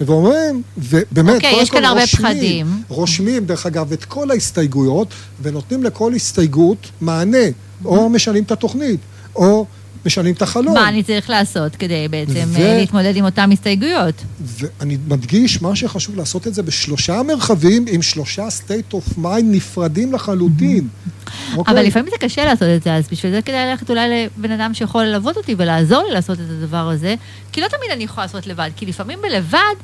ואומרים, 0.00 0.62
ובאמת, 0.78 1.34
אוקיי, 1.34 1.62
יש 1.62 1.70
כאן 1.70 1.84
הרבה 1.84 2.06
פחדים. 2.06 2.66
רושמים, 2.88 3.44
דרך 3.44 3.66
אגב, 3.66 3.92
את 3.92 4.04
כל 4.04 4.30
ההסתייגויות, 4.30 5.08
ונותנים 5.42 5.82
לכל 5.84 6.14
הסתייגות 6.14 6.90
מענה. 7.00 7.46
או 7.84 8.08
משנים 8.08 8.42
את 8.42 8.52
התוכנית, 8.52 9.00
או 9.36 9.66
משנים 10.06 10.34
את 10.34 10.42
החלום. 10.42 10.74
מה 10.74 10.88
אני 10.88 11.02
צריך 11.02 11.30
לעשות 11.30 11.76
כדי 11.76 12.08
בעצם 12.10 12.44
ו... 12.46 12.60
אה, 12.60 12.78
להתמודד 12.78 13.16
עם 13.16 13.24
אותן 13.24 13.52
הסתייגויות? 13.52 14.14
ואני 14.40 14.96
מדגיש, 15.08 15.62
מה 15.62 15.76
שחשוב 15.76 16.16
לעשות 16.16 16.46
את 16.46 16.54
זה 16.54 16.62
בשלושה 16.62 17.22
מרחבים 17.22 17.84
עם 17.88 18.02
שלושה 18.02 18.48
state 18.48 18.94
of 18.94 19.18
mind 19.18 19.42
נפרדים 19.42 20.12
לחלוטין. 20.12 20.88
Mm-hmm. 20.88 21.56
אוקיי? 21.56 21.74
אבל 21.74 21.82
לפעמים 21.82 22.10
זה 22.10 22.16
קשה 22.20 22.44
לעשות 22.44 22.68
את 22.76 22.82
זה, 22.82 22.94
אז 22.94 23.04
בשביל 23.12 23.32
זה 23.32 23.42
כדאי 23.42 23.66
ללכת 23.66 23.90
אולי 23.90 24.28
לבן 24.38 24.50
אדם 24.50 24.74
שיכול 24.74 25.04
ללוות 25.04 25.36
אותי 25.36 25.54
ולעזור 25.58 26.02
לי 26.08 26.14
לעשות 26.14 26.38
את 26.40 26.44
הדבר 26.50 26.90
הזה, 26.90 27.14
כי 27.52 27.60
לא 27.60 27.68
תמיד 27.68 27.90
אני 27.92 28.04
יכולה 28.04 28.24
לעשות 28.24 28.46
לבד, 28.46 28.70
כי 28.76 28.86
לפעמים 28.86 29.18
בלבד, 29.22 29.74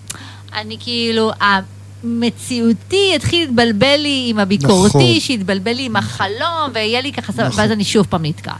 אני 0.54 0.76
כאילו... 0.80 1.30
מציאותי 2.04 3.12
יתחיל 3.16 3.40
להתבלבל 3.40 3.96
לי 3.96 4.26
עם 4.28 4.38
הביקורתי, 4.38 4.88
נכון. 4.88 5.20
שיתבלבל 5.20 5.72
לי 5.72 5.82
עם 5.82 5.96
החלום, 5.96 6.70
ויהיה 6.74 7.00
לי 7.00 7.12
ככה, 7.12 7.32
נכון. 7.32 7.60
ואז 7.60 7.70
אני 7.70 7.84
שוב 7.84 8.06
פעם 8.10 8.26
נתקעת. 8.26 8.54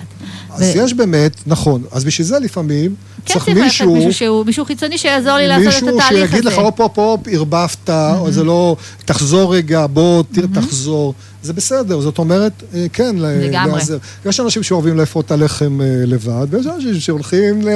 אז 0.51 0.63
ו... 0.63 0.79
יש 0.79 0.95
באמת, 0.95 1.33
נכון, 1.47 1.83
אז 1.93 2.05
בשביל 2.05 2.27
זה 2.27 2.39
לפעמים 2.39 2.95
כן 3.25 3.35
צריך 3.35 3.49
מישהו... 3.49 3.95
מישהו 3.95 4.13
שהוא, 4.13 4.47
מישהו 4.47 4.65
חיצוני 4.65 4.99
שיעזור 4.99 5.33
לי 5.33 5.49
לעשות 5.49 5.67
את 5.67 5.89
התהליך 5.89 6.03
הזה. 6.07 6.15
מישהו 6.15 6.29
שיגיד 6.29 6.45
לך, 6.45 6.59
הופ, 6.59 6.81
הופ, 6.81 6.99
הופ, 6.99 7.21
ערבבת, 7.31 7.89
mm-hmm. 7.89 8.19
או 8.19 8.31
זה 8.31 8.45
לא, 8.45 8.77
תחזור 9.05 9.57
רגע, 9.57 9.87
בוא, 9.87 10.23
mm-hmm. 10.23 10.55
תחזור. 10.55 11.15
זה 11.43 11.53
בסדר, 11.53 12.01
זאת 12.01 12.19
אומרת, 12.19 12.53
אה, 12.75 12.87
כן, 12.93 13.17
לגמרי. 13.17 13.73
להיעזר. 13.73 13.99
יש 14.27 14.41
אנשים 14.41 14.63
שאוהבים 14.63 14.97
לאפות 14.97 15.27
את 15.27 15.31
הלחם 15.31 15.81
אה, 15.81 15.87
לבד, 16.07 16.47
ויש 16.51 16.67
אנשים 16.67 17.01
שהולכים 17.01 17.63
ל... 17.63 17.69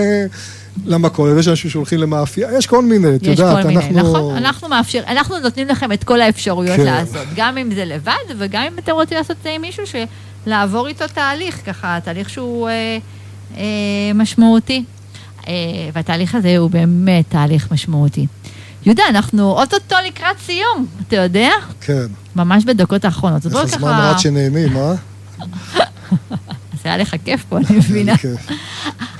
למכולת, 0.87 1.39
יש 1.39 1.49
אנשים 1.49 1.71
שהולכים 1.71 1.99
למאפייה, 1.99 2.59
יש 2.59 2.67
כל 2.67 2.83
מיני, 2.85 3.17
את 3.17 3.23
יודעת, 3.23 3.67
אנחנו... 3.67 3.89
מיני, 3.89 4.03
נכון, 4.03 4.37
אנחנו 4.37 4.69
מאפשר, 4.69 5.01
אנחנו 5.09 5.39
נותנים 5.39 5.69
לכם 5.69 5.93
את 5.93 6.05
כל 6.05 6.21
האפשרויות 6.21 6.77
כן. 6.77 6.85
לעשות, 6.85 7.27
גם 7.37 7.59
אם 7.59 7.75
זה 7.75 7.85
לבד, 7.85 8.13
וגם 8.39 8.63
אם 8.63 8.79
אתם 8.79 8.93
רוצים 8.93 9.19
לעשות 9.19 9.37
את 9.37 9.43
זה 9.43 9.51
עם 9.51 9.61
מישהו, 9.61 9.85
לעבור 10.47 10.89
איתו 10.89 11.05
תהליך, 11.15 11.61
ככה, 11.67 11.99
תהליך 12.05 12.31
שהוא 12.31 12.69
אה, 12.69 12.99
אה, 13.57 13.63
משמעותי. 14.15 14.85
אה, 15.49 15.53
והתהליך 15.93 16.35
הזה 16.35 16.59
הוא 16.59 16.71
באמת 16.71 17.25
תהליך 17.29 17.73
משמעותי. 17.73 18.27
יהודה, 18.87 19.03
אנחנו 19.09 19.51
אוטוטו 19.51 19.97
לקראת 20.07 20.37
סיום, 20.47 20.87
אתה 21.09 21.17
יודע? 21.17 21.51
כן. 21.81 22.07
ממש 22.37 22.65
בדקות 22.65 23.05
האחרונות. 23.05 23.47
איך 23.47 23.55
הזמן 23.55 23.93
ככה... 23.93 24.11
רץ 24.11 24.21
שנהנים, 24.21 24.77
אה? 24.77 24.95
אז 26.73 26.79
היה 26.85 26.97
לך 26.97 27.17
כיף 27.25 27.45
פה, 27.49 27.57
אני 27.57 27.67
מבינה. 27.71 28.15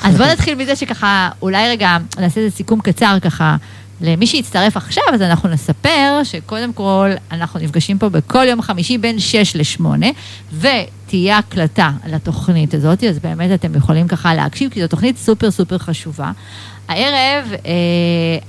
אז 0.05 0.17
בוא 0.17 0.27
נתחיל 0.27 0.55
מזה 0.55 0.77
שככה, 0.77 1.31
אולי 1.43 1.69
רגע 1.69 1.97
נעשה 2.19 2.41
איזה 2.41 2.57
סיכום 2.57 2.81
קצר 2.81 3.17
ככה. 3.23 3.57
למי 4.01 4.27
שיצטרף 4.27 4.77
עכשיו, 4.77 5.05
אז 5.13 5.23
אנחנו 5.23 5.49
נספר 5.49 6.21
שקודם 6.25 6.73
כל, 6.73 7.11
אנחנו 7.33 7.61
נפגשים 7.61 7.99
פה 7.99 8.09
בכל 8.09 8.47
יום 8.49 8.63
חמישי 8.63 8.99
בין 8.99 9.19
6 9.19 9.57
ל-8, 9.57 9.85
ותהיה 10.61 11.39
הקלטה 11.39 11.91
לתוכנית 12.07 12.75
הזאת, 12.75 13.05
אז 13.05 13.19
באמת 13.19 13.51
אתם 13.55 13.75
יכולים 13.75 14.09
ככה 14.09 14.35
להקשיב, 14.35 14.71
כי 14.71 14.81
זו 14.81 14.89
תוכנית 14.89 15.19
סופר 15.19 15.51
סופר 15.51 15.79
חשובה. 15.79 16.33
הערב 16.89 17.53
אה, 17.53 17.71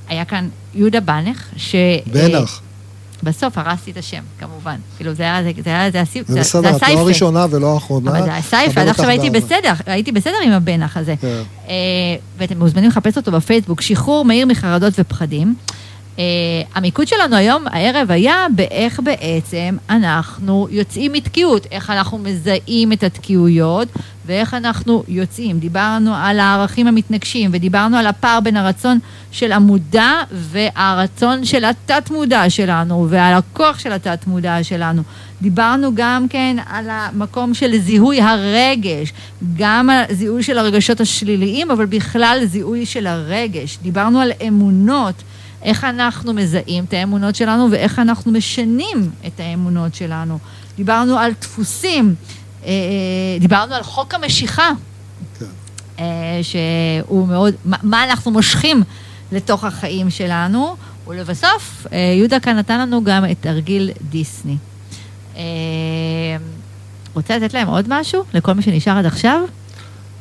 היה 0.07 0.25
כאן 0.25 0.47
יהודה 0.75 0.99
בנך, 0.99 1.45
ש... 1.57 1.75
בנך. 2.05 2.59
בסוף 3.23 3.57
הרסתי 3.57 3.91
את 3.91 3.97
השם, 3.97 4.21
כמובן. 4.39 4.75
כאילו, 4.97 5.13
זה 5.13 5.23
היה, 5.23 5.53
זה 5.63 5.69
היה, 5.69 5.91
זה 5.91 6.01
הסייפה. 6.01 6.33
זה 6.33 6.39
בסדר, 6.39 6.75
את 6.75 6.81
לא 6.81 6.99
הראשונה 6.99 7.45
ולא 7.49 7.73
האחרונה. 7.73 8.11
אבל 8.11 8.23
זה 8.23 8.33
היה 8.33 8.41
סייפה, 8.41 8.81
עד 8.81 8.87
עכשיו 8.87 9.09
הייתי 9.09 9.29
בסדר, 9.29 9.73
הייתי 9.85 10.11
בסדר 10.11 10.37
עם 10.43 10.51
הבנח 10.51 10.97
הזה. 10.97 11.15
כן. 11.21 11.41
אה, 11.67 11.73
ואתם 12.37 12.59
מוזמנים 12.59 12.89
לחפש 12.89 13.17
אותו 13.17 13.31
בפייסבוק, 13.31 13.81
שחרור 13.81 14.25
מהיר 14.25 14.45
מחרדות 14.45 14.93
ופחדים. 14.99 15.55
Uh, 16.15 16.17
המיקוד 16.75 17.07
שלנו 17.07 17.35
היום, 17.35 17.67
הערב, 17.67 18.11
היה 18.11 18.45
באיך 18.55 18.99
בעצם 19.03 19.77
אנחנו 19.89 20.67
יוצאים 20.71 21.13
מתקיעות, 21.13 21.67
איך 21.71 21.89
אנחנו 21.89 22.17
מזהים 22.17 22.91
את 22.91 23.03
התקיעויות 23.03 23.87
ואיך 24.25 24.53
אנחנו 24.53 25.03
יוצאים. 25.07 25.59
דיברנו 25.59 26.15
על 26.15 26.39
הערכים 26.39 26.87
המתנגשים 26.87 27.49
ודיברנו 27.53 27.97
על 27.97 28.07
הפער 28.07 28.39
בין 28.39 28.57
הרצון 28.57 28.99
של 29.31 29.51
המודע 29.51 30.11
והרצון 30.31 31.45
של 31.45 31.65
התת-מודע 31.65 32.49
שלנו 32.49 33.07
ועל 33.09 33.33
הכוח 33.33 33.79
של 33.79 33.91
התת-מודע 33.91 34.63
שלנו. 34.63 35.01
דיברנו 35.41 35.91
גם 35.95 36.27
כן 36.29 36.57
על 36.69 36.85
המקום 36.89 37.53
של 37.53 37.77
זיהוי 37.77 38.21
הרגש, 38.21 39.13
גם 39.57 39.89
על 39.89 40.03
זיהוי 40.11 40.43
של 40.43 40.57
הרגשות 40.57 41.01
השליליים, 41.01 41.71
אבל 41.71 41.85
בכלל 41.85 42.39
זיהוי 42.45 42.85
של 42.85 43.07
הרגש. 43.07 43.77
דיברנו 43.81 44.19
על 44.19 44.31
אמונות. 44.47 45.15
איך 45.63 45.83
אנחנו 45.83 46.33
מזהים 46.33 46.83
את 46.83 46.93
האמונות 46.93 47.35
שלנו 47.35 47.71
ואיך 47.71 47.99
אנחנו 47.99 48.31
משנים 48.31 49.09
את 49.27 49.39
האמונות 49.39 49.95
שלנו. 49.95 50.39
דיברנו 50.77 51.17
על 51.17 51.31
דפוסים, 51.41 52.15
דיברנו 53.39 53.75
על 53.75 53.83
חוק 53.83 54.13
המשיכה, 54.13 54.69
כן. 55.39 55.45
שהוא 56.41 57.27
מאוד, 57.27 57.53
מה 57.65 58.03
אנחנו 58.03 58.31
מושכים 58.31 58.83
לתוך 59.31 59.63
החיים 59.63 60.09
שלנו, 60.09 60.75
ולבסוף, 61.07 61.87
יהודה 62.17 62.39
כאן 62.39 62.57
נתן 62.57 62.79
לנו 62.79 63.03
גם 63.03 63.25
את 63.31 63.37
תרגיל 63.41 63.91
דיסני. 64.09 64.57
רוצה 67.13 67.37
לתת 67.37 67.53
להם 67.53 67.67
עוד 67.67 67.85
משהו 67.87 68.23
לכל 68.33 68.53
מי 68.53 68.61
שנשאר 68.61 68.97
עד 68.97 69.05
עכשיו? 69.05 69.41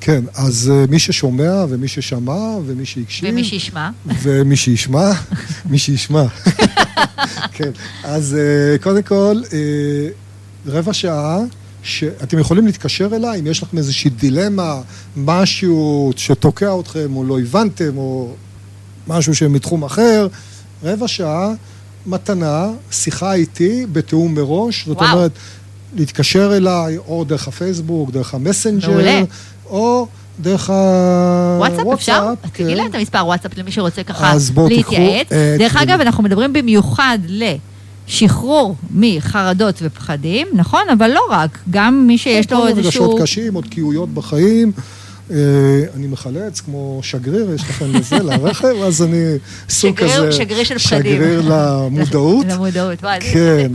כן, 0.01 0.25
אז 0.35 0.73
מי 0.89 0.99
ששומע 0.99 1.65
ומי 1.69 1.89
ששמע 1.89 2.57
ומי 2.66 2.87
שהקשיב... 2.87 3.29
ומי 3.29 3.45
שישמע. 3.45 3.91
ומי 4.07 4.57
שישמע, 4.57 5.11
מי 5.71 5.79
שישמע. 5.79 6.25
כן, 7.57 7.71
אז 8.05 8.37
קודם 8.83 9.03
כל, 9.03 9.41
רבע 10.66 10.93
שעה, 10.93 11.39
שאתם 11.85 12.39
יכולים 12.39 12.66
להתקשר 12.66 13.09
אליי 13.12 13.40
אם 13.40 13.47
יש 13.47 13.62
לכם 13.62 13.78
איזושהי 13.78 14.11
דילמה, 14.11 14.81
משהו 15.16 16.11
שתוקע 16.16 16.81
אתכם 16.81 17.16
או 17.16 17.24
לא 17.24 17.40
הבנתם, 17.40 17.97
או 17.97 18.32
משהו 19.06 19.35
שמתחום 19.35 19.85
אחר, 19.85 20.28
רבע 20.85 21.09
שעה, 21.09 21.51
מתנה, 22.06 22.70
שיחה 22.90 23.32
איתי 23.35 23.86
בתיאום 23.93 24.35
מראש. 24.35 24.86
זאת 24.86 24.97
אומרת, 25.01 25.31
להתקשר 25.97 26.56
אליי, 26.56 26.98
או 26.98 27.24
דרך 27.24 27.48
הפייסבוק, 27.48 28.11
דרך 28.11 28.35
המסנג'ר. 28.35 28.90
מעולה. 28.90 29.23
או 29.66 30.06
דרך 30.40 30.70
הוואטסאפ. 30.70 31.86
וואטסאפ, 31.86 31.94
אפשר? 31.94 32.32
כן. 32.52 32.65
תגיד 32.65 32.77
להם 32.77 32.86
את 32.90 32.94
המספר 32.94 33.27
וואטסאפ 33.27 33.59
למי 33.59 33.73
שרוצה 33.73 34.02
ככה 34.02 34.35
להתייעץ. 34.69 35.28
דרך 35.59 35.77
אגב, 35.77 36.01
אנחנו 36.01 36.23
מדברים 36.23 36.52
במיוחד 36.52 37.19
לשחרור 38.09 38.76
מחרדות 38.94 39.74
ופחדים, 39.82 40.47
נכון? 40.52 40.82
אבל 40.98 41.10
לא 41.10 41.20
רק, 41.31 41.59
גם 41.70 42.05
מי 42.06 42.18
שיש 42.18 42.52
לו 42.52 42.66
איזשהו... 42.66 43.05
רגשות 43.05 43.22
קשים, 43.22 43.55
עוד 43.55 43.64
תקיעויות 43.64 44.09
בחיים. 44.09 44.72
אה, 45.31 45.37
אני 45.95 46.07
מחלץ 46.07 46.61
כמו 46.61 47.01
שגריר, 47.03 47.55
יש 47.55 47.63
לכם 47.63 47.93
לזה, 47.95 48.17
לרכב, 48.17 48.75
אז 48.87 49.03
אני 49.03 49.25
סוג 49.69 49.97
כזה... 49.97 50.33
שגריר 50.33 50.65
של 50.65 50.79
פחדים. 50.79 51.17
שגריר 51.17 51.43
למודעות. 51.49 52.47
למודעות, 52.49 53.05
וואי. 53.05 53.21
כן. 53.21 53.73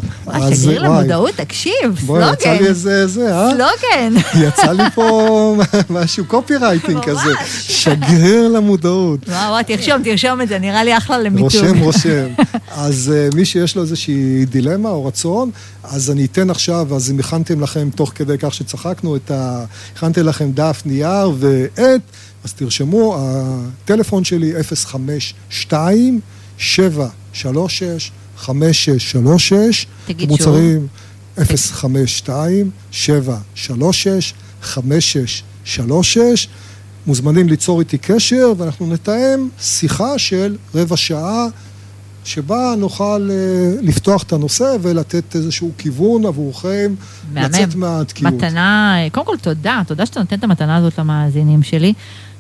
שגריר 0.56 0.82
למודעות, 0.82 1.32
תקשיב, 1.36 1.74
סלוגן. 1.84 2.06
בואי, 2.06 2.34
יצא 2.34 2.52
לי 2.54 2.68
איזה, 2.68 3.08
זה, 3.08 3.36
אה? 3.36 3.50
סלוגן. 3.50 4.22
יצא 4.48 4.72
לי 4.72 4.90
פה 4.96 5.56
משהו 5.90 6.26
קופי 6.26 6.56
רייטינג 6.56 7.04
כזה. 7.04 7.34
שגריר 7.50 8.48
למודעות. 8.48 9.30
וואו, 9.30 9.52
וואו, 9.52 9.64
תרשום, 9.64 10.04
תרשום 10.04 10.42
את 10.42 10.48
זה, 10.48 10.60
נראה 10.60 10.84
לי 10.84 10.98
אחלה 10.98 11.20
למיתוג. 11.20 11.44
רושם, 11.44 11.80
רושם. 11.86 12.28
אז 12.72 13.14
אה, 13.16 13.30
מי 13.36 13.46
שיש 13.46 13.76
לו 13.76 13.82
איזושהי 13.82 14.46
דילמה 14.46 14.90
או 14.90 15.06
רצון, 15.06 15.52
אז 15.84 16.12
אני 16.12 16.26
אתן 16.26 16.50
עכשיו, 16.50 16.96
אז 16.96 17.12
אם 17.12 17.20
הכנתם 17.20 17.62
לכם, 17.62 17.90
תוך 17.96 18.12
כדי 18.16 18.38
כך 18.40 18.54
שצחקנו, 18.54 19.16
את 19.16 19.32
ה... 19.32 19.66
הכנתי 19.96 20.24
לכם 20.24 20.52
דף, 20.52 20.82
נייר 20.86 21.32
ועט, 21.40 22.02
אז 22.44 22.54
תרשמו, 22.54 23.18
הטלפון 23.20 24.24
שלי 24.24 24.54
052 24.64 26.20
736 26.58 28.12
5636 28.38 29.88
תגיד 30.08 30.30
מוצרים, 30.30 30.88
שוב. 31.38 31.46
052 31.72 32.72
736 32.92 34.34
5636 34.62 36.48
מוזמנים 37.08 37.50
ליצור 37.50 37.80
איתי 37.80 37.98
קשר 37.98 38.54
ואנחנו 38.58 38.88
נתאם 38.94 39.48
שיחה 39.62 40.20
של 40.20 40.58
רבע 40.76 40.98
שעה 40.98 41.48
שבה 42.30 42.74
נוכל 42.78 43.30
uh, 43.30 43.86
לפתוח 43.86 44.24
את 44.24 44.34
הנושא 44.34 44.76
ולתת 44.82 45.36
איזשהו 45.36 45.72
כיוון 45.78 46.26
עבורכם, 46.26 46.96
מהמם. 47.34 47.48
לצאת 47.48 47.76
מהתקיעות. 47.76 48.34
מתנה, 48.34 48.98
קודם 49.12 49.26
כל 49.26 49.38
תודה, 49.38 49.82
תודה 49.88 50.06
שאתה 50.06 50.20
נותן 50.20 50.36
את 50.36 50.44
המתנה 50.44 50.76
הזאת 50.76 51.00
למאזינים 51.00 51.64
שלי. 51.64 51.94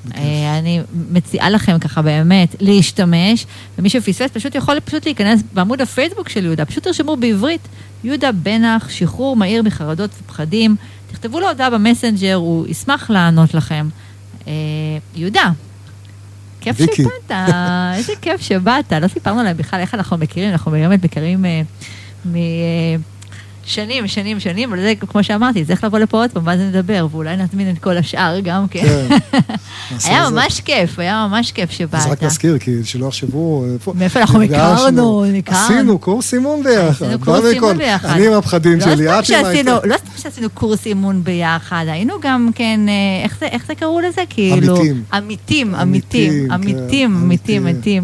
Uh, 0.08 0.16
אני 0.60 0.82
מציעה 1.12 1.50
לכם 1.50 1.80
ככה 1.80 2.02
באמת 2.02 2.56
להשתמש, 2.60 3.46
ומי 3.78 3.90
שפספס 3.90 4.32
פשוט 4.34 4.56
יכול 4.56 4.80
פשוט 4.80 5.06
להיכנס 5.06 5.42
בעמוד 5.54 5.82
הפייסבוק 5.82 6.30
של 6.30 6.46
יהודה, 6.46 6.66
פשוט 6.66 6.84
תרשמו 6.84 7.18
בעברית, 7.18 7.68
יהודה 8.04 8.32
בנח, 8.32 8.90
שחרור 8.90 9.36
מהיר 9.36 9.64
מחרדות 9.64 10.10
ופחדים, 10.24 10.76
תכתבו 11.12 11.40
לו 11.40 11.48
הודעה 11.48 11.70
במסנג'ר, 11.70 12.36
הוא 12.36 12.68
ישמח 12.68 13.10
לענות 13.10 13.54
לכם. 13.54 13.90
Uh, 14.40 14.48
יהודה, 15.16 15.52
כיף 16.62 16.78
שבאת, 16.78 17.32
איזה 17.96 18.14
כיף 18.22 18.42
שבאת. 18.42 18.94
לא 18.94 19.08
סיפרנו 19.08 19.44
להם 19.44 19.58
בכלל 19.58 19.80
איך 19.80 19.96
אנחנו 19.96 20.18
מכירים, 20.18 20.52
אנחנו 20.52 20.72
באמת 20.72 21.06
מכירים 21.06 21.46
משנים, 22.26 23.00
שנים, 23.70 24.08
שנים, 24.40 24.74
אבל 24.74 24.82
זה, 24.82 24.94
כמו 24.96 25.24
שאמרתי, 25.24 25.66
צריך 25.66 25.84
לבוא 25.84 26.00
לפה 26.00 26.18
עוד 26.18 26.32
פעם, 26.32 26.48
ואז 26.48 26.60
נדבר, 26.60 27.08
ואולי 27.12 27.38
נזמין 27.38 27.70
את 27.70 27.80
כל 27.80 27.98
השאר 27.98 28.40
גם 28.40 28.68
כן. 28.68 29.08
כן. 29.32 29.38
היה 30.10 30.30
ממש 30.30 30.62
כיף, 30.62 31.00
היה 31.00 31.28
ממש 31.30 31.52
כיף 31.52 31.72
שבאת. 31.72 31.96
אז 31.96 32.08
רק 32.08 32.24
נזכיר, 32.24 32.58
כי 32.58 32.72
שלא 32.84 33.06
יחשבו... 33.06 33.66
מאיפה 33.94 34.20
אנחנו 34.20 34.42
הכרנו, 34.42 35.26
הכרנו. 35.38 35.66
עשינו 35.66 36.00
קורס 36.00 36.34
אימון 36.34 36.64
ביחד. 36.64 37.06
עשינו 37.06 37.20
קורס 37.20 37.46
אימון 37.46 37.78
ביחד. 37.78 38.10
אני 38.10 38.28
עם 38.28 38.34
הפחדים 38.34 38.82
שלי, 38.82 39.20
את 39.20 39.30
עם 39.30 39.46
ההתקף. 39.46 39.86
לא 39.86 39.98
סתם 39.98 40.22
שעשינו 40.22 40.50
קורס 40.50 40.86
אימון 40.86 41.24
ביחד, 41.24 41.86
היינו 41.88 42.14
גם 42.22 42.50
כן, 42.56 42.80
איך 43.42 43.66
זה 43.68 43.76
קראו 43.76 44.00
לזה? 44.00 44.22
כאילו... 44.30 44.76
עמיתים. 44.78 45.04
עמיתים, 45.14 45.76
עמיתים, 45.76 46.52
עמיתים, 46.52 47.16
עמיתים, 47.16 47.68
עמיתים. 47.68 48.04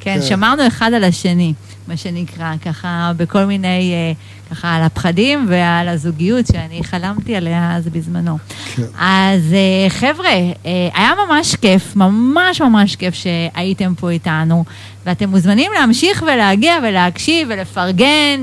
כן, 0.00 0.18
שמרנו 0.22 0.66
אחד 0.66 0.90
על 0.92 1.04
השני, 1.04 1.52
מה 1.88 1.96
שנקרא, 1.96 2.52
ככה 2.64 3.12
בכל 3.16 3.44
מיני... 3.44 4.14
ככה 4.50 4.74
על 4.74 4.82
הפחדים 4.82 5.46
ועל 5.48 5.88
הזוגיות 5.88 6.46
שאני 6.46 6.84
חלמתי 6.84 7.36
עליה 7.36 7.76
אז 7.76 7.88
בזמנו. 7.88 8.38
כן. 8.74 8.82
אז 8.98 9.52
אה, 9.52 9.90
חבר'ה, 9.90 10.28
אה, 10.28 10.52
היה 10.94 11.12
ממש 11.28 11.54
כיף, 11.56 11.96
ממש 11.96 12.60
ממש 12.60 12.96
כיף 12.96 13.14
שהייתם 13.14 13.94
פה 14.00 14.10
איתנו, 14.10 14.64
ואתם 15.06 15.28
מוזמנים 15.28 15.72
להמשיך 15.78 16.22
ולהגיע 16.22 16.78
ולהקשיב 16.82 17.48
ולפרגן, 17.50 18.40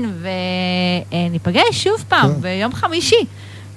וניפגש 1.10 1.62
שוב 1.72 2.04
פעם 2.08 2.34
כן. 2.34 2.40
ביום 2.40 2.74
חמישי. 2.74 3.24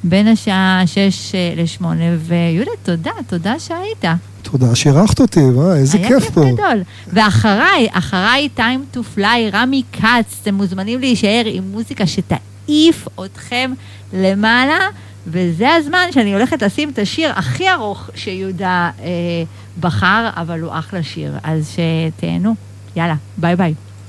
בין 0.04 0.28
השעה 0.28 0.82
6 0.86 1.36
ל-8, 1.36 1.86
ויהודה, 2.28 2.72
תודה, 2.84 3.12
תודה 3.28 3.60
שהיית. 3.60 4.06
תודה 4.52 4.76
שאירחת 4.76 5.19
אותי, 5.19 5.40
וואי, 5.40 5.78
איזה 5.78 5.98
כיף 5.98 6.30
פה. 6.30 6.41
היה 6.41 6.49
כיף 6.49 6.60
גדול. 6.60 6.84
ואחריי, 7.07 7.88
אחריי 7.91 8.49
time 8.57 8.95
to 8.95 8.99
fly, 9.18 9.53
רמי 9.53 9.84
כץ, 9.94 10.40
אתם 10.41 10.56
מוזמנים 10.56 10.99
להישאר 10.99 11.44
עם 11.45 11.64
מוזיקה 11.72 12.03
שתעיף 12.07 13.07
אתכם 13.26 13.74
למעלה, 14.14 14.80
וזה 15.28 15.74
הזמן 15.74 16.07
שאני 16.11 16.34
הולכת 16.34 16.61
לשים 16.61 16.90
את 16.90 16.99
השיר 16.99 17.32
הכי 17.36 17.72
ארוך 17.72 18.10
שיהודה 18.15 18.90
אה, 18.99 19.07
בחר, 19.80 20.30
אבל 20.36 20.60
הוא 20.60 20.72
אחלה 20.74 21.03
שיר, 21.03 21.34
אז 21.44 21.72
שתהנו. 21.72 22.56
יאללה, 22.95 23.15
ביי 23.38 23.56
ביי. 23.56 23.74